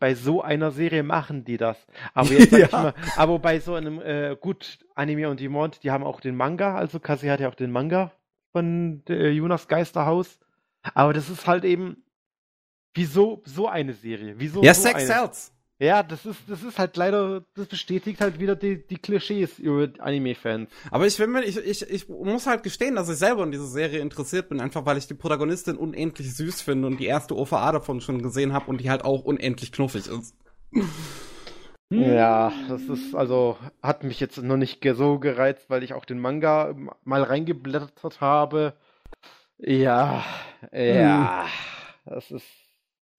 [0.01, 1.87] bei so einer Serie machen die das.
[2.15, 2.67] Aber jetzt sag ja.
[2.67, 6.35] ich mal, aber bei so einem, äh, gut, Anime und Demont, die haben auch den
[6.35, 8.11] Manga, also Kasi hat ja auch den Manga
[8.51, 10.41] von äh, Jonas Geisterhaus.
[10.95, 12.03] Aber das ist halt eben,
[12.93, 14.35] wieso so eine Serie?
[14.39, 15.31] Wieso ja, so Sex eine?
[15.83, 19.89] Ja, das ist, das ist halt leider, das bestätigt halt wieder die, die Klischees über
[19.99, 20.71] Anime-Fans.
[20.93, 23.99] Aber ich, will, ich, ich, ich muss halt gestehen, dass ich selber in diese Serie
[23.99, 28.01] interessiert bin, einfach weil ich die Protagonistin unendlich süß finde und die erste OVA davon
[28.01, 30.37] schon gesehen habe und die halt auch unendlich knuffig ist.
[31.91, 36.21] Ja, das ist, also, hat mich jetzt noch nicht so gereizt, weil ich auch den
[36.21, 38.75] Manga mal reingeblättert habe.
[39.59, 40.25] Ja,
[40.73, 41.45] ja,
[42.05, 42.15] hm.
[42.15, 42.62] das ist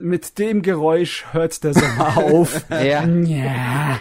[0.04, 2.66] mit dem Geräusch hört der Sommer auf.
[2.70, 3.06] ja.
[3.06, 4.00] ja.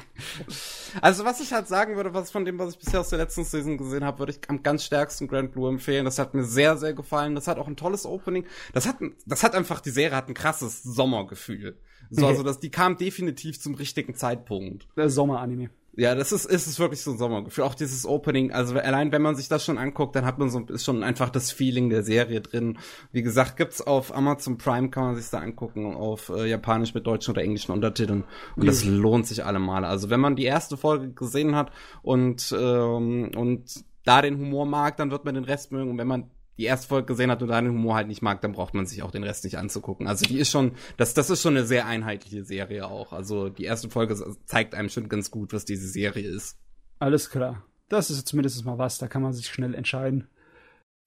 [1.01, 3.45] Also was ich halt sagen würde, was von dem, was ich bisher aus der letzten
[3.45, 6.05] Season gesehen habe, würde ich am ganz stärksten Grand Blue empfehlen.
[6.05, 7.35] Das hat mir sehr, sehr gefallen.
[7.35, 8.45] Das hat auch ein tolles Opening.
[8.75, 11.79] Das hat, das hat einfach, die Serie hat ein krasses Sommergefühl.
[12.11, 14.87] So, also das, die kam definitiv zum richtigen Zeitpunkt.
[14.97, 15.71] Der Sommeranime.
[15.95, 17.65] Ja, das ist, ist es wirklich so ein Sommergefühl.
[17.65, 20.61] Auch dieses Opening, also allein wenn man sich das schon anguckt, dann hat man so
[20.61, 22.79] ist schon einfach das Feeling der Serie drin.
[23.13, 27.07] Wie gesagt, gibt's auf Amazon Prime, kann man sich da angucken, auf äh, Japanisch mit
[27.07, 28.25] deutschen oder englischen Untertiteln.
[28.57, 29.85] Und das lohnt sich allemal.
[29.85, 34.97] Also wenn man die erste Folge gesehen hat und, ähm, und da den Humor mag,
[34.97, 35.91] dann wird man den Rest mögen.
[35.91, 38.53] Und wenn man die erste Folge gesehen hat und deinen Humor halt nicht mag, dann
[38.53, 40.07] braucht man sich auch den Rest nicht anzugucken.
[40.07, 43.13] Also die ist schon, das, das ist schon eine sehr einheitliche Serie auch.
[43.13, 46.59] Also die erste Folge zeigt einem schon ganz gut, was diese Serie ist.
[46.99, 47.65] Alles klar.
[47.89, 50.29] Das ist zumindest mal was, da kann man sich schnell entscheiden.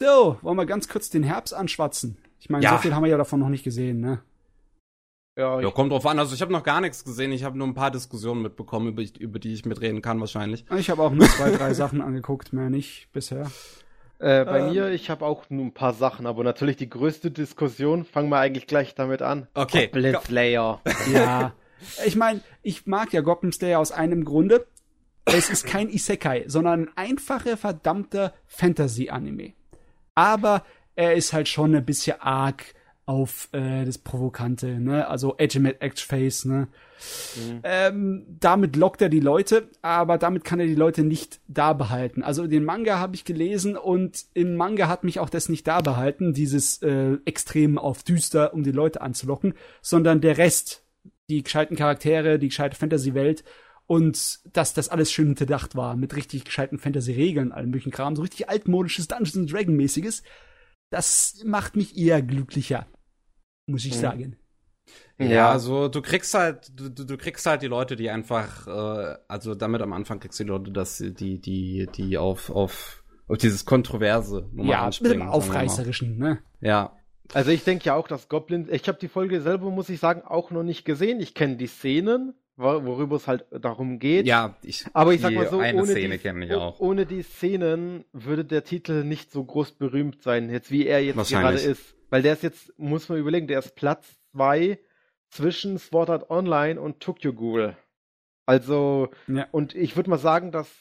[0.02, 2.18] So, wollen wir ganz kurz den Herbst anschwatzen?
[2.40, 2.72] Ich meine, ja.
[2.72, 4.22] so viel haben wir ja davon noch nicht gesehen, ne?
[5.38, 6.18] Ja, ja, kommt drauf an.
[6.18, 7.32] Also ich habe noch gar nichts gesehen.
[7.32, 10.66] Ich habe nur ein paar Diskussionen mitbekommen, über, über die ich mitreden kann wahrscheinlich.
[10.78, 13.52] Ich habe auch nur zwei, drei Sachen angeguckt, mehr nicht bisher.
[14.20, 17.32] Äh, bei ähm, mir, ich habe auch nur ein paar Sachen, aber natürlich die größte
[17.32, 19.48] Diskussion, fangen wir eigentlich gleich damit an.
[19.54, 19.88] Okay.
[19.88, 20.82] Goblin Slayer.
[21.14, 21.54] ja.
[22.06, 24.66] Ich meine, ich mag ja Goblin Slayer aus einem Grunde.
[25.26, 29.54] Es ist kein Isekai, sondern ein einfacher, verdammter Fantasy-Anime.
[30.14, 30.64] Aber
[30.96, 32.64] er ist halt schon ein bisschen arg
[33.06, 35.08] auf äh, das Provokante, ne?
[35.08, 35.60] Also Edge
[35.98, 36.68] Face, ne?
[37.36, 37.60] Mhm.
[37.64, 42.24] Ähm, damit lockt er die Leute, aber damit kann er die Leute nicht da behalten.
[42.24, 45.82] Also den Manga habe ich gelesen und im Manga hat mich auch das nicht da
[45.82, 50.84] behalten, dieses äh, Extrem auf düster, um die Leute anzulocken, sondern der Rest,
[51.30, 53.44] die gescheiten Charaktere, die gescheite Fantasy-Welt
[53.86, 58.24] und dass das alles schön hinterdacht war, mit richtig gescheiten Fantasy-Regeln, allem möglichen Kram, so
[58.24, 60.24] richtig altmodisches Dungeons Dragon-mäßiges,
[60.90, 62.88] das macht mich eher glücklicher
[63.68, 64.00] muss ich mhm.
[64.00, 64.38] sagen.
[65.18, 69.56] Ja, also du kriegst halt, du, du kriegst halt die Leute, die einfach, äh, also
[69.56, 73.66] damit am Anfang kriegst du die Leute, dass die, die, die auf, auf, auf dieses
[73.66, 75.28] Kontroverse Nummer ja, anspringen.
[75.28, 76.40] Ja, Aufreißerischen, ne?
[76.60, 76.98] Ja.
[77.34, 80.22] Also ich denke ja auch, dass Goblin, ich habe die Folge selber, muss ich sagen,
[80.22, 81.20] auch noch nicht gesehen.
[81.22, 84.28] Ich kenne die Szenen, worüber es halt darum geht.
[84.28, 88.64] Ja, ich, aber ich sag mal so, ohne, Szene die, ohne die Szenen würde der
[88.64, 91.96] Titel nicht so groß berühmt sein, jetzt wie er jetzt gerade ist.
[92.16, 94.80] Weil der ist jetzt, muss man überlegen, der ist Platz zwei
[95.28, 97.76] zwischen Sword Art Online und Tokyo Ghoul.
[98.46, 99.50] Also, ja.
[99.52, 100.72] und ich würde mal sagen, dass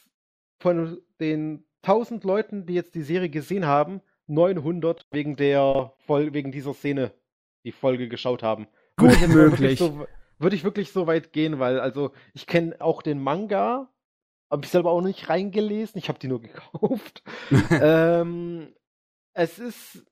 [0.61, 6.73] von den 1000 Leuten, die jetzt die Serie gesehen haben, 900 wegen der wegen dieser
[6.73, 7.11] Szene
[7.65, 8.69] die Folge geschaut haben.
[8.95, 9.79] Gut möglich.
[9.79, 10.07] So,
[10.39, 13.89] würde ich wirklich so weit gehen, weil also ich kenne auch den Manga,
[14.49, 17.23] habe ich selber auch nicht reingelesen, ich habe die nur gekauft.
[17.71, 18.73] ähm,
[19.33, 20.05] es ist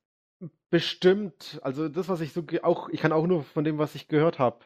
[0.70, 4.08] bestimmt, also das, was ich so auch, ich kann auch nur von dem, was ich
[4.08, 4.66] gehört habe.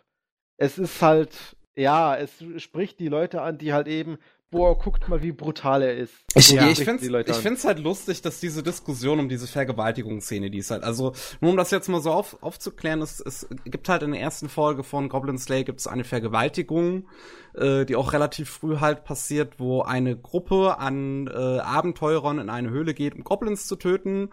[0.58, 4.18] Es ist halt, ja, es spricht die Leute an, die halt eben
[4.50, 6.14] boah, guckt mal, wie brutal er ist.
[6.36, 10.72] Ich, ja, ich finde es halt lustig, dass diese Diskussion um diese Vergewaltigungsszene, die ist
[10.72, 14.12] halt, also nur um das jetzt mal so auf, aufzuklären, es, es gibt halt in
[14.12, 17.08] der ersten Folge von Goblin Slay gibt es eine Vergewaltigung,
[17.56, 22.70] äh, die auch relativ früh halt passiert, wo eine Gruppe an äh, Abenteurern in eine
[22.70, 24.30] Höhle geht, um Goblins zu töten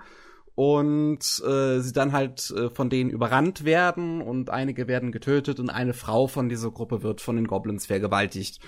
[0.55, 5.71] und äh, sie dann halt äh, von denen überrannt werden und einige werden getötet und
[5.71, 8.61] eine Frau von dieser Gruppe wird von den Goblins vergewaltigt.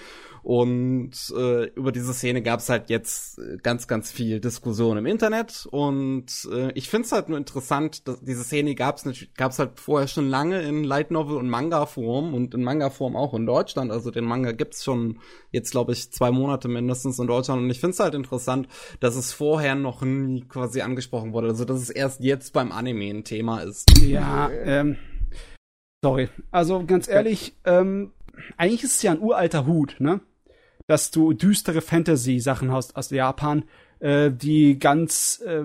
[0.46, 5.04] Und äh, über diese Szene gab es halt jetzt äh, ganz, ganz viel Diskussion im
[5.04, 5.66] Internet.
[5.72, 9.80] Und äh, ich finde es halt nur interessant, dass diese Szene gab es gab's halt
[9.80, 13.90] vorher schon lange in Light Novel und Manga-Form und in Manga-Form auch in Deutschland.
[13.90, 15.18] Also den Manga gibt's schon
[15.50, 17.62] jetzt, glaube ich, zwei Monate mindestens in Deutschland.
[17.62, 18.68] Und ich finde es halt interessant,
[19.00, 21.48] dass es vorher noch nie quasi angesprochen wurde.
[21.48, 23.90] Also dass es erst jetzt beim Anime ein Thema ist.
[24.00, 24.96] Ja, ähm,
[26.04, 26.28] sorry.
[26.52, 28.12] Also ganz ehrlich, ähm,
[28.56, 30.20] eigentlich ist es ja ein uralter Hut, ne?
[30.86, 33.64] Dass du düstere Fantasy-Sachen hast aus Japan,
[34.00, 35.64] äh, die ganz äh,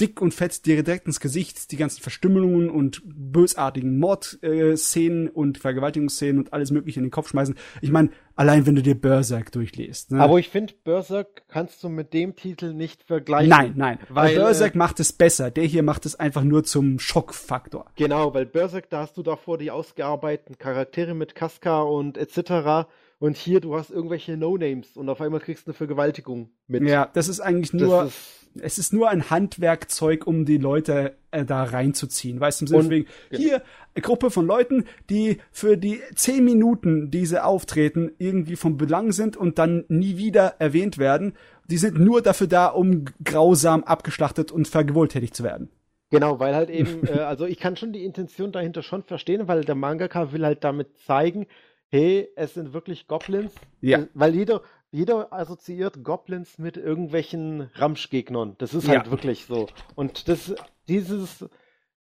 [0.00, 5.58] dick und fett dir direkt ins Gesicht die ganzen Verstümmelungen und bösartigen Mordszenen äh, und
[5.58, 7.56] Vergewaltigungsszenen und alles mögliche in den Kopf schmeißen.
[7.82, 10.12] Ich meine, allein wenn du dir Berserk durchliest.
[10.12, 10.20] Ne?
[10.20, 13.50] Aber ich finde, Berserk kannst du mit dem Titel nicht vergleichen.
[13.50, 13.98] Nein, nein.
[14.08, 15.50] Weil Berserk äh, macht es besser.
[15.50, 17.86] Der hier macht es einfach nur zum Schockfaktor.
[17.96, 22.88] Genau, weil Berserk, da hast du davor die ausgearbeiteten Charaktere mit Casca und etc.
[23.20, 26.82] Und hier, du hast irgendwelche No-Names und auf einmal kriegst du eine Vergewaltigung mit.
[26.84, 31.44] Ja, das ist eigentlich nur, ist, es ist nur ein Handwerkzeug, um die Leute äh,
[31.44, 32.40] da reinzuziehen.
[32.40, 33.62] Weißt du, im Sinne von hier,
[33.94, 39.12] eine Gruppe von Leuten, die für die zehn Minuten, die sie auftreten, irgendwie von Belang
[39.12, 41.34] sind und dann nie wieder erwähnt werden.
[41.68, 45.68] Die sind nur dafür da, um grausam abgeschlachtet und vergewaltigt zu werden.
[46.08, 49.62] Genau, weil halt eben, äh, also ich kann schon die Intention dahinter schon verstehen, weil
[49.62, 51.46] der Mangaka will halt damit zeigen,
[51.90, 53.52] hey, es sind wirklich Goblins.
[53.80, 54.00] Ja.
[54.00, 58.56] Äh, weil jeder, jeder assoziiert Goblins mit irgendwelchen Ramschgegnern.
[58.58, 59.10] Das ist halt ja.
[59.10, 59.68] wirklich so.
[59.94, 60.54] Und das,
[60.88, 61.44] dieses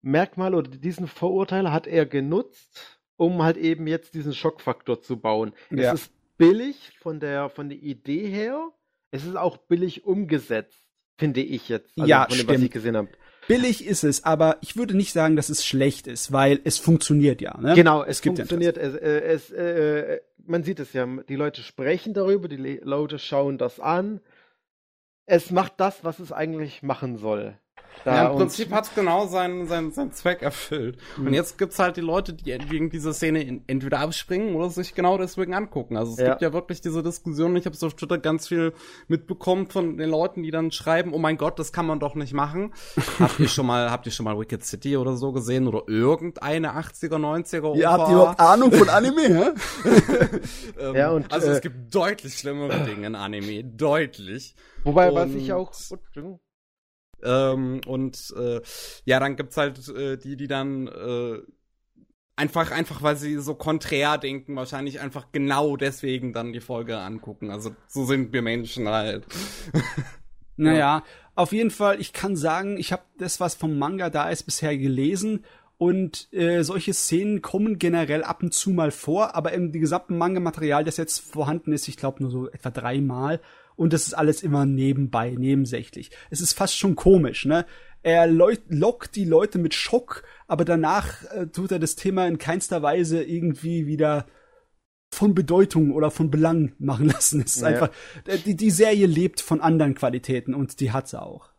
[0.03, 5.53] Merkmal oder diesen Vorurteil hat er genutzt, um halt eben jetzt diesen Schockfaktor zu bauen.
[5.71, 5.93] Ja.
[5.93, 8.71] Es ist billig von der, von der Idee her.
[9.11, 10.85] Es ist auch billig umgesetzt,
[11.17, 11.99] finde ich jetzt.
[11.99, 12.51] Also ja, von dem, stimmt.
[12.51, 13.09] was ich gesehen habe.
[13.49, 17.41] Billig ist es, aber ich würde nicht sagen, dass es schlecht ist, weil es funktioniert
[17.41, 17.57] ja.
[17.61, 17.75] Ne?
[17.75, 18.77] Genau, es, es funktioniert.
[18.77, 23.59] Es, äh, es, äh, man sieht es ja, die Leute sprechen darüber, die Leute schauen
[23.59, 24.21] das an.
[25.27, 27.59] Es macht das, was es eigentlich machen soll.
[28.05, 30.97] Da ja, im Prinzip hat es genau seinen, seinen, seinen Zweck erfüllt.
[31.17, 31.27] Mhm.
[31.27, 35.19] Und jetzt gibt's halt die Leute, die wegen dieser Szene entweder abspringen oder sich genau
[35.19, 35.97] deswegen angucken.
[35.97, 36.31] Also es ja.
[36.31, 37.57] gibt ja wirklich diese Diskussion.
[37.57, 38.73] Ich habe so auf Twitter ganz viel
[39.09, 42.33] mitbekommen von den Leuten, die dann schreiben, oh mein Gott, das kann man doch nicht
[42.33, 42.73] machen.
[43.19, 46.77] habt ihr schon mal, habt ihr schon mal Wicked City oder so gesehen oder irgendeine
[46.79, 47.79] 80er, 90er OVA?
[47.79, 49.51] Ja, habt ihr überhaupt Ahnung von Anime, hä?
[50.81, 54.55] ähm, ja, und, also äh, es gibt deutlich schlimmere Dinge in Anime, deutlich.
[54.85, 55.73] Wobei, und, was ich auch,
[57.27, 58.61] ähm, und äh,
[59.05, 61.41] ja, dann gibt's halt äh, die, die dann äh,
[62.37, 67.51] einfach, einfach weil sie so konträr denken, wahrscheinlich einfach genau deswegen dann die Folge angucken.
[67.51, 69.27] Also so sind wir Menschen halt.
[70.57, 71.03] naja, ja.
[71.35, 74.77] auf jeden Fall, ich kann sagen, ich habe das, was vom Manga da ist, bisher
[74.77, 75.45] gelesen.
[75.79, 80.85] Und äh, solche Szenen kommen generell ab und zu mal vor, aber im gesamten Manga-Material,
[80.85, 83.43] das jetzt vorhanden ist, ich glaube nur so etwa dreimal,
[83.77, 86.11] und das ist alles immer nebenbei, nebensächlich.
[86.31, 87.67] Es ist fast schon komisch, ne?
[88.03, 92.81] Er lockt die Leute mit Schock, aber danach äh, tut er das Thema in keinster
[92.81, 94.27] Weise irgendwie wieder
[95.11, 97.41] von Bedeutung oder von Belang machen lassen.
[97.41, 97.69] Es ist ja.
[97.69, 97.91] einfach,
[98.27, 101.51] äh, die, die Serie lebt von anderen Qualitäten und die hat sie auch.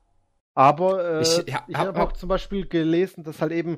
[0.54, 3.78] Aber äh, ich, ja, ich habe hab auch zum Beispiel gelesen, dass halt eben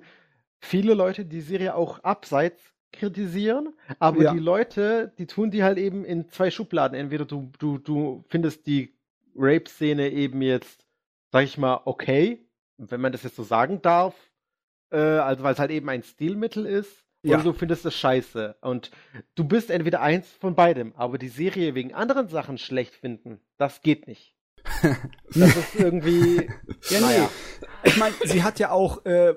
[0.59, 2.61] viele Leute die Serie auch abseits
[2.91, 4.33] kritisieren, aber Ja.
[4.33, 6.97] die Leute, die tun die halt eben in zwei Schubladen.
[6.97, 8.93] Entweder du, du, du findest die
[9.35, 10.85] Rape-Szene eben jetzt,
[11.31, 12.45] sag ich mal, okay,
[12.77, 14.15] wenn man das jetzt so sagen darf,
[14.91, 17.35] äh, also weil es halt eben ein Stilmittel ist, Ja.
[17.35, 18.55] oder du findest es scheiße.
[18.61, 18.91] Und
[19.35, 23.81] du bist entweder eins von beidem, aber die Serie wegen anderen Sachen schlecht finden, das
[23.81, 24.35] geht nicht.
[25.33, 26.49] das ist irgendwie.
[26.89, 27.05] Ja, nee.
[27.05, 27.29] naja.
[27.83, 29.35] Ich meine, sie hat ja auch, äh,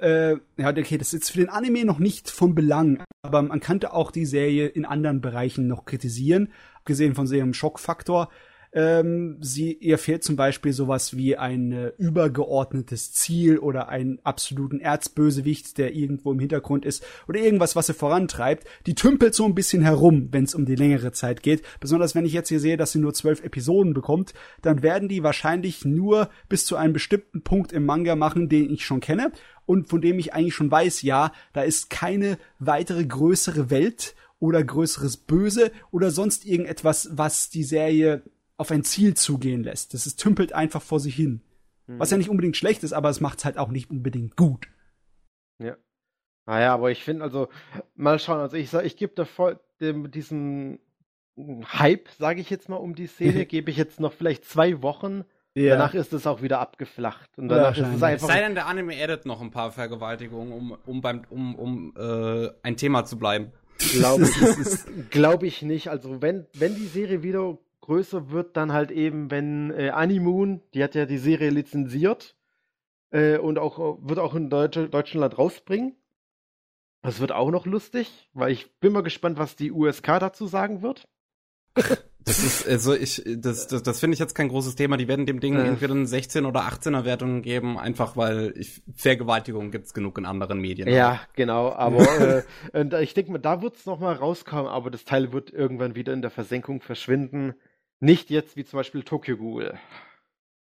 [0.00, 3.60] äh, ja, okay, das ist jetzt für den Anime noch nicht von Belang, aber man
[3.60, 8.30] könnte auch die Serie in anderen Bereichen noch kritisieren, abgesehen von ihrem Schockfaktor.
[8.74, 14.80] Ähm, sie, ihr fehlt zum Beispiel sowas wie ein äh, übergeordnetes Ziel oder einen absoluten
[14.80, 18.66] Erzbösewicht, der irgendwo im Hintergrund ist oder irgendwas, was sie vorantreibt.
[18.86, 21.62] Die tümpelt so ein bisschen herum, wenn es um die längere Zeit geht.
[21.80, 24.32] Besonders wenn ich jetzt hier sehe, dass sie nur zwölf Episoden bekommt,
[24.62, 28.86] dann werden die wahrscheinlich nur bis zu einem bestimmten Punkt im Manga machen, den ich
[28.86, 29.32] schon kenne
[29.66, 34.64] und von dem ich eigentlich schon weiß, ja, da ist keine weitere größere Welt oder
[34.64, 38.22] größeres Böse oder sonst irgendetwas, was die Serie
[38.62, 39.92] auf ein Ziel zugehen lässt.
[39.92, 41.42] Das ist tümpelt einfach vor sich hin.
[41.98, 44.68] Was ja nicht unbedingt schlecht ist, aber es macht's halt auch nicht unbedingt gut.
[45.58, 45.76] Ja.
[46.46, 47.48] Naja, aber ich finde, also,
[47.94, 50.78] mal schauen, also ich sag, ich gebe da voll dem, diesen
[51.36, 55.24] Hype, sage ich jetzt mal, um die Szene, gebe ich jetzt noch vielleicht zwei Wochen.
[55.54, 57.36] Danach ist es auch wieder abgeflacht.
[57.36, 57.96] Und danach ist es.
[57.96, 58.28] Es einfach.
[58.28, 62.48] sei denn, der Anime edit noch ein paar Vergewaltigungen, um, um beim, um, um äh,
[62.62, 63.52] ein Thema zu bleiben.
[63.92, 64.30] Glaube ich,
[65.10, 65.88] glaub ich nicht.
[65.88, 70.82] Also wenn, wenn die Serie wieder größer wird, dann halt eben, wenn äh, Animoon, die
[70.82, 72.34] hat ja die Serie lizenziert
[73.10, 75.94] äh, und auch wird auch in Deutsche, Deutschland rausbringen.
[77.02, 80.82] Das wird auch noch lustig, weil ich bin mal gespannt, was die USK dazu sagen
[80.82, 81.08] wird.
[82.24, 84.96] Das ist, also ich, das, das, das finde ich jetzt kein großes Thema.
[84.96, 85.66] Die werden dem Ding Äh.
[85.66, 90.60] entweder eine 16 oder 18er Wertung geben, einfach weil ich, Vergewaltigung gibt's genug in anderen
[90.60, 90.88] Medien.
[90.88, 92.42] Ja, genau, aber äh,
[92.78, 96.12] und ich denke mal, da wird es nochmal rauskommen, aber das Teil wird irgendwann wieder
[96.12, 97.54] in der Versenkung verschwinden.
[98.02, 99.78] Nicht jetzt wie zum Beispiel Tokyo Ghoul.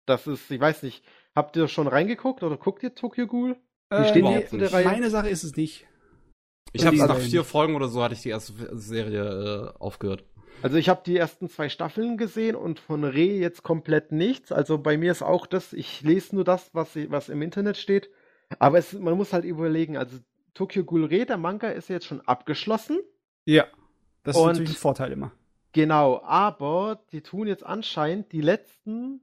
[0.06, 1.04] Das ist, ich weiß nicht,
[1.36, 3.58] habt ihr schon reingeguckt oder guckt ihr Tokyo Ghoul?
[3.90, 4.86] Äh, steht die jetzt in der Reihe?
[4.86, 5.86] Meine Sache ist es nicht.
[6.72, 10.24] Ich habe Die- nach vier Folgen oder so hatte ich die erste Serie äh, aufgehört.
[10.62, 14.52] Also ich habe die ersten zwei Staffeln gesehen und von Re jetzt komplett nichts.
[14.54, 18.10] Also bei mir ist auch das, ich lese nur das, was, was im Internet steht.
[18.58, 20.18] Aber es, man muss halt überlegen, also
[20.54, 23.00] Tokyo Ghoul Re, der Manga ist jetzt schon abgeschlossen.
[23.46, 23.66] Ja.
[24.24, 25.32] Das ist Und- natürlich ein Vorteil immer.
[25.78, 29.22] Genau, aber die tun jetzt anscheinend die letzten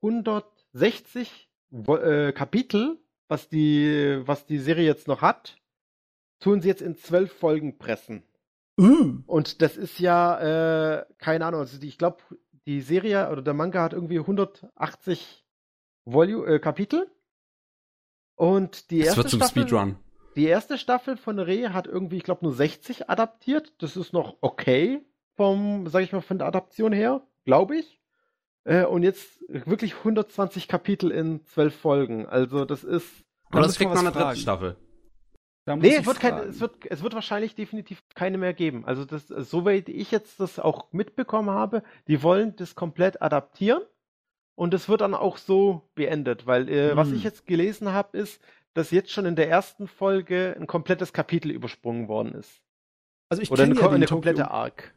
[0.00, 5.56] 160 Wo- äh, Kapitel, was die, was die Serie jetzt noch hat,
[6.38, 8.22] tun sie jetzt in zwölf Folgen pressen.
[8.78, 9.22] Uh.
[9.26, 12.18] Und das ist ja, äh, keine Ahnung, also die, ich glaube,
[12.64, 15.44] die Serie oder der Manga hat irgendwie 180
[16.04, 17.10] Volu äh, Kapitel.
[18.36, 19.96] Und die erste wird zum Staffel, Speedrun.
[20.36, 23.72] die erste Staffel von Re hat irgendwie, ich glaube, nur 60 adaptiert.
[23.82, 25.02] Das ist noch okay
[25.38, 27.98] vom, sag ich mal, von der Adaption her, glaube ich.
[28.64, 32.26] Äh, und jetzt wirklich 120 Kapitel in zwölf Folgen.
[32.26, 33.24] Also das ist.
[33.50, 34.38] Aber das kriegt eine was dritte fragen.
[34.38, 34.76] Staffel.
[35.66, 38.84] Nee, es wird, kein, es, wird, es wird wahrscheinlich definitiv keine mehr geben.
[38.86, 43.82] Also das, soweit ich jetzt das auch mitbekommen habe, die wollen das komplett adaptieren
[44.54, 47.16] und es wird dann auch so beendet, weil äh, was Hm.
[47.16, 48.40] ich jetzt gelesen habe, ist,
[48.72, 52.62] dass jetzt schon in der ersten Folge ein komplettes Kapitel übersprungen worden ist.
[53.28, 54.94] Also ich Oder eine, kenne ja den eine Tokyo- komplette Arc.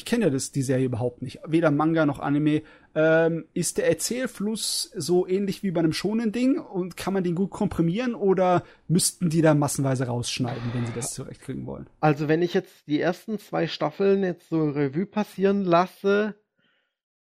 [0.00, 1.40] Ich kenne ja das, die Serie überhaupt nicht.
[1.46, 2.62] Weder Manga noch Anime.
[2.94, 7.34] Ähm, ist der Erzählfluss so ähnlich wie bei einem schonen Ding und kann man den
[7.34, 11.86] gut komprimieren oder müssten die da massenweise rausschneiden, wenn sie das zurechtkriegen wollen?
[12.00, 16.34] Also wenn ich jetzt die ersten zwei Staffeln jetzt so Revue passieren lasse,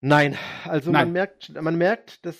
[0.01, 0.35] nein.
[0.65, 1.05] Also Nein.
[1.05, 2.35] man merkt, man merkt, dass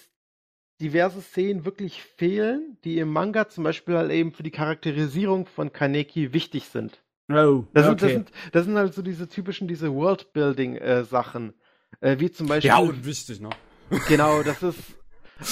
[0.82, 5.72] diverse Szenen wirklich fehlen, die im Manga zum Beispiel halt eben für die Charakterisierung von
[5.72, 7.03] Kaneki wichtig sind.
[7.32, 11.54] Oh, Das, sind, das, sind, das sind halt so diese typischen, diese Worldbuilding-Sachen.
[12.02, 12.70] Äh, wie zum Beispiel.
[12.70, 13.50] Ja, und wichtig, ne?
[14.08, 14.80] Genau, das ist.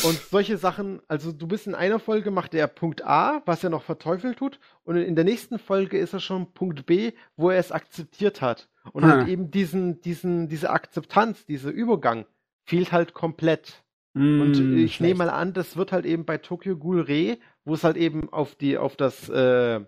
[0.04, 3.70] Und solche Sachen, also du bist in einer Folge, macht er Punkt A, was er
[3.70, 7.60] noch verteufelt tut, und in der nächsten Folge ist er schon Punkt B, wo er
[7.60, 8.70] es akzeptiert hat.
[8.94, 9.20] Und Ah.
[9.20, 12.26] halt eben diesen, diesen, diese Akzeptanz, dieser Übergang
[12.64, 13.84] fehlt halt komplett.
[14.14, 17.74] Und Mm, ich nehme mal an, das wird halt eben bei Tokyo Ghoul Re, wo
[17.74, 19.82] es halt eben auf die, auf das äh,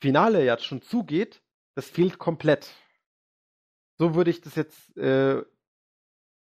[0.00, 1.42] Finale jetzt schon zugeht,
[1.74, 2.70] das fehlt komplett.
[3.98, 5.42] So würde ich das jetzt äh,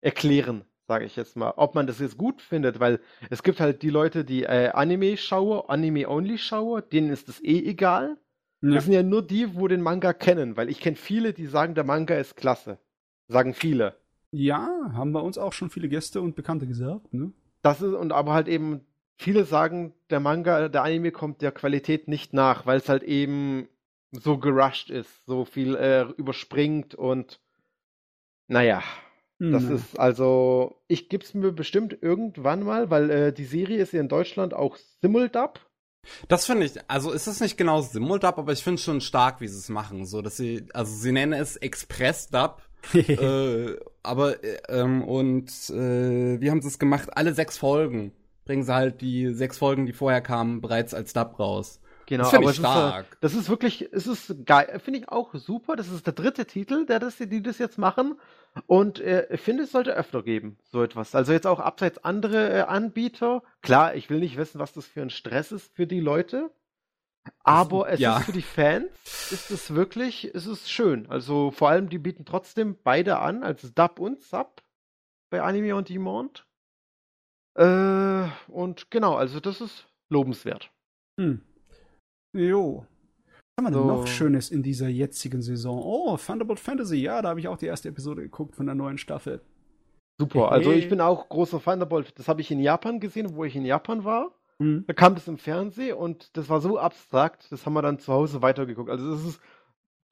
[0.00, 1.52] erklären, sage ich jetzt mal.
[1.56, 3.00] Ob man das jetzt gut findet, weil
[3.30, 8.18] es gibt halt die Leute, die äh, Anime-Schauer, Anime-Only-Schauer, denen ist das eh egal.
[8.62, 8.74] Ja.
[8.74, 11.74] Das sind ja nur die, wo den Manga kennen, weil ich kenne viele, die sagen,
[11.74, 12.78] der Manga ist klasse.
[13.28, 13.96] Sagen viele.
[14.32, 17.12] ja, haben bei uns auch schon viele Gäste und Bekannte gesagt.
[17.12, 17.32] Ne?
[17.62, 18.80] Das ist, und aber halt eben
[19.22, 23.68] viele sagen, der Manga, der Anime kommt der Qualität nicht nach, weil es halt eben
[24.12, 27.40] so gerusht ist, so viel äh, überspringt und
[28.48, 28.82] naja,
[29.50, 33.78] das Hm, ist also, ich gebe es mir bestimmt irgendwann mal, weil äh, die Serie
[33.82, 35.60] ist ja in Deutschland auch Simuldub.
[36.28, 39.48] Das finde ich, also ist es nicht genau Simuldub, aber ich finde schon stark, wie
[39.48, 40.04] sie es machen.
[40.04, 42.60] So, dass sie, also sie nennen es Express-Dub,
[43.16, 47.08] äh, aber, äh, ähm, und äh, wie haben sie es gemacht?
[47.16, 48.12] Alle sechs Folgen
[48.44, 51.80] bringen sie halt die sechs Folgen, die vorher kamen, bereits als Dub raus.
[52.06, 53.16] Genau, Das aber ich es ist, stark.
[53.20, 55.76] das ist wirklich, es ist geil, finde ich auch super.
[55.76, 58.18] Das ist der dritte Titel, der das, die das jetzt machen.
[58.66, 61.14] Und äh, ich finde, es sollte öfter geben, so etwas.
[61.14, 63.42] Also jetzt auch abseits andere äh, Anbieter.
[63.62, 66.50] Klar, ich will nicht wissen, was das für ein Stress ist für die Leute.
[67.44, 68.18] Aber es ja.
[68.18, 68.90] ist für die Fans,
[69.30, 71.06] ist es wirklich, es ist schön.
[71.08, 74.62] Also vor allem, die bieten trotzdem beide an, als Dub und Sub
[75.30, 76.46] bei Anime on Demand.
[77.54, 80.70] Äh, und genau, also das ist lobenswert.
[81.20, 81.42] Hm.
[82.34, 82.86] Jo.
[83.26, 83.96] Was haben wir denn So.
[83.96, 85.80] noch Schönes in dieser jetzigen Saison?
[85.82, 86.96] Oh, Thunderbolt Fantasy.
[86.96, 89.42] Ja, da habe ich auch die erste Episode geguckt von der neuen Staffel.
[90.18, 90.52] Super.
[90.52, 92.18] Also ich bin auch großer Thunderbolt.
[92.18, 94.32] Das habe ich in Japan gesehen, wo ich in Japan war.
[94.58, 94.84] Hm.
[94.86, 98.12] Da kam das im Fernsehen und das war so abstrakt, das haben wir dann zu
[98.12, 98.90] Hause weitergeguckt.
[98.90, 99.40] Also das ist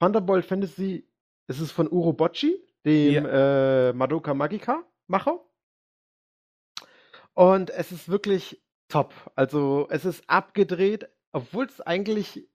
[0.00, 1.06] Thunderbolt Fantasy,
[1.46, 5.40] es ist von Urobochi, dem äh, Madoka Magica Macher.
[7.40, 9.14] Und es ist wirklich top.
[9.34, 12.46] Also es ist abgedreht, obwohl es eigentlich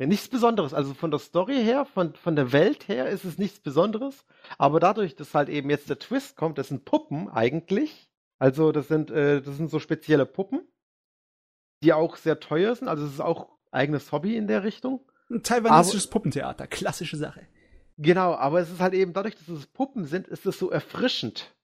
[0.00, 0.74] ja, nichts Besonderes.
[0.74, 4.26] Also von der Story her, von, von der Welt her ist es nichts Besonderes.
[4.58, 8.10] Aber dadurch, dass halt eben jetzt der Twist kommt, das sind Puppen eigentlich.
[8.40, 10.66] Also das sind, äh, das sind so spezielle Puppen,
[11.84, 12.88] die auch sehr teuer sind.
[12.88, 15.08] Also es ist auch eigenes Hobby in der Richtung.
[15.30, 16.66] Ein taiwanesisches Puppentheater.
[16.66, 17.46] Klassische Sache.
[17.98, 21.54] Genau, aber es ist halt eben dadurch, dass es Puppen sind, ist es so erfrischend.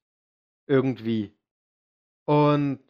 [0.68, 1.36] Irgendwie.
[2.27, 2.81] Und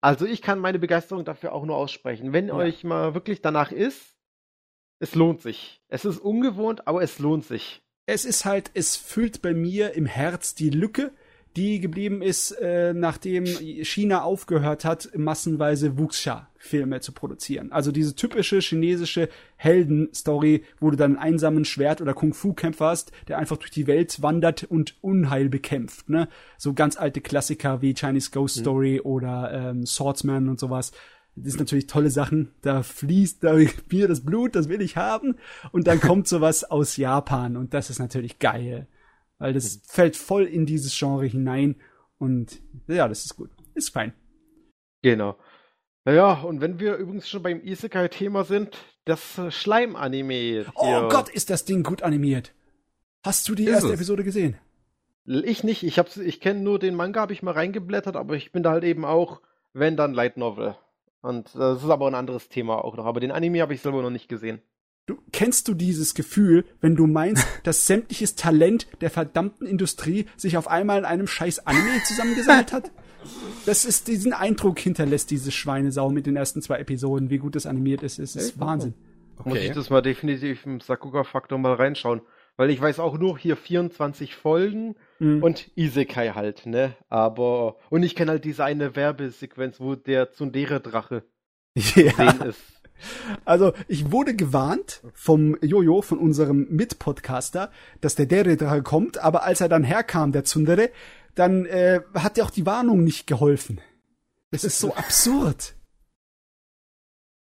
[0.00, 2.32] also ich kann meine Begeisterung dafür auch nur aussprechen.
[2.32, 2.54] Wenn Ja.
[2.54, 4.16] euch mal wirklich danach ist,
[4.98, 5.82] es lohnt sich.
[5.88, 7.82] Es ist ungewohnt, aber es lohnt sich.
[8.06, 11.12] Es ist halt, es füllt bei mir im Herz die Lücke,
[11.56, 17.72] die geblieben ist, äh, nachdem China aufgehört hat, massenweise Wuxia-Filme zu produzieren.
[17.72, 23.38] Also diese typische chinesische Heldenstory, wo du dann einen einsamen Schwert- oder Kung-Fu-Kämpfer hast, der
[23.38, 26.08] einfach durch die Welt wandert und Unheil bekämpft.
[26.08, 26.28] Ne?
[26.56, 30.92] So ganz alte Klassiker wie Chinese Ghost Story oder ähm, Swordsman und sowas.
[31.36, 32.52] Das sind natürlich tolle Sachen.
[32.62, 33.54] Da fließt da
[33.90, 35.36] mir das Blut, das will ich haben.
[35.72, 38.86] Und dann kommt sowas aus Japan und das ist natürlich geil.
[39.40, 41.76] Weil das fällt voll in dieses Genre hinein
[42.18, 43.50] und ja, das ist gut.
[43.74, 44.12] Ist fein.
[45.02, 45.36] Genau.
[46.04, 48.76] Naja, und wenn wir übrigens schon beim Isekai-Thema sind,
[49.06, 50.66] das äh, Schleim-Anime.
[50.74, 52.52] Oh Gott, ist das Ding gut animiert.
[53.24, 53.94] Hast du die Ist erste es?
[53.94, 54.58] Episode gesehen?
[55.24, 58.52] Ich nicht, ich hab's, ich kenne nur den Manga, habe ich mal reingeblättert, aber ich
[58.52, 59.40] bin da halt eben auch,
[59.72, 60.76] wenn dann Light Novel.
[61.22, 63.06] Und das ist aber ein anderes Thema auch noch.
[63.06, 64.60] Aber den Anime habe ich selber noch nicht gesehen.
[65.10, 70.56] Du, kennst du dieses Gefühl, wenn du meinst, dass sämtliches Talent der verdammten Industrie sich
[70.56, 72.90] auf einmal in einem scheiß Anime zusammengesammelt hat?
[73.66, 77.66] Das ist diesen Eindruck hinterlässt diese Schweinesau mit den ersten zwei Episoden, wie gut das
[77.66, 78.18] animiert ist.
[78.18, 78.60] Es ist Echt?
[78.60, 78.94] Wahnsinn.
[79.44, 79.72] Muss ich Okay.
[79.74, 82.20] das mal definitiv im Sakuga-Faktor mal reinschauen.
[82.56, 85.42] Weil ich weiß auch nur hier 24 Folgen Mhm.
[85.42, 86.94] und Isekai halt, ne?
[87.08, 91.24] Aber, und ich kenne halt diese eine Werbesequenz, wo der Tsundere-Drache
[91.74, 91.82] ja.
[92.12, 92.60] sehen ist.
[93.44, 97.70] Also, ich wurde gewarnt vom Jojo, von unserem Mitpodcaster,
[98.00, 100.90] dass der Dere kommt, aber als er dann herkam, der Tsundere,
[101.34, 103.80] dann äh, hat dir auch die Warnung nicht geholfen.
[104.50, 105.74] Das ist so absurd.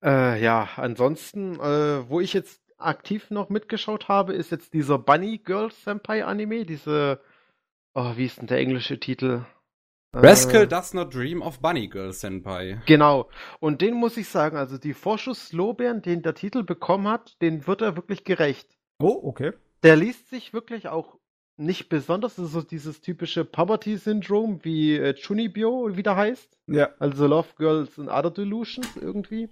[0.03, 5.39] Äh, ja, ansonsten, äh, wo ich jetzt aktiv noch mitgeschaut habe, ist jetzt dieser Bunny
[5.39, 7.21] Girl Senpai Anime, diese,
[7.95, 9.45] oh, wie ist denn der englische Titel?
[10.13, 12.81] Rascal Äh, does not dream of Bunny Girl Senpai.
[12.87, 13.29] Genau.
[13.61, 17.83] Und den muss ich sagen, also die Vorschusslorbeeren, den der Titel bekommen hat, den wird
[17.83, 18.77] er wirklich gerecht.
[18.99, 19.53] Oh, okay.
[19.83, 21.17] Der liest sich wirklich auch
[21.57, 26.59] nicht besonders, das ist so dieses typische Poverty-Syndrom, wie äh, Chunibyo wieder heißt.
[26.67, 26.89] Ja.
[26.99, 29.49] Also Love Girls and Other Delusions irgendwie.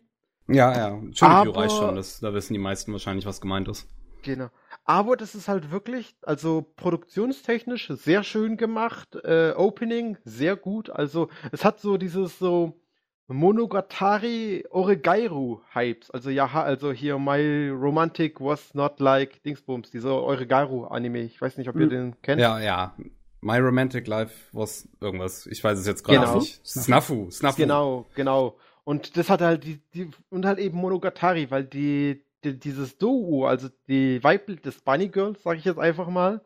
[0.49, 1.01] Ja, ja.
[1.13, 3.87] Chunibyo reicht schon, das, da wissen die meisten wahrscheinlich, was gemeint ist.
[4.23, 4.49] Genau.
[4.85, 10.91] Aber das ist halt wirklich, also produktionstechnisch sehr schön gemacht, äh, Opening sehr gut.
[10.91, 12.81] Also es hat so dieses so
[13.29, 16.11] Monogatari Oregairu Hypes.
[16.11, 21.21] Also ja, also hier My Romantic Was Not Like Dingsbums, dieser Oregairu Anime.
[21.23, 21.91] Ich weiß nicht, ob ihr Hm.
[21.91, 22.41] den kennt.
[22.41, 22.95] Ja, ja.
[23.41, 25.47] My Romantic Life was irgendwas.
[25.47, 26.39] Ich weiß es jetzt gerade Genau.
[26.39, 26.67] nicht.
[26.67, 27.57] Snafu, Snafu.
[27.63, 28.57] Genau, genau.
[28.85, 33.69] Und das hat halt die, die und halt eben Monogatari, weil die dieses Duo, also
[33.89, 36.41] die Weibel des Bunny Girls, sage ich jetzt einfach mal,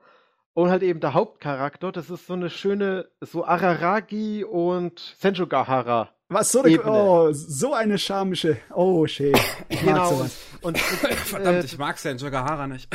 [0.55, 6.52] und halt eben der Hauptcharakter, das ist so eine schöne, so Araragi und Senjogahara Was
[6.52, 9.35] so eine, oh, so eine charmische, oh, schön.
[9.69, 10.10] Ich genau.
[10.10, 10.40] Sowas.
[10.60, 12.89] Und, Verdammt, äh, ich mag Sen Hara nicht.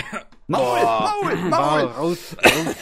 [0.48, 1.82] Maul, Maul, Maul.
[1.98, 2.76] Raus, raus.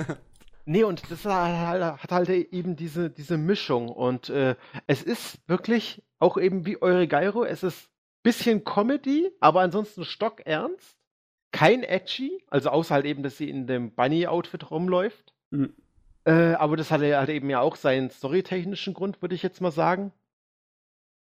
[0.64, 3.88] nee, und das hat halt eben diese, diese Mischung.
[3.88, 4.56] Und äh,
[4.86, 7.90] es ist wirklich auch eben wie eure Gyro, es ist
[8.22, 10.96] bisschen Comedy, aber ansonsten stockernst.
[11.52, 15.34] Kein edgy, also außer halt eben, dass sie in dem Bunny-Outfit rumläuft.
[15.50, 15.74] Mhm.
[16.24, 19.72] Äh, aber das hatte halt eben ja auch seinen storytechnischen Grund, würde ich jetzt mal
[19.72, 20.12] sagen.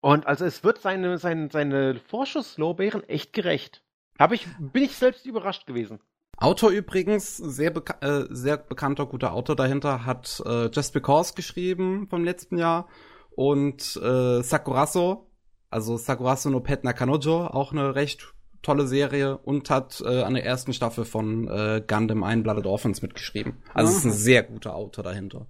[0.00, 3.82] Und also es wird seine, seine, seine Vorschusslorbeeren echt gerecht.
[4.18, 6.00] Hab ich, bin ich selbst überrascht gewesen.
[6.38, 12.08] Autor übrigens, sehr, beka äh, sehr bekannter, guter Autor dahinter, hat äh, Just Because geschrieben
[12.08, 12.88] vom letzten Jahr
[13.34, 15.30] und äh, Sakurazo,
[15.70, 18.32] also Sakurazo no Pet Nakanojo, auch eine recht
[18.62, 23.00] tolle Serie und hat äh, an der ersten Staffel von äh, Gundam Ein Blooded Orphans
[23.00, 23.54] mitgeschrieben.
[23.74, 25.46] Also es ist ein sehr guter Autor dahinter.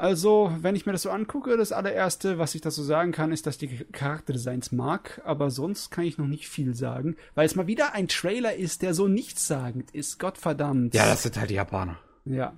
[0.00, 3.46] Also, wenn ich mir das so angucke, das allererste, was ich dazu sagen kann, ist,
[3.46, 7.66] dass die Charakterdesigns mag, aber sonst kann ich noch nicht viel sagen, weil es mal
[7.66, 10.18] wieder ein Trailer ist, der so nichtssagend ist.
[10.18, 10.94] Gottverdammt.
[10.94, 11.98] Ja, das sind halt die Japaner.
[12.24, 12.54] Ja.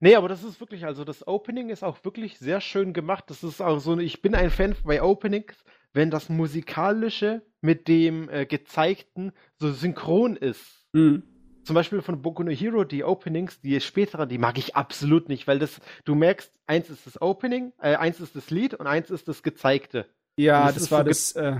[0.00, 3.24] Nee, aber das ist wirklich, also das Opening ist auch wirklich sehr schön gemacht.
[3.28, 5.54] Das ist auch so, ich bin ein Fan bei Openings,
[5.94, 10.86] wenn das Musikalische mit dem äh, Gezeigten so synchron ist.
[10.92, 11.22] Mhm.
[11.62, 15.46] Zum Beispiel von Boku no Hero, die Openings, die späteren, die mag ich absolut nicht,
[15.46, 19.08] weil das, du merkst, eins ist das Opening, äh, eins ist das Lied und eins
[19.08, 20.06] ist das Gezeigte.
[20.36, 21.56] Ja, das, das war so das äh,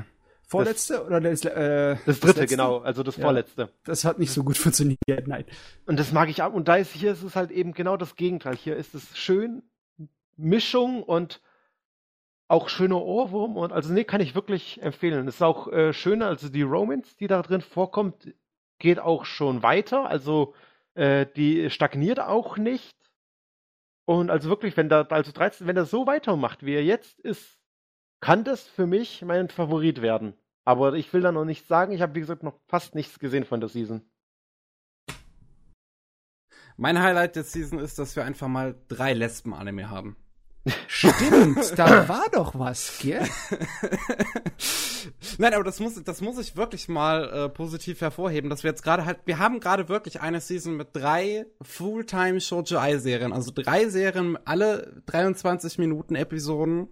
[0.46, 3.70] vorletzte das, oder das, äh, das dritte, das genau, also das ja, vorletzte.
[3.84, 5.44] Das hat nicht so gut funktioniert, nein.
[5.86, 6.52] Und das mag ich auch.
[6.52, 8.56] Und da ist hier ist es halt eben genau das Gegenteil.
[8.56, 9.62] Hier ist es schön,
[10.36, 11.40] Mischung und
[12.48, 15.26] auch schöner Ohrwurm und also nee, kann ich wirklich empfehlen.
[15.28, 18.34] Es ist auch äh, schöner, also die Romance, die da drin vorkommt,
[18.78, 20.08] geht auch schon weiter.
[20.08, 20.54] Also
[20.94, 22.94] äh, die stagniert auch nicht.
[24.06, 27.58] Und also wirklich, wenn da, also 13, wenn er so weitermacht, wie er jetzt ist,
[28.20, 30.34] kann das für mich mein Favorit werden.
[30.64, 31.92] Aber ich will da noch nichts sagen.
[31.92, 34.02] Ich habe, wie gesagt, noch fast nichts gesehen von der Season.
[36.76, 40.16] Mein Highlight der Season ist, dass wir einfach mal drei Lesben-Anime haben.
[40.86, 43.28] Stimmt, da war doch was, gell?
[45.38, 48.82] Nein, aber das muss, das muss ich wirklich mal äh, positiv hervorheben, dass wir jetzt
[48.82, 53.52] gerade halt, wir haben gerade wirklich eine Season mit drei Fulltime Shoujo Ai Serien, also
[53.54, 56.88] drei Serien, alle 23 Minuten Episoden,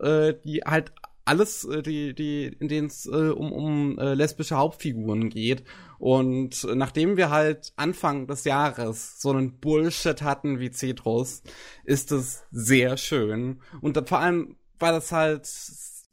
[0.00, 0.92] äh, die halt
[1.24, 5.64] alles, äh, die, die, in denen es äh, um, um äh, lesbische Hauptfiguren geht.
[5.98, 11.42] Und nachdem wir halt Anfang des Jahres so einen Bullshit hatten wie Cetrus,
[11.84, 13.60] ist es sehr schön.
[13.80, 15.46] Und vor allem, weil das halt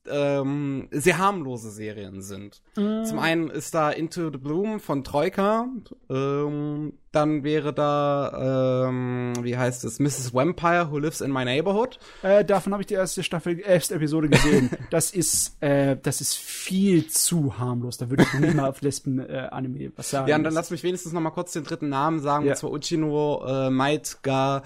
[0.07, 2.61] ähm, sehr harmlose Serien sind.
[2.75, 3.05] Mhm.
[3.05, 5.67] Zum einen ist da Into the Bloom von Troika,
[6.09, 10.33] ähm, dann wäre da, ähm, wie heißt es, Mrs.
[10.33, 11.97] Vampire Who Lives in My Neighborhood.
[12.21, 14.69] Äh, davon habe ich die erste Staffel, erste Episode gesehen.
[14.91, 17.97] das ist, äh, das ist viel zu harmlos.
[17.97, 20.27] Da würde ich noch nicht mal auf Lesben-Anime äh, was sagen.
[20.27, 22.51] Ja, und dann lass mich wenigstens noch mal kurz den dritten Namen sagen, ja.
[22.51, 24.61] und zwar Uchino äh, Might Ga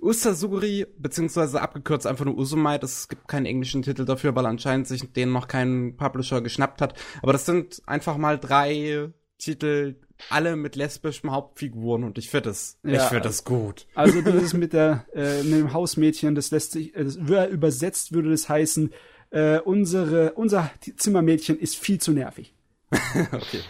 [0.00, 2.84] Usasuguri, beziehungsweise abgekürzt einfach nur Usumite.
[2.84, 6.94] Es gibt keinen englischen Titel dafür, weil anscheinend sich den noch kein Publisher geschnappt hat.
[7.22, 9.96] Aber das sind einfach mal drei Titel,
[10.30, 13.86] alle mit lesbischen Hauptfiguren und ich finde das, ja, ich finde das gut.
[13.94, 18.12] Also das ist mit der äh, mit dem Hausmädchen, das lässt sich, äh, das, übersetzt
[18.12, 18.92] würde das heißen,
[19.30, 22.54] äh, unsere unser Zimmermädchen ist viel zu nervig.
[23.32, 23.60] okay.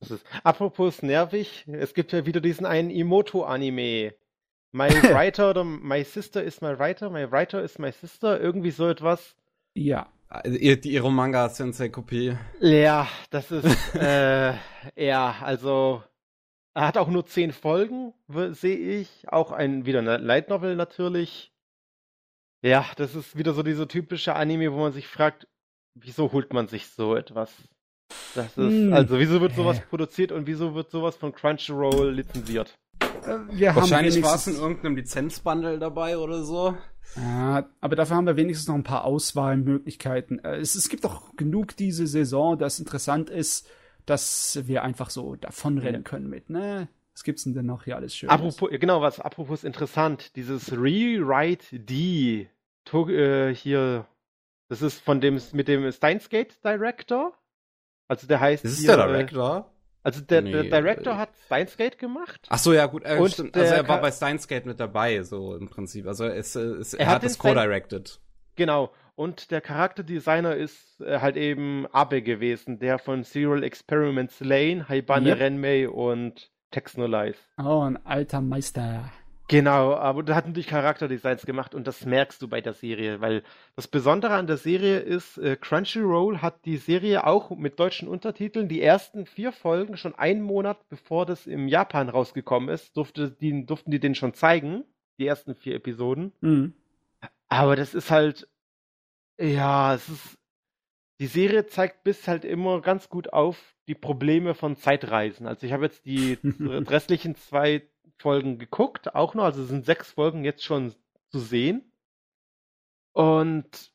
[0.00, 4.14] Ist, apropos nervig, es gibt ja wieder diesen einen Imoto-Anime.
[4.72, 8.88] My writer oder My sister is my writer, my writer is my sister, irgendwie so
[8.88, 9.34] etwas.
[9.74, 10.10] Ja.
[10.32, 12.36] Also, die ihre Manga-Sensei-Kopie.
[12.60, 14.54] Ja, das ist, äh,
[14.96, 16.04] ja, also,
[16.72, 18.14] er hat auch nur zehn Folgen,
[18.52, 19.24] sehe ich.
[19.26, 21.52] Auch ein, wieder eine Light Novel natürlich.
[22.62, 25.48] Ja, das ist wieder so diese typische Anime, wo man sich fragt,
[25.94, 27.50] wieso holt man sich so etwas?
[28.36, 28.92] Das ist, hm.
[28.92, 32.78] also, wieso wird sowas produziert und wieso wird sowas von Crunchyroll lizenziert?
[33.50, 36.76] Wir Wahrscheinlich war es in irgendeinem Lizenzbundle dabei oder so.
[37.16, 40.38] Ja, aber dafür haben wir wenigstens noch ein paar Auswahlmöglichkeiten.
[40.44, 43.68] Äh, es, es gibt doch genug diese Saison, das interessant ist,
[44.06, 46.88] dass wir einfach so davonrennen können mit, ne?
[47.12, 48.30] Was gibt's denn denn noch hier alles schön?
[48.30, 52.48] Apropos, genau, was apropos interessant, dieses Rewrite D,
[52.92, 54.06] äh, hier,
[54.68, 57.34] das ist von dem, mit dem Steinsgate Director.
[58.08, 58.64] Also der heißt.
[58.64, 59.70] Ist es der äh, Director?
[60.02, 62.46] Also der, nee, der Director äh, hat Steins Gate gemacht.
[62.48, 63.56] Ach so, ja gut, äh, und stimmt.
[63.56, 66.06] Also er war bei Steins Gate mit dabei, so im Prinzip.
[66.06, 68.18] Also er, ist, ist, er, er hat es co-directed.
[68.56, 68.92] Genau.
[69.14, 75.28] Und der Charakterdesigner ist äh, halt eben Abe gewesen, der von Serial Experiments Lane, Haibane
[75.28, 75.40] yep.
[75.40, 77.38] Renmei und Texnolize.
[77.62, 79.10] Oh, ein alter Meister.
[79.50, 83.42] Genau, aber du hast natürlich Charakterdesigns gemacht und das merkst du bei der Serie, weil
[83.74, 88.68] das Besondere an der Serie ist, äh, Crunchyroll hat die Serie auch mit deutschen Untertiteln
[88.68, 93.66] die ersten vier Folgen schon einen Monat bevor das im Japan rausgekommen ist, durfte die,
[93.66, 94.84] durften die den schon zeigen,
[95.18, 96.32] die ersten vier Episoden.
[96.40, 96.74] Mhm.
[97.48, 98.48] Aber das ist halt,
[99.36, 100.38] ja, es ist,
[101.18, 105.48] die Serie zeigt bis halt immer ganz gut auf die Probleme von Zeitreisen.
[105.48, 107.82] Also ich habe jetzt die restlichen zwei
[108.18, 110.94] Folgen geguckt, auch noch, also sind sechs Folgen jetzt schon
[111.30, 111.92] zu sehen.
[113.12, 113.92] Und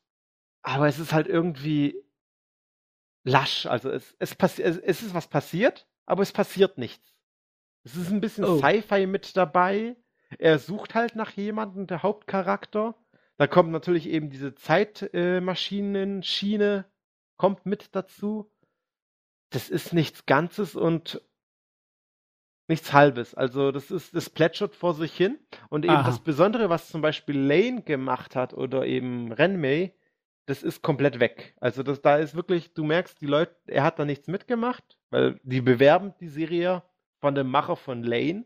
[0.62, 2.02] aber es ist halt irgendwie
[3.24, 7.14] lasch, also es, es, passi es, es ist was passiert, aber es passiert nichts.
[7.84, 8.58] Es ist ein bisschen Oh.
[8.58, 9.96] Sci-Fi mit dabei.
[10.38, 12.96] Er sucht halt nach jemandem, der Hauptcharakter.
[13.36, 16.84] Da kommt natürlich eben diese Zeitmaschinen-Schiene,
[17.36, 18.50] kommt mit dazu.
[19.50, 21.22] Das ist nichts Ganzes und
[22.68, 23.34] nichts Halbes.
[23.34, 25.38] Also das ist, das plätschert vor sich hin.
[25.68, 26.06] Und eben Aha.
[26.06, 29.92] das Besondere, was zum Beispiel Lane gemacht hat oder eben Renmei,
[30.46, 31.54] das ist komplett weg.
[31.60, 35.40] Also das, da ist wirklich, du merkst, die Leute, er hat da nichts mitgemacht, weil
[35.42, 36.82] die bewerben die Serie
[37.20, 38.44] von dem Macher von Lane.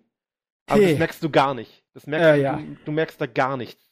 [0.67, 0.91] Aber Hey.
[0.91, 1.85] das merkst du gar nicht.
[1.95, 2.77] Das merkst Ja, du, ja.
[2.85, 3.91] Du, merkst da gar nichts.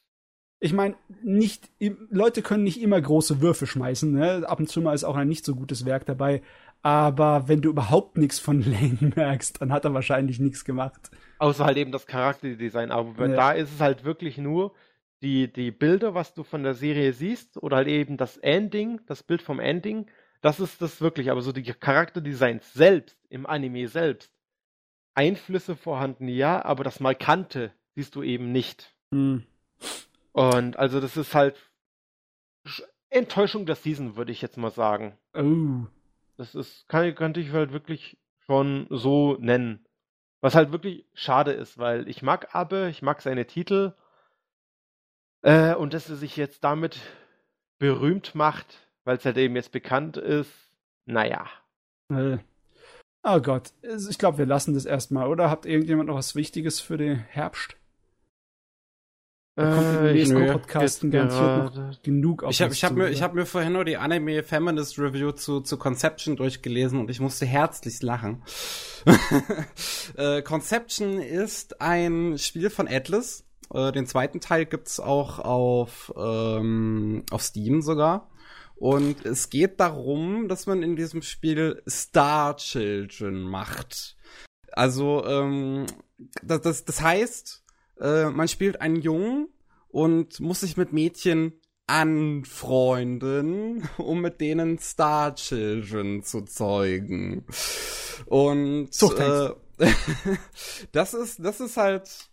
[0.61, 1.71] Ich meine, nicht
[2.11, 4.13] Leute können nicht immer große Würfe schmeißen.
[4.13, 4.45] Ne?
[4.49, 6.43] Ab und zu mal ist auch ein nicht so gutes Werk dabei.
[6.83, 11.11] Aber wenn du überhaupt nichts von Lane merkst, dann hat er wahrscheinlich nichts gemacht.
[11.39, 12.91] Außer halt eben das Charakterdesign.
[12.91, 13.35] Aber Ja.
[13.37, 14.75] da ist es halt wirklich nur
[15.23, 19.23] die, die Bilder, was du von der Serie siehst, oder halt eben das Ending, das
[19.25, 20.07] Bild vom Ending,
[20.41, 21.31] das ist das wirklich.
[21.31, 24.31] Aber so die Charakterdesigns selbst, im Anime selbst,
[25.15, 28.95] Einflüsse vorhanden, ja, aber das Markante siehst du eben nicht.
[29.13, 29.43] Hm.
[30.31, 31.57] Und also das ist halt
[32.65, 35.19] Sch- Enttäuschung der Season, würde ich jetzt mal sagen.
[35.35, 35.87] Oh.
[36.39, 38.17] Das ist, kann, könnte ich halt wirklich
[38.47, 39.85] schon so nennen.
[40.41, 43.93] Was halt wirklich schade ist, weil ich mag Abe, ich mag seine Titel.
[45.43, 47.01] Äh, und dass er sich jetzt damit
[47.79, 50.53] berühmt macht, weil es halt eben jetzt bekannt ist,
[51.07, 51.49] naja.
[52.09, 52.39] Äh.
[53.25, 53.73] Oh Gott.
[53.83, 55.51] Ich glaube, wir lassen das erstmal, oder?
[55.51, 57.78] Habt irgendjemand noch was Wichtiges für den Herbst?
[59.59, 63.09] Da kommt im Äh, ich nächsten garantiert noch gerade- genug auf Ich habe hab mir,
[63.11, 67.19] ich hab mir vorhin nur die Anime Feminist Review zu, zu Conception durchgelesen und ich
[67.19, 68.45] musste herzlich lachen.
[70.17, 73.45] äh, Conception ist ein Spiel von Atlas.
[73.75, 78.31] Äh, den zweiten Teil gibt's auch auf, ähm, auf Steam sogar.
[78.77, 84.17] Und es geht darum, dass man in diesem Spiel Star Children macht.
[84.71, 85.87] Also, ähm,
[86.43, 87.65] das, das, das heißt,
[88.01, 89.49] äh, man spielt einen Jungen
[89.89, 91.53] und muss sich mit Mädchen
[91.87, 97.45] anfreunden, um mit denen Star Children zu zeugen.
[98.27, 99.51] Und äh,
[100.93, 102.31] das ist das ist halt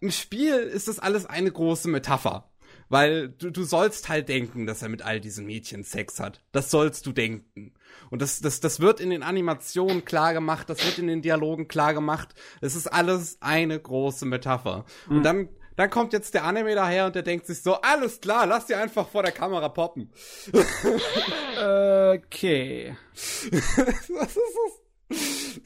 [0.00, 2.49] im Spiel ist das alles eine große Metapher.
[2.90, 6.42] Weil du, du sollst halt denken, dass er mit all diesen Mädchen Sex hat.
[6.52, 7.72] Das sollst du denken.
[8.10, 11.68] Und das, das, das wird in den Animationen klar gemacht, das wird in den Dialogen
[11.68, 12.34] klar gemacht.
[12.60, 14.84] Es ist alles eine große Metapher.
[15.08, 18.44] Und dann, dann kommt jetzt der Anime daher und der denkt sich so, alles klar,
[18.46, 20.12] lass dir einfach vor der Kamera poppen.
[22.12, 22.96] Okay.
[23.14, 24.89] Was ist das?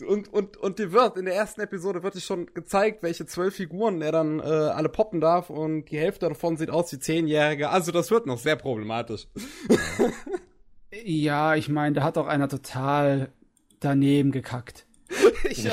[0.09, 3.55] Und, und, und dir wird, in der ersten Episode wird dir schon gezeigt, welche zwölf
[3.55, 7.69] Figuren er dann äh, alle poppen darf und die Hälfte davon sieht aus wie Zehnjährige.
[7.69, 9.27] Also das wird noch sehr problematisch.
[11.03, 13.33] Ja, ich meine, da hat auch einer total
[13.81, 14.87] daneben gekackt.
[15.51, 15.73] ja.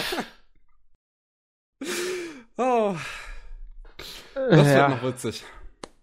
[2.57, 2.95] Oh,
[4.33, 4.89] das ja.
[4.89, 5.43] wird noch witzig.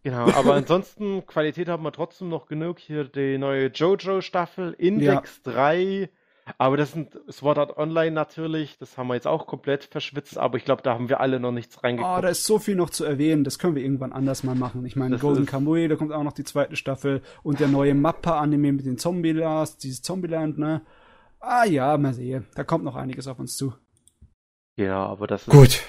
[0.04, 2.78] Genau, aber ansonsten, Qualität haben wir trotzdem noch genug.
[2.78, 6.08] Hier die neue Jojo-Staffel, Index 3.
[6.56, 8.78] Aber das sind Sword Art Online natürlich.
[8.78, 10.38] Das haben wir jetzt auch komplett verschwitzt.
[10.38, 12.24] Aber ich glaube, da haben wir alle noch nichts Oh, reingeguckt.
[12.24, 13.44] da ist so viel noch zu erwähnen.
[13.44, 14.86] Das können wir irgendwann anders mal machen.
[14.86, 17.68] Ich meine, Das Golden ist- Kamui, da kommt auch noch die zweite Staffel und der
[17.68, 20.80] neue Mappa-Anime mit den Zombie-Lars, dieses Zombieland, ne?
[21.40, 22.46] Ah ja, mal sehen.
[22.54, 23.74] Da kommt noch einiges auf uns zu.
[24.76, 25.52] ja, aber das ist.
[25.52, 25.82] Gut.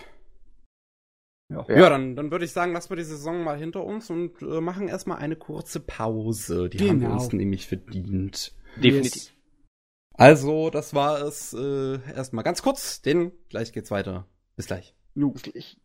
[1.51, 1.65] Ja.
[1.67, 4.61] Ja, dann, dann würde ich sagen, lassen wir die Saison mal hinter uns und äh,
[4.61, 6.69] machen erstmal eine kurze Pause.
[6.69, 7.19] Die haben wir Genau.
[7.19, 8.53] uns nämlich verdient.
[8.75, 9.15] Definitiv.
[9.15, 9.33] Yes.
[10.19, 14.25] Also, das war es äh, erstmal ganz kurz, denn gleich geht's weiter.
[14.57, 14.93] Bis gleich.
[15.15, 15.33] Jo.
[15.53, 15.79] Ich,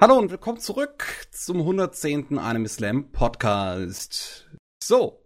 [0.00, 2.38] Hallo und willkommen zurück zum 110.
[2.38, 4.48] Anime Slam Podcast.
[4.82, 5.20] So.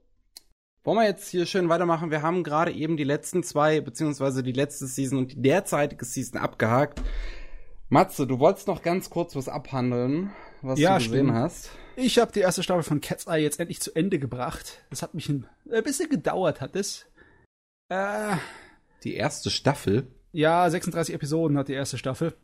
[0.83, 2.11] Wollen wir jetzt hier schön weitermachen?
[2.11, 6.41] Wir haben gerade eben die letzten zwei, beziehungsweise die letzte Season und die derzeitige Season
[6.41, 7.03] abgehakt.
[7.89, 11.35] Matze, du wolltest noch ganz kurz was abhandeln, was Ja, du gesehen stimmt.
[11.35, 11.71] hast.
[11.95, 14.85] Ich habe die erste Staffel von Cat's Eye jetzt endlich zu Ende gebracht.
[14.91, 17.07] Das hat mich ein, ein bisschen gedauert, hat es.
[17.89, 18.37] Äh,
[19.03, 20.09] Die erste Staffel.
[20.33, 22.35] ja, 36 Episoden hat die erste Staffel.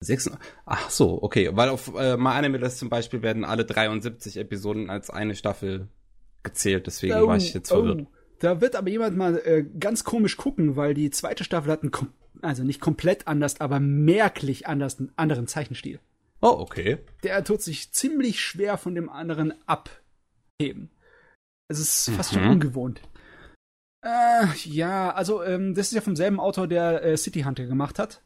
[0.00, 0.30] Sechs,
[0.64, 4.90] ach so, okay, weil auf äh, My Anime List zum Beispiel werden alle 73 Episoden
[4.90, 5.88] als eine Staffel
[6.44, 8.02] gezählt, deswegen oh, war ich jetzt verwirrt.
[8.02, 8.12] Oh.
[8.38, 11.92] Da wird aber jemand mal äh, ganz komisch gucken, weil die zweite Staffel hat einen,
[12.42, 15.98] also nicht komplett anders, aber merklich anders, einen anderen Zeichenstil.
[16.40, 16.98] Oh, okay.
[17.24, 20.90] Der tut sich ziemlich schwer von dem anderen abheben.
[21.66, 22.36] Es ist fast mhm.
[22.36, 23.00] schon ungewohnt.
[24.08, 27.98] Äh, ja, also ähm, das ist ja vom selben Autor, der äh, City Hunter gemacht
[27.98, 28.22] hat.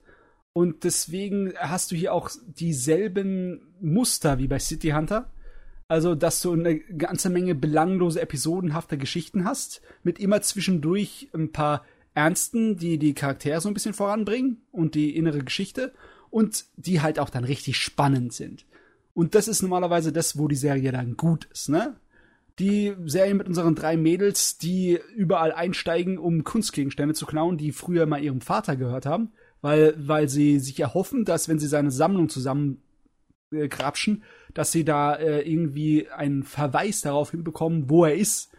[0.53, 5.31] Und deswegen hast du hier auch dieselben Muster wie bei City Hunter.
[5.89, 11.85] Also, dass du eine ganze Menge belanglose, episodenhafte Geschichten hast, mit immer zwischendurch ein paar
[12.15, 15.93] ernsten, die die Charaktere so ein bisschen voranbringen und die innere Geschichte
[16.31, 18.67] und die halt auch dann richtig spannend sind.
[19.15, 21.97] Und das ist normalerweise das, wo die Serie dann gut ist, ne?
[22.59, 28.07] Die Serie mit unseren drei Mädels, die überall einsteigen, um Kunstgegenstände zu klauen, die früher
[28.07, 32.29] mal ihrem Vater gehört haben weil, weil sie sich erhoffen, dass wenn sie seine Sammlung
[32.29, 32.83] zusammen
[33.53, 33.71] äh,
[34.53, 38.51] dass sie da äh, irgendwie einen Verweis darauf hinbekommen, wo er ist.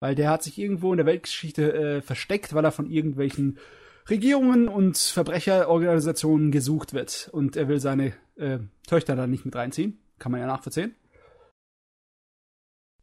[0.00, 3.58] Weil der hat sich irgendwo in der Weltgeschichte äh, versteckt, weil er von irgendwelchen
[4.08, 7.28] Regierungen und Verbrecherorganisationen gesucht wird.
[7.32, 9.98] Und er will seine äh, Töchter da nicht mit reinziehen.
[10.18, 10.94] Kann man ja nachvollziehen.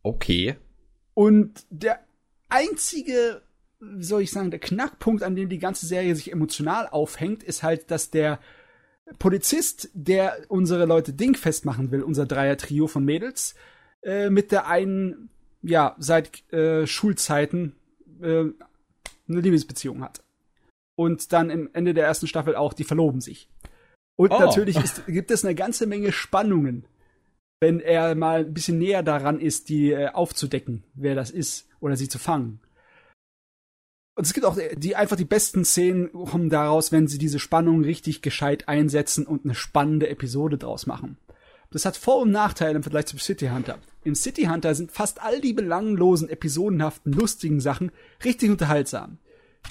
[0.03, 0.55] Okay.
[1.13, 1.99] Und der
[2.49, 3.41] einzige
[3.81, 7.63] wie soll ich sagen, der Knackpunkt, an dem die ganze Serie sich emotional aufhängt, ist
[7.63, 8.39] halt, dass der
[9.17, 13.55] Polizist, der unsere Leute dingfest machen will, unser Dreier-Trio von Mädels,
[14.03, 15.29] äh, mit der einen,
[15.63, 17.75] ja, seit äh, Schulzeiten
[18.21, 18.45] äh,
[19.27, 20.23] eine Liebesbeziehung hat.
[20.95, 23.49] Und dann im Ende der ersten Staffel auch, die verloben sich.
[24.15, 24.39] Und oh.
[24.39, 26.85] natürlich ist, gibt es eine ganze Menge Spannungen,
[27.61, 31.95] wenn er mal ein bisschen näher daran ist, die äh, aufzudecken, wer das ist, oder
[31.95, 32.59] sie zu fangen.
[34.15, 37.83] Und es gibt auch die einfach die besten Szenen kommen daraus, wenn sie diese Spannung
[37.83, 41.17] richtig gescheit einsetzen und eine spannende Episode draus machen.
[41.71, 43.79] Das hat Vor- und Nachteile im Vergleich zum City Hunter.
[44.03, 47.91] In City Hunter sind fast all die belanglosen, episodenhaften, lustigen Sachen
[48.25, 49.19] richtig unterhaltsam.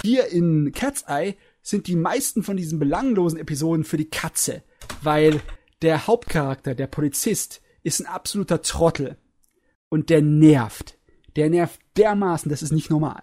[0.03, 4.63] Hier in Cat's Eye sind die meisten von diesen belanglosen Episoden für die Katze,
[5.03, 5.41] weil
[5.83, 9.17] der Hauptcharakter, der Polizist, ist ein absoluter Trottel.
[9.89, 10.99] Und der nervt.
[11.37, 13.23] Der nervt dermaßen, das ist nicht normal.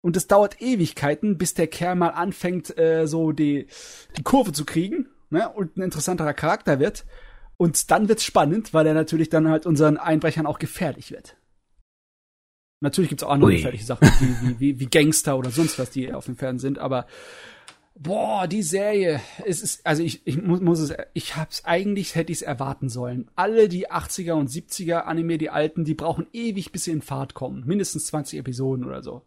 [0.00, 3.66] Und es dauert Ewigkeiten, bis der Kerl mal anfängt, äh, so die,
[4.16, 7.04] die Kurve zu kriegen ne, und ein interessanterer Charakter wird.
[7.56, 11.36] Und dann wird's spannend, weil er natürlich dann halt unseren Einbrechern auch gefährlich wird.
[12.80, 13.56] Natürlich gibt's auch andere Ui.
[13.56, 14.08] gefährliche Sachen,
[14.40, 17.06] wie, wie, wie Gangster oder sonst was, die auf dem Fernsehen sind, aber
[18.00, 22.32] boah, die Serie, es ist, also ich, ich muss, muss es, ich hab's eigentlich, hätte
[22.32, 23.30] ich's erwarten sollen.
[23.34, 27.34] Alle die 80er und 70er Anime, die alten, die brauchen ewig, bis sie in Fahrt
[27.34, 27.64] kommen.
[27.66, 29.22] Mindestens 20 Episoden oder so.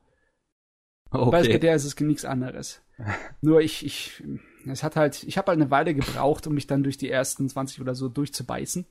[1.11, 1.29] Okay.
[1.29, 2.81] Bei der ist es nichts anderes.
[3.41, 4.23] Nur ich, ich,
[4.65, 7.49] es hat halt, ich habe halt eine Weile gebraucht, um mich dann durch die ersten
[7.49, 8.85] 20 oder so durchzubeißen.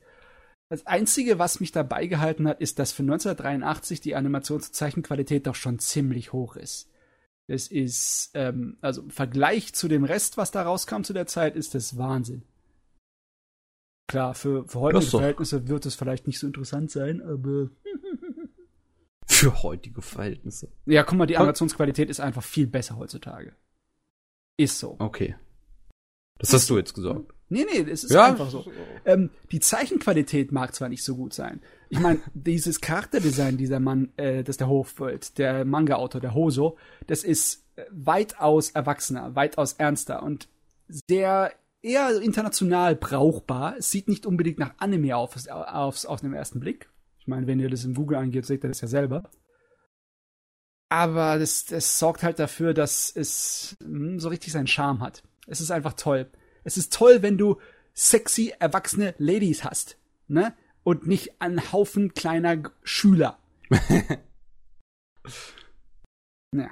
[0.69, 5.79] Das Einzige, was mich dabei gehalten hat, ist, dass für 1983 die Animationszeichenqualität doch schon
[5.79, 6.90] ziemlich hoch ist.
[7.47, 11.55] Es ist, ähm, also im Vergleich zu dem Rest, was da rauskam zu der Zeit,
[11.55, 12.43] ist das Wahnsinn.
[14.07, 17.69] Klar, für, für heutige Verhältnisse wird es vielleicht nicht so interessant sein, aber
[19.25, 20.71] für heutige Verhältnisse.
[20.85, 23.55] Ja, guck mal, die Animationsqualität ist einfach viel besser heutzutage.
[24.57, 24.97] Ist so.
[24.99, 25.35] Okay.
[26.39, 27.33] Das hast du jetzt gesagt.
[27.49, 28.65] Nee, nee, es ist ja, einfach so.
[29.05, 31.61] Ähm, die Zeichenqualität mag zwar nicht so gut sein.
[31.91, 36.77] Ich meine, dieses Charakterdesign dieser Mann, äh, das der Hofwelt, der Manga-Autor, der Hoso,
[37.07, 40.47] das ist äh, weitaus erwachsener, weitaus ernster und
[40.87, 41.51] sehr
[41.81, 43.75] eher international brauchbar.
[43.77, 46.89] Es sieht nicht unbedingt nach Anime auf, auf, auf den ersten Blick.
[47.19, 49.29] Ich meine, wenn ihr das in Google eingebt, seht ihr das ja selber.
[50.87, 55.23] Aber das, das sorgt halt dafür, dass es hm, so richtig seinen Charme hat.
[55.45, 56.31] Es ist einfach toll.
[56.63, 57.57] Es ist toll, wenn du
[57.93, 59.97] sexy, erwachsene Ladies hast.
[60.29, 60.53] Ne?
[60.83, 63.37] Und nicht einen Haufen kleiner Schüler.
[66.55, 66.69] ja.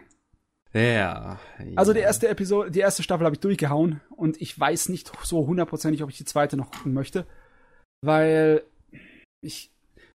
[0.74, 1.40] Ja.
[1.76, 5.48] Also die erste Episode, die erste Staffel habe ich durchgehauen und ich weiß nicht so
[5.48, 7.26] hundertprozentig, ob ich die zweite noch gucken möchte,
[8.02, 8.64] weil
[9.42, 9.72] ich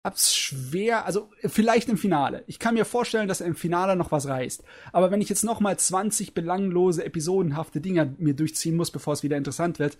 [0.04, 2.44] hab's schwer, also vielleicht im Finale.
[2.48, 4.64] Ich kann mir vorstellen, dass er im Finale noch was reißt.
[4.92, 9.24] Aber wenn ich jetzt noch mal 20 belanglose, episodenhafte Dinger mir durchziehen muss, bevor es
[9.24, 9.98] wieder interessant wird,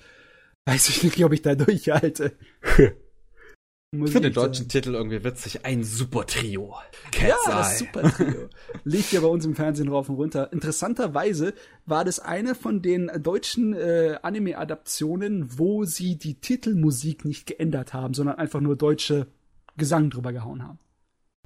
[0.66, 2.36] weiß ich nicht, ob ich da durchhalte.
[3.94, 5.66] ich finde den deutschen Titel irgendwie witzig.
[5.66, 6.76] Ein Super-Trio.
[7.20, 8.48] Ja, das Super-Trio.
[8.86, 10.54] Liegt ja bei uns im Fernsehen rauf und runter.
[10.54, 11.54] Interessanterweise
[11.86, 18.14] war das eine von den deutschen äh, Anime-Adaptionen, wo sie die Titelmusik nicht geändert haben,
[18.14, 19.28] sondern einfach nur deutsche
[19.76, 20.80] Gesang drüber gehauen haben.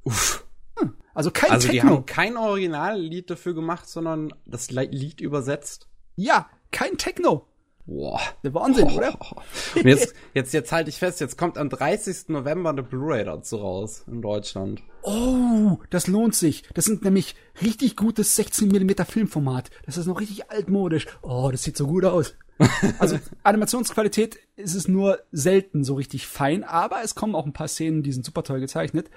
[0.03, 0.45] Uff.
[0.77, 1.81] Hm, also kein also Techno.
[1.81, 5.87] die haben kein Originallied dafür gemacht, sondern das Lied übersetzt.
[6.15, 7.47] Ja, kein Techno.
[7.87, 8.19] Boah.
[8.43, 8.97] Der Wahnsinn, oh.
[8.97, 9.19] oder?
[9.75, 12.29] Und jetzt, jetzt, jetzt halte ich fest, jetzt kommt am 30.
[12.29, 14.81] November eine Blu-ray dazu raus in Deutschland.
[15.03, 16.63] Oh, das lohnt sich.
[16.73, 19.69] Das sind nämlich richtig gutes 16 mm Filmformat.
[19.85, 21.05] Das ist noch richtig altmodisch.
[21.21, 22.35] Oh, das sieht so gut aus.
[22.99, 27.67] Also Animationsqualität ist es nur selten so richtig fein, aber es kommen auch ein paar
[27.67, 29.09] Szenen, die sind super toll gezeichnet.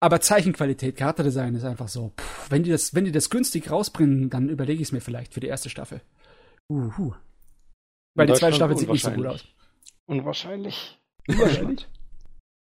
[0.00, 2.12] Aber Zeichenqualität, Charakterdesign ist einfach so.
[2.18, 5.34] Pff, wenn die das, wenn die das günstig rausbringen, dann überlege ich es mir vielleicht
[5.34, 6.00] für die erste Staffel.
[6.68, 7.12] Uhu.
[8.16, 9.44] Weil die zweite Staffel sieht nicht so gut aus.
[10.06, 10.98] Unwahrscheinlich.
[11.28, 11.88] Unwahrscheinlich.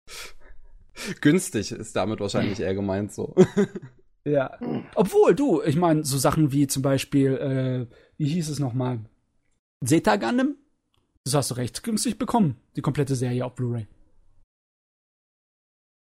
[1.20, 3.34] Günstig ist damit wahrscheinlich eher gemeint so.
[4.24, 4.58] ja.
[4.94, 9.00] Obwohl, du, ich meine, so Sachen wie zum Beispiel, äh, wie hieß es nochmal?
[9.84, 10.56] Zeta Gundam?
[11.24, 13.86] Das hast du recht günstig bekommen, die komplette Serie auf Blu-ray.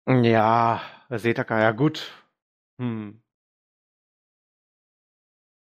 [0.07, 2.11] Ja, Zeta, ja gut.
[2.80, 3.23] Hm.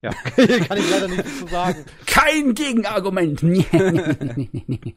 [0.01, 1.85] Ja, kann ich leider nicht zu sagen.
[2.07, 3.41] Kein Gegenargument.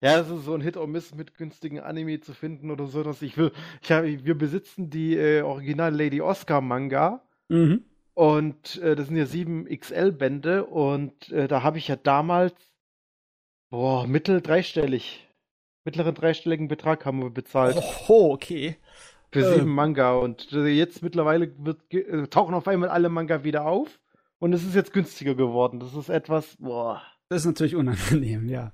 [0.00, 3.02] ja, es ist so ein Hit or Miss mit günstigen Anime zu finden oder so,
[3.02, 3.50] dass ich will.
[3.82, 7.22] Ich hab, wir besitzen die äh, Original Lady Oscar Manga.
[7.48, 7.84] Mhm.
[8.12, 12.52] Und äh, das sind ja sieben XL-Bände und äh, da habe ich ja damals,
[13.70, 15.28] boah, mittel dreistellig,
[15.84, 17.80] mittleren dreistelligen Betrag haben wir bezahlt.
[18.08, 18.76] Oh, okay.
[19.30, 19.54] Für äh.
[19.54, 20.14] sieben Manga.
[20.14, 24.00] Und jetzt mittlerweile wird, äh, tauchen auf einmal alle Manga wieder auf.
[24.38, 25.80] Und es ist jetzt günstiger geworden.
[25.80, 27.02] Das ist etwas, boah.
[27.28, 28.72] Das ist natürlich unangenehm, ja.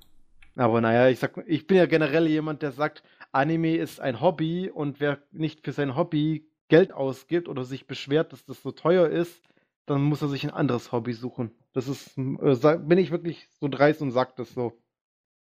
[0.55, 4.69] Aber naja, ich sag, ich bin ja generell jemand, der sagt, Anime ist ein Hobby
[4.69, 9.09] und wer nicht für sein Hobby Geld ausgibt oder sich beschwert, dass das so teuer
[9.09, 9.41] ist,
[9.85, 11.51] dann muss er sich ein anderes Hobby suchen.
[11.73, 14.73] Das ist, äh, bin ich wirklich so dreist und sag das so.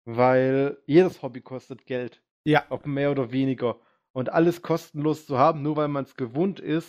[0.05, 2.23] Weil jedes Hobby kostet Geld.
[2.45, 2.65] Ja.
[2.71, 3.77] Ob mehr oder weniger
[4.17, 6.89] und alles kostenlos zu haben, nur weil man es gewohnt ist,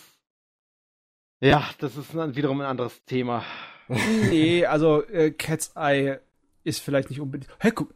[1.40, 3.44] ja, das ist dann wiederum ein anderes Thema.
[4.30, 6.20] nee, also äh, Cat's Eye
[6.64, 7.52] ist vielleicht nicht unbedingt.
[7.58, 7.92] Hey, guck.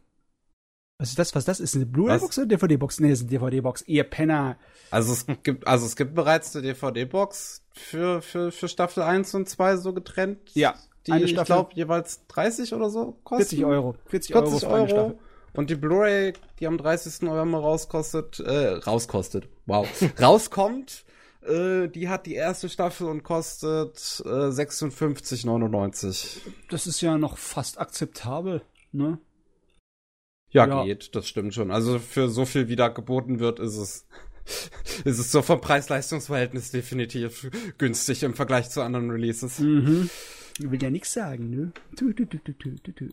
[0.98, 1.34] Was ist das?
[1.34, 1.60] Was ist das?
[1.60, 3.00] Ist eine Blu-ray-Box oder DVD-Box?
[3.00, 3.84] Nee, ist eine DVD-Box.
[3.86, 4.58] Ihr Penner.
[4.90, 9.48] Also es gibt, also es gibt bereits eine DVD-Box für, für, für Staffel 1 und
[9.48, 10.50] 2 so getrennt.
[10.52, 10.74] Ja.
[11.06, 13.48] Die, eine Staffel, ich glaube, jeweils 30 oder so kosten.
[13.48, 13.96] 40 Euro.
[14.06, 15.18] 40, 40 Euro, Euro.
[15.54, 17.22] Und die Blu-ray, die am 30.
[17.22, 19.86] November rauskostet, äh, rauskostet, wow,
[20.20, 21.04] rauskommt,
[21.42, 26.38] äh, die hat die erste Staffel und kostet äh, 56,99.
[26.70, 28.62] Das ist ja noch fast akzeptabel,
[28.92, 29.18] ne?
[30.50, 31.70] Ja, ja, geht, das stimmt schon.
[31.70, 34.06] Also für so viel, wie da geboten wird, ist es,
[35.04, 39.58] ist es so vom Preis-Leistungs-Verhältnis definitiv günstig im Vergleich zu anderen Releases.
[39.58, 40.10] Mhm.
[40.58, 41.72] Ich will ja nichts sagen, ne?
[41.96, 43.08] Tu, tu, tu, tu, tu, tu.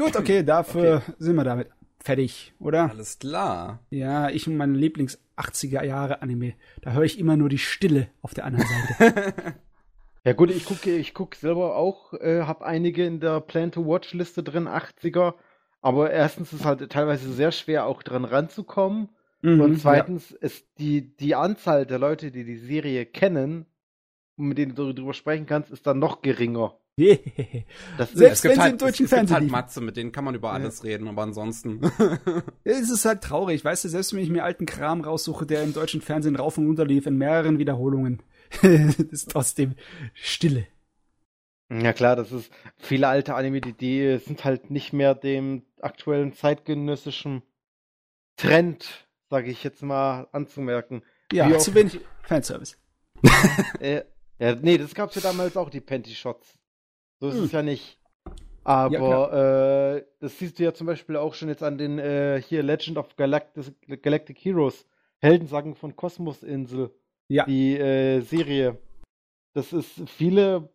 [0.00, 1.12] Gut, okay, dafür okay.
[1.18, 1.68] sind wir damit
[2.02, 2.90] fertig, oder?
[2.90, 3.80] Alles klar.
[3.90, 6.54] Ja, ich und meine Lieblings 80er Jahre Anime.
[6.80, 9.54] Da höre ich immer nur die Stille auf der anderen Seite.
[10.24, 13.86] ja gut, ich gucke ich guck selber auch, äh, habe einige in der Plan to
[13.86, 15.34] Watch Liste drin, 80er.
[15.82, 19.10] Aber erstens ist es halt teilweise sehr schwer, auch dran ranzukommen.
[19.42, 20.36] Mhm, und zweitens ja.
[20.40, 23.66] ist die, die Anzahl der Leute, die die Serie kennen
[24.36, 26.78] und mit denen du darüber sprechen kannst, ist dann noch geringer.
[27.98, 29.36] Das Selbst wenn halt, sie im deutschen es, Fernsehen.
[29.36, 30.90] Es gibt halt Matze, mit denen kann man über alles ja.
[30.90, 31.80] reden, aber ansonsten.
[32.64, 35.72] es ist halt traurig, weißt du, selbst wenn ich mir alten Kram raussuche, der im
[35.72, 38.22] deutschen Fernsehen rauf und runter lief, in mehreren Wiederholungen,
[38.62, 39.74] ist trotzdem
[40.14, 40.66] Stille.
[41.72, 46.32] Ja klar, das ist viele alte Anime, die, die sind halt nicht mehr dem aktuellen
[46.32, 47.42] zeitgenössischen
[48.36, 51.02] Trend, sage ich jetzt mal, anzumerken.
[51.32, 52.76] Ja, zu wenig Fanservice.
[53.80, 54.02] äh,
[54.40, 56.58] ja, nee, das gab's ja damals auch, die Panty Shots.
[57.20, 57.44] So ist hm.
[57.44, 57.98] es ja nicht.
[58.64, 62.42] Aber ja, äh, das siehst du ja zum Beispiel auch schon jetzt an den äh,
[62.42, 64.86] hier Legend of Galactic, Galactic Heroes,
[65.18, 66.90] Heldensagen von Kosmosinsel.
[67.28, 67.44] Ja.
[67.44, 68.78] Die äh, Serie.
[69.54, 70.68] Das ist viele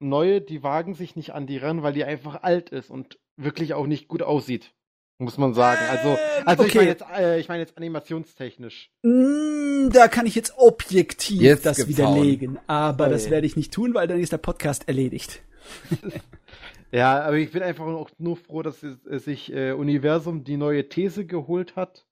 [0.00, 3.74] neue, die wagen sich nicht an die ran, weil die einfach alt ist und wirklich
[3.74, 4.74] auch nicht gut aussieht.
[5.20, 5.80] Muss man sagen.
[5.90, 6.68] Also, also okay.
[6.68, 8.92] ich meine jetzt, äh, ich mein jetzt animationstechnisch.
[9.02, 12.58] Mm, da kann ich jetzt objektiv jetzt das widerlegen.
[12.68, 15.42] Aber oh, das werde ich nicht tun, weil dann ist der Podcast erledigt.
[16.92, 21.26] ja, aber ich bin einfach auch nur froh, dass sich äh, Universum die neue These
[21.26, 22.06] geholt hat.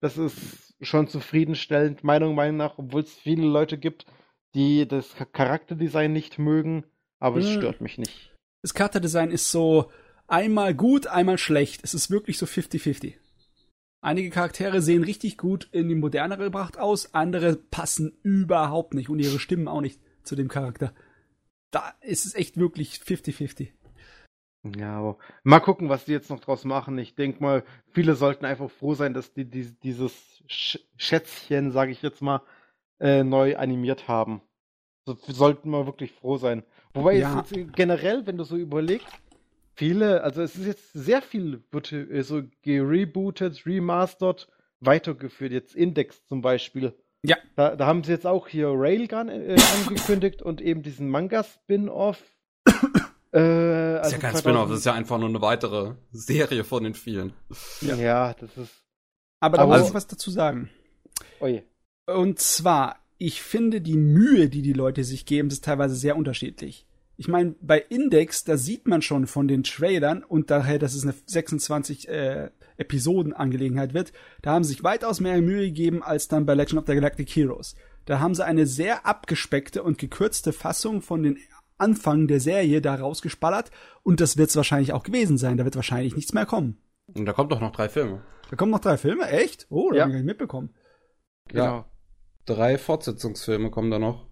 [0.00, 4.04] Das ist schon zufriedenstellend, Meinung Meinung nach, obwohl es viele Leute gibt,
[4.54, 6.84] die das Charakterdesign nicht mögen,
[7.20, 7.54] aber es hm.
[7.54, 8.34] stört mich nicht.
[8.62, 9.90] Das Charakterdesign ist so
[10.28, 11.80] einmal gut, einmal schlecht.
[11.82, 13.14] Es ist wirklich so 50-50.
[14.00, 19.18] Einige Charaktere sehen richtig gut in die modernere gebracht aus, andere passen überhaupt nicht und
[19.18, 20.94] ihre Stimmen auch nicht zu dem Charakter
[21.70, 23.68] da ist es echt wirklich 50-50.
[24.76, 26.98] Ja, aber mal gucken, was die jetzt noch draus machen.
[26.98, 31.92] Ich denke mal, viele sollten einfach froh sein, dass die, die dieses Sch Schätzchen, sage
[31.92, 32.42] ich jetzt mal,
[32.98, 34.42] äh, neu animiert haben.
[35.06, 36.64] So, sollten wir wirklich froh sein.
[36.92, 37.38] Wobei ja.
[37.38, 39.08] jetzt generell, wenn du so überlegst,
[39.78, 44.48] viele, also es ist jetzt sehr viel, wird äh, so gerebootet, remastered,
[44.80, 45.52] weitergeführt.
[45.52, 46.94] Jetzt Index zum Beispiel.
[47.22, 47.36] Ja.
[47.56, 49.56] Da, da haben sie jetzt auch hier Railgun äh,
[49.86, 52.20] angekündigt und eben diesen Manga-Spin-Off.
[53.32, 56.82] äh, also ist ja kein Spin-off, das ist ja einfach nur eine weitere Serie von
[56.82, 57.32] den vielen.
[57.80, 58.82] Ja, ja das ist.
[59.40, 60.70] Aber da muss ich was dazu sagen.
[61.38, 61.62] Oje.
[62.06, 66.87] Und zwar, ich finde die Mühe, die die Leute sich geben, ist teilweise sehr unterschiedlich.
[67.20, 71.02] Ich meine, bei Index, da sieht man schon von den Trailern und daher, dass es
[71.02, 76.28] eine 26 äh, Episoden Angelegenheit wird, da haben sie sich weitaus mehr Mühe gegeben als
[76.28, 77.74] dann bei Legend of the Galactic Heroes.
[78.04, 81.38] Da haben sie eine sehr abgespeckte und gekürzte Fassung von den
[81.76, 83.72] Anfang der Serie da rausgespallert
[84.04, 85.56] und das wird es wahrscheinlich auch gewesen sein.
[85.56, 86.80] Da wird wahrscheinlich nichts mehr kommen.
[87.12, 88.22] Und da kommt doch noch drei Filme.
[88.48, 89.28] Da kommen noch drei Filme?
[89.28, 89.66] Echt?
[89.70, 90.02] Oh, da ja.
[90.04, 90.72] haben wir gar nicht mitbekommen.
[91.48, 91.64] Genau.
[91.64, 91.84] Ja.
[92.46, 94.27] Drei Fortsetzungsfilme kommen da noch.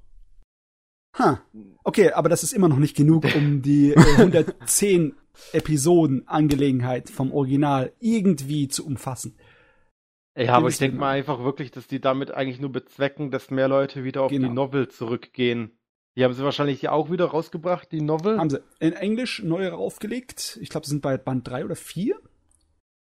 [1.18, 1.40] Ha.
[1.84, 5.14] Okay, aber das ist immer noch nicht genug, um die äh, 110
[5.52, 9.36] Episoden Angelegenheit vom Original irgendwie zu umfassen.
[10.36, 13.68] Ja, aber ich denke mal einfach wirklich, dass die damit eigentlich nur bezwecken, dass mehr
[13.68, 14.48] Leute wieder auf genau.
[14.48, 15.70] die Novel zurückgehen.
[16.14, 18.38] Die haben sie wahrscheinlich auch wieder rausgebracht, die Novel.
[18.38, 20.58] Haben sie in Englisch neu aufgelegt.
[20.60, 22.16] Ich glaube, sie sind bei Band 3 oder 4.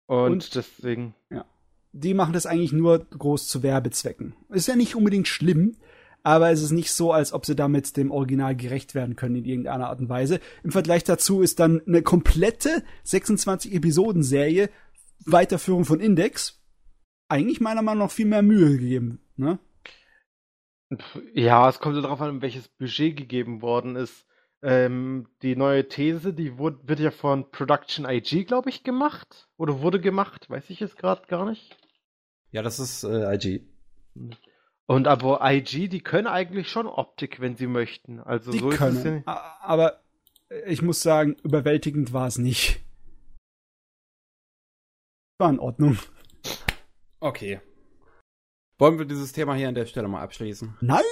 [0.07, 1.15] Und, Und deswegen.
[1.31, 1.47] Ja.
[1.93, 4.35] Die machen das eigentlich nur groß zu Werbezwecken.
[4.51, 5.77] Ist ja nicht unbedingt schlimm,
[6.25, 9.45] aber es ist nicht so, als ob sie damit dem Original gerecht werden können in
[9.45, 10.41] irgendeiner Art und Weise.
[10.65, 14.71] Im Vergleich dazu ist dann eine komplette 26 Episoden Serie
[15.27, 16.61] Weiterführung von Index
[17.29, 19.59] eigentlich meiner Meinung nach viel mehr Mühe gegeben, ne?
[21.33, 24.27] Ja, es kommt darauf an, welches Budget gegeben worden ist.
[24.63, 29.49] Ähm, die neue These, die wurde, wird ja von Production IG, glaube ich, gemacht.
[29.57, 31.77] Oder wurde gemacht, weiß ich jetzt gerade gar nicht.
[32.51, 33.67] Ja, das ist äh, IG.
[34.87, 38.21] Und aber IG, die können eigentlich schon Optik, wenn sie möchten.
[38.21, 38.97] Also die so können.
[38.97, 40.01] ist es ja Aber
[40.67, 42.81] ich muss sagen, überwältigend war es nicht.
[45.39, 45.99] War in Ordnung.
[47.21, 47.61] Okay.
[48.79, 50.77] Wollen wir dieses Thema hier an der Stelle mal abschließen?
[50.81, 51.03] Nein!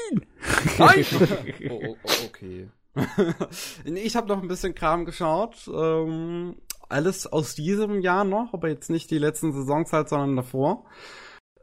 [0.78, 1.06] Nein!
[1.70, 2.68] oh, oh, oh, okay.
[3.84, 5.68] ich habe noch ein bisschen Kram geschaut.
[5.72, 6.56] Ähm,
[6.88, 10.84] alles aus diesem Jahr noch, aber jetzt nicht die letzten Saisons halt, sondern davor.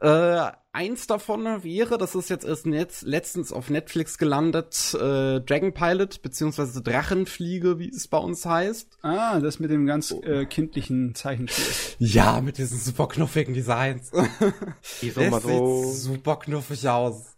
[0.00, 5.74] Äh, eins davon wäre, das ist jetzt erst Netz, letztens auf Netflix gelandet, äh, Dragon
[5.74, 8.98] Pilot, beziehungsweise Drachenfliege, wie es bei uns heißt.
[9.02, 10.22] Ah, das mit dem ganz oh.
[10.22, 11.96] äh, kindlichen Zeichenspiel.
[11.98, 14.10] Ja, mit diesen super knuffigen Designs.
[15.02, 17.36] Die so mal so sieht super knuffig aus.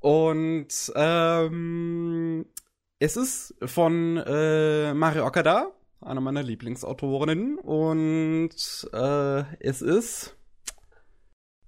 [0.00, 2.46] Und ähm,
[2.98, 5.70] es ist von äh, Mario Okada,
[6.00, 7.58] einer meiner Lieblingsautorinnen.
[7.58, 10.36] Und äh, es ist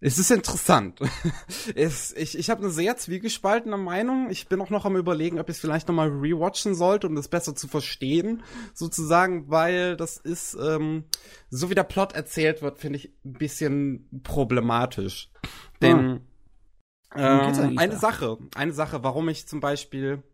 [0.05, 0.99] es ist interessant.
[1.77, 4.31] es, ich ich habe eine sehr zwiegespaltene Meinung.
[4.31, 7.29] Ich bin auch noch am überlegen, ob ich es vielleicht nochmal rewatchen sollte, um das
[7.29, 8.43] besser zu verstehen,
[8.75, 11.05] sozusagen, weil das ist, ähm,
[11.51, 15.31] so wie der Plot erzählt wird, finde ich ein bisschen problematisch.
[15.81, 16.21] Denn
[17.11, 17.53] ah.
[17.57, 17.99] ähm, eine da?
[17.99, 20.25] Sache, eine Sache, warum ich zum Beispiel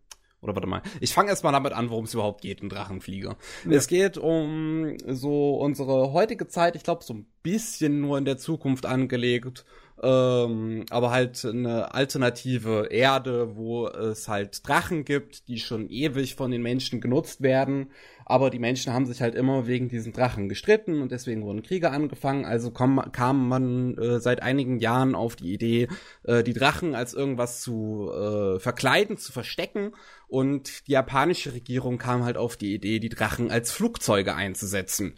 [0.41, 0.81] oder warte mal.
[1.01, 3.37] Ich fange erstmal damit an, worum es überhaupt geht in Drachenflieger.
[3.65, 3.71] Ja.
[3.71, 8.37] Es geht um so unsere heutige Zeit, ich glaube, so ein bisschen nur in der
[8.37, 9.65] Zukunft angelegt.
[10.01, 16.51] Ähm, aber halt eine alternative Erde, wo es halt Drachen gibt, die schon ewig von
[16.51, 17.89] den Menschen genutzt werden
[18.29, 21.89] aber die Menschen haben sich halt immer wegen diesen Drachen gestritten und deswegen wurden Kriege
[21.89, 22.45] angefangen.
[22.45, 25.87] Also kam, kam man äh, seit einigen Jahren auf die Idee,
[26.25, 29.93] äh, die Drachen als irgendwas zu äh, verkleiden, zu verstecken.
[30.27, 35.15] Und die japanische Regierung kam halt auf die Idee, die Drachen als Flugzeuge einzusetzen.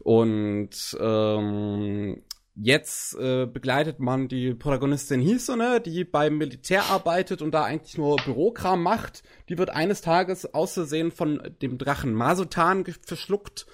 [0.00, 2.22] Und ähm,
[2.54, 8.16] Jetzt äh, begleitet man die Protagonistin Hisone, die beim Militär arbeitet und da eigentlich nur
[8.16, 9.22] Bürokram macht.
[9.48, 13.66] Die wird eines Tages außersehen von dem Drachen Masutan verschluckt.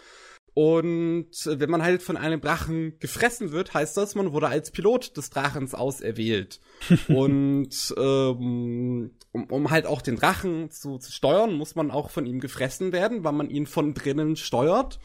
[0.55, 5.17] Und wenn man halt von einem Drachen gefressen wird, heißt das, man wurde als Pilot
[5.17, 6.61] des Drachens auserwählt.
[7.09, 12.27] und ähm, um, um halt auch den Drachen zu, zu steuern, muss man auch von
[12.27, 15.01] ihm gefressen werden, weil man ihn von drinnen steuert.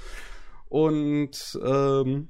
[0.70, 2.30] Und ähm,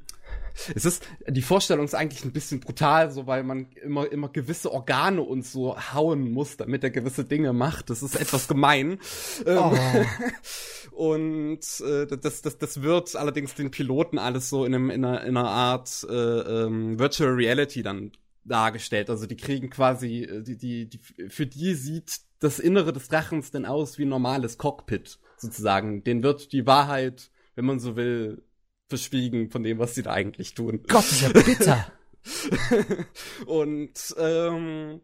[0.76, 4.72] es ist, die Vorstellung ist eigentlich ein bisschen brutal, so weil man immer, immer gewisse
[4.72, 7.90] Organe und so hauen muss, damit er gewisse Dinge macht.
[7.90, 9.00] Das ist etwas gemein.
[9.46, 9.74] Ähm, oh.
[10.92, 15.24] und äh, das, das, das wird allerdings den Piloten alles so in, einem, in, einer,
[15.24, 18.12] in einer Art äh, ähm, Virtual Reality dann
[18.46, 19.10] dargestellt.
[19.10, 21.00] Also die kriegen quasi, äh, die, die, die,
[21.30, 26.04] für die sieht das Innere des Drachens denn aus wie ein normales Cockpit, sozusagen.
[26.04, 28.44] Den wird die Wahrheit, wenn man so will,
[28.94, 30.84] verschwiegen von dem, was sie da eigentlich tun.
[30.88, 31.92] Gott, ist ja bitter.
[33.48, 35.02] und ähm,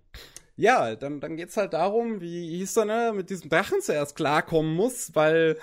[0.56, 4.76] ja, dann, dann geht's halt darum, wie hieß er, ne, mit diesem Drachen zuerst klarkommen
[4.76, 5.58] muss, weil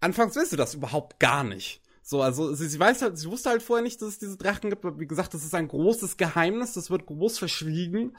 [0.00, 1.82] anfangs willst du das überhaupt gar nicht.
[2.04, 4.70] So, also sie, sie weiß halt, sie wusste halt vorher nicht, dass es diese Drachen
[4.70, 4.84] gibt.
[5.00, 8.16] Wie gesagt, das ist ein großes Geheimnis, das wird groß verschwiegen.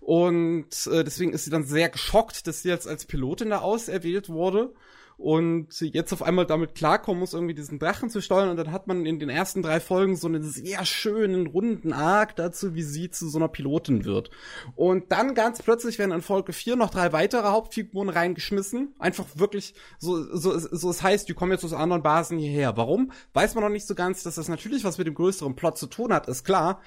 [0.00, 4.28] Und äh, deswegen ist sie dann sehr geschockt, dass sie jetzt als Pilotin da auserwählt
[4.28, 4.74] wurde
[5.22, 8.48] und jetzt auf einmal damit klarkommen muss, irgendwie diesen Drachen zu steuern.
[8.48, 12.34] Und dann hat man in den ersten drei Folgen so einen sehr schönen, runden Arc
[12.34, 14.30] dazu, wie sie zu so einer Pilotin wird.
[14.74, 18.96] Und dann ganz plötzlich werden in Folge 4 noch drei weitere Hauptfiguren reingeschmissen.
[18.98, 22.76] Einfach wirklich, so, so, so es heißt, die kommen jetzt aus anderen Basen hierher.
[22.76, 23.12] Warum?
[23.32, 25.86] Weiß man noch nicht so ganz, dass das natürlich was mit dem größeren Plot zu
[25.86, 26.80] tun hat, ist klar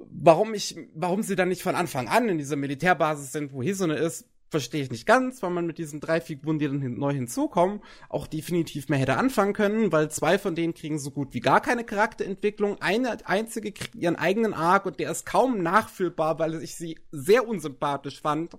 [0.00, 3.96] warum ich, warum sie dann nicht von Anfang an in dieser Militärbasis sind, wo Hisone
[3.96, 7.12] ist, verstehe ich nicht ganz, weil man mit diesen drei Figuren, die dann hin neu
[7.12, 11.40] hinzukommen, auch definitiv mehr hätte anfangen können, weil zwei von denen kriegen so gut wie
[11.40, 12.80] gar keine Charakterentwicklung.
[12.80, 17.46] Eine einzige kriegt ihren eigenen Arc und der ist kaum nachfühlbar, weil ich sie sehr
[17.46, 18.56] unsympathisch fand.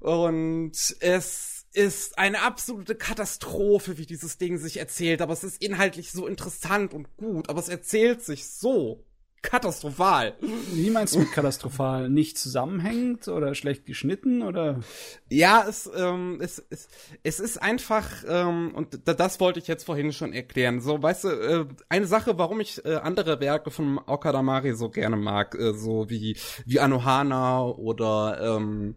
[0.00, 6.12] Und es ist eine absolute Katastrophe, wie dieses Ding sich erzählt, aber es ist inhaltlich
[6.12, 9.04] so interessant und gut, aber es erzählt sich so
[9.44, 10.34] katastrophal.
[10.72, 12.08] Wie meinst du mit katastrophal?
[12.08, 14.80] Nicht zusammenhängend oder schlecht geschnitten oder?
[15.28, 16.88] Ja, es, ähm, es, es,
[17.22, 20.80] es ist einfach, ähm, und das wollte ich jetzt vorhin schon erklären.
[20.80, 25.16] So, weißt du, äh, eine Sache, warum ich äh, andere Werke von Okadamari so gerne
[25.16, 28.96] mag, äh, so wie, wie Anohana oder, ähm,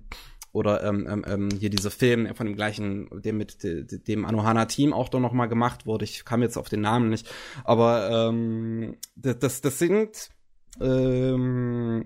[0.54, 5.10] oder ähm, ähm, ähm hier diese Film von dem gleichen, dem mit dem Anohana-Team auch
[5.10, 6.06] doch noch mal gemacht wurde.
[6.06, 7.30] Ich kam jetzt auf den Namen nicht,
[7.66, 10.30] aber ähm, das, das sind
[10.82, 12.04] ähm,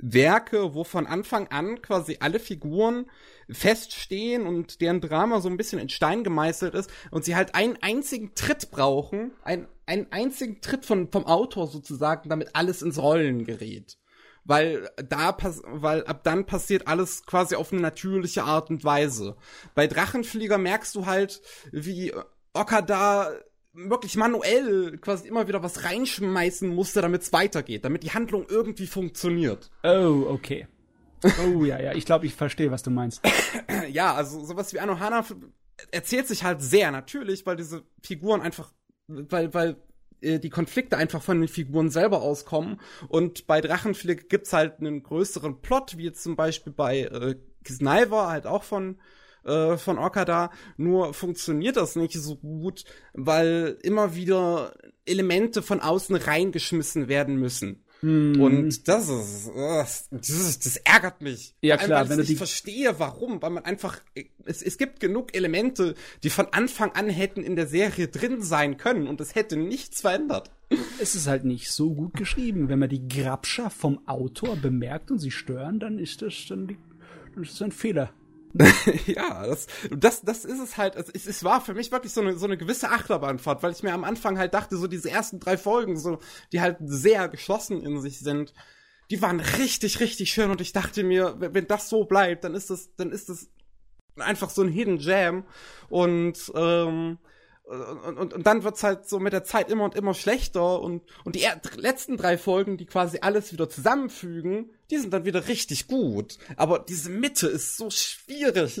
[0.00, 3.06] Werke, wo von Anfang an quasi alle Figuren
[3.50, 7.78] feststehen und deren Drama so ein bisschen in Stein gemeißelt ist und sie halt einen
[7.80, 13.44] einzigen Tritt brauchen, ein, einen einzigen Tritt von, vom Autor sozusagen, damit alles ins Rollen
[13.44, 13.98] gerät.
[14.44, 19.36] Weil da pass weil ab dann passiert alles quasi auf eine natürliche Art und Weise.
[19.74, 22.14] Bei Drachenflieger merkst du halt, wie
[22.54, 23.30] Okada
[23.86, 28.86] wirklich manuell quasi immer wieder was reinschmeißen musste, damit es weitergeht, damit die Handlung irgendwie
[28.86, 29.70] funktioniert.
[29.82, 30.66] Oh, okay.
[31.44, 33.20] Oh ja, ja, ich glaube, ich verstehe, was du meinst.
[33.90, 35.24] ja, also sowas wie Anohana
[35.90, 38.72] erzählt sich halt sehr natürlich, weil diese Figuren einfach,
[39.06, 39.76] weil, weil
[40.20, 42.80] äh, die Konflikte einfach von den Figuren selber auskommen.
[43.08, 48.28] Und bei Drachenflick gibt's halt einen größeren Plot, wie jetzt zum Beispiel bei äh, Kisnaiver,
[48.28, 48.98] halt auch von
[49.48, 52.84] äh, von Okada, nur funktioniert das nicht so gut,
[53.14, 54.74] weil immer wieder
[55.06, 57.84] Elemente von außen reingeschmissen werden müssen.
[58.00, 58.40] Hm.
[58.40, 59.50] Und das ist,
[60.10, 61.54] das, das ärgert mich.
[61.60, 64.00] Ja klar, Einfach, wenn ich verstehe, warum, weil man einfach,
[64.44, 68.76] es, es gibt genug Elemente, die von Anfang an hätten in der Serie drin sein
[68.76, 70.52] können und es hätte nichts verändert.
[71.00, 72.68] Es ist halt nicht so gut geschrieben.
[72.68, 76.78] Wenn man die Grabscher vom Autor bemerkt und sie stören, dann ist das dann, die,
[77.34, 78.12] dann ist das ein Fehler.
[79.06, 80.96] ja, das, das, das ist es halt.
[80.96, 83.82] Also es, es war für mich wirklich so eine, so eine gewisse Achterbahnfahrt, weil ich
[83.82, 86.18] mir am Anfang halt dachte, so diese ersten drei Folgen, so,
[86.52, 88.52] die halt sehr geschlossen in sich sind,
[89.10, 92.70] die waren richtig, richtig schön und ich dachte mir, wenn das so bleibt, dann ist
[92.70, 93.48] das, dann ist das
[94.16, 95.44] einfach so ein Hidden Jam
[95.88, 97.18] und ähm,
[97.68, 101.02] und, und, und dann wird's halt so mit der Zeit immer und immer schlechter und,
[101.24, 101.44] und die
[101.76, 106.38] letzten drei Folgen, die quasi alles wieder zusammenfügen, die sind dann wieder richtig gut.
[106.56, 108.80] Aber diese Mitte ist so schwierig.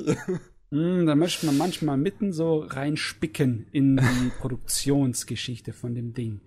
[0.70, 6.40] Mm, da möchte man manchmal mitten so reinspicken in die Produktionsgeschichte von dem Ding.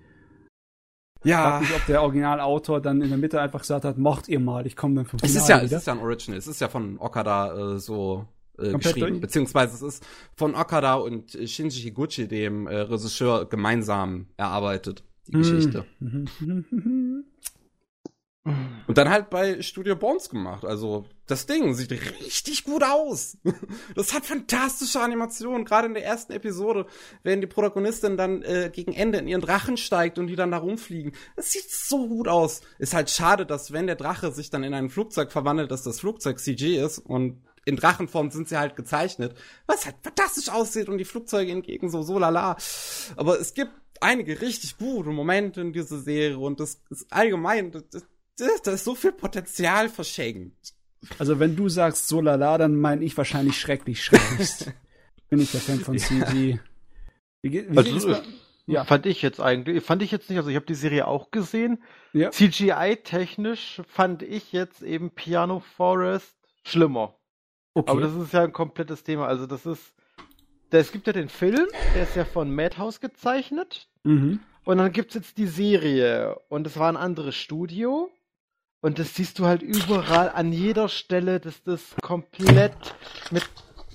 [1.24, 1.46] Ja.
[1.46, 4.40] Ich weiß nicht, ob der Originalautor dann in der Mitte einfach gesagt hat, macht ihr
[4.40, 5.78] mal, ich komme dann vom Finale Es ist ja, wieder.
[5.78, 8.26] es ist ja ein Original, es ist ja von Okada äh, so
[8.62, 9.22] äh, geschrieben, durch?
[9.22, 15.42] beziehungsweise es ist von Okada und Shinji Higuchi, dem äh, Regisseur, gemeinsam erarbeitet, die hm.
[15.42, 15.86] Geschichte.
[18.44, 20.66] Und dann halt bei Studio Bones gemacht.
[20.66, 23.38] Also, das Ding sieht richtig gut aus.
[23.96, 25.66] Das hat fantastische Animationen.
[25.66, 26.88] Gerade in der ersten Episode,
[27.24, 30.58] wenn die Protagonistin dann äh, gegen Ende in ihren Drachen steigt und die dann da
[30.58, 31.12] rumfliegen.
[31.36, 32.62] Das sieht so gut aus.
[32.80, 36.00] Ist halt schade, dass wenn der Drache sich dann in ein Flugzeug verwandelt, dass das
[36.00, 39.36] Flugzeug CG ist und in Drachenform sind sie halt gezeichnet,
[39.68, 42.58] was halt fantastisch aussieht und die Flugzeuge entgegen so, so lala.
[43.16, 47.84] Aber es gibt einige richtig gute Momente in dieser Serie und das ist allgemein, das,
[48.38, 50.74] das, das ist so viel Potenzial verschenkt.
[51.18, 54.50] Also wenn du sagst so lala, dann meine ich wahrscheinlich schrecklich schrecklich.
[55.30, 56.60] Bin ich der Fan von CG.
[57.42, 58.16] Wie, wie also,
[58.68, 58.86] ja.
[58.86, 61.84] Fand ich jetzt eigentlich, fand ich jetzt nicht, also ich habe die Serie auch gesehen.
[62.14, 62.32] Ja.
[62.32, 67.16] CGI-technisch fand ich jetzt eben Piano Forest schlimmer.
[67.74, 67.90] Okay.
[67.90, 69.28] Aber das ist ja ein komplettes Thema.
[69.28, 69.94] Also das ist,
[70.70, 73.88] es gibt ja den Film, der ist ja von Madhouse gezeichnet.
[74.04, 74.40] Mhm.
[74.64, 76.38] Und dann gibt es jetzt die Serie.
[76.50, 78.12] Und es war ein anderes Studio.
[78.82, 82.76] Und das siehst du halt überall an jeder Stelle, dass das komplett
[83.30, 83.48] mit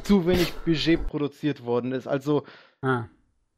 [0.05, 2.07] zu wenig Budget produziert worden ist.
[2.07, 2.45] Also
[2.83, 3.07] ah.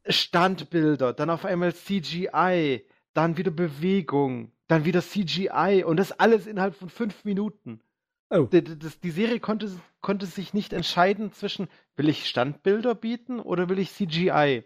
[0.07, 2.83] Standbilder, dann auf einmal CGI,
[3.13, 7.81] dann wieder Bewegung, dann wieder CGI und das alles innerhalb von fünf Minuten.
[8.29, 8.43] Oh.
[8.43, 13.79] Die, die, Serie konnte, konnte sich nicht entscheiden zwischen, will ich Standbilder bieten oder will
[13.79, 14.63] ich CGI?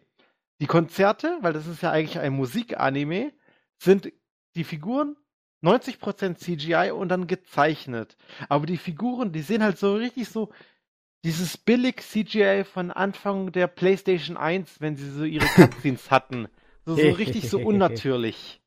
[0.59, 3.31] Die Konzerte, weil das ist ja eigentlich ein Musikanime,
[3.77, 4.11] sind
[4.55, 5.15] die Figuren
[5.63, 8.17] 90% CGI und dann gezeichnet.
[8.49, 10.51] Aber die Figuren, die sehen halt so richtig so
[11.23, 16.47] dieses billig CGI von Anfang der PlayStation 1, wenn sie so ihre Cutscenes hatten.
[16.85, 18.61] So, so richtig so unnatürlich.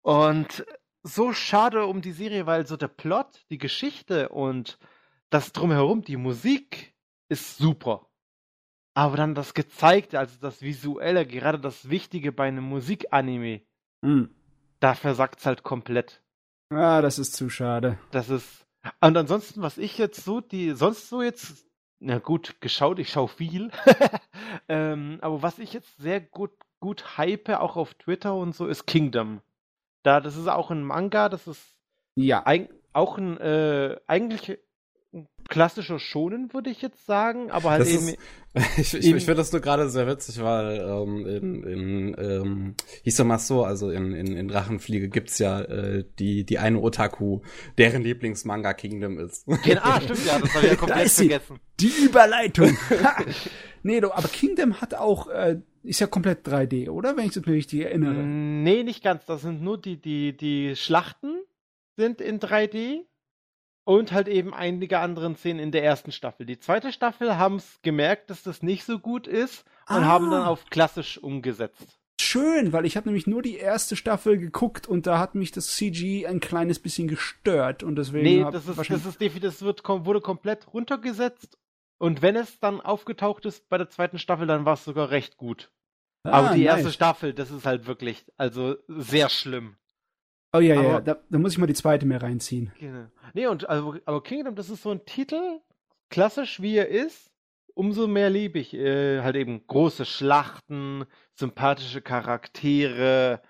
[0.00, 0.64] Und
[1.04, 4.78] so schade um die Serie, weil so der Plot, die Geschichte und
[5.30, 6.94] das drumherum, die Musik
[7.28, 8.08] ist super.
[8.94, 13.62] Aber dann das Gezeigte, also das Visuelle, gerade das Wichtige bei einem Musikanime,
[14.02, 14.24] mm.
[14.80, 16.22] da versagt es halt komplett.
[16.70, 17.98] Ah, das ist zu schade.
[18.10, 18.66] Das ist.
[19.00, 21.66] Und ansonsten, was ich jetzt so, die, sonst so jetzt,
[21.98, 23.70] na gut, geschaut, ich schaue viel.
[24.68, 28.86] ähm, aber was ich jetzt sehr gut, gut hype, auch auf Twitter und so, ist
[28.86, 29.40] Kingdom.
[30.04, 31.62] Da, das ist auch ein Manga, das ist
[32.14, 34.58] ja ein, auch ein äh, eigentlich
[35.48, 38.08] klassischer Schonen, würde ich jetzt sagen, aber halt das eben.
[38.08, 38.18] Ist,
[38.78, 43.16] ich ich, ich finde das nur gerade sehr witzig, weil ähm, in, in ähm, hieß
[43.16, 47.40] doch mal so, also in, in, in Drachenfliege gibt's ja äh, die, die eine Otaku,
[47.78, 49.46] deren Lieblingsmanga Kingdom ist.
[49.64, 51.60] Genau, ah, stimmt, ja, das habe ich ja komplett vergessen.
[51.80, 52.76] Die Überleitung.
[53.82, 57.16] nee, doch, aber Kingdom hat auch äh, ist ja komplett 3D, oder?
[57.16, 58.14] Wenn ich das mir richtig erinnere.
[58.14, 59.26] Nee, nicht ganz.
[59.26, 61.40] Das sind nur die, die, die Schlachten
[61.96, 63.04] sind in 3D
[63.84, 66.46] und halt eben einige anderen Szenen in der ersten Staffel.
[66.46, 70.04] Die zweite Staffel haben es gemerkt, dass das nicht so gut ist und ah.
[70.04, 71.86] haben dann auf klassisch umgesetzt.
[72.20, 75.74] Schön, weil ich habe nämlich nur die erste Staffel geguckt und da hat mich das
[75.76, 78.24] CG ein kleines bisschen gestört und deswegen.
[78.24, 81.58] Nee, das ist, das ist das wird, wurde komplett runtergesetzt
[81.98, 85.36] und wenn es dann aufgetaucht ist bei der zweiten Staffel, dann war es sogar recht
[85.36, 85.70] gut.
[86.24, 86.76] Ah, Aber die nice.
[86.76, 89.76] erste Staffel, das ist halt wirklich, also sehr schlimm.
[90.52, 92.72] Oh ja, aber, ja, da, da, muss ich mal die zweite mehr reinziehen.
[92.78, 93.06] Genau.
[93.34, 95.60] Nee, und also, aber Kingdom, das ist so ein Titel,
[96.10, 97.30] klassisch wie er ist,
[97.74, 98.72] umso mehr liebe ich.
[98.72, 103.42] Äh, halt eben große Schlachten, sympathische Charaktere,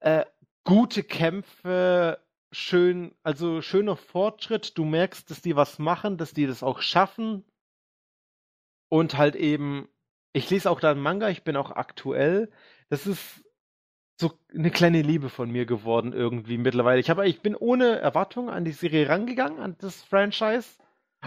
[0.00, 0.24] äh,
[0.64, 2.18] gute Kämpfe,
[2.52, 4.76] schön, also schöner Fortschritt.
[4.78, 7.44] Du merkst, dass die was machen, dass die das auch schaffen.
[8.90, 9.88] Und halt eben,
[10.34, 12.50] ich lese auch da einen Manga, ich bin auch aktuell.
[12.90, 13.42] Das ist
[14.18, 17.00] so eine kleine Liebe von mir geworden irgendwie mittlerweile.
[17.00, 20.68] Ich habe, ich bin ohne Erwartung an die Serie rangegangen, an das Franchise.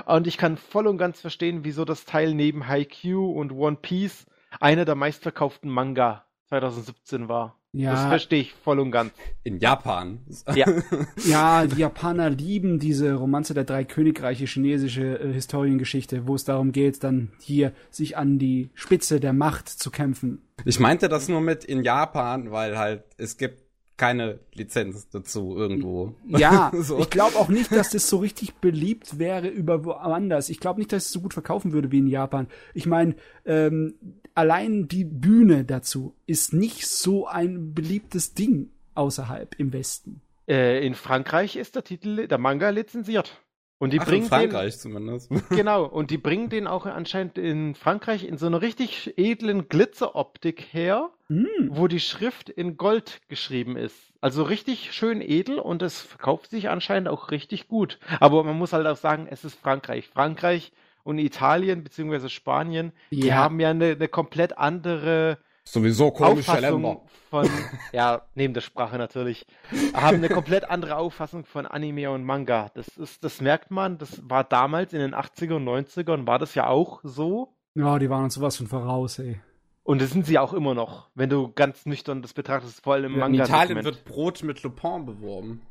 [0.05, 4.27] Und ich kann voll und ganz verstehen, wieso das Teil neben Haikyuu und One Piece
[4.59, 7.62] einer der meistverkauften Manga 2017 war.
[7.75, 7.93] Ja.
[7.93, 9.11] Das verstehe ich voll und ganz.
[9.43, 10.19] In Japan.
[10.53, 10.67] Ja.
[11.25, 16.71] ja, die Japaner lieben diese Romanze der drei Königreiche chinesische äh, Historiengeschichte, wo es darum
[16.71, 20.43] geht, dann hier sich an die Spitze der Macht zu kämpfen.
[20.65, 23.63] Ich meinte das nur mit in Japan, weil halt es gibt
[23.97, 26.15] keine Lizenz dazu irgendwo.
[26.27, 26.99] Ja, so.
[26.99, 30.49] ich glaube auch nicht, dass das so richtig beliebt wäre über woanders.
[30.49, 32.47] Ich glaube nicht, dass es so gut verkaufen würde wie in Japan.
[32.73, 33.95] Ich meine, ähm,
[34.35, 40.21] allein die Bühne dazu ist nicht so ein beliebtes Ding außerhalb im Westen.
[40.47, 43.39] Äh, in Frankreich ist der Titel, der Manga lizenziert.
[43.79, 45.29] Und die Ach, bringen in Frankreich den, zumindest.
[45.49, 50.61] Genau, und die bringen den auch anscheinend in Frankreich in so einer richtig edlen Glitzeroptik
[50.71, 51.67] her, mm.
[51.69, 54.13] wo die Schrift in Gold geschrieben ist.
[54.21, 57.99] Also richtig schön edel und es verkauft sich anscheinend auch richtig gut.
[58.21, 60.07] Aber man muss halt auch sagen, es ist Frankreich.
[60.07, 60.71] Frankreich
[61.03, 62.29] und Italien bzw.
[62.29, 63.21] Spanien, ja.
[63.21, 67.01] die haben ja eine, eine komplett andere Sowieso komische Auffassung Länder.
[67.29, 67.49] von,
[67.93, 69.45] ja, neben der Sprache natürlich,
[69.93, 72.69] haben eine komplett andere Auffassung von Anime und Manga.
[72.73, 76.53] Das ist, das merkt man, das war damals in den 80er und 90ern, war das
[76.55, 77.55] ja auch so.
[77.75, 79.39] Ja, die waren uns sowas von voraus, ey.
[79.83, 83.13] Und das sind sie auch immer noch, wenn du ganz nüchtern das betrachtest, vor allem
[83.13, 83.43] im ja, Manga.
[83.43, 85.61] In Italien wird Brot mit Lupin beworben.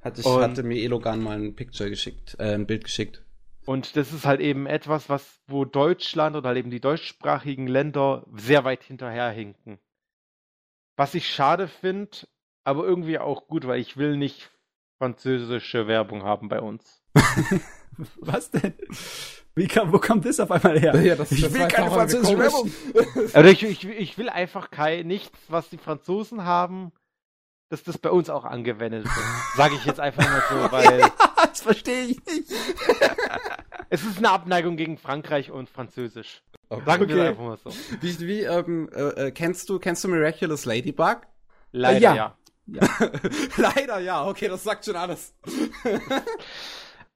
[0.00, 3.24] Hatte, ich, hatte mir Elogan mal ein Picture geschickt, äh, ein Bild geschickt.
[3.64, 8.26] Und das ist halt eben etwas, was, wo Deutschland oder halt eben die deutschsprachigen Länder
[8.34, 9.78] sehr weit hinterherhinken.
[10.96, 12.26] Was ich schade finde,
[12.64, 14.50] aber irgendwie auch gut, weil ich will nicht
[14.98, 17.02] französische Werbung haben bei uns.
[18.16, 18.74] was denn?
[19.54, 20.94] Wie kam, wo kommt das auf einmal her?
[21.02, 22.72] Ja, das, ich das will keine französische Werbung.
[23.34, 26.92] also ich, ich, ich will einfach kein, nichts, was die Franzosen haben,
[27.72, 29.26] dass das bei uns auch angewendet wird.
[29.56, 31.00] Sage ich jetzt einfach mal so, weil.
[31.36, 32.50] das verstehe ich nicht.
[33.88, 36.42] es ist eine Abneigung gegen Frankreich und Französisch.
[36.68, 36.82] Okay.
[36.84, 37.70] Sagen wir einfach mal so.
[38.02, 41.22] Wie, wie ähm, äh, kennst du kennst du Miraculous Ladybug?
[41.70, 42.14] Leider ja.
[42.14, 42.36] ja.
[42.66, 43.10] ja.
[43.56, 44.26] Leider ja.
[44.26, 45.34] Okay, das sagt schon alles.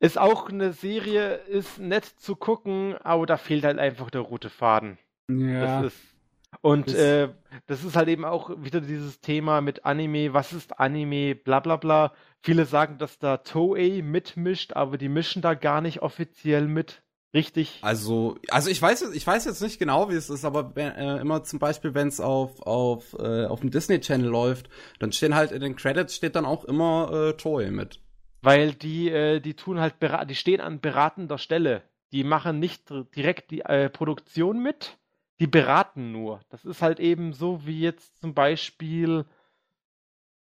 [0.01, 4.49] ist auch eine Serie, ist nett zu gucken, aber da fehlt halt einfach der rote
[4.49, 4.97] Faden.
[5.29, 5.83] Ja.
[5.83, 6.16] Das ist
[6.61, 7.29] Und das, äh,
[7.67, 11.77] das ist halt eben auch wieder dieses Thema mit Anime, was ist Anime, bla bla
[11.77, 12.13] bla.
[12.43, 17.03] Viele sagen, dass da Toei mitmischt, aber die mischen da gar nicht offiziell mit.
[17.35, 17.81] Richtig.
[17.83, 21.43] Also, also ich weiß, ich weiß jetzt nicht genau, wie es ist, aber äh, immer
[21.45, 24.71] zum Beispiel, wenn es auf auf äh, auf dem Disney Channel läuft,
[25.01, 28.01] dann stehen halt in den Credits steht dann auch immer äh, Toei mit.
[28.41, 29.97] Weil die äh, die tun halt
[30.31, 31.83] die stehen an beratender Stelle.
[32.13, 34.97] Die machen nicht direkt die äh, Produktion mit,
[35.41, 36.41] die beraten nur.
[36.49, 39.25] Das ist halt eben so wie jetzt zum Beispiel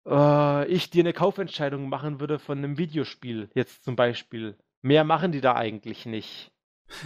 [0.06, 4.56] äh, ich dir eine Kaufentscheidung machen würde von einem Videospiel jetzt zum Beispiel.
[4.82, 6.52] Mehr machen die da eigentlich nicht.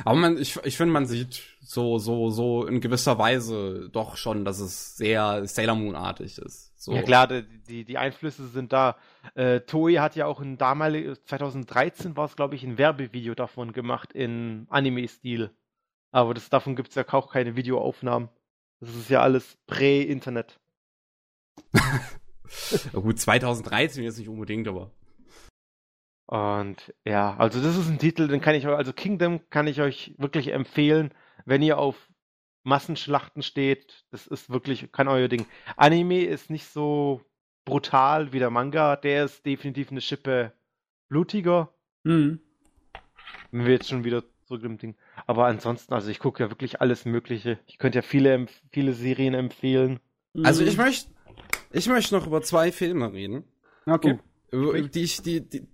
[0.05, 4.45] Aber man, ich, ich finde, man sieht so, so, so in gewisser Weise doch schon,
[4.45, 6.79] dass es sehr Sailor Moon-artig ist.
[6.79, 6.93] So.
[6.93, 8.97] Ja klar, die, die Einflüsse sind da.
[9.35, 13.73] Äh, Toei hat ja auch ein damaliges, 2013 war es, glaube ich, ein Werbevideo davon
[13.73, 15.51] gemacht in Anime-Stil.
[16.13, 18.29] Aber das, davon gibt es ja auch keine Videoaufnahmen.
[18.81, 20.59] Das ist ja alles Prä-Internet.
[22.93, 24.91] Gut, 2013 jetzt nicht unbedingt, aber.
[26.27, 29.81] Und ja, also das ist ein Titel, den kann ich euch, also Kingdom kann ich
[29.81, 31.13] euch wirklich empfehlen,
[31.45, 32.09] wenn ihr auf
[32.63, 34.05] Massenschlachten steht.
[34.11, 35.47] Das ist wirklich, kann euer Ding.
[35.77, 37.23] Anime ist nicht so
[37.65, 40.53] brutal wie der Manga, der ist definitiv eine Schippe
[41.09, 41.75] blutiger.
[42.05, 42.41] Mhm.
[43.51, 44.97] Wenn wir jetzt schon wieder zurück im Ding.
[45.27, 47.59] Aber ansonsten, also ich gucke ja wirklich alles Mögliche.
[47.67, 50.01] Ich könnte ja viele, viele Serien empfehlen.
[50.43, 51.11] Also ich möchte,
[51.73, 53.45] ich möchte noch über zwei Filme reden.
[53.87, 54.19] Okay.
[54.53, 55.67] Die ich, die, die,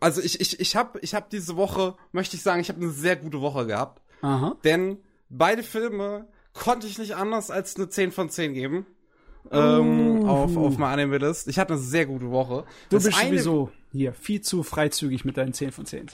[0.00, 2.90] also ich, ich, ich habe ich hab diese Woche, möchte ich sagen, ich habe eine
[2.90, 4.02] sehr gute Woche gehabt.
[4.22, 4.56] Aha.
[4.64, 8.86] Denn beide Filme konnte ich nicht anders als eine 10 von 10 geben.
[9.50, 11.48] Ähm, auf, auf meine Anime-List.
[11.48, 12.64] Ich hatte eine sehr gute Woche.
[12.88, 16.06] Du das bist eine, sowieso hier viel zu freizügig mit deinen 10 von 10.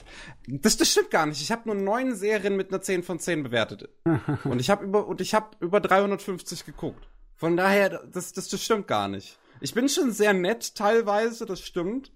[0.47, 1.41] Das, das stimmt gar nicht.
[1.41, 3.89] Ich habe nur neun Serien mit einer 10 von 10 bewertet.
[4.43, 7.07] und ich habe über, und ich habe über 350 geguckt.
[7.35, 9.39] Von daher, das, das, das stimmt gar nicht.
[9.61, 12.11] Ich bin schon sehr nett teilweise, das stimmt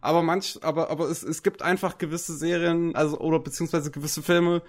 [0.00, 4.62] aber manch, aber, aber es, es gibt einfach gewisse Serien, also, oder beziehungsweise gewisse Filme,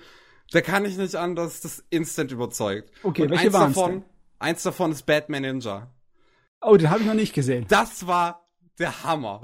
[0.51, 2.91] da kann ich nicht anders, das instant überzeugt.
[3.03, 4.03] Okay, Und welche waren davon,
[4.39, 5.93] Eins davon ist Batman Ninja.
[6.61, 7.65] Oh, den habe ich noch nicht gesehen.
[7.67, 8.48] Das war
[8.79, 9.41] der Hammer.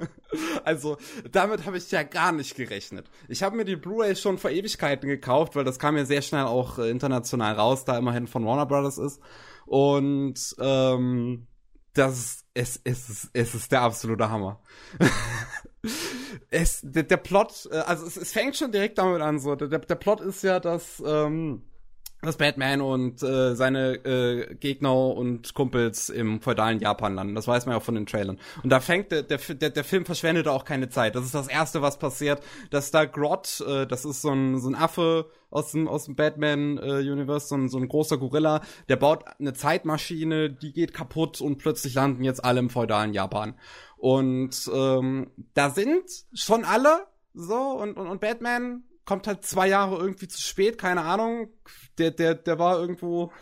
[0.64, 0.96] also,
[1.30, 3.08] damit habe ich ja gar nicht gerechnet.
[3.28, 6.44] Ich habe mir die Blu-ray schon vor Ewigkeiten gekauft, weil das kam ja sehr schnell
[6.44, 9.20] auch äh, international raus, da immerhin von Warner Brothers ist.
[9.66, 11.46] Und ähm,
[11.94, 14.62] das es, es, ist, es ist der absolute Hammer.
[16.50, 19.56] es, der, der Plot, äh, also es, es fängt schon direkt damit an, so.
[19.56, 21.64] Der, der Plot ist ja, dass, ähm,
[22.24, 27.34] dass Batman und äh, seine äh, Gegner und Kumpels im feudalen Japan landen.
[27.34, 28.38] Das weiß man ja auch von den Trailern.
[28.62, 31.14] Und da fängt der, der, der, Film verschwendet auch keine Zeit.
[31.14, 34.68] Das ist das Erste, was passiert, dass da Grot, äh, das ist so ein, so
[34.68, 38.96] ein Affe aus dem, aus dem Batman-Universe, äh, so, ein, so ein großer Gorilla, der
[38.96, 43.54] baut eine Zeitmaschine, die geht kaputt und plötzlich landen jetzt alle im feudalen Japan.
[43.96, 46.04] Und ähm, da sind
[46.34, 51.02] schon alle so und, und, und Batman kommt halt zwei Jahre irgendwie zu spät, keine
[51.02, 51.48] Ahnung.
[51.98, 53.32] Der, der, der war irgendwo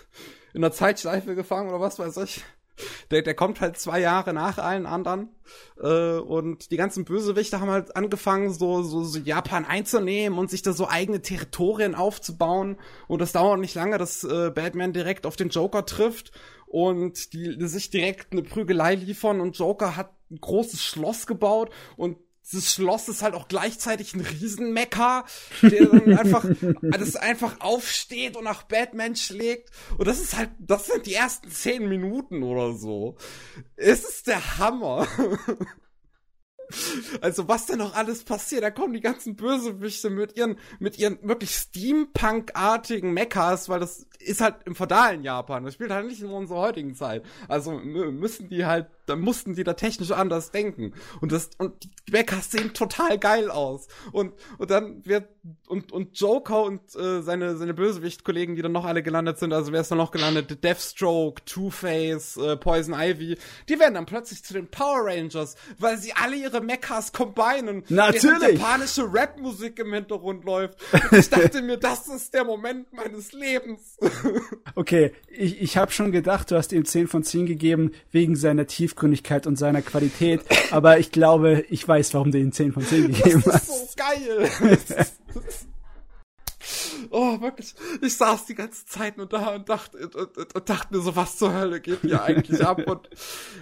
[0.55, 2.45] in der Zeitschleife gefangen oder was weiß ich.
[3.11, 5.29] Der, der kommt halt zwei Jahre nach allen anderen.
[5.79, 10.63] Äh, und die ganzen Bösewichte haben halt angefangen, so, so, so Japan einzunehmen und sich
[10.63, 12.79] da so eigene Territorien aufzubauen.
[13.09, 16.33] Und das dauert nicht lange, dass äh, Batman direkt auf den Joker trifft
[16.67, 19.41] und die, die sich direkt eine Prügelei liefern.
[19.41, 22.17] Und Joker hat ein großes Schloss gebaut und
[22.51, 25.25] dieses Schloss ist halt auch gleichzeitig ein Riesenmecker,
[25.63, 26.45] der dann einfach,
[26.81, 29.71] das einfach aufsteht und nach Batman schlägt.
[29.97, 33.17] Und das ist halt, das sind die ersten zehn Minuten oder so.
[33.77, 35.07] Es ist der Hammer.
[37.21, 38.63] Also was denn noch alles passiert?
[38.63, 44.41] Da kommen die ganzen Bösewichte mit ihren, mit ihren wirklich Steampunk-artigen Mechas, weil das ist
[44.41, 45.65] halt im feudalen Japan.
[45.65, 47.25] Das spielt halt nicht in unserer heutigen Zeit.
[47.49, 50.95] Also müssen die halt, da mussten die da technisch anders denken.
[51.21, 53.89] Und das, und die Mechas sehen total geil aus.
[54.13, 55.29] Und, und dann wird,
[55.67, 59.73] und, und Joker und äh, seine, seine Bösewicht-Kollegen, die dann noch alle gelandet sind, also
[59.73, 60.63] wer ist dann noch gelandet?
[60.63, 66.13] Deathstroke, Two-Face, äh, Poison Ivy, die werden dann plötzlich zu den Power Rangers, weil sie
[66.13, 67.85] alle ihre Mechas combinen.
[67.89, 68.59] Natürlich.
[68.59, 70.79] japanische Rapmusik im Hintergrund läuft.
[71.11, 73.97] Und ich dachte mir, das ist der Moment meines Lebens.
[74.75, 78.67] okay, ich, ich habe schon gedacht, du hast ihm 10 von 10 gegeben wegen seiner
[78.93, 83.13] Tiefgründigkeit und seiner Qualität, aber ich glaube, ich weiß, warum du ihm 10 von 10
[83.13, 83.69] gegeben hast.
[83.69, 84.51] Das ist so geil.
[87.11, 87.75] Oh, wirklich.
[88.01, 91.15] Ich saß die ganze Zeit nur da und dachte, und, und, und dachte mir so,
[91.15, 92.87] was zur Hölle geht hier eigentlich ab?
[92.87, 93.11] Und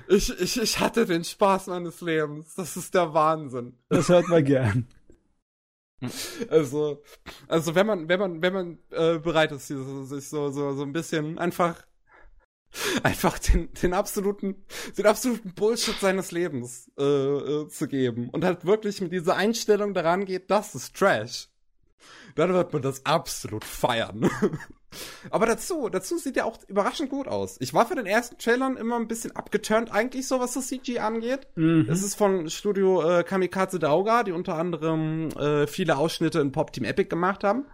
[0.09, 2.55] ich, ich, ich hatte den Spaß meines Lebens.
[2.55, 3.77] Das ist der Wahnsinn.
[3.89, 4.87] Das hört man gern.
[6.49, 7.03] Also,
[7.49, 10.93] also wenn man, wenn man, wenn man äh, bereit ist, sich so, so, so ein
[10.93, 11.83] bisschen einfach
[13.03, 14.57] einfach den, den absoluten,
[14.97, 19.95] den absoluten Bullshit seines Lebens äh, äh, zu geben und halt wirklich mit dieser Einstellung
[19.95, 21.49] daran geht, das ist Trash.
[22.37, 24.31] Dann wird man das absolut feiern.
[25.31, 27.57] Aber dazu, dazu sieht er auch überraschend gut aus.
[27.61, 30.99] Ich war für den ersten Trailern immer ein bisschen abgeturnt eigentlich so, was das CG
[30.99, 31.47] angeht.
[31.55, 31.87] Mhm.
[31.89, 36.73] Es ist von Studio äh, Kamikaze Dauga, die unter anderem äh, viele Ausschnitte in Pop
[36.73, 37.67] Team Epic gemacht haben.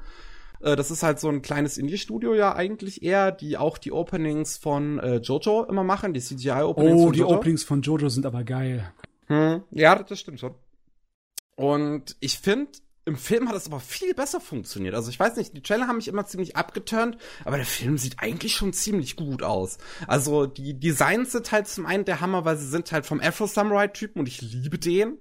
[0.60, 4.56] Äh, das ist halt so ein kleines Indie-Studio ja eigentlich eher, die auch die Openings
[4.56, 7.00] von äh, Jojo immer machen, die CGI-Openings.
[7.00, 7.36] Oh, die Jojo.
[7.36, 8.90] Openings von Jojo sind aber geil.
[9.26, 9.62] Hm.
[9.70, 10.54] Ja, das stimmt schon.
[11.56, 12.70] Und ich finde,
[13.06, 14.94] im Film hat es aber viel besser funktioniert.
[14.94, 18.18] Also ich weiß nicht, die Trailer haben mich immer ziemlich abgeturnt, aber der Film sieht
[18.18, 19.78] eigentlich schon ziemlich gut aus.
[20.08, 24.20] Also die Designs sind halt zum einen der Hammer, weil sie sind halt vom Afro-Samurai-Typen
[24.20, 25.18] und ich liebe den.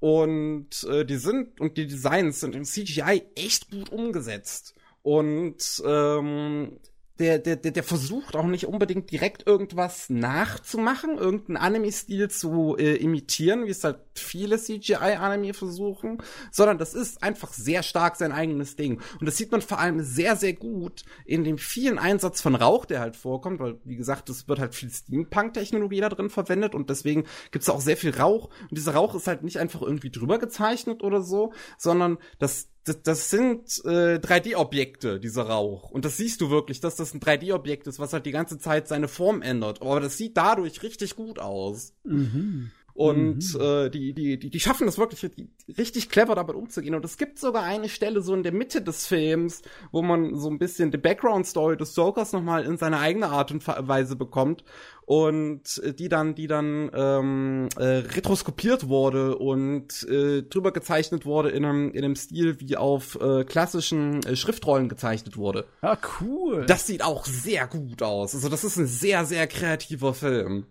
[0.00, 4.74] Und äh, die sind und die Designs sind im CGI echt gut umgesetzt.
[5.02, 6.78] Und ähm,
[7.18, 12.96] der, der, der, der versucht auch nicht unbedingt direkt irgendwas nachzumachen, irgendeinen Anime-Stil zu äh,
[12.96, 16.18] imitieren, wie es halt viele CGI-Anime versuchen,
[16.50, 19.00] sondern das ist einfach sehr stark sein eigenes Ding.
[19.20, 22.84] Und das sieht man vor allem sehr, sehr gut in dem vielen Einsatz von Rauch,
[22.84, 26.90] der halt vorkommt, weil, wie gesagt, es wird halt viel Steampunk-Technologie da drin verwendet und
[26.90, 28.50] deswegen gibt's auch sehr viel Rauch.
[28.62, 33.02] Und dieser Rauch ist halt nicht einfach irgendwie drüber gezeichnet oder so, sondern das das,
[33.02, 35.90] das sind äh, 3D-Objekte, dieser Rauch.
[35.90, 38.86] Und das siehst du wirklich, dass das ein 3D-Objekt ist, was halt die ganze Zeit
[38.86, 39.82] seine Form ändert.
[39.82, 41.92] Aber das sieht dadurch richtig gut aus.
[42.04, 42.70] Mhm.
[42.96, 43.60] Und mhm.
[43.60, 45.30] äh, die, die, die, die schaffen das wirklich
[45.76, 46.94] richtig clever damit umzugehen.
[46.94, 49.60] Und es gibt sogar eine Stelle so in der Mitte des Films,
[49.92, 53.66] wo man so ein bisschen die Background-Story des Jokers nochmal in seine eigene Art und
[53.66, 54.64] Weise bekommt.
[55.04, 61.50] Und äh, die dann, die dann ähm, äh, retroskopiert wurde und äh, drüber gezeichnet wurde
[61.50, 65.66] in einem, in einem Stil, wie auf äh, klassischen äh, Schriftrollen gezeichnet wurde.
[65.82, 66.64] Ah, cool.
[66.66, 68.34] Das sieht auch sehr gut aus.
[68.34, 70.64] Also das ist ein sehr, sehr kreativer Film.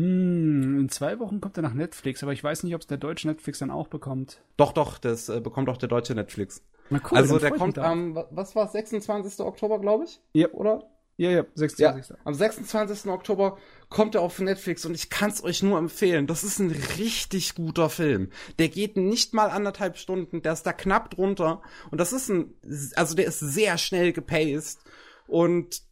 [0.00, 2.98] Hm, in zwei Wochen kommt er nach Netflix, aber ich weiß nicht, ob es der
[2.98, 4.40] deutsche Netflix dann auch bekommt.
[4.56, 6.62] Doch, doch, das äh, bekommt auch der deutsche Netflix.
[6.90, 9.40] Na cool, also der kommt am, was war 26.
[9.40, 10.20] Oktober, glaube ich?
[10.32, 10.48] Ja.
[10.48, 10.88] Oder?
[11.18, 12.10] Ja, ja, 26.
[12.10, 13.10] Ja, am 26.
[13.10, 13.58] Oktober
[13.90, 16.26] kommt er auf Netflix und ich kann es euch nur empfehlen.
[16.26, 18.30] Das ist ein richtig guter Film.
[18.58, 22.54] Der geht nicht mal anderthalb Stunden, der ist da knapp drunter und das ist ein,
[22.96, 24.80] also der ist sehr schnell gepaced
[25.26, 25.82] und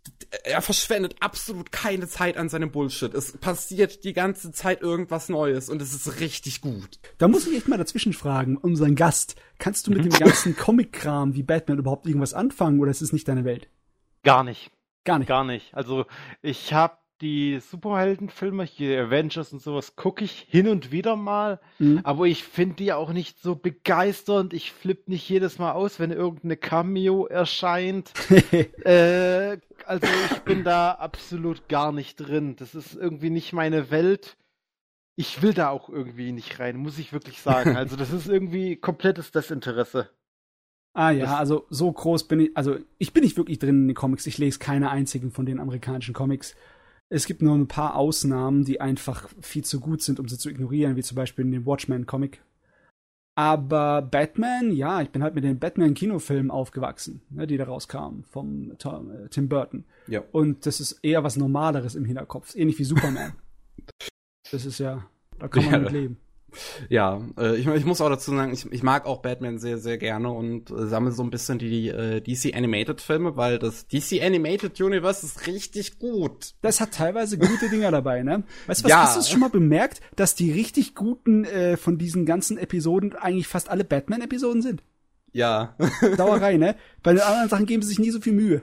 [0.44, 3.15] er verschwendet absolut keine Zeit an seinem Bullshit.
[3.15, 7.00] Es passiert die ganze Zeit irgendwas Neues und es ist richtig gut.
[7.18, 11.34] Da muss ich echt mal dazwischen fragen, unseren Gast, kannst du mit dem ganzen Comic-Kram
[11.34, 13.68] wie Batman überhaupt irgendwas anfangen oder ist es nicht deine Welt?
[14.23, 14.70] Gar nicht.
[15.05, 15.28] Gar nicht.
[15.28, 15.75] Gar nicht.
[15.75, 16.07] Also
[16.42, 22.00] ich habe die Superheldenfilme, hier Avengers und sowas, gucke ich hin und wieder mal, mhm.
[22.02, 24.55] aber ich finde die auch nicht so begeisternd.
[24.55, 28.12] Ich flippe nicht jedes Mal aus, wenn irgendeine Cameo erscheint.
[28.84, 32.57] äh, also ich bin da absolut gar nicht drin.
[32.57, 34.36] Das ist irgendwie nicht meine Welt.
[35.16, 37.76] Ich will da auch irgendwie nicht rein, muss ich wirklich sagen.
[37.76, 40.08] Also das ist irgendwie komplettes Desinteresse.
[40.92, 43.94] Ah ja, also so groß bin ich, also ich bin nicht wirklich drin in den
[43.94, 44.26] Comics.
[44.26, 46.57] Ich lese keine einzigen von den amerikanischen Comics.
[47.12, 50.48] Es gibt nur ein paar Ausnahmen, die einfach viel zu gut sind, um sie zu
[50.48, 52.40] ignorieren, wie zum Beispiel in dem Watchmen-Comic.
[53.34, 58.76] Aber Batman, ja, ich bin halt mit den Batman-Kinofilmen aufgewachsen, ne, die da rauskamen vom
[58.78, 59.84] Tom, äh, Tim Burton.
[60.06, 60.22] Ja.
[60.30, 63.32] Und das ist eher was Normaleres im Hinterkopf, ähnlich wie Superman.
[64.52, 65.06] das ist ja,
[65.39, 65.78] da kann man ja.
[65.80, 66.16] mit leben.
[66.89, 69.99] Ja, äh, ich, ich muss auch dazu sagen, ich, ich mag auch Batman sehr, sehr
[69.99, 74.23] gerne und äh, sammle so ein bisschen die äh, DC Animated Filme, weil das DC
[74.23, 76.55] Animated Universe ist richtig gut.
[76.62, 78.45] Das hat teilweise gute Dinger dabei, ne?
[78.67, 79.03] Weißt du was, ja.
[79.03, 83.49] hast du schon mal bemerkt, dass die richtig guten äh, von diesen ganzen Episoden eigentlich
[83.49, 84.83] fast alle Batman-Episoden sind?
[85.33, 85.77] Ja.
[86.17, 86.77] Dauerei, ne?
[87.03, 88.62] Bei den anderen Sachen geben sie sich nie so viel Mühe.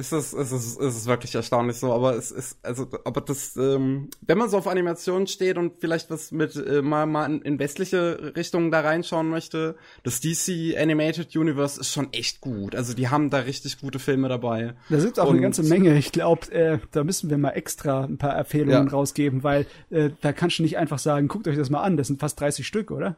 [0.00, 3.54] Es ist, es ist, es ist wirklich erstaunlich so, aber es ist, also, aber das,
[3.56, 7.58] ähm, wenn man so auf Animationen steht und vielleicht was mit äh, mal, mal in
[7.58, 12.74] westliche Richtungen da reinschauen möchte, das DC Animated Universe ist schon echt gut.
[12.74, 14.74] Also die haben da richtig gute Filme dabei.
[14.88, 15.98] Da sind auch und, eine ganze Menge.
[15.98, 18.90] Ich glaube, äh, da müssen wir mal extra ein paar Empfehlungen ja.
[18.90, 22.06] rausgeben, weil äh, da kannst du nicht einfach sagen, guckt euch das mal an, das
[22.06, 23.16] sind fast 30 Stück, oder?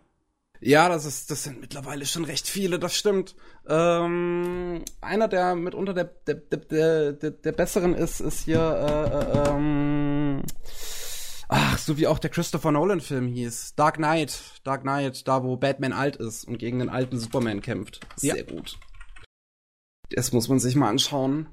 [0.64, 3.34] Ja, das ist, das sind mittlerweile schon recht viele, das stimmt.
[3.68, 9.50] Ähm, einer, der mitunter der, der, der, der, der besseren ist, ist hier, äh, äh,
[9.50, 10.42] ähm,
[11.48, 13.74] ach, so wie auch der Christopher Nolan-Film hieß.
[13.74, 14.38] Dark Knight.
[14.62, 17.98] Dark Knight, da wo Batman alt ist und gegen den alten Superman kämpft.
[18.14, 18.44] Sehr ja.
[18.44, 18.78] gut.
[20.10, 21.48] Das muss man sich mal anschauen.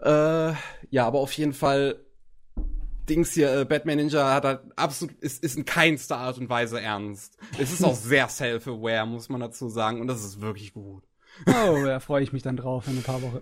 [0.00, 0.54] Äh,
[0.88, 2.02] ja, aber auf jeden Fall
[3.08, 6.80] Dings hier, äh, Batman Ninja hat halt absolut, ist, ist in keinster Art und Weise
[6.80, 7.36] ernst.
[7.58, 11.04] Es ist auch sehr self-aware, muss man dazu sagen, und das ist wirklich gut.
[11.46, 13.40] Oh, da freue ich mich dann drauf in ein paar Wochen.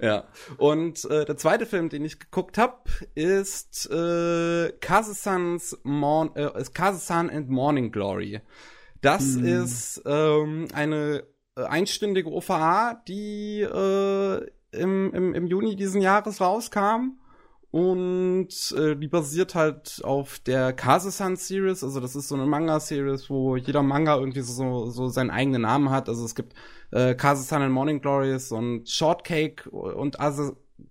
[0.00, 0.24] Ja.
[0.58, 2.84] Und äh, der zweite Film, den ich geguckt habe,
[3.14, 8.40] ist äh, Kazasan's Morn äh, Kazasan and Morning Glory.
[9.00, 9.44] Das hm.
[9.44, 11.24] ist ähm, eine
[11.56, 17.18] äh, einstündige OVA, die äh, im, im, im Juni diesen Jahres rauskam.
[17.72, 21.82] Und äh, die basiert halt auf der Kaze-san Series.
[21.82, 25.88] Also das ist so eine Manga-Series, wo jeder Manga irgendwie so, so seinen eigenen Namen
[25.88, 26.10] hat.
[26.10, 26.52] Also es gibt
[26.90, 30.18] äh, Kaze-san and Morning Glories und Shortcake und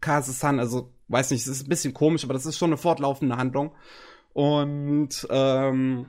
[0.01, 0.59] Kaze-san.
[0.59, 3.73] Also weiß nicht, es ist ein bisschen komisch, aber das ist schon eine fortlaufende Handlung.
[4.33, 6.07] Und ähm,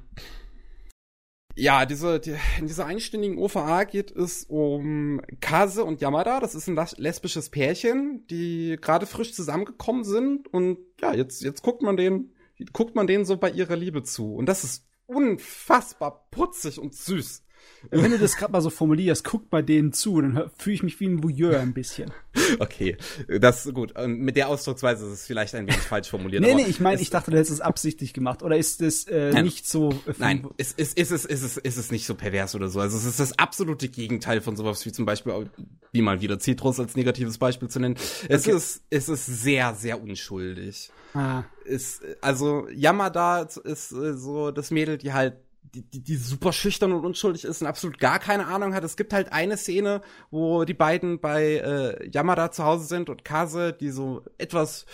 [1.54, 6.40] ja, diese, die, in dieser einstündigen OVA geht es um Kase und Yamada.
[6.40, 10.48] Das ist ein lesbisches Pärchen, die gerade frisch zusammengekommen sind.
[10.48, 12.32] Und ja, jetzt, jetzt guckt man den,
[12.72, 14.34] guckt man denen so bei ihrer Liebe zu.
[14.34, 17.44] Und das ist unfassbar putzig und süß.
[17.90, 21.00] Wenn du das gerade mal so formulierst, guck mal denen zu, dann fühle ich mich
[21.00, 22.10] wie ein Voyeur ein bisschen.
[22.58, 22.96] Okay,
[23.28, 23.92] das ist gut.
[24.06, 26.42] Mit der Ausdrucksweise ist es vielleicht ein wenig falsch formuliert.
[26.42, 28.42] nee, nee, ich meine, ich dachte, du hättest es absichtlich gemacht.
[28.42, 29.90] Oder ist es äh, nicht so.
[30.06, 32.80] Äh, nein, ist, ist, ist, es, ist, es, ist es nicht so pervers oder so.
[32.80, 35.50] Also es ist das absolute Gegenteil von sowas wie zum Beispiel,
[35.92, 37.96] wie mal wieder Citrus als negatives Beispiel zu nennen.
[38.28, 38.56] Es okay.
[38.56, 40.90] ist, es ist sehr, sehr unschuldig.
[41.14, 41.44] Ah.
[41.64, 46.92] Ist, also Yamada ist äh, so das Mädel, die halt die, die, die super schüchtern
[46.92, 48.84] und unschuldig ist und absolut gar keine Ahnung hat.
[48.84, 53.24] Es gibt halt eine Szene, wo die beiden bei äh, Yamada zu Hause sind und
[53.24, 54.84] Kase, die so etwas,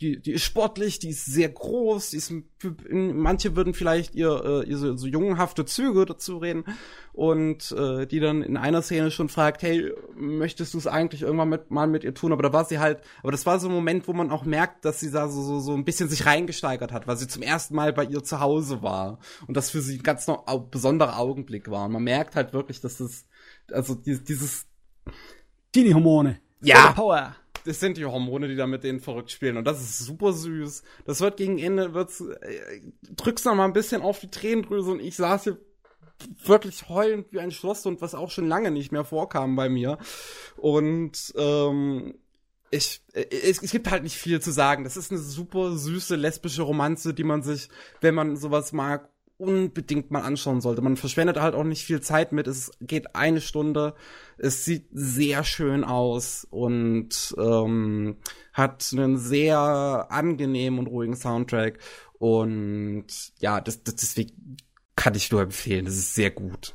[0.00, 2.32] die, die ist sportlich, die ist sehr groß, die ist,
[2.90, 6.64] manche würden vielleicht ihr, äh, ihr so, so jungenhafte Züge dazu reden
[7.12, 11.48] und äh, die dann in einer Szene schon fragt, hey, möchtest du es eigentlich irgendwann
[11.48, 12.32] mit, mal mit ihr tun?
[12.32, 14.84] Aber da war sie halt, aber das war so ein Moment, wo man auch merkt,
[14.84, 17.74] dass sie da so, so, so ein bisschen sich reingesteigert hat, weil sie zum ersten
[17.74, 21.86] Mal bei ihr zu Hause war und das für sie ganz noch besonderer Augenblick war.
[21.86, 23.26] Und man merkt halt wirklich, dass es,
[23.70, 24.66] also dieses
[25.72, 26.40] Teenie-Hormone.
[26.62, 26.92] Ja.
[26.92, 29.56] Power das sind die Hormone, die da mit denen verrückt spielen.
[29.56, 30.82] Und das ist super süß.
[31.04, 32.80] Das wird gegen Ende, wird's, äh,
[33.16, 35.58] drückst noch mal ein bisschen auf die Tränendrüse und ich saß hier
[36.44, 39.98] wirklich heulend wie ein Schlosshund, was auch schon lange nicht mehr vorkam bei mir.
[40.56, 42.14] Und ähm,
[42.70, 44.84] ich, es, es gibt halt nicht viel zu sagen.
[44.84, 47.68] Das ist eine super süße lesbische Romanze, die man sich,
[48.00, 49.08] wenn man sowas mag,
[49.40, 50.82] unbedingt mal anschauen sollte.
[50.82, 52.46] Man verschwendet halt auch nicht viel Zeit mit.
[52.46, 53.94] Es geht eine Stunde.
[54.38, 58.16] Es sieht sehr schön aus und ähm,
[58.52, 61.78] hat einen sehr angenehmen und ruhigen Soundtrack.
[62.18, 63.06] Und
[63.40, 64.58] ja, das, das deswegen
[64.94, 65.86] kann ich nur empfehlen.
[65.86, 66.74] Das ist sehr gut.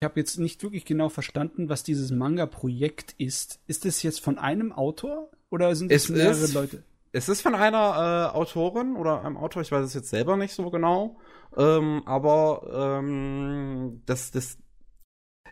[0.00, 3.58] Ich habe jetzt nicht wirklich genau verstanden, was dieses Manga-Projekt ist.
[3.66, 6.84] Ist es jetzt von einem Autor oder sind es, mehrere ist, Leute?
[7.10, 10.54] Es ist von einer äh, Autorin oder einem Autor, ich weiß es jetzt selber nicht
[10.54, 11.16] so genau.
[11.56, 14.58] Ähm, aber ähm, das, das,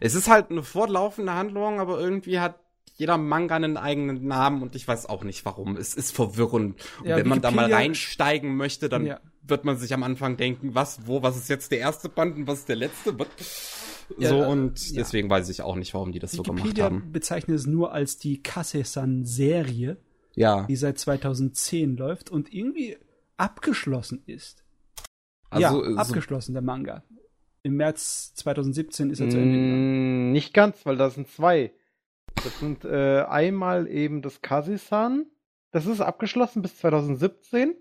[0.00, 2.58] es ist halt eine fortlaufende Handlung, aber irgendwie hat
[2.94, 5.76] jeder Manga einen eigenen Namen und ich weiß auch nicht warum.
[5.76, 6.76] Es ist verwirrend.
[7.00, 10.36] Und ja, wenn man da mal reinsteigen möchte, dann ja wird man sich am Anfang
[10.36, 13.14] denken, was, wo, was ist jetzt der erste Band und was ist der letzte?
[14.18, 15.00] Ja, so, und ja.
[15.00, 17.12] deswegen weiß ich auch nicht, warum die das Wikipedia so gemacht haben.
[17.12, 19.96] bezeichnet es nur als die Kase-san-Serie,
[20.34, 20.66] ja.
[20.66, 22.98] die seit 2010 läuft und irgendwie
[23.36, 24.64] abgeschlossen ist.
[25.52, 27.02] Also, ja, abgeschlossen, der Manga.
[27.62, 30.30] Im März 2017 ist er zu Ende gegangen.
[30.30, 31.72] Mm, nicht ganz, weil da sind zwei.
[32.42, 35.26] Das sind äh, einmal eben das Kase-san.
[35.70, 37.74] Das ist abgeschlossen bis 2017.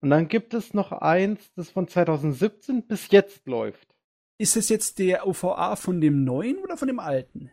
[0.00, 3.88] Und dann gibt es noch eins, das von 2017 bis jetzt läuft.
[4.36, 7.50] Ist es jetzt der OVA von dem neuen oder von dem alten?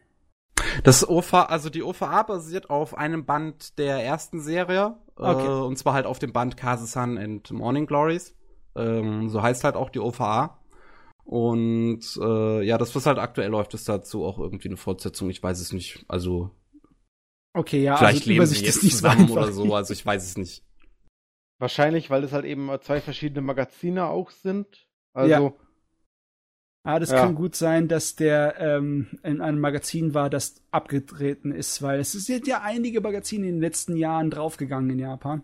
[0.84, 4.96] Das OVA, also die OVA basiert auf einem Band der ersten Serie.
[5.16, 5.46] Okay.
[5.46, 8.36] Äh, und zwar halt auf dem Band Kaze-san and Morning Glories.
[8.80, 10.60] Ähm, so heißt halt auch die OVA.
[11.24, 15.30] Und äh, ja, das, was halt aktuell läuft, ist dazu auch irgendwie eine Fortsetzung.
[15.30, 16.04] Ich weiß es nicht.
[16.08, 16.52] Also.
[17.54, 19.76] Okay, ja, vielleicht also leben sie jetzt zusammen oder so.
[19.76, 20.64] Also ich weiß es nicht.
[21.60, 24.88] Wahrscheinlich, weil es halt eben zwei verschiedene Magazine auch sind.
[25.14, 25.30] Also.
[25.30, 25.54] Ja.
[26.84, 27.18] Ah, das ja.
[27.18, 32.14] kann gut sein, dass der ähm, in einem Magazin war, das abgetreten ist, weil es
[32.14, 35.44] sind ja einige Magazine in den letzten Jahren draufgegangen in Japan.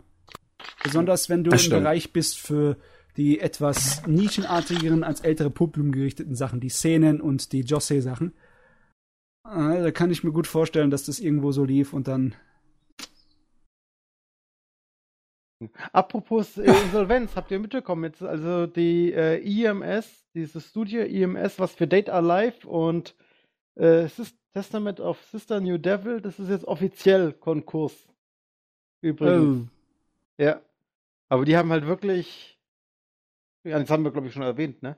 [0.81, 2.77] Besonders wenn du im Bereich bist für
[3.17, 8.33] die etwas nischenartigeren, als ältere Publikum gerichteten Sachen, die Szenen und die Jose-Sachen.
[9.43, 12.35] Ah, da kann ich mir gut vorstellen, dass das irgendwo so lief und dann
[15.93, 18.21] Apropos äh, Insolvenz, habt ihr mitbekommen jetzt?
[18.21, 23.15] Also die äh, EMS, dieses Studio EMS, was für Date Alive und
[23.75, 24.07] äh,
[24.53, 28.07] Testament of Sister New Devil, das ist jetzt offiziell Konkurs.
[29.01, 29.67] Übrigens.
[29.67, 30.43] Oh.
[30.43, 30.61] Ja.
[31.29, 32.54] Aber die haben halt wirklich.
[33.65, 34.97] Ja, das haben wir, glaube ich, schon erwähnt, ne?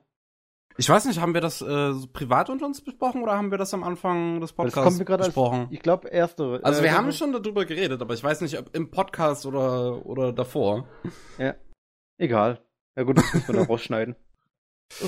[0.79, 3.73] Ich weiß nicht, haben wir das äh, privat unter uns besprochen oder haben wir das
[3.73, 5.61] am Anfang des Podcasts besprochen?
[5.61, 6.59] Als, ich glaube, erste.
[6.61, 10.05] Also wir äh, haben schon darüber geredet, aber ich weiß nicht, ob im Podcast oder,
[10.05, 10.87] oder davor.
[11.39, 11.55] Ja.
[12.19, 12.61] Egal.
[12.95, 14.15] Ja gut, das müssen wir da rausschneiden.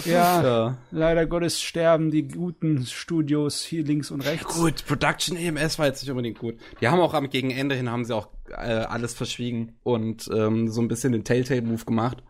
[0.04, 4.60] Ja, ja, leider Gottes sterben die guten Studios hier links und rechts.
[4.60, 6.58] Gut, Production EMS war jetzt nicht unbedingt gut.
[6.82, 10.68] Die haben auch am gegen Ende hin haben sie auch äh, alles verschwiegen und ähm,
[10.68, 12.22] so ein bisschen den Telltale-Move gemacht.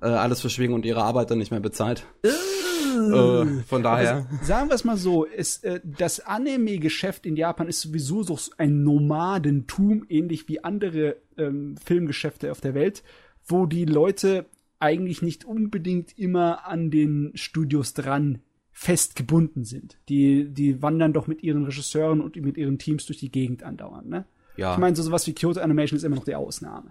[0.00, 2.06] Äh, alles verschwiegen und ihre Arbeit dann nicht mehr bezahlt.
[2.22, 4.14] äh, von daher.
[4.14, 8.38] Also, sagen wir es mal so, es, äh, das Anime-Geschäft in Japan ist sowieso so
[8.58, 13.02] ein Nomadentum, ähnlich wie andere ähm, Filmgeschäfte auf der Welt,
[13.46, 14.46] wo die Leute
[14.78, 19.98] eigentlich nicht unbedingt immer an den Studios dran festgebunden sind.
[20.08, 24.08] Die, die wandern doch mit ihren Regisseuren und mit ihren Teams durch die Gegend andauernd,
[24.08, 24.24] ne?
[24.56, 24.72] Ja.
[24.72, 26.90] Ich meine, so sowas wie Kyoto Animation ist immer noch die Ausnahme.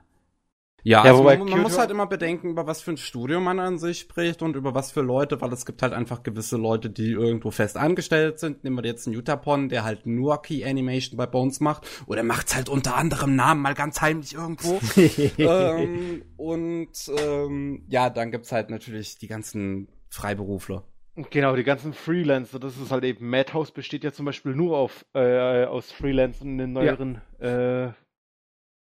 [0.88, 3.60] Ja, ja also man, man muss halt immer bedenken, über was für ein Studio man
[3.60, 6.90] an sich spricht und über was für Leute, weil es gibt halt einfach gewisse Leute,
[6.90, 8.64] die irgendwo fest angestellt sind.
[8.64, 12.56] Nehmen wir jetzt einen Utapon, der halt nur Key Animation bei Bones macht oder macht's
[12.56, 14.80] halt unter anderem Namen mal ganz heimlich irgendwo.
[15.38, 20.86] ähm, und ähm, ja, dann gibt's halt natürlich die ganzen Freiberufler.
[21.32, 25.06] Genau, die ganzen Freelancer, das ist halt eben, Madhouse besteht ja zum Beispiel nur auf,
[25.14, 27.88] äh, aus Freelancern in den neueren ja.
[27.88, 27.94] äh,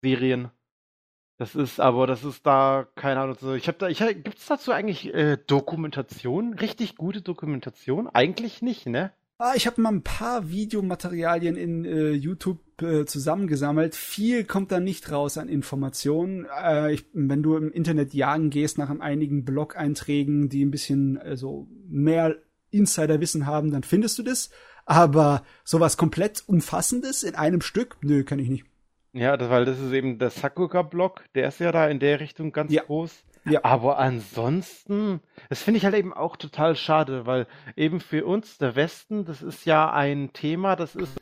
[0.01, 0.51] Serien.
[1.37, 3.53] Das ist aber, das ist da, keine Ahnung, so.
[3.53, 6.55] Ich habe da, ich, gibt's dazu eigentlich äh, Dokumentation?
[6.55, 8.07] Richtig gute Dokumentation?
[8.07, 9.11] Eigentlich nicht, ne?
[9.39, 13.93] Ah, ich habe mal ein paar Videomaterialien in äh, YouTube äh, zusammengesammelt.
[13.93, 16.47] Viel kommt da nicht raus an Informationen.
[16.59, 21.67] Äh, ich, wenn du im Internet jagen gehst nach einigen Blog-Einträgen, die ein bisschen also
[21.87, 22.35] mehr
[22.71, 24.49] Insiderwissen haben, dann findest du das.
[24.87, 28.65] Aber sowas komplett Umfassendes in einem Stück, nö, kann ich nicht.
[29.17, 32.51] Ja, das, weil das ist eben der Sakuga-Block, der ist ja da in der Richtung
[32.51, 32.83] ganz ja.
[32.83, 33.25] groß.
[33.45, 33.63] Ja.
[33.63, 38.75] Aber ansonsten, das finde ich halt eben auch total schade, weil eben für uns, der
[38.75, 41.17] Westen, das ist ja ein Thema, das ist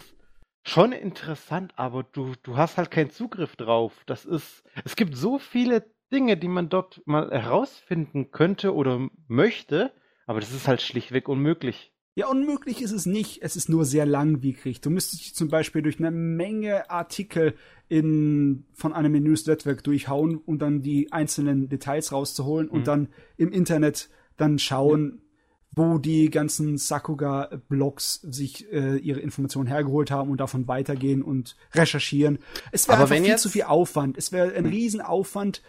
[0.63, 3.93] schon interessant, aber du, du hast halt keinen Zugriff drauf.
[4.07, 9.93] Das ist, es gibt so viele Dinge, die man dort mal herausfinden könnte oder möchte,
[10.25, 11.93] aber das ist halt schlichtweg unmöglich.
[12.17, 13.41] Ja, unmöglich ist es nicht.
[13.41, 14.79] Es ist nur sehr langwierig.
[14.79, 17.55] Du müsstest dich zum Beispiel durch eine Menge Artikel
[17.89, 22.71] in, von einem News-Network durchhauen und dann die einzelnen Details rauszuholen mhm.
[22.71, 25.21] und dann im Internet dann schauen, ja.
[25.75, 32.39] wo die ganzen Sakuga-Blogs sich äh, ihre Informationen hergeholt haben und davon weitergehen und recherchieren.
[32.71, 34.17] Es wäre einfach viel zu viel Aufwand.
[34.17, 34.69] Es wäre ein mhm.
[34.69, 35.61] Riesenaufwand,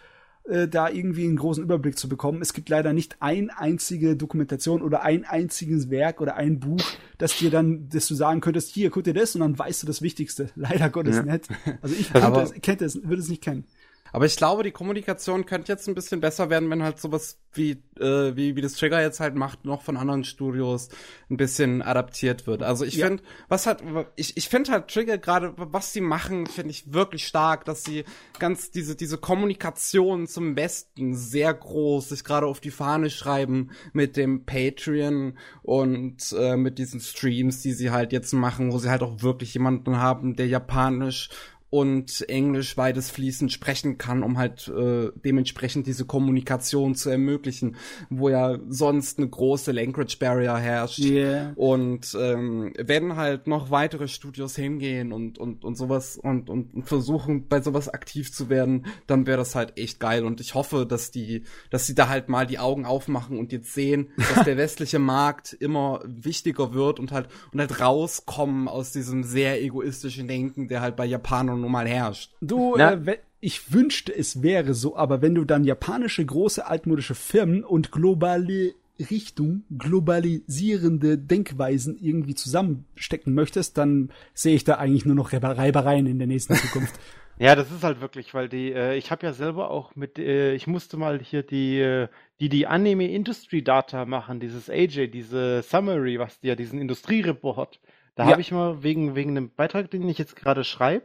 [0.48, 2.42] äh, da irgendwie einen großen Überblick zu bekommen.
[2.42, 6.82] Es gibt leider nicht ein einzige Dokumentation oder ein einziges Werk oder ein Buch,
[7.18, 9.86] das dir dann, dass du sagen könntest, hier, guck dir das und dann weißt du
[9.86, 10.50] das Wichtigste.
[10.56, 11.22] Leider Gottes ja.
[11.22, 11.48] nicht.
[11.82, 13.64] Also ich könnte es, kennt es, würde es nicht kennen.
[14.12, 17.82] Aber ich glaube, die Kommunikation könnte jetzt ein bisschen besser werden, wenn halt sowas wie,
[17.98, 20.88] äh, wie, wie das Trigger jetzt halt macht, noch von anderen Studios
[21.30, 22.62] ein bisschen adaptiert wird.
[22.62, 23.06] Also ich ja.
[23.06, 23.82] finde, was halt,
[24.16, 28.04] ich, ich finde halt Trigger gerade, was sie machen, finde ich wirklich stark, dass sie
[28.38, 34.16] ganz diese, diese Kommunikation zum Besten sehr groß sich gerade auf die Fahne schreiben mit
[34.16, 39.02] dem Patreon und äh, mit diesen Streams, die sie halt jetzt machen, wo sie halt
[39.02, 41.30] auch wirklich jemanden haben, der Japanisch
[41.76, 47.76] und Englisch beides fließend sprechen kann, um halt äh, dementsprechend diese Kommunikation zu ermöglichen,
[48.08, 51.00] wo ja sonst eine große Language Barrier herrscht.
[51.00, 51.52] Yeah.
[51.56, 56.84] Und ähm, wenn halt noch weitere Studios hingehen und und und sowas und und, und
[56.84, 60.24] versuchen bei sowas aktiv zu werden, dann wäre das halt echt geil.
[60.24, 63.74] Und ich hoffe, dass die, dass sie da halt mal die Augen aufmachen und jetzt
[63.74, 69.24] sehen, dass der westliche Markt immer wichtiger wird und halt und halt rauskommen aus diesem
[69.24, 72.32] sehr egoistischen Denken, der halt bei Japanern nun mal herrscht.
[72.40, 77.64] Du, äh, ich wünschte, es wäre so, aber wenn du dann japanische große altmodische Firmen
[77.64, 85.32] und globale Richtung, globalisierende Denkweisen irgendwie zusammenstecken möchtest, dann sehe ich da eigentlich nur noch
[85.32, 86.98] Reibereien in der nächsten Zukunft.
[87.38, 90.54] Ja, das ist halt wirklich, weil die, äh, ich habe ja selber auch mit, äh,
[90.54, 92.08] ich musste mal hier die, äh,
[92.40, 97.78] die die Anime Industry Data machen, dieses AJ, diese Summary, was die ja diesen Industriereport.
[98.14, 98.30] Da ja.
[98.30, 101.04] habe ich mal wegen wegen einem Beitrag, den ich jetzt gerade schreibe,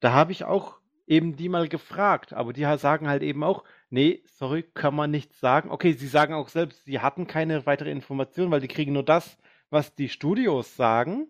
[0.00, 4.22] da habe ich auch eben die mal gefragt, aber die sagen halt eben auch, nee,
[4.26, 5.70] sorry, kann man nicht sagen.
[5.70, 9.38] Okay, sie sagen auch selbst, sie hatten keine weitere Information, weil die kriegen nur das,
[9.70, 11.28] was die Studios sagen,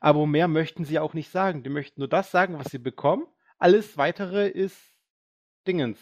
[0.00, 1.62] aber mehr möchten sie auch nicht sagen.
[1.62, 3.26] Die möchten nur das sagen, was sie bekommen.
[3.58, 4.78] Alles weitere ist
[5.66, 5.98] Dingens.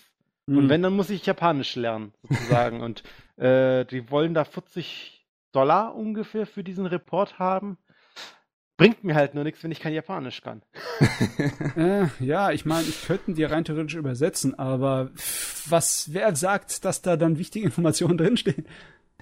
[0.46, 0.58] Mhm.
[0.58, 0.70] Und hm.
[0.70, 2.80] wenn, dann muss ich Japanisch lernen, sozusagen.
[2.82, 3.02] Und
[3.36, 7.78] äh, die wollen da 40 Dollar ungefähr für diesen Report haben.
[8.76, 10.60] Bringt mir halt nur nichts, wenn ich kein Japanisch kann.
[11.76, 15.10] äh, ja, ich meine, ich könnte die rein theoretisch übersetzen, aber
[15.68, 18.66] was, wer sagt, dass da dann wichtige Informationen drinstehen?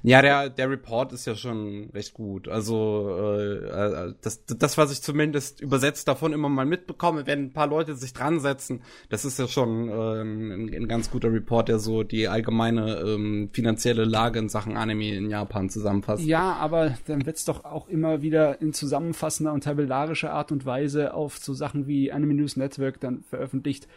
[0.06, 2.46] Ja, der, der Report ist ja schon recht gut.
[2.46, 7.52] Also äh, äh, das, das, was ich zumindest übersetzt davon immer mal mitbekomme, wenn ein
[7.54, 11.68] paar Leute sich dran setzen, das ist ja schon äh, ein, ein ganz guter Report,
[11.68, 16.22] der so die allgemeine ähm, finanzielle Lage in Sachen Anime in Japan zusammenfasst.
[16.22, 21.14] Ja, aber dann wird's doch auch immer wieder in zusammenfassender und tabellarischer Art und Weise
[21.14, 23.88] auf so Sachen wie Anime News Network dann veröffentlicht.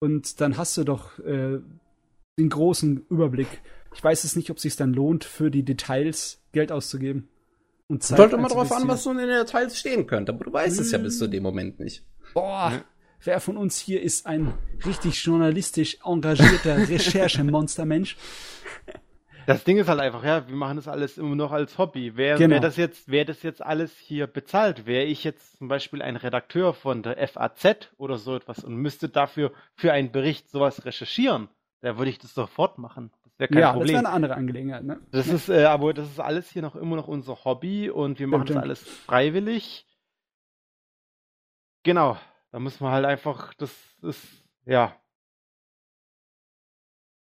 [0.00, 1.60] Und dann hast du doch äh,
[2.36, 3.60] den großen Überblick
[3.94, 7.28] ich weiß es nicht, ob es sich dann lohnt, für die Details Geld auszugeben.
[7.88, 10.52] Und Zeit Kommt immer darauf an, was so in den Details stehen könnte, aber du
[10.52, 10.84] weißt hm.
[10.84, 12.04] es ja bis zu dem Moment nicht.
[12.32, 12.84] Boah, ja.
[13.22, 14.54] wer von uns hier ist ein
[14.86, 18.16] richtig journalistisch engagierter Recherchemonstermensch?
[19.46, 22.12] Das Ding ist halt einfach, ja, wir machen das alles immer noch als Hobby.
[22.14, 22.54] Wer, genau.
[22.54, 26.16] wer das jetzt, wer das jetzt alles hier bezahlt, wäre ich jetzt zum Beispiel ein
[26.16, 31.48] Redakteur von der FAZ oder so etwas und müsste dafür für einen Bericht sowas recherchieren,
[31.80, 33.10] da würde ich das sofort machen.
[33.38, 33.88] Wäre kein ja, Problem.
[33.88, 34.84] das wäre eine andere Angelegenheit.
[34.84, 35.00] Ne?
[35.10, 38.26] Das ist, äh, aber das ist alles hier noch immer noch unser Hobby und wir
[38.26, 39.86] machen das alles freiwillig.
[41.82, 42.18] Genau.
[42.52, 44.22] Da müssen wir halt einfach, das ist,
[44.66, 44.94] ja.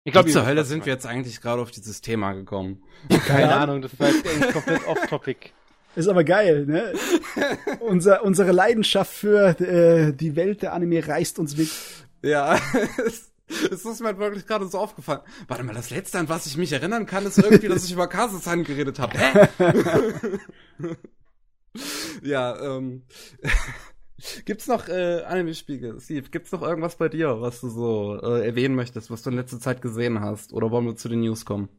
[0.03, 2.83] Ich glaube, zur Hölle sind wir jetzt eigentlich gerade auf dieses Thema gekommen.
[3.27, 5.51] Keine Ahnung, das war jetzt eigentlich komplett off-topic.
[5.95, 6.93] Ist aber geil, ne?
[7.81, 11.69] Unser, unsere Leidenschaft für äh, die Welt der Anime reißt uns mit.
[12.21, 12.57] Ja,
[13.71, 15.21] Es ist mir wirklich gerade so aufgefallen.
[15.47, 18.07] Warte mal, das letzte, an was ich mich erinnern kann, ist irgendwie, dass ich über
[18.07, 19.17] Kasachstan geredet habe.
[19.17, 19.49] Hä?
[22.23, 23.03] ja, ähm.
[24.45, 25.99] Gibt's noch äh, Anime-Spiele?
[25.99, 29.35] Steve, gibt's noch irgendwas bei dir, was du so äh, erwähnen möchtest, was du in
[29.35, 30.53] letzter Zeit gesehen hast?
[30.53, 31.69] Oder wollen wir zu den News kommen?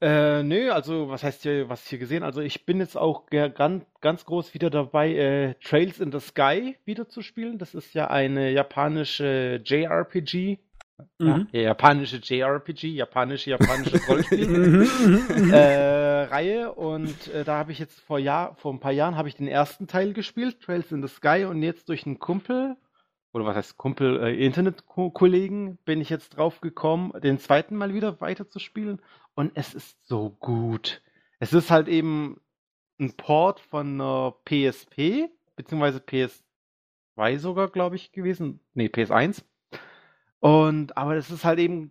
[0.00, 2.22] Äh, nö, also was heißt hier, was hier gesehen?
[2.22, 6.76] Also ich bin jetzt auch ganz, ganz groß wieder dabei, äh, Trails in the Sky
[6.84, 7.58] wieder zu spielen.
[7.58, 10.58] Das ist ja eine japanische JRPG
[11.18, 11.48] Mhm.
[11.52, 14.68] Ja, japanische JRPG, japanische, japanische Rollenspiel-Reihe.
[15.08, 19.16] Mhm, mhm, äh, und äh, da habe ich jetzt vor, Jahr, vor ein paar Jahren
[19.16, 22.76] habe ich den ersten Teil gespielt, Trails in the Sky, und jetzt durch einen Kumpel,
[23.32, 28.20] oder was heißt Kumpel, äh, Internetkollegen, bin ich jetzt drauf gekommen, den zweiten Mal wieder
[28.20, 29.02] weiterzuspielen.
[29.34, 31.02] Und es ist so gut.
[31.40, 32.40] Es ist halt eben
[33.00, 33.98] ein Port von
[34.44, 38.60] PSP, beziehungsweise PS2 sogar, glaube ich, gewesen.
[38.74, 39.42] Nee, PS1
[40.44, 41.90] und, aber das ist halt eben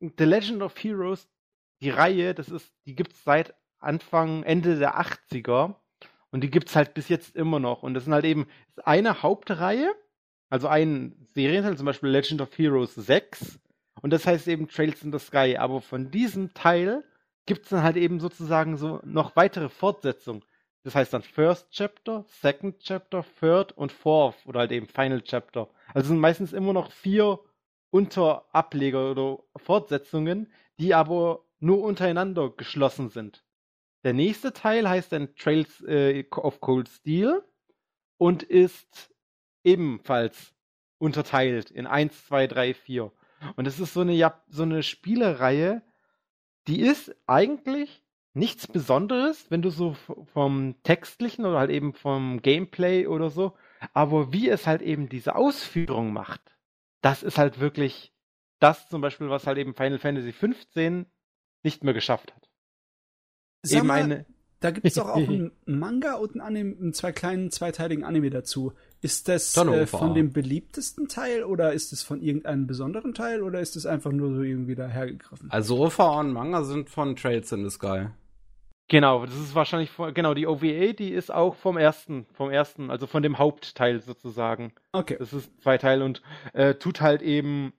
[0.00, 1.28] The Legend of Heroes,
[1.80, 5.76] die Reihe, das ist, die gibt's seit Anfang, Ende der 80er.
[6.32, 7.84] Und die gibt's halt bis jetzt immer noch.
[7.84, 8.48] Und das sind halt eben
[8.82, 9.94] eine Hauptreihe,
[10.50, 13.60] also ein Serienteil, zum Beispiel Legend of Heroes 6.
[14.02, 15.56] Und das heißt eben Trails in the Sky.
[15.56, 17.04] Aber von diesem Teil
[17.46, 20.42] gibt's dann halt eben sozusagen so noch weitere Fortsetzungen.
[20.82, 25.68] Das heißt dann First Chapter, Second Chapter, Third und Fourth oder halt eben Final Chapter.
[25.94, 27.38] Also sind meistens immer noch vier
[27.90, 33.44] Unterableger oder Fortsetzungen, die aber nur untereinander geschlossen sind.
[34.04, 37.42] Der nächste Teil heißt dann Trails äh, of Cold Steel
[38.18, 39.14] und ist
[39.64, 40.54] ebenfalls
[40.98, 43.12] unterteilt in 1, 2, 3, 4.
[43.56, 45.82] Und es ist so eine, so eine Spielereihe,
[46.68, 48.02] die ist eigentlich
[48.34, 49.96] nichts Besonderes, wenn du so
[50.32, 53.56] vom Textlichen oder halt eben vom Gameplay oder so,
[53.92, 56.55] aber wie es halt eben diese Ausführung macht,
[57.06, 58.12] das ist halt wirklich
[58.58, 61.06] das zum Beispiel, was halt eben Final Fantasy 15
[61.62, 62.48] nicht mehr geschafft hat.
[63.62, 64.26] Sag eben mal, eine.
[64.58, 68.30] Da gibt es doch auch einen Manga und einen, Anime, einen zwei kleinen zweiteiligen Anime
[68.30, 68.72] dazu.
[69.02, 73.60] Ist das äh, von dem beliebtesten Teil oder ist es von irgendeinem besonderen Teil oder
[73.60, 75.48] ist es einfach nur so irgendwie dahergegriffen?
[75.52, 78.08] Also OVA und Manga sind von Trails in the Sky.
[78.88, 83.06] Genau, das ist wahrscheinlich genau die OVA, die ist auch vom ersten, vom ersten, also
[83.06, 84.72] von dem Hauptteil sozusagen.
[84.92, 85.16] Okay.
[85.18, 87.72] Das ist zwei Teile und äh, tut halt eben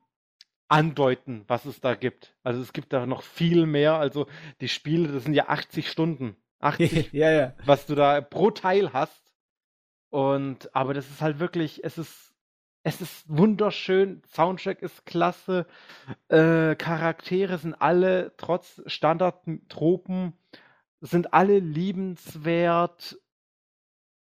[0.68, 2.36] andeuten, was es da gibt.
[2.44, 3.94] Also es gibt da noch viel mehr.
[3.94, 4.28] Also
[4.60, 7.54] die Spiele, das sind ja 80 Stunden, 80, ja, ja.
[7.66, 9.34] was du da pro Teil hast.
[10.10, 12.28] Und aber das ist halt wirklich, es ist
[12.84, 15.68] es ist wunderschön, Soundtrack ist klasse,
[16.30, 20.32] äh, Charaktere sind alle trotz Standardtropen
[21.02, 23.18] sind alle liebenswert.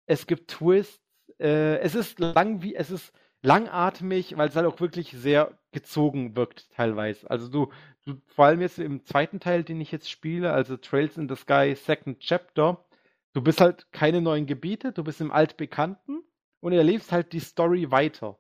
[0.07, 1.01] Es gibt Twists.
[1.39, 6.37] Äh, es ist lang wie es ist langatmig, weil es halt auch wirklich sehr gezogen
[6.37, 7.29] wirkt teilweise.
[7.29, 7.73] Also du,
[8.05, 11.37] du vor allem jetzt im zweiten Teil, den ich jetzt spiele, also Trails in the
[11.37, 12.85] Sky Second Chapter,
[13.33, 16.23] du bist halt keine neuen Gebiete, du bist im altbekannten
[16.61, 18.39] und erlebst halt die Story weiter.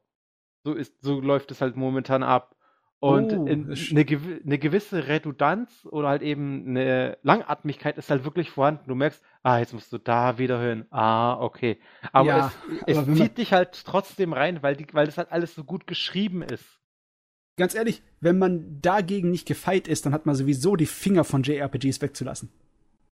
[0.64, 2.56] So ist, so läuft es halt momentan ab.
[3.02, 4.04] Und oh, in, eine,
[4.44, 8.84] eine, gewisse Redundanz oder halt eben eine Langatmigkeit ist halt wirklich vorhanden.
[8.86, 10.86] Du merkst, ah, jetzt musst du da wieder hören.
[10.92, 11.78] Ah, okay.
[12.12, 12.52] Aber ja,
[12.86, 15.64] es, aber es zieht dich halt trotzdem rein, weil, die, weil das halt alles so
[15.64, 16.64] gut geschrieben ist.
[17.56, 21.42] Ganz ehrlich, wenn man dagegen nicht gefeit ist, dann hat man sowieso die Finger von
[21.42, 22.52] JRPGs wegzulassen.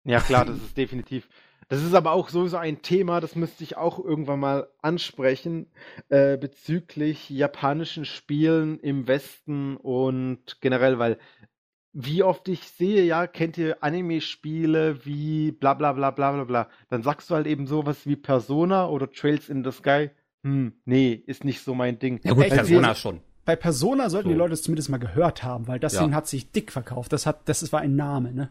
[0.03, 1.29] Ja, klar, das ist definitiv.
[1.67, 5.67] Das ist aber auch sowieso ein Thema, das müsste ich auch irgendwann mal ansprechen,
[6.09, 11.17] äh, bezüglich japanischen Spielen im Westen und generell, weil
[11.97, 16.69] wie oft ich sehe, ja, kennt ihr Anime-Spiele wie bla bla bla bla bla bla,
[16.89, 20.09] dann sagst du halt eben sowas wie Persona oder Trails in the Sky.
[20.43, 22.19] Hm, nee, ist nicht so mein Ding.
[22.23, 23.21] Ja gut, Persona wir- schon.
[23.45, 24.33] Bei Persona sollten So.
[24.33, 26.01] die Leute es zumindest mal gehört haben, weil das Ja.
[26.03, 27.13] Ding hat sich dick verkauft.
[27.13, 28.49] Das hat, das war ein Name, ne?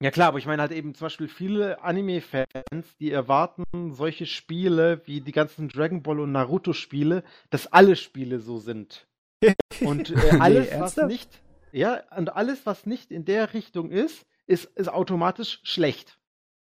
[0.00, 5.00] Ja klar, aber ich meine halt eben zum Beispiel viele Anime-Fans, die erwarten solche Spiele
[5.06, 9.06] wie die ganzen Dragon Ball und Naruto-Spiele, dass alle Spiele so sind.
[9.84, 11.08] Und äh, alles, was ernsthaft?
[11.08, 16.18] nicht, ja, und alles, was nicht in der Richtung ist, ist, ist automatisch schlecht.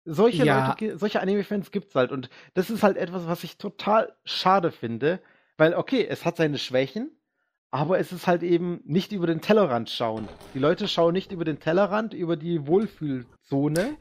[0.04, 0.68] Solche Ja.
[0.70, 2.10] Leute, solche Anime-Fans gibt's halt.
[2.10, 5.20] Und das ist halt etwas, was ich total schade finde,
[5.56, 7.12] weil, okay, es hat seine Schwächen,
[7.70, 10.28] aber es ist halt eben nicht über den Tellerrand schauen.
[10.54, 13.96] Die Leute schauen nicht über den Tellerrand, über die Wohlfühlzone.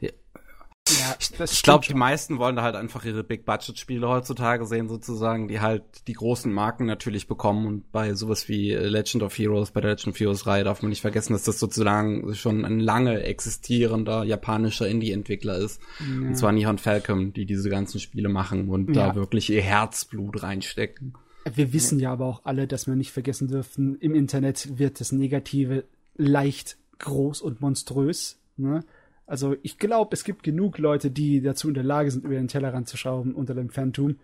[0.90, 5.60] Ja, das Ich glaube, die meisten wollen halt einfach ihre Big-Budget-Spiele heutzutage sehen, sozusagen, die
[5.60, 7.66] halt die großen Marken natürlich bekommen.
[7.66, 11.02] Und bei sowas wie Legend of Heroes, bei der Legend of Heroes-Reihe darf man nicht
[11.02, 15.82] vergessen, dass das sozusagen schon ein lange existierender japanischer Indie-Entwickler ist.
[16.00, 19.08] Und zwar Nihon Falcom, die diese ganzen Spiele machen und Ja.
[19.08, 21.12] da wirklich ihr Herzblut reinstecken.
[21.54, 25.12] Wir wissen ja aber auch alle, dass wir nicht vergessen dürfen, im Internet wird das
[25.12, 25.84] Negative
[26.16, 28.40] leicht groß und monströs.
[28.56, 28.84] Ne?
[29.26, 32.48] Also ich glaube, es gibt genug Leute, die dazu in der Lage sind, über den
[32.48, 34.18] Tellerrand zu schrauben unter dem Phantom.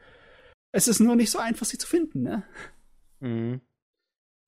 [0.73, 2.43] Es ist nur nicht so einfach, sie zu finden, ne?
[3.21, 3.61] Mhm.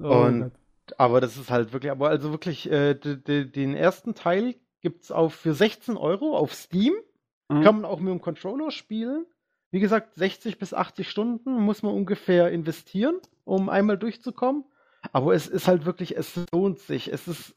[0.02, 0.52] Oh Und- Gott.
[0.98, 5.52] Aber das ist halt wirklich, aber also wirklich, äh, den ersten Teil gibt's auch für
[5.52, 6.94] 16 Euro auf Steam.
[7.48, 7.62] Mhm.
[7.62, 9.26] Kann man auch mit dem Controller spielen.
[9.76, 14.64] Wie gesagt, 60 bis 80 Stunden muss man ungefähr investieren, um einmal durchzukommen.
[15.12, 17.12] Aber es ist halt wirklich, es lohnt sich.
[17.12, 17.52] Es ist,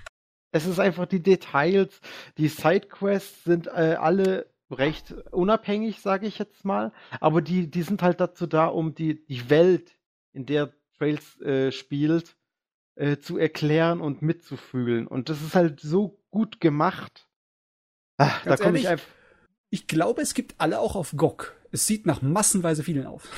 [0.51, 2.01] es ist einfach die Details.
[2.37, 6.91] Die Sidequests sind äh, alle recht unabhängig, sage ich jetzt mal.
[7.21, 9.97] Aber die, die sind halt dazu da, um die, die Welt,
[10.33, 12.35] in der Trails äh, spielt,
[12.95, 15.07] äh, zu erklären und mitzufühlen.
[15.07, 17.29] Und das ist halt so gut gemacht.
[18.17, 19.07] Ach, da komme ich einfach.
[19.69, 21.55] Ich glaube, es gibt alle auch auf GOG.
[21.71, 23.29] Es sieht nach massenweise vielen auf.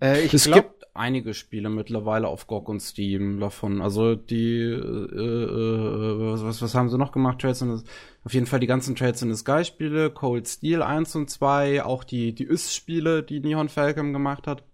[0.00, 3.80] Äh, ich Es glaube, gibt einige Spiele mittlerweile auf GOG und Steam davon.
[3.80, 7.40] Also die, äh, äh, was, was haben sie noch gemacht?
[7.40, 7.84] Trades in the,
[8.24, 11.84] auf jeden Fall die ganzen Trades in the Sky Spiele, Cold Steel 1 und 2,
[11.84, 14.64] auch die, die Is-Spiele, die Nihon Falcom gemacht hat.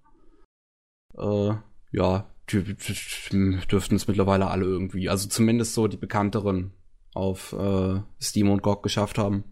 [1.18, 1.52] Äh,
[1.92, 6.72] ja, die, die dürften es mittlerweile alle irgendwie, also zumindest so die bekannteren
[7.12, 9.44] auf äh, Steam und GOG geschafft haben.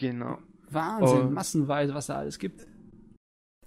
[0.00, 0.38] Genau.
[0.70, 1.30] Wahnsinn, Oh.
[1.30, 2.66] massenweise, was da alles gibt.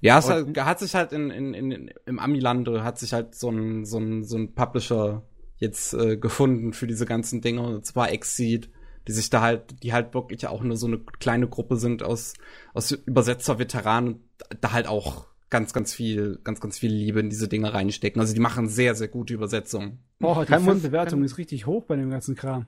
[0.01, 3.35] Ja, es Und- hat, hat sich halt in, in, in, im Amilande hat sich halt
[3.35, 5.23] so ein, so ein, so ein Publisher
[5.57, 8.69] jetzt äh, gefunden für diese ganzen Dinge, und zwar Exceed,
[9.07, 12.33] die sich da halt, die halt wirklich auch nur so eine kleine Gruppe sind aus,
[12.73, 14.21] aus Übersetzer-Veteranen und
[14.61, 18.19] da halt auch ganz, ganz viel, ganz, ganz viel Liebe in diese Dinge reinstecken.
[18.19, 19.99] Also die machen sehr, sehr gute Übersetzungen.
[20.19, 22.65] Boah, die kann- ist richtig hoch bei dem ganzen Kram.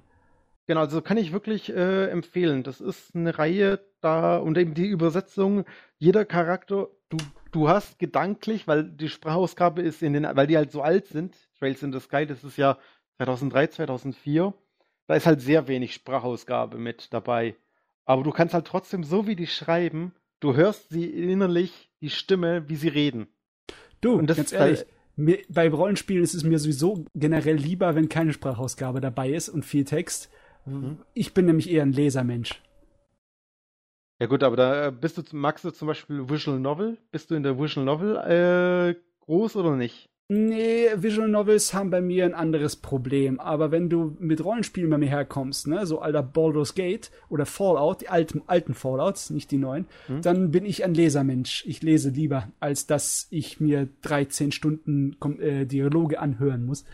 [0.68, 2.64] Genau, also kann ich wirklich äh, empfehlen.
[2.64, 5.66] Das ist eine Reihe da und eben die Übersetzung,
[6.00, 7.18] jeder Charakter, du,
[7.52, 11.36] du hast gedanklich, weil die Sprachausgabe ist in den, weil die halt so alt sind,
[11.60, 12.78] Trails in the Sky, das ist ja
[13.18, 14.54] 2003, 2004,
[15.08, 17.56] da ist halt sehr wenig Sprachausgabe mit dabei.
[18.06, 22.68] Aber du kannst halt trotzdem, so wie die schreiben, du hörst sie innerlich, die Stimme,
[22.70, 23.28] wie sie reden.
[24.02, 27.56] Du, Und das ganz ist halt- ehrlich, mir, bei Rollenspielen ist es mir sowieso generell
[27.56, 30.30] lieber, wenn keine Sprachausgabe dabei ist und viel Text.
[30.66, 30.98] Mhm.
[31.14, 32.62] Ich bin nämlich eher ein Lesermensch.
[34.20, 36.98] Ja gut, aber da äh, bist du, magst du zum Beispiel Visual Novel?
[37.12, 38.96] Bist du in der Visual Novel äh,
[39.26, 40.10] groß oder nicht?
[40.28, 43.40] Nee, Visual Novels haben bei mir ein anderes Problem.
[43.40, 48.02] Aber wenn du mit Rollenspielen bei mir herkommst, ne, so alter Baldur's Gate oder Fallout,
[48.02, 50.22] die alten, alten Fallouts, nicht die neuen, Hm?
[50.24, 51.64] dann bin ich ein Lesermensch.
[51.68, 56.86] Ich lese lieber, als dass ich mir 13 Stunden Kom- äh, Dialoge anhören muss.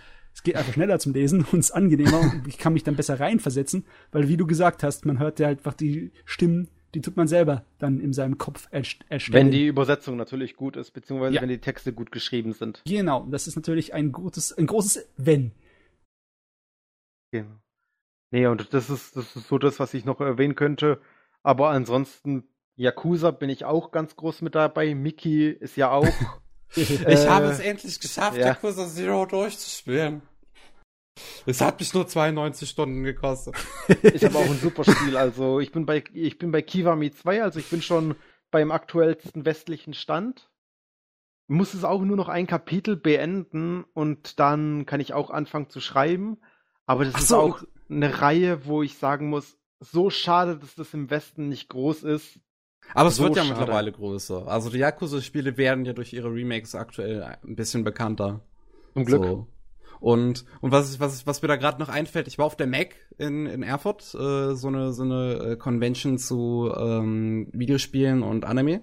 [0.41, 2.95] Es geht einfach schneller zum Lesen und es ist angenehmer und ich kann mich dann
[2.95, 7.15] besser reinversetzen, weil wie du gesagt hast, man hört ja einfach die Stimmen, die tut
[7.15, 9.45] man selber dann in seinem Kopf erst- erstellen.
[9.45, 11.41] Wenn die Übersetzung natürlich gut ist, beziehungsweise Ja.
[11.43, 12.81] wenn die Texte gut geschrieben sind.
[12.87, 15.51] Genau, das ist natürlich ein gutes, ein großes Wenn.
[17.31, 17.55] Genau.
[18.31, 20.99] Nee, und das ist, das ist so das, was ich noch erwähnen könnte.
[21.43, 22.45] Aber ansonsten,
[22.77, 24.95] Yakuza bin ich auch ganz groß mit dabei.
[24.95, 26.07] Mickey ist ja auch.
[26.73, 28.45] Ich Äh, habe es endlich geschafft, ja.
[28.47, 30.21] Yakuza Zero durchzuspielen.
[31.45, 33.55] Es hat mich nur 92 Stunden gekostet.
[34.01, 35.17] ist aber auch ein super Spiel.
[35.17, 38.15] Also ich bin bei, ich bin bei Kiwami 2, also ich bin schon
[38.51, 40.49] beim aktuellsten westlichen Stand.
[41.47, 45.81] Muss es auch nur noch ein Kapitel beenden und dann kann ich auch anfangen zu
[45.81, 46.37] schreiben.
[46.85, 47.37] Aber das Ach ist so.
[47.37, 52.03] auch eine Reihe, wo ich sagen muss, so schade, dass das im Westen nicht groß
[52.03, 52.39] ist.
[52.93, 53.59] Aber es so wird ja schade.
[53.59, 54.47] mittlerweile größer.
[54.47, 58.41] Also die Yakuza-Spiele werden ja durch ihre Remakes aktuell ein bisschen bekannter.
[58.93, 59.23] Zum Glück.
[59.23, 59.47] So.
[60.01, 62.95] Und, und was, was, was mir da gerade noch einfällt, ich war auf der Mac
[63.19, 68.81] in, in Erfurt, äh, so eine, so eine äh, Convention zu ähm, Videospielen und Anime.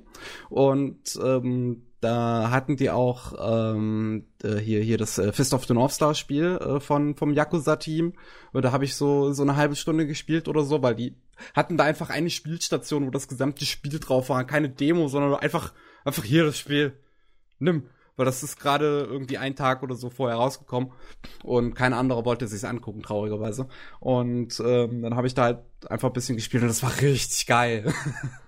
[0.49, 3.35] Und ähm, da hatten die auch
[3.75, 7.33] ähm, äh, hier hier das äh, Fist of the North Star Spiel äh, von vom
[7.33, 8.13] Yakuza Team
[8.53, 11.17] da habe ich so so eine halbe Stunde gespielt oder so, weil die
[11.55, 15.75] hatten da einfach eine Spielstation, wo das gesamte Spiel drauf war, keine Demo, sondern einfach
[16.05, 16.93] einfach hier das Spiel.
[17.59, 17.89] Nimm
[18.19, 20.91] weil das ist gerade irgendwie ein Tag oder so vorher rausgekommen
[21.45, 23.69] und kein anderer wollte sich's angucken, traurigerweise.
[24.01, 27.47] Und ähm, dann habe ich da halt einfach ein bisschen gespielt und das war richtig
[27.47, 27.95] geil.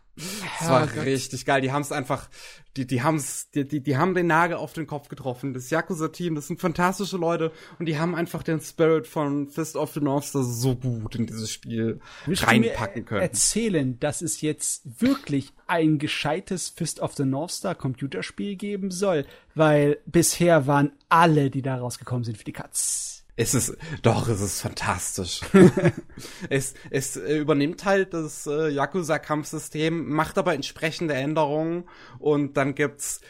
[0.59, 1.05] Das war Gott.
[1.05, 1.61] richtig geil.
[1.61, 2.29] Die haben es einfach,
[2.77, 5.55] die, die haben's, die, die, die haben den Nagel auf den Kopf getroffen.
[5.55, 9.93] Das Yakuza-Team, das sind fantastische Leute und die haben einfach den Spirit von Fist of
[9.93, 13.23] the North Star so gut in dieses Spiel Willst reinpacken können.
[13.23, 19.27] Erzählen, dass es jetzt wirklich ein gescheites Fist of the North Star Computerspiel geben soll,
[19.55, 23.20] weil bisher waren alle, die da rausgekommen sind, für die Katz.
[23.41, 25.41] Es ist, doch, es ist fantastisch.
[26.51, 31.85] es, es übernimmt halt das äh, Yakuza-Kampfsystem, macht aber entsprechende Änderungen
[32.19, 33.23] und dann gibt's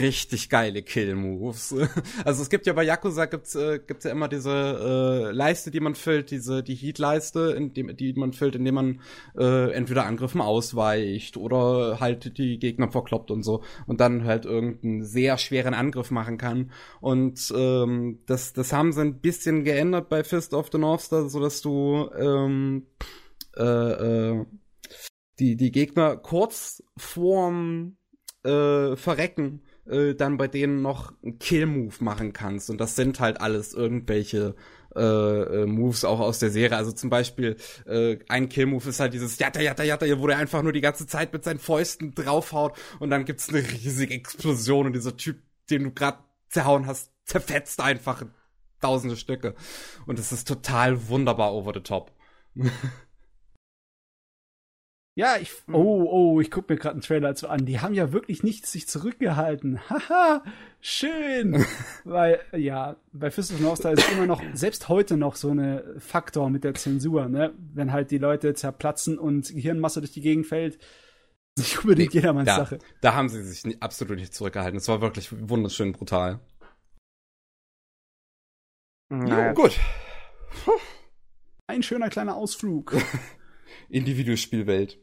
[0.00, 1.74] richtig geile Kill-Moves.
[2.24, 5.80] also es gibt ja bei Yakuza gibt's, äh, gibt's ja immer diese äh, Leiste, die
[5.80, 9.00] man füllt, diese, die Heat-Leiste, die, die man füllt, indem man
[9.36, 15.04] äh, entweder Angriffen ausweicht oder halt die Gegner verkloppt und so und dann halt irgendeinen
[15.04, 16.70] sehr schweren Angriff machen kann.
[17.02, 21.02] Und ähm, das, das haben sie ein bisschen bisschen geändert bei Fist of the North
[21.02, 22.86] Star, so dass du ähm,
[23.56, 24.46] äh, äh,
[25.38, 27.96] die, die Gegner kurz vorm
[28.44, 32.70] äh, Verrecken äh, dann bei denen noch einen Kill-Move machen kannst.
[32.70, 34.54] Und das sind halt alles irgendwelche
[34.94, 36.76] äh, äh, Moves auch aus der Serie.
[36.76, 37.56] Also zum Beispiel
[37.86, 41.06] äh, ein Kill-Move ist halt dieses Jatta, Jatta, Jatta, wo der einfach nur die ganze
[41.06, 45.84] Zeit mit seinen Fäusten draufhaut und dann gibt's eine riesige Explosion und dieser Typ, den
[45.84, 48.24] du gerade zerhauen hast, zerfetzt einfach
[48.80, 49.54] tausende Stücke.
[50.06, 52.12] Und es ist total wunderbar over the top.
[55.16, 55.52] Ja, ich.
[55.70, 57.66] Oh, oh, ich guck mir gerade einen Trailer dazu an.
[57.66, 59.78] Die haben ja wirklich nicht sich zurückgehalten.
[59.90, 60.42] Haha,
[60.80, 61.66] schön.
[62.04, 65.96] Weil, ja, bei Fist of North Star ist immer noch, selbst heute noch so eine
[65.98, 67.52] Faktor mit der Zensur, ne?
[67.74, 70.78] Wenn halt die Leute zerplatzen und Gehirnmasse durch die Gegend fällt.
[71.58, 72.78] Nicht unbedingt nee, jedermanns da, Sache.
[73.02, 74.78] Da haben sie sich absolut nicht zurückgehalten.
[74.78, 76.40] Es war wirklich wunderschön brutal.
[79.10, 79.48] Naja.
[79.48, 79.78] Jo, gut.
[81.66, 82.96] Ein schöner kleiner Ausflug.
[83.88, 84.98] In die Videospielwelt.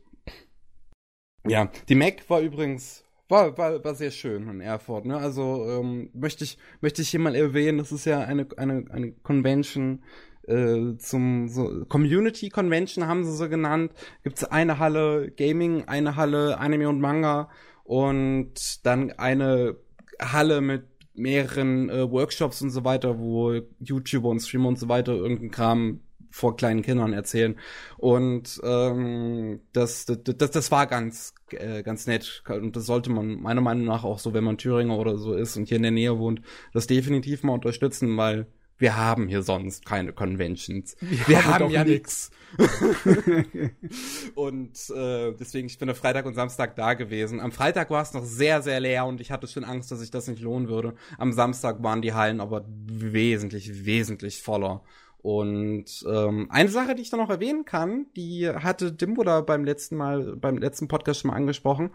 [1.45, 5.05] Ja, die Mac war übrigens war, war, war sehr schön in Erfurt.
[5.05, 5.17] Ne?
[5.17, 9.11] Also ähm, möchte ich möchte ich hier mal erwähnen, das ist ja eine eine eine
[9.11, 10.03] Convention
[10.47, 13.91] äh, zum so Community Convention haben sie so genannt.
[14.23, 17.49] Gibt's eine Halle Gaming, eine Halle Anime und Manga
[17.83, 19.77] und dann eine
[20.21, 20.87] Halle mit
[21.17, 26.01] mehreren äh, Workshops und so weiter, wo YouTuber und Streamer und so weiter irgendeinen Kram
[26.29, 27.55] vor kleinen Kindern erzählen.
[27.97, 32.43] Und ähm, das, das, das, das war ganz, äh, ganz nett.
[32.47, 35.57] Und das sollte man meiner Meinung nach auch so, wenn man Thüringer oder so ist
[35.57, 36.41] und hier in der Nähe wohnt,
[36.73, 38.47] das definitiv mal unterstützen, weil
[38.77, 40.95] wir haben hier sonst keine Conventions.
[40.99, 42.31] Wir, wir haben, haben ja nix.
[44.35, 47.39] und äh, deswegen, ich bin am Freitag und Samstag da gewesen.
[47.39, 50.11] Am Freitag war es noch sehr, sehr leer und ich hatte schon Angst, dass sich
[50.11, 50.93] das nicht lohnen würde.
[51.17, 54.83] Am Samstag waren die Hallen aber wesentlich, wesentlich voller.
[55.19, 59.65] Und ähm, eine Sache, die ich da noch erwähnen kann, die hatte Dimbo da beim
[59.65, 61.89] letzten Mal, beim letzten Podcast schon mal angesprochen.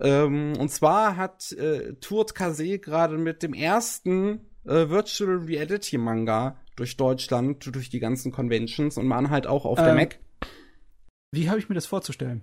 [0.00, 6.56] Ähm, und zwar hat äh, Tourt Kase gerade mit dem ersten äh, Virtual Reality Manga
[6.76, 10.18] durch Deutschland, durch die ganzen Conventions und waren halt auch auf ähm, der Mac.
[11.32, 12.42] Wie habe ich mir das vorzustellen?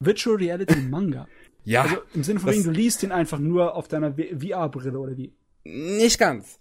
[0.00, 1.26] Virtual Reality Manga.
[1.64, 1.82] ja.
[1.82, 5.32] Also im Sinne von wegen, du liest den einfach nur auf deiner VR-Brille oder wie?
[5.64, 6.58] Nicht ganz.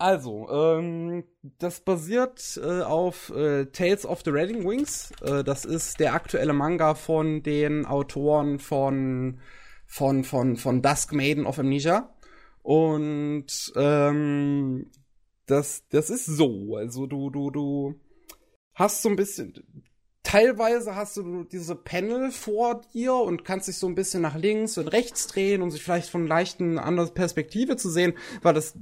[0.00, 1.24] Also, ähm,
[1.58, 5.10] das basiert äh, auf äh, Tales of the Redding Wings.
[5.22, 9.40] Äh, das ist der aktuelle Manga von den Autoren von
[9.86, 12.14] von von von Dusk Maiden of Amnesia.
[12.62, 14.90] Und ähm,
[15.46, 16.76] das, das ist so.
[16.76, 17.94] Also du, du, du
[18.74, 19.54] hast so ein bisschen.
[20.22, 24.76] Teilweise hast du diese Panel vor dir und kannst dich so ein bisschen nach links
[24.76, 28.12] und rechts drehen, um sich vielleicht von leichten anderen Perspektive zu sehen,
[28.42, 28.74] weil das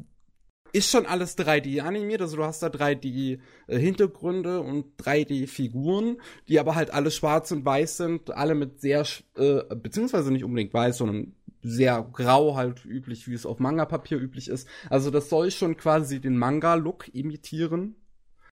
[0.72, 6.18] ist schon alles 3D animiert, also du hast da 3D äh, Hintergründe und 3D Figuren,
[6.48, 9.06] die aber halt alle schwarz und weiß sind, alle mit sehr
[9.36, 11.34] äh, beziehungsweise nicht unbedingt weiß, sondern
[11.66, 14.68] sehr grau halt üblich, wie es auf Manga-Papier üblich ist.
[14.88, 17.96] Also das soll schon quasi den Manga-Look imitieren,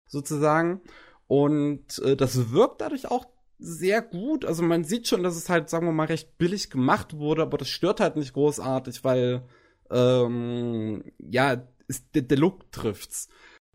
[0.06, 0.80] sozusagen.
[1.28, 3.26] Und äh, das wirkt dadurch auch
[3.58, 4.44] sehr gut.
[4.44, 7.58] Also man sieht schon, dass es halt, sagen wir mal, recht billig gemacht wurde, aber
[7.58, 9.42] das stört halt nicht großartig, weil
[9.90, 13.28] ähm, ja, ist, der, der Look trifft's.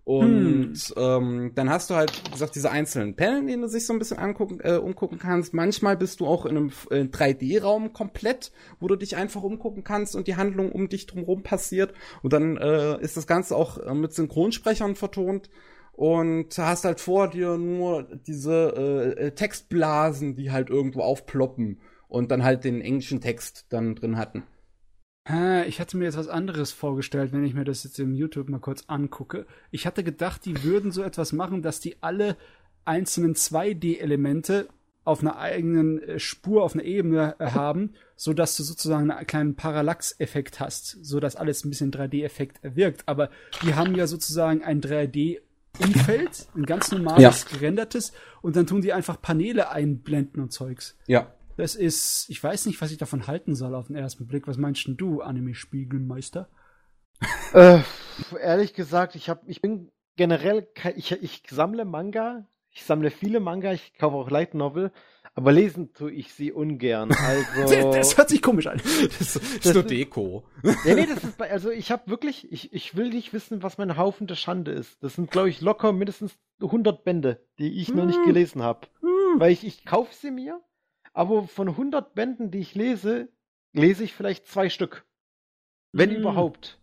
[0.04, 0.94] Und hm.
[0.98, 4.00] ähm, dann hast du halt, wie gesagt, diese einzelnen Panel, die du sich so ein
[4.00, 5.54] bisschen angucken, äh, umgucken kannst.
[5.54, 10.16] Manchmal bist du auch in einem äh, 3D-Raum komplett, wo du dich einfach umgucken kannst
[10.16, 11.94] und die Handlung um dich drumherum passiert.
[12.24, 15.50] Und dann äh, ist das Ganze auch äh, mit Synchronsprechern vertont.
[15.94, 22.32] Und hast halt vor dir nur diese äh, äh, Textblasen, die halt irgendwo aufploppen und
[22.32, 24.44] dann halt den englischen Text dann drin hatten.
[25.67, 28.59] Ich hatte mir jetzt was anderes vorgestellt, wenn ich mir das jetzt im YouTube mal
[28.59, 29.45] kurz angucke.
[29.69, 32.38] Ich hatte gedacht, die würden so etwas machen, dass die alle
[32.85, 34.67] einzelnen 2D-Elemente
[35.03, 39.27] auf einer eigenen äh, Spur, auf einer Ebene äh, haben, so dass du sozusagen einen
[39.27, 43.03] kleinen Parallax-Effekt hast, so dass alles ein bisschen 3D-Effekt erwirkt.
[43.08, 43.30] Aber
[43.64, 47.58] die haben ja sozusagen ein 3D-Umfeld, ein ganz normales, ja.
[47.58, 50.98] gerendertes, und dann tun die einfach Paneele einblenden und Zeugs.
[51.08, 51.33] Ja.
[51.58, 54.48] Das ist, ich weiß nicht, was ich davon halten soll auf den ersten Blick.
[54.48, 56.50] Was meinst denn du, Anime-Spiegelmeister?
[57.54, 57.80] äh,
[58.40, 63.74] ehrlich gesagt, ich hab, ich bin generell, ich, ich sammle Manga, ich sammle viele Manga,
[63.74, 64.92] ich kaufe auch Light Novel,
[65.34, 67.10] aber lesen tue ich sie ungern.
[67.22, 68.82] Also das hört sich komisch an.
[69.20, 70.44] Das, das ist nur Deko.
[70.86, 73.98] Ja, nee, das ist also ich habe wirklich, ich, ich will nicht wissen, was mein
[73.98, 75.02] Haufen der Schande ist.
[75.04, 77.98] Das sind, glaube ich, locker mindestens 100 Bände, die ich hm.
[77.98, 78.26] noch nicht hm.
[78.26, 78.88] gelesen habe.
[79.02, 79.40] Hm.
[79.40, 80.60] Weil ich, ich kaufe sie mir
[81.14, 83.30] aber von 100 Bänden, die ich lese,
[83.74, 85.06] lese ich vielleicht zwei Stück.
[85.92, 86.16] Wenn mm.
[86.16, 86.80] überhaupt.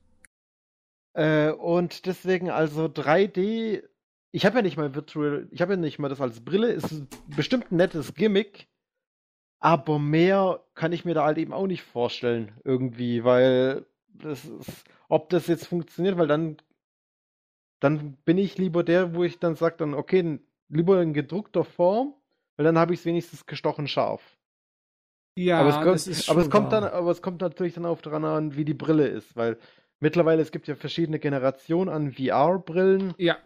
[1.15, 3.83] Äh, und deswegen also 3D,
[4.31, 7.07] ich habe ja nicht mal Virtual, ich habe ja nicht mal das als Brille, ist
[7.35, 8.69] bestimmt ein nettes Gimmick,
[9.59, 14.85] aber mehr kann ich mir da halt eben auch nicht vorstellen irgendwie, weil das ist,
[15.09, 16.59] ob das jetzt funktioniert, weil dann
[17.81, 22.15] dann bin ich lieber der, wo ich dann sage dann okay, lieber in gedruckter Form
[22.59, 24.21] weil dann habe ich es wenigstens gestochen scharf.
[25.37, 27.87] Ja, aber es kommt, das ist aber es kommt dann, aber es kommt natürlich dann
[27.87, 29.57] auch daran an, wie die Brille ist, weil
[30.01, 33.15] mittlerweile es gibt ja verschiedene Generationen an VR-Brillen.
[33.17, 33.37] Ja.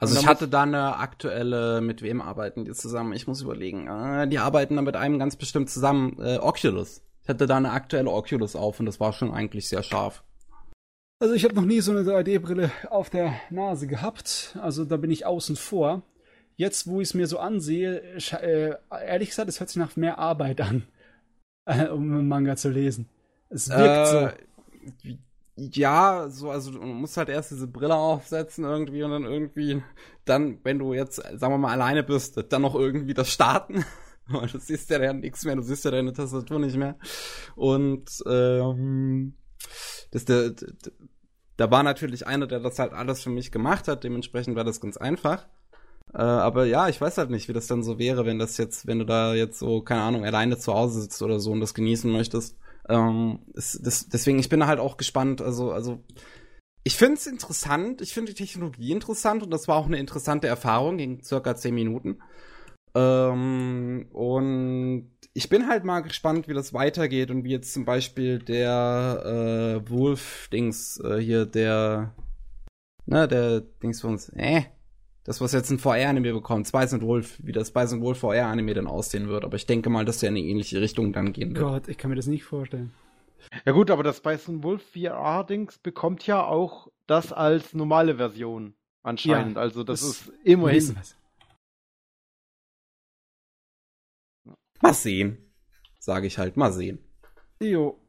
[0.00, 3.12] Also ich hatte da eine aktuelle, mit wem arbeiten die zusammen?
[3.12, 3.86] Ich muss überlegen.
[3.86, 7.02] Äh, die arbeiten da mit einem ganz bestimmt zusammen, äh, Oculus.
[7.22, 10.24] Ich hatte da eine aktuelle Oculus auf und das war schon eigentlich sehr scharf.
[11.20, 14.56] Also ich habe noch nie so eine 3D-Brille auf der Nase gehabt.
[14.60, 16.02] Also da bin ich außen vor
[16.58, 20.18] jetzt, wo ich es mir so ansehe, äh, ehrlich gesagt, es hört sich nach mehr
[20.18, 20.82] Arbeit an,
[21.64, 23.08] äh, um einen Manga zu lesen.
[23.48, 24.34] Es wirkt äh,
[25.02, 25.16] so.
[25.56, 29.82] Ja, so, also du musst halt erst diese Brille aufsetzen irgendwie und dann irgendwie,
[30.24, 33.84] dann, wenn du jetzt, sagen wir mal, alleine bist, dann noch irgendwie das starten.
[34.26, 36.98] Weil du siehst ja dann nichts mehr, du siehst ja deine Tastatur nicht mehr.
[37.56, 39.34] Und ähm,
[40.10, 40.52] das der
[41.56, 44.80] da war natürlich einer, der das halt alles für mich gemacht hat, dementsprechend war das
[44.80, 45.48] ganz einfach.
[46.14, 48.86] Äh, aber ja, ich weiß halt nicht, wie das dann so wäre, wenn das jetzt,
[48.86, 51.74] wenn du da jetzt so, keine Ahnung, alleine zu Hause sitzt oder so und das
[51.74, 52.56] genießen möchtest.
[52.88, 55.42] Ähm, ist, das, deswegen, ich bin halt auch gespannt.
[55.42, 56.02] Also, also
[56.84, 60.46] ich finde es interessant, ich finde die Technologie interessant und das war auch eine interessante
[60.46, 62.18] Erfahrung, ging circa zehn Minuten.
[62.94, 68.38] Ähm, und ich bin halt mal gespannt, wie das weitergeht und wie jetzt zum Beispiel
[68.38, 72.14] der äh, Wolf-Dings äh, hier, der,
[73.06, 74.62] ne, der Dings von uns, äh,
[75.28, 78.72] das, was jetzt ein VR-Anime bekommt, Spice and Wolf, wie das Spice and Wolf VR-Anime
[78.72, 79.44] dann aussehen wird.
[79.44, 81.62] Aber ich denke mal, dass der in eine ähnliche Richtung dann gehen wird.
[81.62, 82.94] Gott, ich kann mir das nicht vorstellen.
[83.66, 88.72] Ja gut, aber das Spice and Wolf VR-Dings bekommt ja auch das als normale Version
[89.02, 89.56] anscheinend.
[89.56, 90.96] Ja, also das, das ist immerhin.
[94.80, 95.52] Mal sehen.
[95.98, 97.00] Sage ich halt, mal sehen.
[97.60, 98.00] Jo.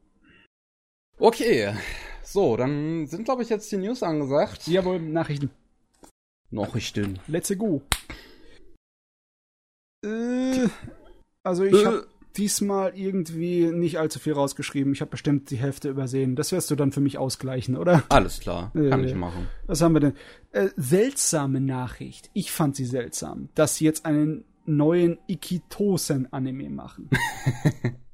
[1.18, 1.74] Okay.
[2.22, 4.66] So, dann sind, glaube ich, jetzt die News angesagt.
[4.68, 5.50] Jawohl, Nachrichten.
[6.50, 7.18] Nachrichten.
[7.26, 7.82] Let's go.
[10.04, 10.68] Äh,
[11.42, 11.86] also ich äh.
[11.86, 12.06] habe
[12.36, 14.92] diesmal irgendwie nicht allzu viel rausgeschrieben.
[14.92, 16.36] Ich habe bestimmt die Hälfte übersehen.
[16.36, 18.02] Das wirst du dann für mich ausgleichen, oder?
[18.08, 19.48] Alles klar, kann äh, ich machen.
[19.66, 20.14] Was haben wir denn?
[20.52, 22.30] Äh, seltsame Nachricht.
[22.32, 27.10] Ich fand sie seltsam, dass sie jetzt einen neuen Ikitosen-Anime machen.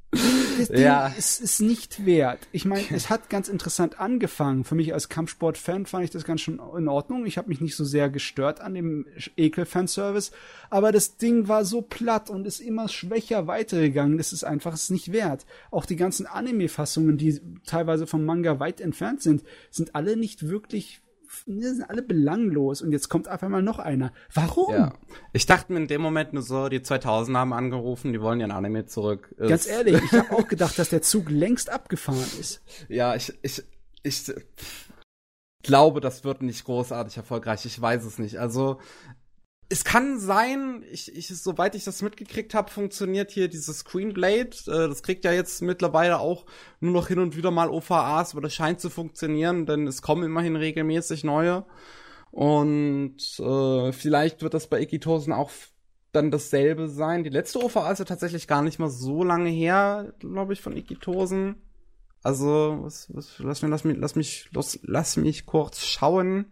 [0.58, 1.08] das Ding ja.
[1.08, 2.40] ist, ist nicht wert.
[2.52, 4.64] Ich meine, es hat ganz interessant angefangen.
[4.64, 7.26] Für mich als Kampfsport-Fan fand ich das ganz schön in Ordnung.
[7.26, 10.32] Ich habe mich nicht so sehr gestört an dem Ekel-Fanservice.
[10.70, 14.18] Aber das Ding war so platt und ist immer schwächer weitergegangen.
[14.18, 15.46] Das ist einfach es nicht wert.
[15.70, 21.00] Auch die ganzen Anime-Fassungen, die teilweise vom Manga weit entfernt sind, sind alle nicht wirklich
[21.46, 24.12] die sind alle belanglos und jetzt kommt einfach mal noch einer.
[24.32, 24.72] Warum?
[24.72, 24.94] Ja.
[25.32, 28.50] Ich dachte mir in dem Moment nur so, die 2000 haben angerufen, die wollen ihren
[28.50, 29.34] Anime zurück.
[29.38, 32.62] Ganz ehrlich, ich habe auch gedacht, dass der Zug längst abgefahren ist.
[32.88, 33.62] Ja, ich, ich,
[34.02, 34.32] ich
[35.62, 37.66] glaube, das wird nicht großartig erfolgreich.
[37.66, 38.38] Ich weiß es nicht.
[38.38, 38.78] Also,
[39.68, 44.50] es kann sein, ich, ich, soweit ich das mitgekriegt habe, funktioniert hier dieses Screenblade.
[44.66, 46.46] Äh, das kriegt ja jetzt mittlerweile auch
[46.80, 50.22] nur noch hin und wieder mal OVAs, aber das scheint zu funktionieren, denn es kommen
[50.22, 51.64] immerhin regelmäßig neue.
[52.30, 55.50] Und äh, vielleicht wird das bei Ikitosen auch
[56.12, 57.24] dann dasselbe sein.
[57.24, 60.76] Die letzte OVA ist ja tatsächlich gar nicht mal so lange her, glaube ich, von
[60.76, 61.56] Ikitosen.
[62.22, 66.46] Also, was, was, lass, mich, lass, mich, lass, mich, lass, lass mich kurz schauen.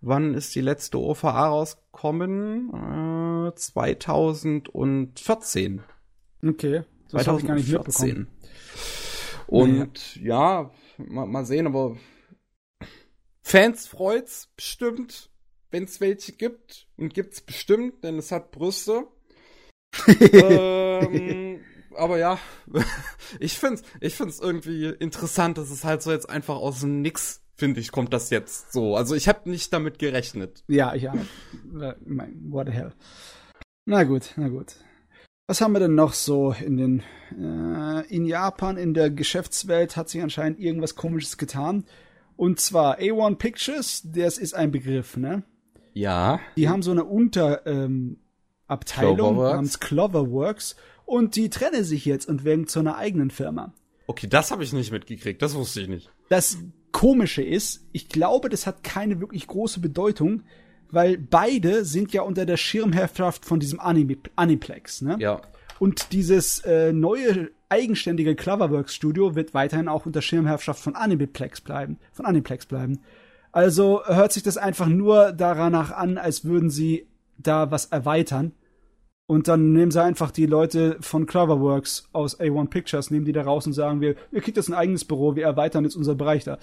[0.00, 3.48] Wann ist die letzte OVA rausgekommen?
[3.48, 5.82] Äh, 2014.
[6.42, 6.84] Okay.
[7.10, 7.36] Das 2014.
[7.36, 8.28] Ich gar nicht mitbekommen.
[9.46, 10.62] Und naja.
[10.62, 11.96] ja, mal, mal sehen, aber
[13.42, 15.30] Fans freut's bestimmt,
[15.70, 16.88] wenn es welche gibt.
[16.96, 19.06] Und gibt's bestimmt, denn es hat Brüste.
[20.32, 21.60] ähm,
[21.94, 22.40] aber ja,
[23.38, 27.43] ich find's, ich find's irgendwie interessant, dass es halt so jetzt einfach aus dem Nix
[27.56, 28.96] finde ich, kommt das jetzt so.
[28.96, 30.64] Also ich habe nicht damit gerechnet.
[30.68, 31.14] Ja, ich auch.
[31.72, 32.92] What the hell.
[33.86, 34.76] Na gut, na gut.
[35.46, 37.02] Was haben wir denn noch so in den
[37.38, 41.84] äh, in Japan in der Geschäftswelt hat sich anscheinend irgendwas komisches getan
[42.36, 45.44] und zwar A1 Pictures, das ist ein Begriff, ne?
[45.92, 46.40] Ja.
[46.56, 52.66] Die haben so eine Unterabteilung ähm, namens Cloverworks und die trennen sich jetzt und werden
[52.66, 53.72] zu einer eigenen Firma.
[54.06, 56.10] Okay, das habe ich nicht mitgekriegt, das wusste ich nicht.
[56.28, 56.58] Das
[56.94, 60.44] Komische ist, ich glaube, das hat keine wirklich große Bedeutung,
[60.90, 65.16] weil beide sind ja unter der Schirmherrschaft von diesem Anime, Aniplex, ne?
[65.18, 65.42] Ja.
[65.80, 71.98] Und dieses äh, neue eigenständige Cloverworks Studio wird weiterhin auch unter Schirmherrschaft von Animeplex bleiben,
[72.12, 73.00] von Aniplex bleiben.
[73.50, 77.08] Also hört sich das einfach nur danach an, als würden sie
[77.38, 78.52] da was erweitern
[79.26, 83.42] und dann nehmen sie einfach die Leute von Cloverworks aus A1 Pictures, nehmen die da
[83.42, 86.44] raus und sagen wir, ihr kriegt jetzt ein eigenes Büro, wir erweitern jetzt unser Bereich
[86.44, 86.58] da.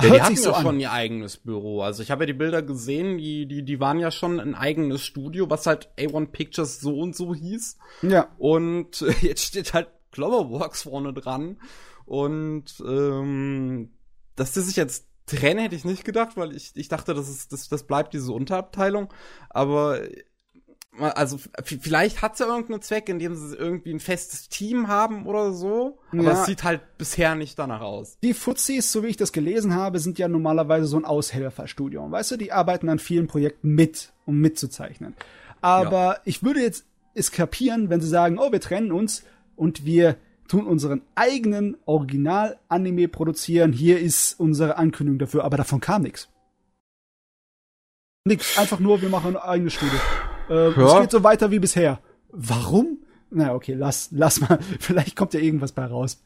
[0.00, 1.82] Ja, die hatten so ja schon ihr eigenes Büro.
[1.82, 5.02] Also ich habe ja die Bilder gesehen, die, die, die waren ja schon ein eigenes
[5.02, 7.76] Studio, was halt A1 Pictures so und so hieß.
[8.02, 8.28] Ja.
[8.38, 11.58] Und jetzt steht halt Cloverworks vorne dran.
[12.04, 13.90] Und ähm,
[14.36, 17.52] dass die sich jetzt trennen, hätte ich nicht gedacht, weil ich, ich dachte, das, ist,
[17.52, 19.12] das, das bleibt diese Unterabteilung.
[19.50, 20.00] Aber
[20.98, 25.52] also vielleicht hat es ja irgendeinen Zweck, indem sie irgendwie ein festes Team haben oder
[25.52, 26.32] so, aber ja.
[26.32, 28.18] es sieht halt bisher nicht danach aus.
[28.22, 32.32] Die Fuzis, so wie ich das gelesen habe, sind ja normalerweise so ein Aushelferstudium, weißt
[32.32, 35.14] du, die arbeiten an vielen Projekten mit, um mitzuzeichnen.
[35.60, 36.18] Aber ja.
[36.24, 36.84] ich würde jetzt
[37.14, 39.24] es kapieren, wenn sie sagen, oh, wir trennen uns
[39.56, 40.16] und wir
[40.48, 46.28] tun unseren eigenen Original-Anime produzieren, hier ist unsere Ankündigung dafür, aber davon kam nichts.
[48.24, 49.98] Nix, einfach nur, wir machen ein eigenes Studio.
[50.48, 50.86] Äh, ja.
[50.86, 52.00] Es geht so weiter wie bisher.
[52.30, 52.98] Warum?
[53.30, 54.58] Na, okay, lass, lass mal.
[54.80, 56.22] Vielleicht kommt ja irgendwas bei raus.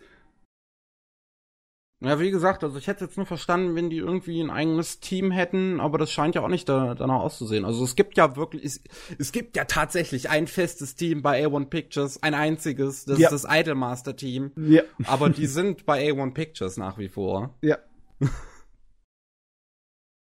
[2.03, 5.31] Ja, wie gesagt, also ich hätte jetzt nur verstanden, wenn die irgendwie ein eigenes Team
[5.31, 7.67] hätten, aber das scheint ja auch nicht da, danach auszusehen.
[7.67, 8.81] Also es gibt ja wirklich, es,
[9.19, 13.29] es gibt ja tatsächlich ein festes Team bei A1 Pictures, ein einziges, das ja.
[13.29, 14.53] ist das Idolmaster Team.
[14.57, 14.83] Ja.
[15.05, 17.55] Aber die sind bei A1 Pictures nach wie vor.
[17.61, 17.77] Ja.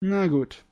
[0.01, 0.65] Na gut.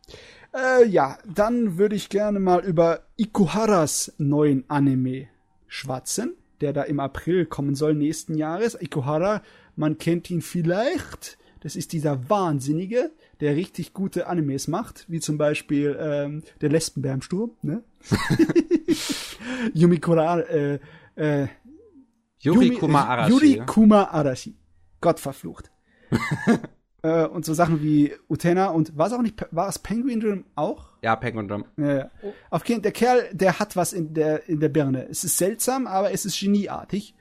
[0.54, 5.28] Äh, ja, dann würde ich gerne mal über Ikuharas neuen Anime
[5.68, 8.78] schwatzen, der da im April kommen soll nächsten Jahres.
[8.80, 9.42] Ikuhara,
[9.76, 11.38] man kennt ihn vielleicht.
[11.62, 17.14] Das ist dieser Wahnsinnige, der richtig gute Animes macht, wie zum Beispiel ähm, der Lesbenbär
[17.14, 17.84] im Sturm, ne?
[19.74, 20.80] Yumi Kura, äh,
[21.16, 21.48] äh,
[22.40, 23.32] Yuri Kuma Arashi.
[23.32, 24.56] Yuri Kuma Arashi.
[25.02, 25.72] Gott verflucht.
[27.04, 30.46] Äh, und so Sachen wie Utena und war es auch nicht, war es Penguin Drum
[30.56, 30.90] auch?
[31.02, 31.66] Ja, Penguin Drum.
[31.78, 32.12] Ja, ja.
[32.50, 35.08] Auf jeden der Kerl, der hat was in der, in der Birne.
[35.10, 37.14] Es ist seltsam, aber es ist genieartig.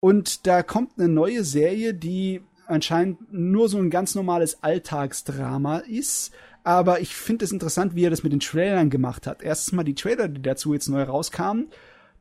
[0.00, 6.32] Und da kommt eine neue Serie, die anscheinend nur so ein ganz normales Alltagsdrama ist.
[6.62, 9.42] Aber ich finde es interessant, wie er das mit den Trailern gemacht hat.
[9.42, 11.68] Erstens mal die Trailer, die dazu jetzt neu rauskamen,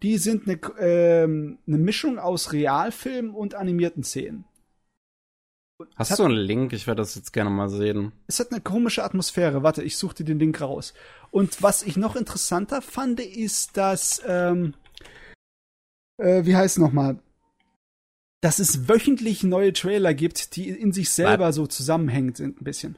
[0.03, 4.45] die sind eine, ähm, eine Mischung aus Realfilm und animierten Szenen.
[5.96, 6.74] Hast du einen Link?
[6.74, 8.12] Ich werde das jetzt gerne mal sehen.
[8.26, 9.62] Es hat eine komische Atmosphäre.
[9.62, 10.94] Warte, ich suche dir den Link raus.
[11.30, 14.74] Und was ich noch interessanter fand, ist, dass, ähm,
[16.18, 17.20] äh, wie heißt es nochmal?
[18.42, 21.54] Dass es wöchentlich neue Trailer gibt, die in sich selber Bleib.
[21.54, 22.98] so zusammenhängend sind, ein bisschen.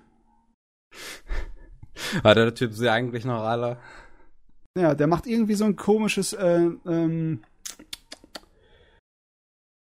[2.23, 3.77] War der Typ sie eigentlich noch alle?
[4.77, 7.41] Ja, der macht irgendwie so ein komisches, äh, ähm,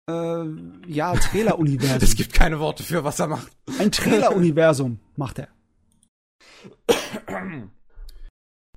[0.10, 0.46] äh,
[0.88, 2.00] ja, Trailer-Universum.
[2.02, 3.52] Es gibt keine Worte für, was er macht.
[3.80, 5.48] Ein Trailer-Universum macht er.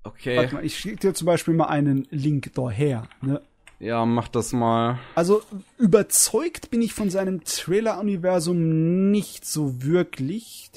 [0.02, 0.36] Okay.
[0.36, 3.08] Warte mal, ich schicke dir zum Beispiel mal einen Link daher.
[3.22, 3.40] Ne?
[3.80, 4.98] Ja, mach das mal.
[5.14, 5.42] Also
[5.78, 10.70] überzeugt bin ich von seinem Trailer-Universum nicht so wirklich.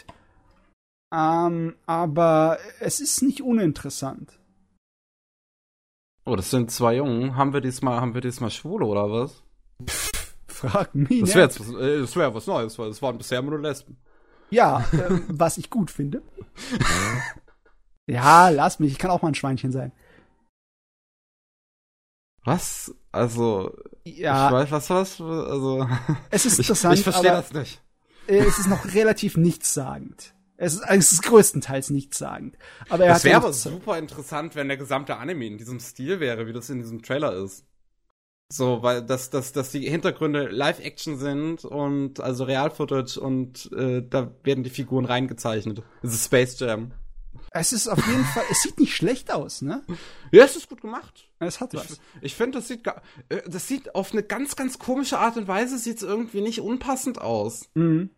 [1.13, 4.39] Ähm, aber es ist nicht uninteressant.
[6.25, 7.37] Oh, das sind zwei Jungen.
[7.37, 9.43] Haben wir diesmal, haben wir diesmal Schwule oder was?
[10.57, 11.21] Frag mich.
[11.21, 13.61] Das wäre jetzt was, äh, das wär was Neues, weil es waren bisher immer nur
[13.61, 13.97] Lesben.
[14.49, 16.21] Ja, ähm, was ich gut finde.
[18.07, 19.91] ja, lass mich, ich kann auch mal ein Schweinchen sein.
[22.43, 22.95] Was?
[23.11, 25.87] Also, Ja, ich weiß, was, was, also.
[26.29, 27.81] es ist Ich, interessant, ich verstehe aber das nicht.
[28.27, 30.33] äh, es ist noch relativ nichtssagend.
[30.55, 32.57] Es ist, es ist größtenteils nichtssagend.
[32.89, 36.47] Aber er Das wäre aber super interessant, wenn der gesamte Anime in diesem Stil wäre,
[36.47, 37.66] wie das in diesem Trailer ist.
[38.49, 44.31] So, weil dass, dass, dass die Hintergründe Live-Action sind und also Real-Footage und äh, da
[44.43, 45.83] werden die Figuren reingezeichnet.
[46.01, 46.91] Es ist Space Jam.
[47.51, 49.83] Es ist auf jeden Fall, es sieht nicht schlecht aus, ne?
[50.31, 51.29] Ja, es ist gut gemacht.
[51.39, 51.99] Es hat Ich, was.
[52.21, 52.87] ich finde, das sieht
[53.29, 57.19] äh, das sieht auf eine ganz, ganz komische Art und Weise sieht's irgendwie nicht unpassend
[57.19, 57.69] aus.
[57.73, 58.11] Mhm.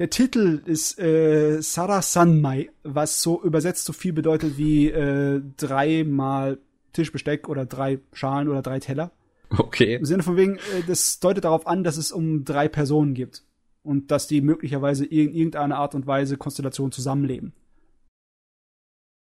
[0.00, 6.58] Der Titel ist äh, Sara Sanmai, was so übersetzt so viel bedeutet wie äh, dreimal
[6.92, 9.10] Tischbesteck oder drei Schalen oder drei Teller.
[9.50, 9.96] Okay.
[9.96, 13.44] Im Sinne von wegen, äh, das deutet darauf an, dass es um drei Personen gibt.
[13.82, 17.54] Und dass die möglicherweise in irgendeiner Art und Weise Konstellation zusammenleben.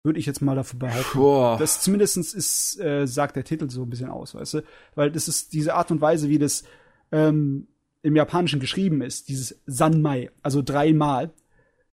[0.05, 1.19] Würde ich jetzt mal dafür behaupten.
[1.19, 1.57] Boah.
[1.59, 4.65] Das zumindestens ist, äh, sagt der Titel so ein bisschen aus, weißt du?
[4.95, 6.65] Weil das ist diese Art und Weise, wie das
[7.13, 7.69] ähm,
[8.03, 11.31] im Japanischen geschrieben ist, dieses Sanmai, also dreimal.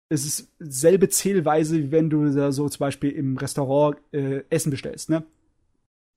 [0.09, 4.71] Es ist selbe Zählweise, wie wenn du da so zum Beispiel im Restaurant äh, Essen
[4.71, 5.25] bestellst, ne?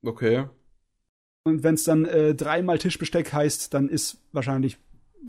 [0.03, 0.45] okay.
[1.43, 4.77] Und wenn es dann äh, dreimal Tischbesteck heißt, dann ist wahrscheinlich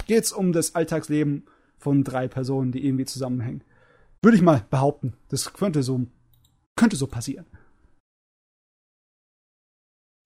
[0.06, 1.46] geht's um das Alltagsleben
[1.78, 3.64] von drei Personen, die irgendwie zusammenhängen.
[4.22, 5.14] Würde ich mal behaupten.
[5.28, 6.06] Das könnte so
[6.76, 7.46] könnte so passieren.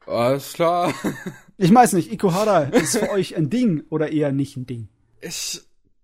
[0.07, 0.93] Alles klar.
[1.59, 4.89] Ich weiß nicht, Ikuhara ist für euch ein Ding oder eher nicht ein Ding?
[5.23, 5.63] Ich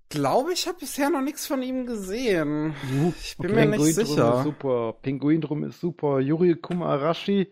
[0.08, 2.74] glaube, ich habe bisher noch nichts von ihm gesehen.
[3.20, 3.66] Ich bin okay.
[3.66, 4.42] mir nicht Pinguin drum ist sicher.
[4.44, 4.96] super.
[5.02, 6.20] Pinguin drum ist super.
[6.20, 7.48] Yuri Kumarashi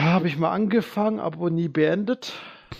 [0.00, 2.32] habe ich mal angefangen, aber nie beendet.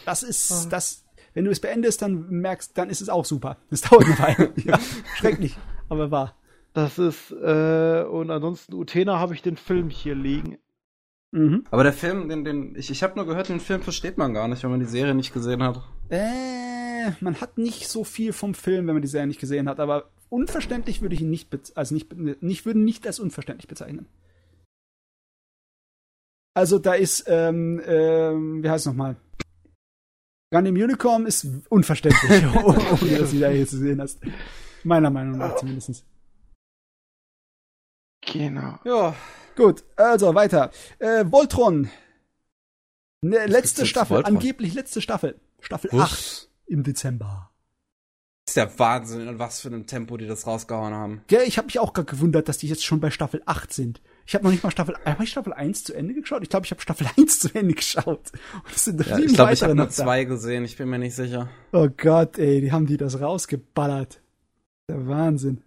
[0.05, 1.05] Das ist das.
[1.35, 3.57] Wenn du es beendest, dann merkst, dann ist es auch super.
[3.71, 4.53] Das dauert eine Weile.
[4.57, 4.79] ja,
[5.17, 5.57] schrecklich,
[5.89, 6.37] aber wahr.
[6.75, 10.59] Das ist, äh, und ansonsten Utena habe ich den Film hier liegen.
[11.33, 11.65] Mhm.
[11.71, 14.49] Aber der Film, den, den, ich, ich habe nur gehört, den Film versteht man gar
[14.49, 15.83] nicht, wenn man die Serie nicht gesehen hat.
[16.11, 19.81] Äh, man hat nicht so viel vom Film, wenn man die Serie nicht gesehen hat,
[19.81, 24.07] aber unverständlich würde ich ihn nicht, also nicht, nicht würde nicht als unverständlich bezeichnen.
[26.55, 29.17] Also da ist, ähm, ähm, wie heißt es nochmal?
[30.53, 34.21] Gundam Unicorn ist unverständlich, ohne dass du da jetzt gesehen hast.
[34.85, 36.05] Meiner Meinung nach zumindest.
[38.21, 38.79] Genau.
[38.85, 39.15] Ja.
[39.57, 40.71] Gut, also weiter.
[40.99, 41.91] Äh, Voltron.
[43.23, 44.37] Ne, letzte Staffel, Voltron?
[44.37, 45.41] angeblich letzte Staffel.
[45.61, 46.13] Staffel Was?
[46.13, 47.51] 8 im Dezember.
[48.47, 51.23] ist der Wahnsinn, in was für einem Tempo die das rausgehauen haben.
[51.29, 54.03] Gell, ich habe mich auch gerade gewundert, dass die jetzt schon bei Staffel 8 sind.
[54.27, 56.43] Ich habe noch nicht mal Staffel, habe ich Staffel 1 zu Ende geschaut?
[56.43, 58.07] Ich glaube, ich habe Staffel 1 zu Ende geschaut.
[58.07, 61.15] Und es sind Ja, ich glaube, ich habe nur zwei gesehen, ich bin mir nicht
[61.15, 61.49] sicher.
[61.73, 64.21] Oh Gott, ey, die haben die das rausgeballert.
[64.89, 65.63] Der Wahnsinn.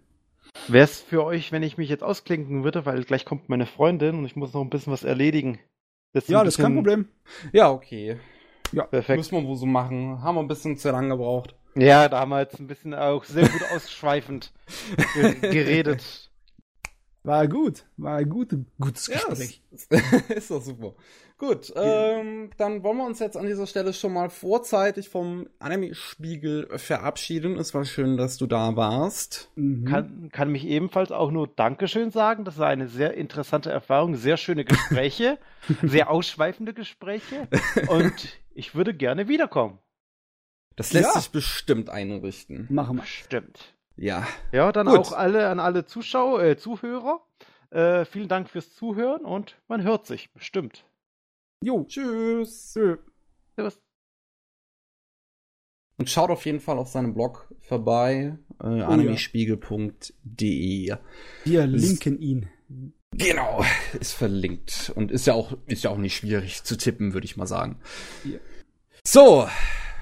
[0.68, 4.18] Wäre es für euch, wenn ich mich jetzt ausklinken würde, weil gleich kommt meine Freundin
[4.18, 5.58] und ich muss noch ein bisschen was erledigen.
[6.12, 7.08] Das Ja, das ist kein Problem.
[7.52, 8.18] Ja, okay.
[8.72, 9.18] Perfekt.
[9.18, 10.22] Müssen wir wohl so machen.
[10.22, 11.54] Haben wir ein bisschen zu lang gebraucht.
[11.76, 14.52] Ja, da haben wir jetzt ein bisschen auch sehr gut ausschweifend
[15.14, 16.25] ge geredet.
[17.26, 17.84] War gut.
[17.96, 19.60] War ein gut, gutes Ja, Gespräch.
[19.72, 19.92] ist,
[20.30, 20.94] ist doch super.
[21.38, 26.78] Gut, ähm, dann wollen wir uns jetzt an dieser Stelle schon mal vorzeitig vom Anime-Spiegel
[26.78, 27.58] verabschieden.
[27.58, 29.50] Es war schön, dass du da warst.
[29.56, 29.84] Mhm.
[29.84, 32.44] Kann, kann mich ebenfalls auch nur Dankeschön sagen.
[32.46, 35.38] Das war eine sehr interessante Erfahrung, sehr schöne Gespräche,
[35.82, 37.48] sehr ausschweifende Gespräche
[37.88, 39.78] und ich würde gerne wiederkommen.
[40.76, 41.20] Das lässt Ja.
[41.20, 42.66] sich bestimmt einrichten.
[42.70, 43.04] Machen wir.
[43.04, 43.75] Stimmt.
[43.96, 44.26] Ja.
[44.52, 44.98] Ja, dann Gut.
[44.98, 47.20] auch alle an alle Zuschauer, äh, Zuhörer.
[47.70, 50.84] Äh, vielen Dank fürs Zuhören und man hört sich bestimmt.
[51.62, 51.84] Jo.
[51.84, 52.74] Tschüss.
[52.74, 53.80] Servus.
[55.98, 58.88] Und schaut auf jeden Fall auf seinem Blog vorbei, äh, ja.
[58.88, 60.94] animespiegel.de.
[61.44, 62.50] Wir linken ihn.
[63.12, 63.64] Genau,
[63.98, 67.38] ist verlinkt und ist ja auch ist ja auch nicht schwierig zu tippen, würde ich
[67.38, 67.80] mal sagen.
[68.24, 68.38] Ja.
[69.04, 69.48] So,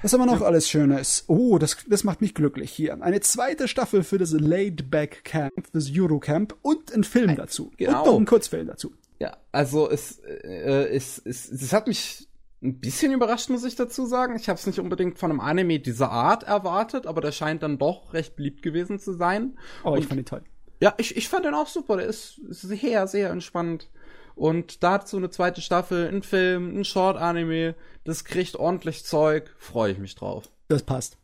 [0.01, 1.23] Was haben wir noch alles Schönes?
[1.27, 3.01] Oh, das, das macht mich glücklich hier.
[3.01, 7.71] Eine zweite Staffel für das Laid Back Camp, das Eurocamp und ein Film dazu.
[7.77, 8.01] genau.
[8.03, 8.93] Und noch ein Kurzfilm dazu.
[9.19, 12.27] ja, also es, äh, es, es, es hat mich
[12.61, 14.35] ein bisschen überrascht, muss ich dazu sagen.
[14.35, 17.77] Ich habe es nicht unbedingt von einem Anime dieser Art erwartet, aber der scheint dann
[17.79, 19.57] doch recht beliebt gewesen zu sein.
[19.83, 20.43] Oh, ich Und- fand ihn toll.
[20.81, 21.97] Ja, ich, ich fand den auch super.
[21.97, 23.89] Der ist sehr, sehr entspannt.
[24.35, 27.75] Und dazu eine zweite Staffel, ein Film, ein Short-Anime.
[28.03, 29.55] Das kriegt ordentlich Zeug.
[29.57, 30.49] Freue ich mich drauf.
[30.67, 31.17] Das passt.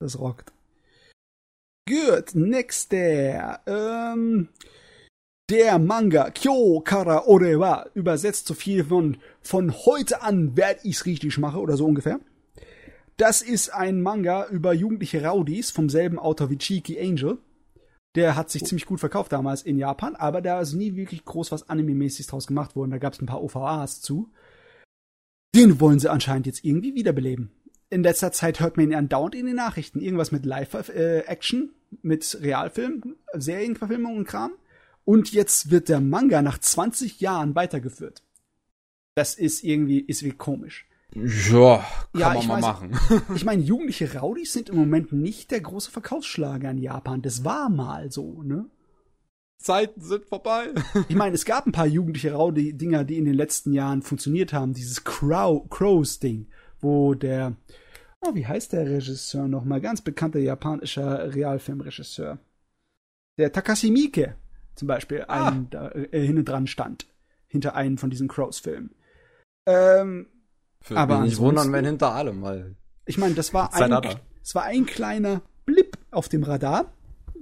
[0.00, 0.52] Das rockt.
[1.88, 3.60] Gut, nächster.
[3.66, 4.48] Ähm,
[5.50, 11.36] Der Manga Kyo Kara Orewa übersetzt so viel von von heute an werde ich's richtig
[11.36, 12.18] mache oder so ungefähr.
[13.18, 17.38] Das ist ein Manga über jugendliche Rowdies vom selben Autor wie Cheeky Angel.
[18.14, 18.66] Der hat sich oh.
[18.66, 22.46] ziemlich gut verkauft damals in Japan, aber da ist nie wirklich groß was Anime-mäßig draus
[22.46, 22.90] gemacht worden.
[22.90, 24.30] Da gab es ein paar OVAs zu.
[25.54, 27.50] Den wollen sie anscheinend jetzt irgendwie wiederbeleben.
[27.90, 30.00] In letzter Zeit hört man ihn andauernd in den Nachrichten.
[30.00, 31.70] Irgendwas mit Live-Action,
[32.02, 34.52] mit Realfilm, Serienverfilmung und Kram.
[35.04, 38.22] Und jetzt wird der Manga nach 20 Jahren weitergeführt.
[39.14, 40.86] Das ist irgendwie, ist wie komisch.
[41.14, 42.98] Ja, kann ja, man mal weiß, machen.
[43.34, 47.22] ich meine, jugendliche Rowdies sind im Moment nicht der große Verkaufsschlager in Japan.
[47.22, 48.66] Das war mal so, ne?
[49.58, 50.74] Zeiten sind vorbei.
[51.08, 54.74] ich meine, es gab ein paar jugendliche Rowdy-Dinger, die in den letzten Jahren funktioniert haben.
[54.74, 56.48] Dieses Crow, Crows-Ding,
[56.80, 57.56] wo der,
[58.20, 59.80] oh, wie heißt der Regisseur nochmal?
[59.80, 62.38] Ganz bekannter japanischer Realfilmregisseur.
[63.38, 64.36] Der Takashi Miike
[64.74, 65.48] zum Beispiel ah.
[65.48, 67.06] einen, da, äh, hinten dran stand.
[67.46, 68.94] Hinter einem von diesen Crows-Filmen.
[69.66, 70.26] Ähm,
[70.86, 72.76] Würde aber mich nicht wundern, wenn hinter allem, weil.
[73.06, 76.92] Ich meine, das war ein, das war ein kleiner Blip auf dem Radar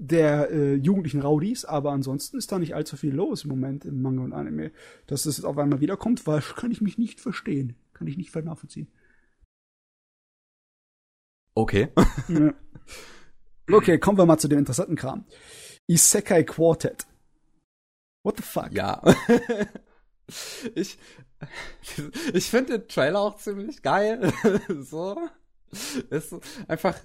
[0.03, 4.03] der äh, jugendlichen Rowdies, aber ansonsten ist da nicht allzu viel los im Moment im
[4.03, 4.73] Manga und Anime.
[5.07, 7.77] Dass das jetzt auf einmal wiederkommt, weil kann ich mich nicht verstehen.
[7.93, 8.89] Kann ich nicht nachvollziehen.
[11.55, 11.89] Okay.
[12.29, 12.55] ja.
[13.71, 15.25] Okay, kommen wir mal zu dem interessanten Kram.
[15.87, 17.07] Isekai Quartet.
[18.25, 18.73] What the fuck?
[18.73, 19.03] Ja.
[20.75, 20.99] ich
[22.33, 24.33] ich finde den Trailer auch ziemlich geil.
[24.81, 25.17] so.
[26.10, 26.36] Ist
[26.68, 26.99] einfach,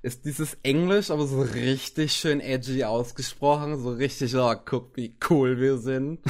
[0.00, 5.60] ist dieses Englisch, aber so richtig schön edgy ausgesprochen, so richtig, oh, guck, wie cool
[5.60, 6.20] wir sind.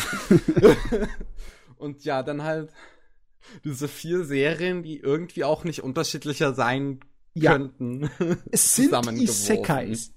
[1.76, 2.70] Und ja, dann halt
[3.64, 6.98] diese vier Serien, die irgendwie auch nicht unterschiedlicher sein
[7.34, 7.52] ja.
[7.52, 8.10] könnten.
[8.50, 10.12] Es sind Isekais.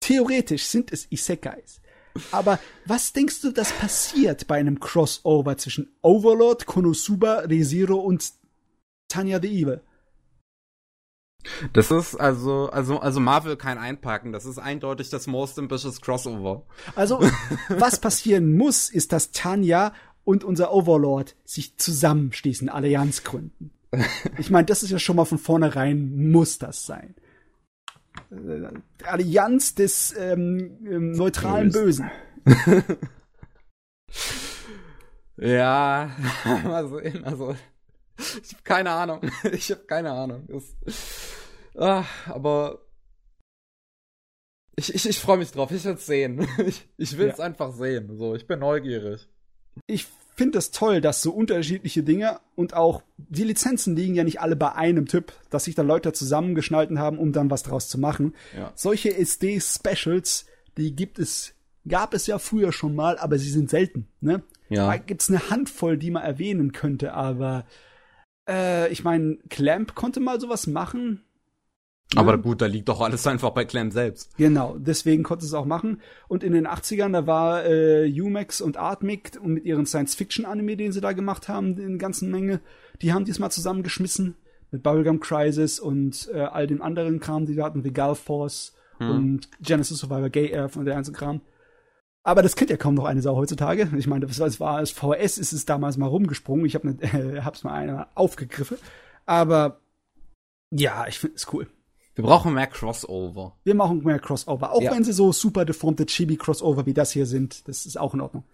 [0.00, 1.80] Theoretisch sind es Isekais.
[2.30, 8.32] Aber was denkst du, das passiert bei einem Crossover zwischen Overlord, Konosuba, Rezero und
[9.08, 9.80] Tanya the Evil?
[11.72, 14.32] Das ist also, also, also Marvel kein Einpacken.
[14.32, 16.62] Das ist eindeutig das Most Ambitious Crossover.
[16.94, 17.20] Also,
[17.68, 19.92] was passieren muss, ist, dass Tanya
[20.24, 23.70] und unser Overlord sich zusammenschließen, Allianz gründen.
[24.38, 27.14] Ich meine, das ist ja schon mal von vornherein, muss das sein.
[28.34, 28.68] Äh,
[29.04, 32.10] Allianz des ähm, ähm, neutralen Bösen.
[35.36, 36.10] ja,
[36.64, 37.56] also, also
[38.16, 39.20] ich habe keine Ahnung.
[39.52, 40.46] Ich habe keine Ahnung.
[40.48, 40.76] Das,
[41.76, 42.80] ah, aber
[44.76, 45.70] ich, ich, ich freue mich drauf.
[45.70, 46.46] Ich will es sehen.
[46.58, 47.44] Ich, ich will es ja.
[47.44, 48.16] einfach sehen.
[48.16, 49.28] So, ich bin neugierig.
[49.86, 54.24] Ich finde es das toll, dass so unterschiedliche Dinge und auch die Lizenzen liegen ja
[54.24, 57.88] nicht alle bei einem Typ, dass sich da Leute zusammengeschnalten haben, um dann was draus
[57.88, 58.34] zu machen.
[58.56, 58.72] Ja.
[58.74, 60.46] Solche SD-Specials,
[60.76, 61.54] die gibt es,
[61.86, 64.08] gab es ja früher schon mal, aber sie sind selten.
[64.20, 64.42] Ne?
[64.68, 64.88] Ja.
[64.88, 67.64] Da gibt's eine Handvoll, die man erwähnen könnte, aber
[68.48, 71.23] äh, ich meine, Clamp konnte mal sowas machen.
[72.16, 74.36] Aber gut, da liegt doch alles einfach bei Clamp selbst.
[74.36, 76.00] Genau, deswegen konnte es auch machen.
[76.28, 80.92] Und in den 80ern, da war äh, Umax und Artmic und mit ihren Science-Fiction-Anime, den
[80.92, 82.60] sie da gemacht haben, in ganzen Menge,
[83.02, 84.36] die haben diesmal zusammengeschmissen
[84.70, 88.74] mit Bubblegum Crisis und äh, all dem anderen Kram, die wir hatten, wie Gulf Force
[88.98, 89.10] hm.
[89.10, 91.40] und Genesis Survivor, Gay Earth und der ganze Kram.
[92.22, 93.90] Aber das kennt ja kaum noch eine Sau heutzutage.
[93.96, 96.64] Ich meine, das war als VS ist es damals mal rumgesprungen.
[96.64, 98.78] Ich habe ne, äh, hab's mal einer aufgegriffen.
[99.26, 99.80] Aber
[100.70, 101.68] ja, ich finde es cool.
[102.14, 103.56] Wir brauchen mehr Crossover.
[103.64, 104.72] Wir machen mehr Crossover.
[104.72, 104.92] Auch ja.
[104.92, 107.66] wenn sie so super deformte Chibi-Crossover wie das hier sind.
[107.68, 108.44] Das ist auch in Ordnung.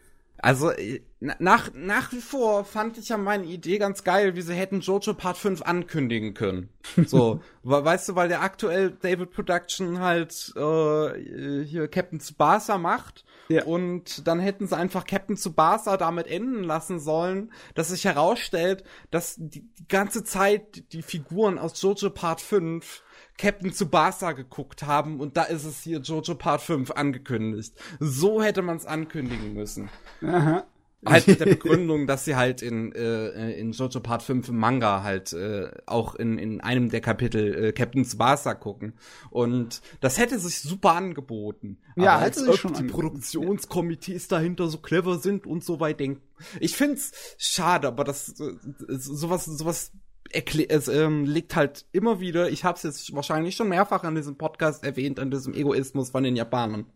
[0.42, 4.54] Also äh, nach, nach wie vor fand ich ja meine Idee ganz geil, wie sie
[4.54, 6.70] hätten Jojo Part 5 ankündigen können.
[7.06, 13.64] So, weißt du, weil der aktuell David Production halt äh, hier Captain Tsubasa macht ja.
[13.64, 19.36] und dann hätten sie einfach Captain Tsubasa damit enden lassen sollen, dass sich herausstellt, dass
[19.36, 23.02] die, die ganze Zeit die Figuren aus Jojo Part 5
[23.40, 27.74] Captain Tsubasa geguckt haben und da ist es hier Jojo Part 5 angekündigt.
[27.98, 29.88] So hätte man es ankündigen müssen.
[30.22, 30.64] Aha.
[31.06, 35.02] Halt mit der Begründung, dass sie halt in, äh, in Jojo Part 5 im Manga
[35.02, 38.92] halt äh, auch in, in einem der Kapitel äh, Captain Tsubasa gucken.
[39.30, 41.78] Und das hätte sich super angeboten.
[41.96, 46.20] Ja, Aber als ob schon die Produktionskomitees dahinter so clever sind und so weit denken.
[46.60, 48.52] Ich find's schade, aber das äh,
[48.90, 49.92] sowas sowas
[50.32, 54.36] es ähm, liegt halt immer wieder, ich habe es jetzt wahrscheinlich schon mehrfach an diesem
[54.36, 56.86] Podcast erwähnt, an diesem Egoismus von den Japanern.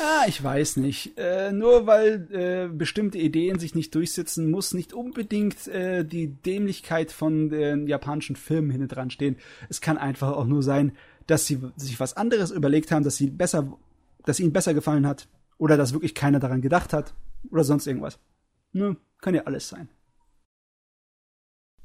[0.00, 1.16] Ah, ich weiß nicht.
[1.16, 7.12] Äh, nur weil äh, bestimmte Ideen sich nicht durchsetzen, muss nicht unbedingt äh, die Dämlichkeit
[7.12, 9.36] von den japanischen Filmen hinten dran stehen.
[9.68, 10.92] Es kann einfach auch nur sein,
[11.26, 13.78] dass sie sich was anderes überlegt haben, dass sie besser,
[14.24, 15.28] dass ihnen besser gefallen hat
[15.58, 17.14] Oder dass wirklich keiner daran gedacht hat.
[17.50, 18.18] Oder sonst irgendwas.
[18.72, 19.88] Ne, kann ja alles sein.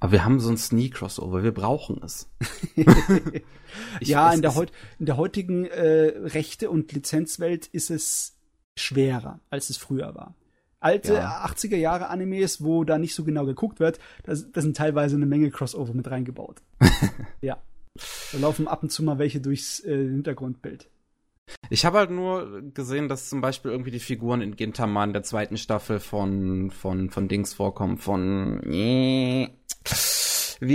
[0.06, 2.30] Aber wir haben sonst nie Crossover, wir brauchen es.
[2.76, 8.38] ich, ja, in der, heut, in der heutigen äh, Rechte- und Lizenzwelt ist es
[8.76, 10.36] schwerer, als es früher war.
[10.80, 11.44] Alte ja.
[11.48, 15.50] 80er Jahre Animes, wo da nicht so genau geguckt wird, da sind teilweise eine Menge
[15.50, 16.62] Crossover mit reingebaut.
[17.42, 17.58] ja.
[18.32, 20.88] Da laufen ab und zu mal welche durchs äh, Hintergrundbild.
[21.70, 25.24] Ich habe halt nur gesehen, dass zum Beispiel irgendwie die Figuren in Gintama in der
[25.24, 29.50] zweiten Staffel von, von, von Dings vorkommen, von, wie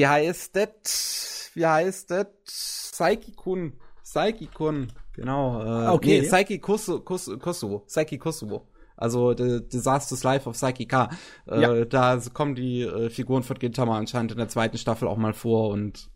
[0.06, 1.50] heißt das?
[1.54, 2.26] Wie heißt das?
[2.94, 3.74] Saiki-kun.
[4.02, 4.92] Saiki-kun.
[5.14, 5.62] Genau.
[5.62, 6.20] Äh, okay.
[6.20, 7.82] Nee, Saiki Kusu, Kusu, Kusu.
[7.86, 8.60] Saiki Kusu.
[8.96, 11.08] Also The Disaster's Life of Psyche K.
[11.46, 11.84] Äh, ja.
[11.86, 15.70] Da kommen die äh, Figuren von Gintama anscheinend in der zweiten Staffel auch mal vor
[15.70, 16.10] und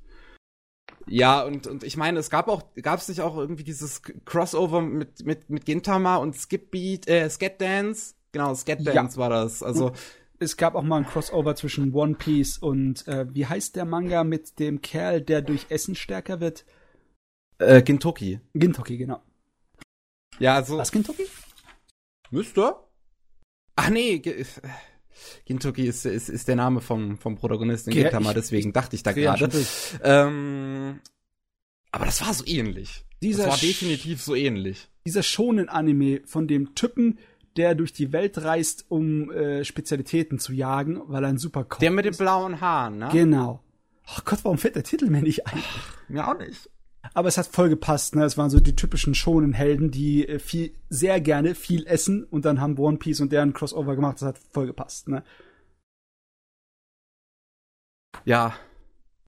[1.06, 4.80] ja, und, und ich meine, es gab auch, gab es nicht auch irgendwie dieses Crossover
[4.80, 8.14] mit, mit, mit Gintama und Skip Beat, äh, Scat Dance?
[8.32, 9.20] Genau, Scat Dance ja.
[9.20, 9.62] war das.
[9.62, 9.88] Also.
[9.88, 9.96] Und
[10.38, 14.24] es gab auch mal ein Crossover zwischen One Piece und, äh, wie heißt der Manga
[14.24, 16.64] mit dem Kerl, der durch Essen stärker wird?
[17.58, 18.40] Äh, Gintoki.
[18.54, 19.22] Gintoki, genau.
[20.38, 20.78] Ja, also.
[20.78, 21.26] Was Gintoki?
[22.30, 22.74] Müsste.
[23.76, 24.22] Ach nee,
[25.46, 29.12] Gintoki ist, ist, ist der Name vom, vom Protagonisten in Gintama, deswegen dachte ich da
[29.12, 29.50] gerade.
[30.02, 31.00] Ähm,
[31.92, 33.04] aber das war so ähnlich.
[33.22, 34.88] Dieser das war definitiv so ähnlich.
[35.06, 37.18] Dieser Shonen-Anime von dem Typen,
[37.56, 41.78] der durch die Welt reist, um äh, Spezialitäten zu jagen, weil er ein super Koch
[41.78, 43.08] Der mit den blauen Haaren, ne?
[43.12, 43.62] Genau.
[44.06, 45.62] Ach Gott, warum fällt der Titel mir nicht ein?
[45.64, 46.68] Ach, mir auch nicht.
[47.12, 48.24] Aber es hat voll gepasst, ne?
[48.24, 52.44] Es waren so die typischen schonen Helden, die äh, viel, sehr gerne viel essen und
[52.44, 54.16] dann haben One Piece und deren Crossover gemacht.
[54.16, 55.22] Das hat voll gepasst, ne?
[58.24, 58.56] Ja.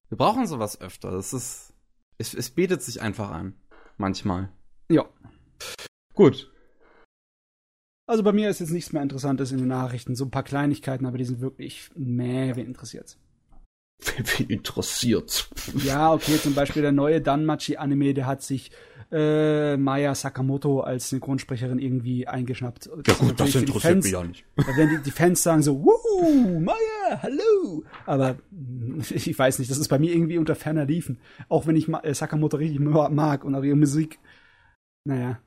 [0.08, 1.10] Wir brauchen sowas öfter.
[1.10, 1.74] Das ist,
[2.18, 3.54] es, es bietet sich einfach an.
[3.98, 4.50] Manchmal.
[4.88, 5.08] Ja.
[6.14, 6.52] Gut.
[8.06, 10.14] Also bei mir ist jetzt nichts mehr Interessantes in den Nachrichten.
[10.14, 13.18] So ein paar Kleinigkeiten, aber die sind wirklich, meh, wen interessiert's?
[14.38, 15.48] Wen interessiert?
[15.84, 18.70] Ja, okay, zum Beispiel der neue Danmachi-Anime, der hat sich
[19.12, 22.90] äh, Maya Sakamoto als Synchronsprecherin irgendwie eingeschnappt.
[23.06, 24.44] Ja gut, das interessiert Fans, mich ja nicht.
[24.56, 27.84] Da werden die, die Fans sagen so, Wuhu, Maya, hallo.
[28.04, 28.36] Aber
[29.10, 31.18] ich weiß nicht, das ist bei mir irgendwie unter ferner Liefen.
[31.48, 34.18] Auch wenn ich äh, Sakamoto richtig mag und auch ihre Musik.
[35.04, 35.40] Naja.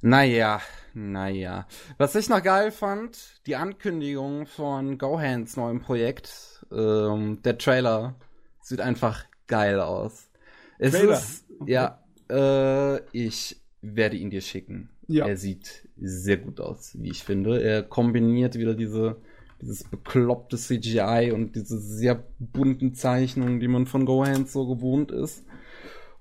[0.00, 0.60] Naja,
[0.94, 1.66] naja.
[1.96, 6.64] Was ich noch geil fand, die Ankündigung von Gohans neuem Projekt.
[6.70, 8.14] Ähm, der Trailer
[8.60, 10.30] sieht einfach geil aus.
[10.78, 11.14] Es Trailer.
[11.14, 11.72] ist, okay.
[11.72, 14.90] ja, äh, ich werde ihn dir schicken.
[15.08, 15.26] Ja.
[15.26, 17.60] Er sieht sehr gut aus, wie ich finde.
[17.62, 19.16] Er kombiniert wieder diese,
[19.60, 25.44] dieses bekloppte CGI und diese sehr bunten Zeichnungen, die man von Gohans so gewohnt ist.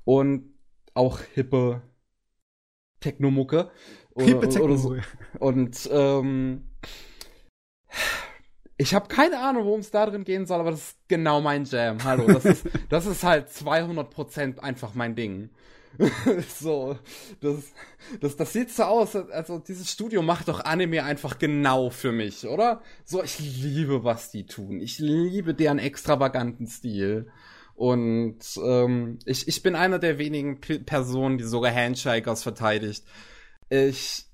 [0.05, 0.53] Und
[0.93, 1.81] auch hippe
[2.99, 3.69] Technomucke.
[4.13, 4.95] Oder, oder so.
[5.39, 6.63] Und ähm,
[8.77, 11.65] ich habe keine Ahnung, worum es da drin gehen soll, aber das ist genau mein
[11.65, 12.03] Jam.
[12.03, 15.49] Hallo, das ist, das ist halt 200% einfach mein Ding.
[16.59, 16.97] so,
[17.41, 17.73] das,
[18.19, 22.47] das, das sieht so aus, also dieses Studio macht doch Anime einfach genau für mich,
[22.47, 22.81] oder?
[23.03, 24.79] So, ich liebe, was die tun.
[24.79, 27.31] Ich liebe deren extravaganten Stil.
[27.77, 33.05] Und ähm, ich, ich bin einer der wenigen P Personen, die sogar Handshakers verteidigt.
[33.69, 34.25] Ich,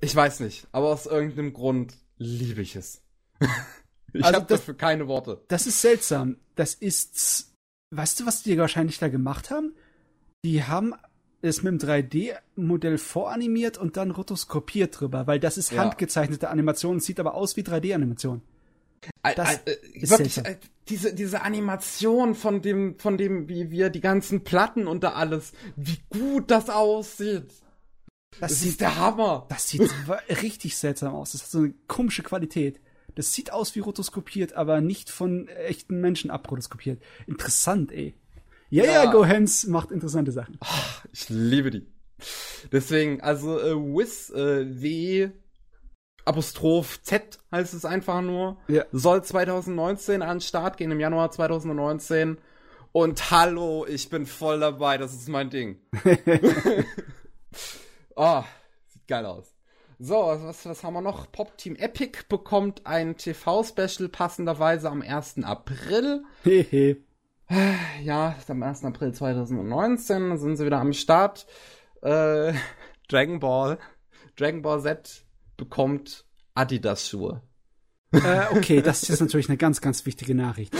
[0.00, 3.00] ich weiß nicht, aber aus irgendeinem Grund liebe ich es.
[4.12, 5.40] ich also habe dafür keine Worte.
[5.46, 6.38] Das ist seltsam.
[6.56, 7.54] Das ist,
[7.90, 9.72] weißt du, was die wahrscheinlich da gemacht haben?
[10.44, 10.92] Die haben
[11.42, 15.84] es mit dem 3D-Modell voranimiert und dann rotoskopiert drüber, weil das ist ja.
[15.84, 18.42] handgezeichnete Animation, sieht aber aus wie 3D-Animation.
[19.22, 24.00] Das äh, äh, wirklich, äh, diese, diese Animation von dem, von dem, wie wir die
[24.00, 27.48] ganzen Platten und da alles, wie gut das aussieht.
[28.38, 29.46] Das, das sieht, ist der Hammer.
[29.48, 29.90] Das sieht
[30.42, 31.32] richtig seltsam aus.
[31.32, 32.80] Das hat so eine komische Qualität.
[33.14, 37.02] Das sieht aus wie rotoskopiert, aber nicht von echten Menschen abrotoskopiert.
[37.26, 38.14] Interessant, ey.
[38.70, 40.56] Ja, ja, ja Gohans macht interessante Sachen.
[40.60, 41.86] Ach, ich liebe die.
[42.70, 45.30] Deswegen, also äh, Wiz äh, W
[46.30, 48.56] Apostroph Z heißt es einfach nur.
[48.68, 48.84] Ja.
[48.92, 52.38] Soll 2019 an den Start gehen, im Januar 2019.
[52.92, 55.80] Und hallo, ich bin voll dabei, das ist mein Ding.
[58.14, 58.44] oh,
[58.86, 59.56] sieht geil aus.
[59.98, 61.32] So, was, was haben wir noch?
[61.32, 65.42] Pop Team Epic bekommt ein TV-Special passenderweise am 1.
[65.42, 66.22] April.
[66.44, 66.98] Hehe.
[68.04, 68.84] ja, am 1.
[68.84, 71.48] April 2019 sind sie wieder am Start.
[72.02, 72.52] Äh,
[73.08, 73.78] Dragon Ball.
[74.36, 75.24] Dragon Ball Z
[75.60, 76.24] bekommt
[76.54, 77.42] Adidas-Schuhe.
[78.12, 80.74] Äh, okay, das ist natürlich eine ganz, ganz wichtige Nachricht.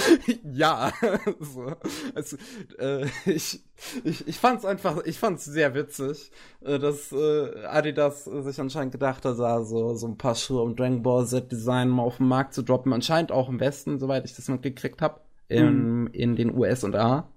[0.52, 0.92] ja,
[1.38, 1.76] so.
[2.14, 2.36] also,
[2.78, 3.60] äh, ich,
[4.02, 9.24] ich, ich fand's einfach, ich fand's sehr witzig, äh, dass äh, Adidas sich anscheinend gedacht
[9.24, 12.54] hat, so, so ein paar Schuhe um Dragon Ball Z Design mal auf den Markt
[12.54, 12.92] zu droppen.
[12.92, 16.06] Anscheinend auch im Westen, soweit ich das mitgekriegt habe, in, mm.
[16.12, 17.28] in den US und A.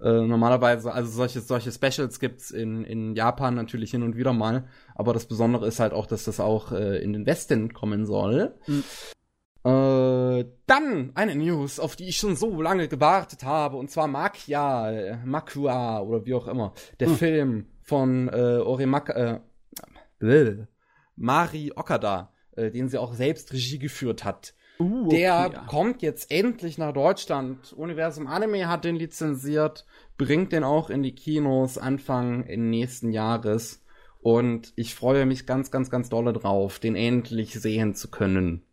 [0.00, 4.64] Äh, normalerweise, also solche, solche Specials gibt's in, in Japan natürlich hin und wieder mal,
[4.94, 8.54] aber das Besondere ist halt auch, dass das auch äh, in den Westen kommen soll.
[8.66, 8.84] Mhm.
[9.64, 15.20] Äh, dann eine News, auf die ich schon so lange gewartet habe, und zwar Makia,
[15.24, 17.16] Makua oder wie auch immer, der mhm.
[17.16, 19.42] Film von äh, Orimaka,
[20.20, 20.56] äh,
[21.16, 24.54] Mari Okada, äh, den sie auch selbst Regie geführt hat.
[24.82, 25.64] Uh, okay, der ja.
[25.66, 27.72] kommt jetzt endlich nach Deutschland.
[27.72, 29.86] Universum Anime hat den lizenziert,
[30.18, 33.84] bringt den auch in die Kinos Anfang nächsten Jahres.
[34.20, 38.64] Und ich freue mich ganz, ganz, ganz dolle drauf, den endlich sehen zu können.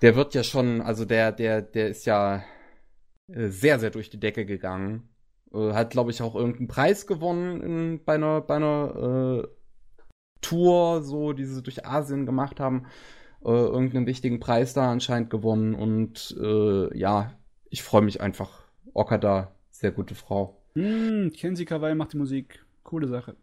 [0.00, 2.44] Der wird ja schon, also der, der, der ist ja
[3.28, 5.08] äh, sehr, sehr durch die Decke gegangen.
[5.52, 9.48] Äh, hat, glaube ich, auch irgendeinen Preis gewonnen in, bei einer, bei einer äh,
[10.40, 12.86] Tour, so, die sie durch Asien gemacht haben
[13.44, 17.32] äh, irgendeinen wichtigen Preis da anscheinend gewonnen und äh, ja,
[17.70, 18.62] ich freue mich einfach.
[18.94, 20.62] Okada, sehr gute Frau.
[20.74, 22.64] Hm, Kenzie Kawai macht die Musik.
[22.82, 23.36] Coole Sache.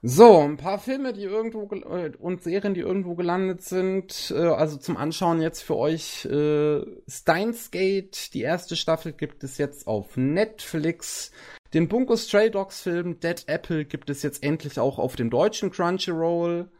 [0.00, 4.32] So, ein paar Filme, die irgendwo äh, und Serien, die irgendwo gelandet sind.
[4.34, 8.32] Äh, also zum Anschauen jetzt für euch äh, Steins Gate.
[8.32, 11.32] Die erste Staffel gibt es jetzt auf Netflix.
[11.74, 15.72] Den Bunko Stray Dogs Film Dead Apple gibt es jetzt endlich auch auf dem deutschen
[15.72, 16.70] Crunchyroll.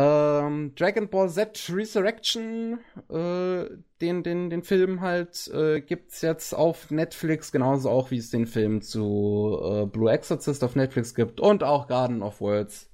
[0.00, 2.78] Ähm, Dragon Ball Z Resurrection,
[3.10, 3.64] äh,
[4.00, 8.46] den, den, den Film halt, äh, gibt's jetzt auf Netflix, genauso auch wie es den
[8.46, 12.88] Film zu äh, Blue Exorcist auf Netflix gibt und auch Garden of Words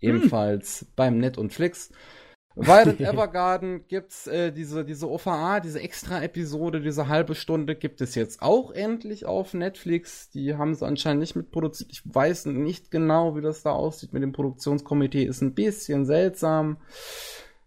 [0.00, 0.10] hm.
[0.10, 1.92] ebenfalls beim Net und Flix.
[2.58, 8.14] Violet Evergarden gibt's äh, diese diese OVA, diese extra Episode, diese halbe Stunde gibt es
[8.14, 10.30] jetzt auch endlich auf Netflix.
[10.30, 11.90] Die haben sie anscheinend nicht mitproduziert.
[11.92, 15.24] Ich weiß nicht genau, wie das da aussieht mit dem Produktionskomitee.
[15.24, 16.78] Ist ein bisschen seltsam.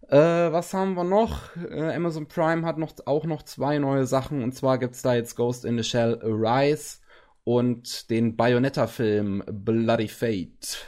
[0.08, 0.16] Äh,
[0.52, 1.56] was haben wir noch?
[1.56, 5.36] Äh, Amazon Prime hat noch auch noch zwei neue Sachen und zwar gibt's da jetzt
[5.36, 6.98] Ghost in the Shell Arise
[7.44, 10.86] und den Bayonetta-Film Bloody Fate.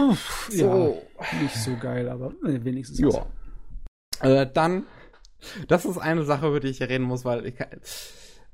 [0.00, 0.98] Uff, so.
[1.18, 3.00] Ja, nicht so geil, aber wenigstens.
[3.00, 3.26] Ja.
[4.20, 4.84] Äh, dann,
[5.68, 7.54] das ist eine Sache, über die ich reden muss, weil ich,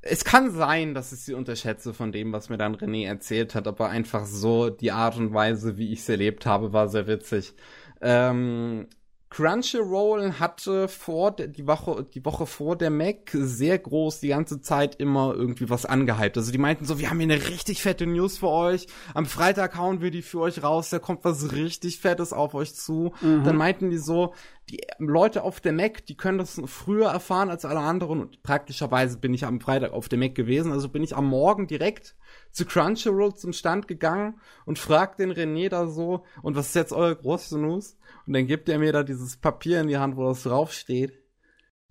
[0.01, 3.67] es kann sein, dass ich sie unterschätze von dem, was mir dann René erzählt hat,
[3.67, 7.53] aber einfach so die Art und Weise, wie ich es erlebt habe, war sehr witzig.
[8.01, 8.87] Ähm,
[9.29, 14.95] Crunchyroll hatte vor die Woche die Woche vor der Mac sehr groß die ganze Zeit
[14.95, 16.37] immer irgendwie was angehypt.
[16.37, 18.87] Also die meinten so, wir haben hier eine richtig fette News für euch.
[19.13, 20.89] Am Freitag hauen wir die für euch raus.
[20.89, 23.13] Da kommt was richtig fettes auf euch zu.
[23.21, 23.43] Mhm.
[23.43, 24.33] Dann meinten die so,
[24.69, 29.17] die Leute auf der Mac, die können das früher erfahren als alle anderen und praktischerweise
[29.17, 32.15] bin ich am Freitag auf der Mac gewesen, also bin ich am Morgen direkt
[32.57, 36.91] zu Crunchyroll zum Stand gegangen und fragt den René da so, und was ist jetzt
[36.91, 37.97] eure große News?
[38.25, 41.13] Und dann gibt er mir da dieses Papier in die Hand, wo das draufsteht.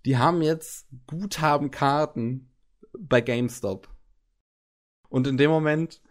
[0.04, 2.50] Die haben jetzt Guthabenkarten
[2.98, 3.88] bei GameStop.
[5.08, 6.02] Und in dem Moment,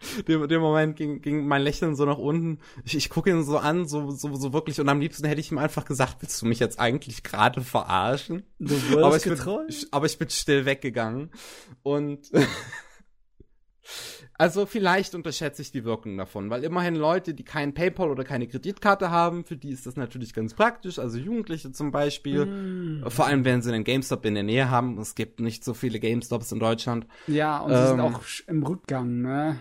[0.26, 2.58] dem, dem Moment ging, ging mein Lächeln so nach unten.
[2.82, 4.80] Ich, ich gucke ihn so an, so, so, so wirklich.
[4.80, 8.42] Und am liebsten hätte ich ihm einfach gesagt, willst du mich jetzt eigentlich gerade verarschen?
[8.58, 8.74] Du
[9.04, 9.38] aber, ich bin,
[9.92, 11.30] aber ich bin still weggegangen.
[11.84, 12.32] Und
[14.36, 18.46] Also vielleicht unterschätze ich die Wirkung davon, weil immerhin Leute, die kein PayPal oder keine
[18.46, 20.98] Kreditkarte haben, für die ist das natürlich ganz praktisch.
[20.98, 23.10] Also Jugendliche zum Beispiel, mm.
[23.10, 24.98] vor allem wenn sie einen GameStop in der Nähe haben.
[24.98, 27.06] Es gibt nicht so viele GameStops in Deutschland.
[27.26, 29.58] Ja, und ähm, sie sind ähm, auch im Rückgang, ne?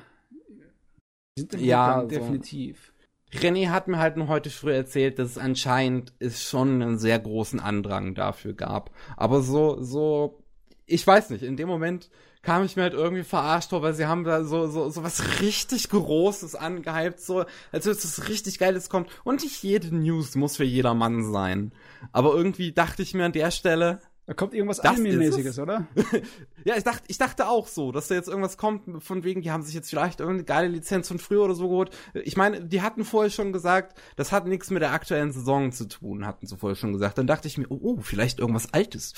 [1.36, 2.88] Sie sind im ja, Rückgang, definitiv.
[2.88, 2.94] So.
[3.40, 7.20] René hat mir halt nur heute früh erzählt, dass es anscheinend es schon einen sehr
[7.20, 8.92] großen Andrang dafür gab.
[9.18, 10.43] Aber so, so,
[10.86, 12.10] ich weiß nicht, in dem Moment
[12.42, 15.42] kam ich mir halt irgendwie verarscht vor, weil sie haben da so, so, so was
[15.42, 19.10] richtig Großes angehypt, so, als würde es richtig Geiles kommt.
[19.24, 21.72] Und nicht jede News muss für jedermann sein.
[22.12, 25.86] Aber irgendwie dachte ich mir an der Stelle, da kommt irgendwas Anime-mäßiges, oder?
[26.64, 29.52] ja, ich dachte, ich dachte auch so, dass da jetzt irgendwas kommt, von wegen, die
[29.52, 31.90] haben sich jetzt vielleicht irgendeine geile Lizenz von früher oder so geholt.
[32.14, 35.90] Ich meine, die hatten vorher schon gesagt, das hat nichts mit der aktuellen Saison zu
[35.90, 37.18] tun, hatten sie vorher schon gesagt.
[37.18, 39.14] Dann dachte ich mir, oh, oh vielleicht irgendwas Altes.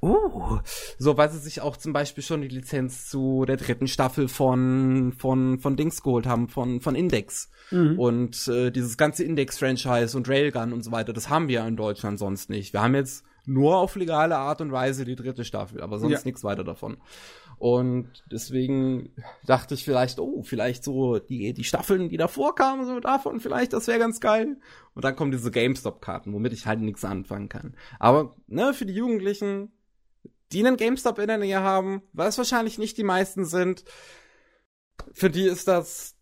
[0.00, 0.58] Oh.
[0.98, 5.14] So, weil sie sich auch zum Beispiel schon die Lizenz zu der dritten Staffel von,
[5.18, 7.50] von, von Dings geholt haben, von, von Index.
[7.72, 7.98] Mhm.
[7.98, 11.76] Und äh, dieses ganze Index-Franchise und Railgun und so weiter, das haben wir ja in
[11.76, 12.72] Deutschland sonst nicht.
[12.72, 16.20] Wir haben jetzt nur auf legale Art und Weise die dritte Staffel, aber sonst ja.
[16.24, 16.96] nichts weiter davon.
[17.58, 19.14] Und deswegen
[19.46, 23.72] dachte ich vielleicht, oh, vielleicht so die, die Staffeln, die davor kamen, so davon vielleicht,
[23.72, 24.58] das wäre ganz geil.
[24.94, 27.76] Und dann kommen diese GameStop-Karten, womit ich halt nichts anfangen kann.
[27.98, 29.72] Aber, ne, für die Jugendlichen,
[30.52, 33.84] die einen GameStop in der Nähe haben, weil es wahrscheinlich nicht die meisten sind,
[35.12, 36.16] für die ist das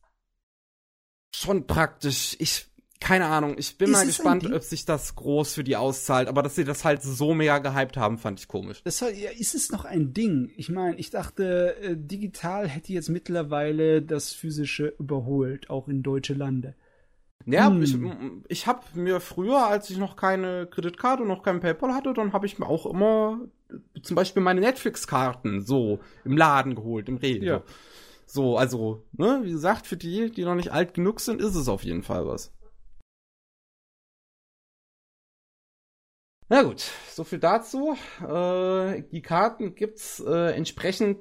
[1.34, 2.36] schon praktisch.
[2.38, 2.71] Ich
[3.02, 6.42] keine Ahnung, ich bin ist mal gespannt, ob sich das groß für die auszahlt, aber
[6.42, 8.80] dass sie das halt so mega gehypt haben, fand ich komisch.
[8.84, 10.52] Das soll, ja, ist es noch ein Ding?
[10.56, 16.34] Ich meine, ich dachte, äh, digital hätte jetzt mittlerweile das physische überholt, auch in deutsche
[16.34, 16.76] Lande.
[17.44, 17.82] Ja, hm.
[17.82, 17.96] ich,
[18.48, 22.32] ich habe mir früher, als ich noch keine Kreditkarte und noch kein PayPal hatte, dann
[22.32, 23.40] habe ich mir auch immer
[24.00, 27.44] zum Beispiel meine Netflix-Karten so im Laden geholt, im Rewe.
[27.44, 27.62] Ja.
[28.26, 31.68] So, also, ne, wie gesagt, für die, die noch nicht alt genug sind, ist es
[31.68, 32.52] auf jeden Fall was.
[36.52, 37.96] Na gut, so viel dazu.
[38.20, 41.18] Äh, die Karten gibt's äh, entsprechend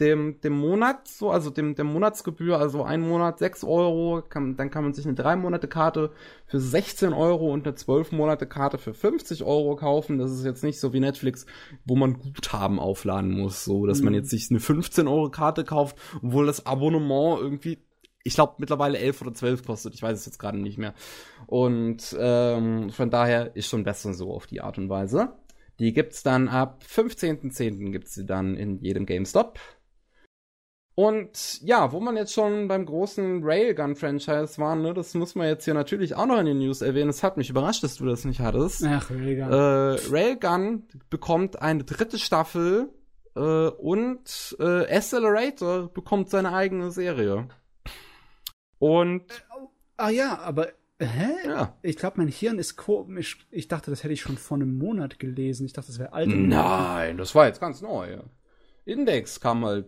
[0.00, 4.72] dem, dem Monat, so, also dem, dem Monatsgebühr, also ein Monat 6 Euro, kann, dann
[4.72, 6.10] kann man sich eine 3 Monate Karte
[6.46, 10.18] für 16 Euro und eine 12 Monate Karte für 50 Euro kaufen.
[10.18, 11.46] Das ist jetzt nicht so wie Netflix,
[11.84, 14.06] wo man Guthaben aufladen muss, so, dass mhm.
[14.06, 17.78] man jetzt sich eine 15 Euro Karte kauft, obwohl das Abonnement irgendwie
[18.24, 19.94] ich glaube, mittlerweile 11 oder 12 kostet.
[19.94, 20.94] Ich weiß es jetzt gerade nicht mehr.
[21.46, 25.32] Und ähm, von daher ist schon besser so auf die Art und Weise.
[25.78, 27.90] Die gibt's dann ab 15.10.
[27.90, 29.58] gibt's sie dann in jedem GameStop.
[30.94, 35.64] Und ja, wo man jetzt schon beim großen Railgun-Franchise war, ne, das muss man jetzt
[35.64, 37.08] hier natürlich auch noch in den News erwähnen.
[37.08, 38.84] Es hat mich überrascht, dass du das nicht hattest.
[38.86, 39.50] Ach, Railgun.
[39.50, 42.90] Äh, Railgun bekommt eine dritte Staffel
[43.34, 47.48] äh, und äh, Accelerator bekommt seine eigene Serie.
[48.82, 49.44] Und.
[49.96, 50.72] Ah ja, aber.
[50.98, 51.30] Hä?
[51.46, 51.76] Ja.
[51.82, 53.46] Ich glaube, mein Hirn ist komisch.
[53.52, 55.66] Ich dachte, das hätte ich schon vor einem Monat gelesen.
[55.66, 56.28] Ich dachte, das wäre alt.
[56.28, 58.18] Nein, das war jetzt ganz neu.
[58.84, 59.86] Index kam halt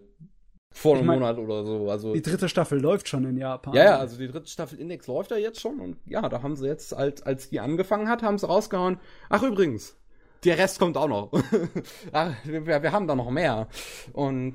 [0.71, 1.91] vor einem ich mein, Monat oder so.
[1.91, 3.75] Also die dritte Staffel läuft schon in Japan.
[3.75, 6.55] Ja, ja, also die dritte Staffel Index läuft ja jetzt schon und ja, da haben
[6.55, 8.99] sie jetzt, als, als die angefangen hat, haben sie rausgehauen.
[9.29, 9.97] Ach übrigens,
[10.45, 11.33] der Rest kommt auch noch.
[12.13, 13.67] Ach, wir, wir haben da noch mehr.
[14.13, 14.55] Und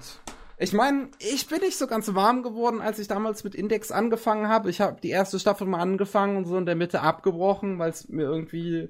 [0.60, 4.50] ich meine, ich bin nicht so ganz warm geworden, als ich damals mit Index angefangen
[4.50, 4.70] habe.
[4.70, 8.10] Ich habe die erste Staffel mal angefangen und so in der Mitte abgebrochen, weil es
[8.10, 8.90] mir irgendwie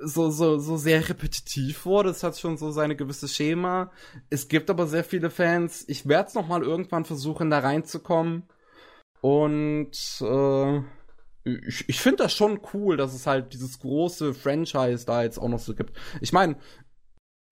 [0.00, 2.10] so, so, so sehr repetitiv wurde.
[2.10, 3.92] Es hat schon so seine gewisse Schema.
[4.28, 5.84] Es gibt aber sehr viele Fans.
[5.86, 8.42] Ich werde es nochmal irgendwann versuchen, da reinzukommen.
[9.20, 10.78] Und äh,
[11.44, 15.48] ich, ich finde das schon cool, dass es halt dieses große Franchise da jetzt auch
[15.48, 15.96] noch so gibt.
[16.20, 16.56] Ich meine,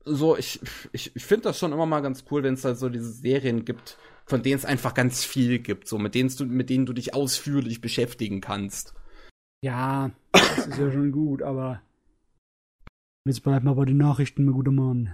[0.04, 0.60] so, ich,
[0.92, 3.64] ich, ich finde das schon immer mal ganz cool, wenn es halt so diese Serien
[3.64, 6.92] gibt, von denen es einfach ganz viel gibt, so mit denen du, mit denen du
[6.92, 8.94] dich ausführlich beschäftigen kannst.
[9.62, 11.82] Ja, das ist ja schon gut, aber
[13.26, 15.12] jetzt bleiben wir bei den Nachrichten, mein guter Mann.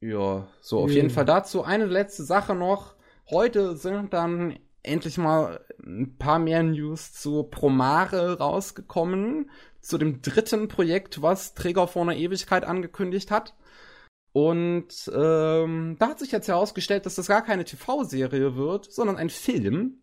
[0.00, 0.96] Ja, so auf ja.
[0.96, 2.96] jeden Fall dazu eine letzte Sache noch.
[3.30, 10.68] Heute sind dann endlich mal ein paar mehr News zu Promare rausgekommen, zu dem dritten
[10.68, 13.54] Projekt, was Träger vor einer Ewigkeit angekündigt hat.
[14.36, 19.30] Und ähm, da hat sich jetzt herausgestellt, dass das gar keine TV-Serie wird, sondern ein
[19.30, 20.02] Film.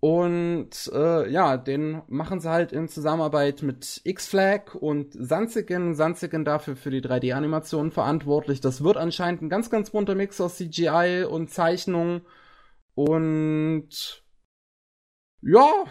[0.00, 5.94] Und äh, ja, den machen sie halt in Zusammenarbeit mit X-Flag und Sanzigen.
[5.94, 8.60] Sanzigen dafür für die 3D-Animationen verantwortlich.
[8.60, 12.20] Das wird anscheinend ein ganz, ganz bunter Mix aus CGI und Zeichnung.
[12.94, 14.22] Und
[15.40, 15.84] ja,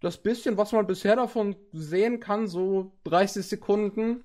[0.00, 4.24] das bisschen, was man bisher davon sehen kann, so 30 Sekunden,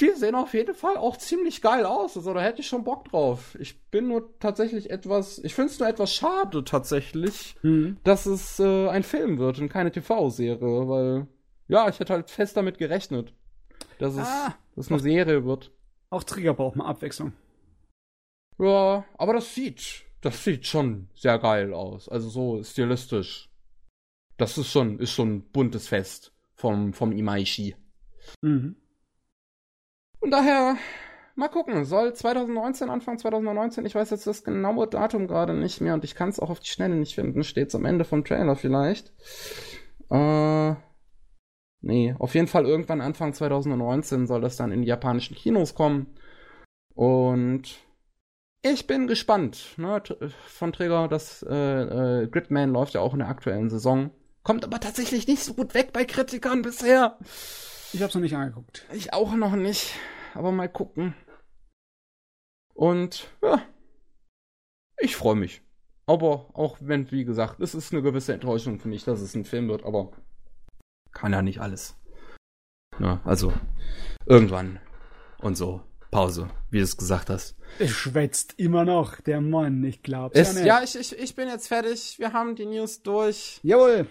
[0.00, 2.16] die sehen auf jeden Fall auch ziemlich geil aus.
[2.16, 3.56] Also da hätte ich schon Bock drauf.
[3.60, 7.98] Ich bin nur tatsächlich etwas, ich finde es nur etwas schade tatsächlich, mhm.
[8.02, 11.28] dass es äh, ein Film wird und keine TV-Serie, weil
[11.68, 13.32] ja, ich hätte halt fest damit gerechnet,
[13.98, 15.70] dass es, ah, dass es eine Serie wird.
[16.10, 17.32] Auch Trigger braucht mal Abwechslung.
[18.58, 22.08] Ja, aber das sieht, das sieht schon sehr geil aus.
[22.08, 23.48] Also so stilistisch.
[24.36, 27.76] Das ist schon, ist schon ein buntes Fest vom, vom Imaishi.
[28.42, 28.76] Mhm.
[30.24, 30.78] Und daher,
[31.34, 35.92] mal gucken, soll 2019, Anfang 2019, ich weiß jetzt das genaue Datum gerade nicht mehr
[35.92, 38.56] und ich kann es auch auf die Schnelle nicht finden, steht am Ende vom Trailer
[38.56, 39.12] vielleicht.
[40.10, 40.74] Äh,
[41.82, 46.06] nee, auf jeden Fall irgendwann Anfang 2019 soll das dann in die japanischen Kinos kommen.
[46.94, 47.80] Und
[48.62, 49.74] ich bin gespannt.
[49.76, 50.02] Ne?
[50.46, 54.10] Von Träger, das äh, äh, Gridman läuft ja auch in der aktuellen Saison.
[54.42, 57.18] Kommt aber tatsächlich nicht so gut weg bei Kritikern bisher.
[57.92, 58.86] Ich hab's noch nicht angeguckt.
[58.92, 59.94] Ich auch noch nicht
[60.36, 61.14] aber mal gucken.
[62.74, 63.62] Und ja,
[64.98, 65.62] ich freue mich.
[66.06, 69.44] Aber auch wenn, wie gesagt, es ist eine gewisse Enttäuschung für mich, dass es ein
[69.44, 70.12] Film wird, aber
[71.12, 71.96] kann ja nicht alles.
[72.98, 73.52] Ja, also,
[74.26, 74.80] irgendwann
[75.38, 75.80] und so.
[76.10, 77.56] Pause, wie du es gesagt hast.
[77.80, 80.64] Es schwätzt immer noch, der Mann, ich glaub's es, ja.
[80.64, 82.20] Ja, ich, ich, ich bin jetzt fertig.
[82.20, 83.58] Wir haben die News durch.
[83.64, 84.06] Jawohl.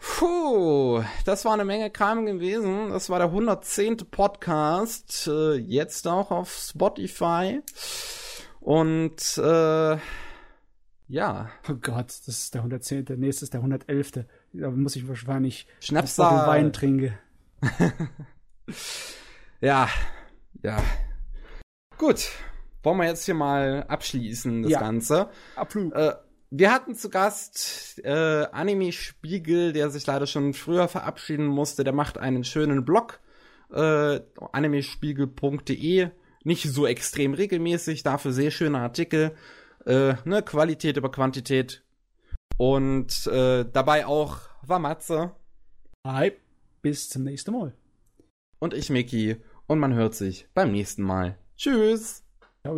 [0.00, 2.90] Puh, das war eine Menge Kram gewesen.
[2.90, 3.98] Das war der 110.
[4.10, 5.26] Podcast.
[5.26, 7.60] Äh, jetzt auch auf Spotify.
[8.60, 9.98] Und äh,
[11.08, 11.50] ja.
[11.68, 13.04] Oh Gott, das ist der 110.
[13.18, 14.12] Nächstes ist der 111.
[14.52, 16.48] Da muss ich wahrscheinlich Schnapsal.
[16.48, 17.18] Wein trinken.
[19.60, 19.88] ja,
[20.62, 20.82] ja.
[21.98, 22.30] Gut,
[22.82, 24.80] wollen wir jetzt hier mal abschließen, das ja.
[24.80, 25.28] Ganze.
[25.56, 25.92] Absolut.
[25.92, 26.14] Äh,
[26.50, 31.84] wir hatten zu Gast äh, Anime Spiegel, der sich leider schon früher verabschieden musste.
[31.84, 33.20] Der macht einen schönen Blog,
[33.72, 34.20] äh,
[34.52, 36.10] animespiegel.de.
[36.42, 39.36] Nicht so extrem regelmäßig, dafür sehr schöne Artikel.
[39.86, 41.84] Äh, ne, Qualität über Quantität.
[42.56, 45.32] Und äh, dabei auch war Matze.
[46.06, 46.32] Hi,
[46.82, 47.74] bis zum nächsten Mal.
[48.58, 49.36] Und ich, Mickey.
[49.66, 51.38] Und man hört sich beim nächsten Mal.
[51.56, 52.24] Tschüss.
[52.62, 52.76] Ciao.